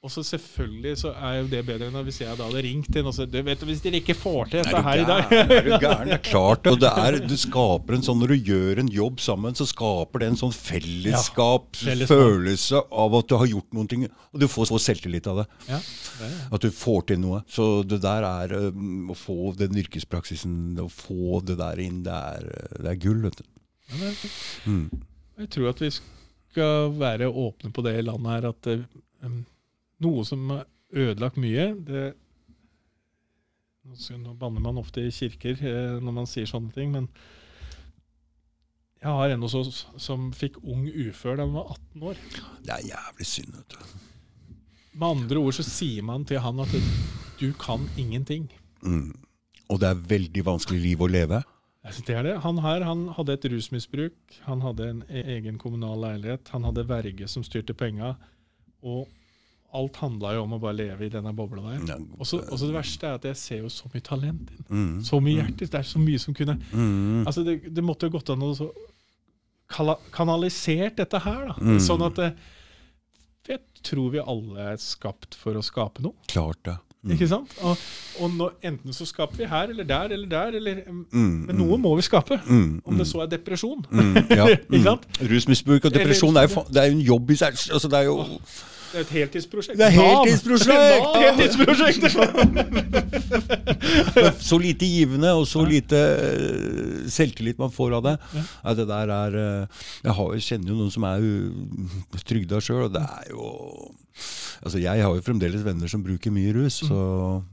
Og 0.00 0.08
så 0.08 0.22
selvfølgelig 0.24 0.94
så 0.96 1.10
er 1.12 1.34
jo 1.42 1.48
det 1.52 1.58
bedre 1.68 1.90
enn 1.90 1.96
hvis 2.06 2.22
jeg 2.22 2.32
da 2.38 2.46
hadde 2.46 2.60
ringt 2.64 2.94
inn 2.96 3.08
og 3.10 3.12
sagt 3.12 3.34
du 3.34 3.42
vet, 3.44 3.64
Hvis 3.68 3.82
dere 3.84 3.98
ikke 4.00 4.14
får 4.16 4.46
til 4.48 4.62
dette 4.62 4.80
her 4.86 5.02
i 5.02 5.04
dag? 5.04 5.34
Er 5.36 5.66
du 5.66 5.74
gæren? 5.74 6.08
Det 6.08 6.14
er 6.14 6.22
klart 6.30 6.62
det. 6.64 6.72
Og 6.72 6.78
det 6.80 6.92
er, 7.02 7.18
du 7.28 7.34
skaper 7.36 7.98
en 7.98 8.06
sånn, 8.06 8.16
Når 8.22 8.32
du 8.32 8.48
gjør 8.48 8.80
en 8.80 8.88
jobb 8.94 9.20
sammen, 9.20 9.58
så 9.58 9.66
skaper 9.68 10.24
det 10.24 10.30
en 10.30 10.40
sånn 10.40 10.56
fellesskap, 10.56 11.76
følelse 12.08 12.80
av 13.04 13.18
at 13.20 13.28
du 13.28 13.36
har 13.42 13.52
gjort 13.52 13.76
noen 13.76 13.92
ting. 13.92 14.08
Og 14.32 14.40
du 14.40 14.48
får 14.48 14.70
så 14.72 14.80
selvtillit 14.86 15.28
av 15.28 15.42
det. 15.42 15.46
ja, 15.68 15.82
det 15.84 16.30
er 16.30 16.32
det. 16.38 16.40
At 16.56 16.64
du 16.64 16.70
får 16.80 17.06
til 17.12 17.22
noe. 17.26 17.42
Så 17.52 17.68
det 17.84 18.00
der 18.06 18.30
er 18.30 18.56
um, 18.72 19.12
Å 19.12 19.20
få 19.20 19.52
den 19.60 19.76
yrkespraksisen, 19.84 20.56
å 20.80 20.88
få 20.88 21.44
det 21.44 21.60
der 21.60 21.84
inn, 21.84 22.00
det 22.08 22.16
er, 22.16 22.50
det 22.80 22.94
er 22.94 23.00
gull. 23.04 23.20
vet 23.28 23.44
du. 23.44 23.48
Ja, 23.92 24.00
det 24.00 24.16
det. 24.24 24.34
Mm. 24.64 25.06
Jeg 25.44 25.54
tror 25.58 25.70
at 25.74 25.84
vi 25.84 25.92
skal 25.92 26.92
være 26.96 27.28
åpne 27.28 27.68
på 27.76 27.84
det 27.84 27.98
i 28.00 28.04
landet 28.08 28.38
her 28.38 28.52
at 28.54 28.74
um, 29.28 29.42
noe 30.04 30.24
som 30.26 30.48
har 30.52 30.66
ødelagt 30.90 31.38
mye 31.40 31.70
det, 31.86 32.06
nå, 34.18 34.34
banner 34.38 34.62
man 34.62 34.80
ofte 34.80 35.04
i 35.06 35.12
kirker 35.14 35.60
eh, 35.60 35.98
når 36.02 36.16
man 36.22 36.28
sier 36.30 36.48
sånne 36.48 36.72
ting, 36.74 36.92
men 36.94 37.08
jeg 39.00 39.16
har 39.16 39.32
en 39.32 39.46
også 39.46 39.62
oss 39.64 39.80
som 40.02 40.28
fikk 40.36 40.58
ung 40.60 40.84
ufør 40.84 41.38
da 41.38 41.46
han 41.46 41.54
var 41.56 41.70
18 41.72 42.02
år. 42.10 42.18
Det 42.66 42.74
er 42.74 42.88
jævlig 42.90 43.26
synd. 43.26 43.54
vet 43.56 43.76
du. 43.76 43.78
Med 44.92 45.06
andre 45.08 45.40
ord 45.40 45.56
så 45.56 45.64
sier 45.64 46.04
man 46.04 46.26
til 46.28 46.42
han 46.44 46.60
at 46.60 46.74
du 47.40 47.46
kan 47.56 47.86
ingenting. 47.96 48.50
Mm. 48.84 49.14
Og 49.72 49.80
det 49.80 49.88
er 49.88 50.04
veldig 50.10 50.44
vanskelig 50.44 50.82
liv 50.82 51.00
å 51.00 51.08
leve. 51.08 51.40
Det 51.80 52.12
er 52.12 52.26
det. 52.26 52.34
Han 52.44 52.60
her 52.60 52.84
han 52.84 53.06
hadde 53.16 53.38
et 53.38 53.46
rusmisbruk, 53.54 54.18
han 54.44 54.60
hadde 54.60 54.88
en 54.90 55.00
e- 55.08 55.24
egen 55.38 55.56
kommunal 55.58 56.02
leilighet, 56.04 56.50
han 56.52 56.66
hadde 56.68 56.84
verge 56.90 57.28
som 57.28 57.44
styrte 57.46 57.72
penga, 57.72 58.18
og 58.84 59.08
alt 59.76 59.96
handla 60.02 60.34
jo 60.34 60.44
om 60.44 60.54
å 60.56 60.60
bare 60.62 60.76
leve 60.78 61.06
i 61.06 61.12
denne 61.12 61.32
bobla 61.36 61.62
der. 61.62 61.82
Ja, 61.92 61.98
Og 62.18 62.26
så 62.26 62.40
det 62.66 62.74
verste 62.74 63.06
er 63.08 63.18
at 63.18 63.26
jeg 63.28 63.38
ser 63.38 63.62
jo 63.64 63.70
så 63.72 63.90
mye 63.92 64.04
talent 64.04 64.50
inn. 64.50 64.64
Mm. 64.68 64.94
Så 65.06 65.20
mye 65.22 65.40
hjerte. 65.42 65.68
Det 65.70 65.80
er 65.80 65.86
så 65.86 66.02
mye 66.02 66.18
som 66.22 66.34
kunne 66.34 66.58
Mm. 66.70 67.26
Altså, 67.26 67.44
det, 67.46 67.74
det 67.74 67.84
måtte 67.84 68.06
jo 68.08 68.16
gått 68.18 68.30
an 68.30 68.42
å 68.42 68.52
så 68.56 68.70
kanalisert 70.12 70.96
dette 70.98 71.18
her, 71.22 71.44
da. 71.52 71.56
Mm. 71.62 71.80
Sånn 71.82 72.02
at 72.06 72.18
Jeg 73.48 73.60
tror 73.86 74.10
vi 74.12 74.20
alle 74.20 74.72
er 74.74 74.78
skapt 74.82 75.34
for 75.38 75.56
å 75.56 75.62
skape 75.64 76.02
noe. 76.04 76.14
Klart 76.28 76.60
det. 76.66 76.76
Mm. 77.00 77.14
Ikke 77.16 77.28
sant? 77.30 77.52
Og, 77.64 77.80
og 78.20 78.32
nå, 78.36 78.46
enten 78.68 78.92
så 78.92 79.06
skaper 79.08 79.38
vi 79.40 79.46
her 79.48 79.70
eller 79.72 79.86
der 79.88 80.12
eller 80.12 80.28
der, 80.28 80.56
eller, 80.58 80.82
Mm, 81.10 81.46
men 81.48 81.56
noe 81.56 81.78
må 81.80 81.94
vi 81.96 82.04
skape. 82.04 82.36
Mm, 82.44 82.82
Om 82.84 82.98
det 83.00 83.06
så 83.08 83.22
er 83.24 83.30
depresjon. 83.32 83.80
Mm, 83.88 84.18
ja. 84.36 84.98
Rusmisbruk 85.32 85.88
og 85.88 85.94
depresjon 85.94 86.36
det 86.36 86.44
jo, 86.50 86.64
det 86.68 86.82
er 86.82 86.90
jo 86.90 86.98
en 86.98 87.06
jobb 87.06 87.32
i 87.32 87.38
seg 87.40 87.56
altså 87.72 87.88
det 87.88 88.02
er 88.02 88.10
jo, 88.10 88.18
Det 88.90 88.98
er 88.98 89.04
et 89.04 89.12
heltidsprosjekt. 89.14 89.78
Det 89.78 89.86
er 89.86 89.94
heltidsprosjekt! 89.94 91.06
Heltidsprosjekt! 91.24 92.02
Så 94.50 94.58
lite 94.58 94.86
givende 94.86 95.30
og 95.38 95.46
så 95.48 95.62
lite 95.66 95.96
eh, 95.96 97.08
selvtillit 97.10 97.58
man 97.60 97.70
får 97.74 97.94
av 97.98 98.02
det. 98.08 98.14
Ja, 98.34 98.74
det 98.74 98.86
der 98.90 99.12
er 99.14 99.36
eh, 99.38 99.84
Jeg 100.04 100.14
har, 100.18 100.34
kjenner 100.46 100.72
jo 100.72 100.78
noen 100.80 100.92
som 100.94 101.06
er 101.06 101.18
trygda 102.26 102.60
sjøl, 102.64 102.88
og 102.88 102.94
det 102.96 103.04
er 103.04 103.30
jo 103.30 103.44
Altså, 104.60 104.78
jeg 104.82 105.00
har 105.00 105.14
jo 105.16 105.22
fremdeles 105.24 105.62
venner 105.64 105.88
som 105.88 106.02
bruker 106.04 106.34
mye 106.34 106.52
rus, 106.52 106.82
så 106.84 106.98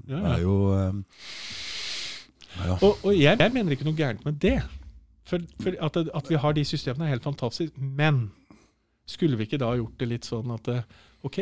det 0.09 0.17
er 0.19 0.41
jo 0.43 0.55
eh, 0.75 0.93
ja. 2.65 2.73
Og, 2.81 2.97
og 3.05 3.13
jeg, 3.13 3.37
jeg 3.37 3.53
mener 3.53 3.71
ikke 3.75 3.87
noe 3.87 3.95
gærent 3.97 4.25
med 4.25 4.41
det. 4.41 4.57
For, 5.27 5.39
for 5.61 5.77
at, 5.83 5.97
at 6.01 6.29
vi 6.31 6.39
har 6.41 6.55
de 6.57 6.63
systemene 6.65 7.05
er 7.05 7.13
helt 7.13 7.27
fantastisk. 7.27 7.75
Men 7.77 8.31
skulle 9.07 9.37
vi 9.37 9.47
ikke 9.47 9.61
da 9.61 9.75
gjort 9.77 9.99
det 10.01 10.09
litt 10.09 10.27
sånn 10.27 10.51
at 10.55 10.67
OK, 11.27 11.41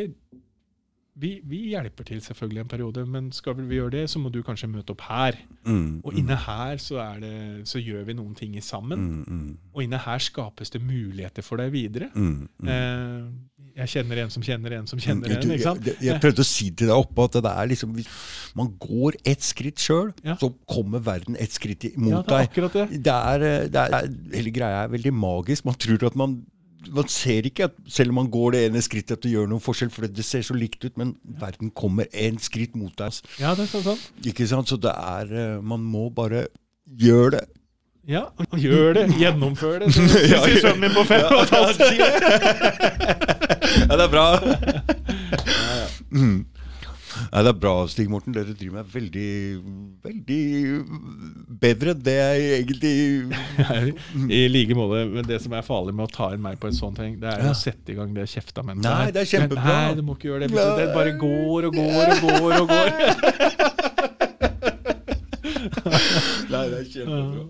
vi, 1.16 1.30
vi 1.48 1.58
hjelper 1.72 2.04
til 2.04 2.18
selvfølgelig 2.20 2.60
en 2.60 2.68
periode, 2.68 3.02
men 3.08 3.30
skal 3.32 3.54
vi 3.56 3.78
gjøre 3.78 3.94
det, 3.94 4.02
så 4.12 4.20
må 4.20 4.28
du 4.28 4.42
kanskje 4.44 4.68
møte 4.68 4.92
opp 4.92 5.00
her. 5.08 5.38
Mm, 5.64 6.02
Og 6.04 6.12
inne 6.20 6.36
her 6.44 6.76
så, 6.82 7.00
det, 7.22 7.30
så 7.70 7.80
gjør 7.80 8.02
vi 8.10 8.16
noen 8.18 8.34
ting 8.36 8.56
sammen. 8.62 9.00
mm, 9.00 9.22
mm, 9.24 9.54
Og 9.72 9.84
inne 9.86 9.96
her 10.04 10.18
skapes 10.20 10.74
det 10.74 10.82
muligheter 10.84 11.42
for 11.46 11.56
deg 11.62 11.70
videre. 11.72 12.10
mm, 12.12 12.48
mm. 12.60 12.68
Eh, 12.68 13.30
jeg 13.76 13.88
kjenner 13.92 14.22
en 14.22 14.30
som 14.32 14.42
kjenner 14.44 14.72
en 14.78 14.86
som 14.88 15.00
kjenner 15.00 15.32
en. 15.36 15.50
ikke 15.52 15.64
sant? 15.64 15.84
jeg, 15.88 15.96
jeg 16.04 16.20
prøvde 16.20 16.40
å 16.44 16.48
si 16.48 16.68
til 16.70 16.88
deg 16.88 16.96
oppe 16.96 17.24
at 17.28 17.34
det 17.44 17.50
er 17.52 17.66
liksom 17.68 17.90
hvis 17.96 18.06
man 18.56 18.70
går 18.80 19.16
ett 19.32 19.44
skritt 19.44 19.80
sjøl, 19.84 20.12
Ja. 20.24 20.36
så 20.40 20.48
kommer 20.68 21.00
verden 21.04 21.36
ett 21.40 21.52
skritt 21.52 21.84
i- 21.84 21.92
Ja, 21.96 22.20
det 22.22 22.32
er 22.32 22.38
deg. 22.38 22.50
akkurat 22.50 22.72
det. 22.72 23.02
Det 23.04 23.12
er, 23.16 23.42
eh, 23.44 23.68
det 23.68 23.82
er, 23.88 24.12
hele 24.36 24.50
greia 24.52 24.84
er 24.84 24.88
veldig 24.92 25.12
magisk. 25.12 25.64
Man 25.64 25.74
tror 25.80 26.06
at 26.06 26.16
man 26.16 26.38
man 26.94 27.08
ser 27.10 27.46
ikke 27.48 27.66
at 27.70 27.74
selv 27.90 28.12
om 28.12 28.18
man 28.20 28.30
går 28.32 28.54
det 28.54 28.60
ene 28.68 28.82
skrittet 28.84 29.16
at 29.18 29.24
det 29.26 29.32
gjør 29.32 29.48
noen 29.50 29.62
forskjell, 29.62 29.90
for 29.94 30.06
det 30.06 30.24
ser 30.26 30.44
så 30.46 30.54
likt 30.56 30.84
ut, 30.84 30.94
men 31.00 31.14
verden 31.40 31.70
kommer 31.74 32.08
én 32.14 32.38
skritt 32.42 32.76
mot 32.78 32.94
deg. 32.98 33.20
Ja, 33.40 33.54
det 33.58 33.66
er 33.66 33.72
sånn. 33.74 33.84
sånn. 33.90 34.02
Ikke 34.30 34.46
sant? 34.50 34.70
Så 34.70 34.78
det 34.80 34.92
er 34.94 35.32
eh, 35.32 35.60
Man 35.64 35.84
må 35.84 36.08
bare 36.14 36.46
gjøre 36.86 37.36
det. 37.38 37.44
Ja, 38.06 38.28
gjør 38.66 38.92
det. 39.00 39.06
Gjennomfør 39.18 39.80
det. 39.82 39.92
Så 39.94 40.04
Ja, 40.30 40.42
sier 40.44 40.60
sønnen 40.62 40.86
min 40.86 40.94
på 40.94 41.02
fem 41.08 41.26
og 41.26 41.42
et 41.42 41.54
halvt. 41.56 41.80
Ja, 43.86 43.96
det 43.98 44.04
er 44.06 44.10
bra. 44.10 44.26
Mm. 46.10 46.46
Ja, 47.32 47.38
det 47.42 47.50
er 47.52 47.58
bra, 47.60 47.72
Stig 47.90 48.08
Morten. 48.12 48.32
Dere 48.36 48.52
driver 48.56 48.74
meg 48.80 48.86
veldig 48.92 49.30
Veldig 50.06 50.42
bedre 51.62 51.88
enn 51.94 52.02
det 52.06 52.16
jeg 52.16 52.38
egentlig 52.60 52.94
I 54.38 54.40
like 54.52 54.74
måte. 54.78 54.98
Men 55.14 55.24
det 55.28 55.38
som 55.44 55.52
er 55.56 55.64
farlig 55.66 55.92
med 55.96 56.04
å 56.08 56.12
ta 56.16 56.26
inn 56.36 56.42
meg 56.44 56.54
på 56.62 56.66
en 56.70 56.76
sånn 56.76 56.96
ting, 56.98 57.12
det 57.22 57.28
er 57.32 57.38
Ja. 57.46 57.50
å 57.52 57.54
sette 57.58 57.86
i 57.92 57.96
gang 57.98 58.10
det 58.16 58.24
kjefta 58.30 58.60
mennesket 58.66 58.90
Nei, 58.90 59.06
det 59.14 59.20
er 59.24 59.28
kjempebra. 59.32 59.74
Nei, 59.86 59.94
du 59.98 60.02
må 60.06 60.12
ikke 60.18 60.28
gjøre 60.32 60.42
det. 60.46 60.50
Det 60.56 60.86
bare 60.94 61.12
går 61.20 61.60
og 61.70 61.74
går 61.80 62.06
og 62.14 62.18
går 62.26 62.52
og 62.60 62.66
går. 62.72 62.88
Nei, 66.52 66.64
det 66.70 66.76
er 66.80 66.86
kjempebra. 66.92 67.42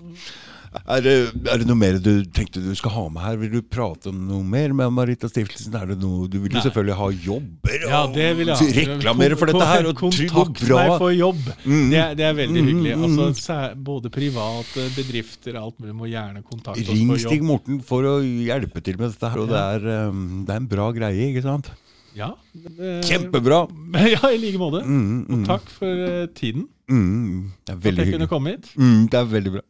Er 0.85 1.01
det, 1.05 1.12
er 1.51 1.59
det 1.62 1.66
noe 1.68 1.79
mer 1.79 1.97
du 2.03 2.11
tenkte 2.37 2.61
du 2.62 2.70
skal 2.79 2.93
ha 2.95 3.05
med 3.12 3.22
her? 3.24 3.37
Vil 3.41 3.51
du 3.55 3.61
prate 3.62 4.11
om 4.12 4.18
noe 4.29 4.43
mer 4.45 4.74
med 4.77 4.93
Marita 4.95 5.31
Stiftelsen? 5.31 5.74
Er 5.79 5.87
det 5.93 5.97
noe, 6.03 6.27
du 6.29 6.37
vil 6.43 6.53
jo 6.57 6.62
selvfølgelig 6.64 6.97
ha 6.99 7.09
jobber 7.27 7.87
og 7.87 7.95
Ja, 7.95 8.03
det 8.12 8.27
vil 8.41 8.53
jeg 8.53 8.77
reklamere 8.91 9.39
for 9.41 9.51
dette 9.53 9.68
her. 9.70 9.89
Og 9.91 9.97
Kontakt 10.03 10.62
og 10.66 10.77
meg 10.77 10.93
for 11.01 11.14
jobb. 11.16 11.41
Mm. 11.64 11.89
Det, 11.95 12.05
det 12.20 12.27
er 12.29 12.37
veldig 12.43 12.62
Mm, 12.66 12.68
hyggelig. 12.72 12.93
Altså, 13.27 13.59
mm. 13.72 13.83
både 13.89 14.12
private 14.14 14.87
bedrifter 14.99 15.59
alt 15.62 15.81
mulig 15.81 15.97
må 15.97 16.11
gjerne 16.12 16.45
kontakte 16.47 16.85
oss 16.85 16.93
Ring 16.93 17.11
for 17.14 17.24
Stig. 17.24 17.43
Morten 17.47 17.81
for 17.87 18.07
å 18.07 18.14
hjelpe 18.22 18.83
til 18.85 18.99
med 19.01 19.12
dette 19.14 19.33
her. 19.33 19.43
Og 19.43 19.51
det 19.51 19.64
er, 19.64 20.09
um, 20.11 20.45
det 20.47 20.55
er 20.55 20.62
en 20.62 20.70
bra 20.70 20.91
greie, 20.97 21.31
ikke 21.33 21.43
sant? 21.47 21.72
Ja, 22.16 22.31
det- 22.55 23.03
Kjempebra! 23.05 23.66
Ja, 24.16 24.31
i 24.33 24.39
like 24.41 24.59
måte. 24.61 24.81
Mm, 24.87 25.27
mm, 25.29 25.43
Og 25.43 25.47
takk 25.51 25.68
for 25.68 26.07
eh, 26.09 26.27
tiden. 26.37 26.68
Mm, 26.89 27.53
det 27.66 27.72
er 27.72 27.76
At 27.76 27.84
veldig 27.84 27.99
jeg 28.05 28.07
kunne 28.07 28.12
hyggelig. 28.12 28.28
komme 28.28 28.51
hit. 28.55 28.68
Mm, 28.76 29.09
det 29.11 29.18
er 29.20 29.24
veldig 29.32 29.53
bra. 29.57 29.61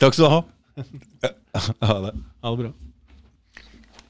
Takk 0.00 0.14
skal 0.14 0.24
du 0.24 0.30
ha. 0.30 0.40
Ha 1.82 1.94
det. 2.06 2.12
Ha 2.44 2.50
det 2.54 2.58
bra. 2.64 2.70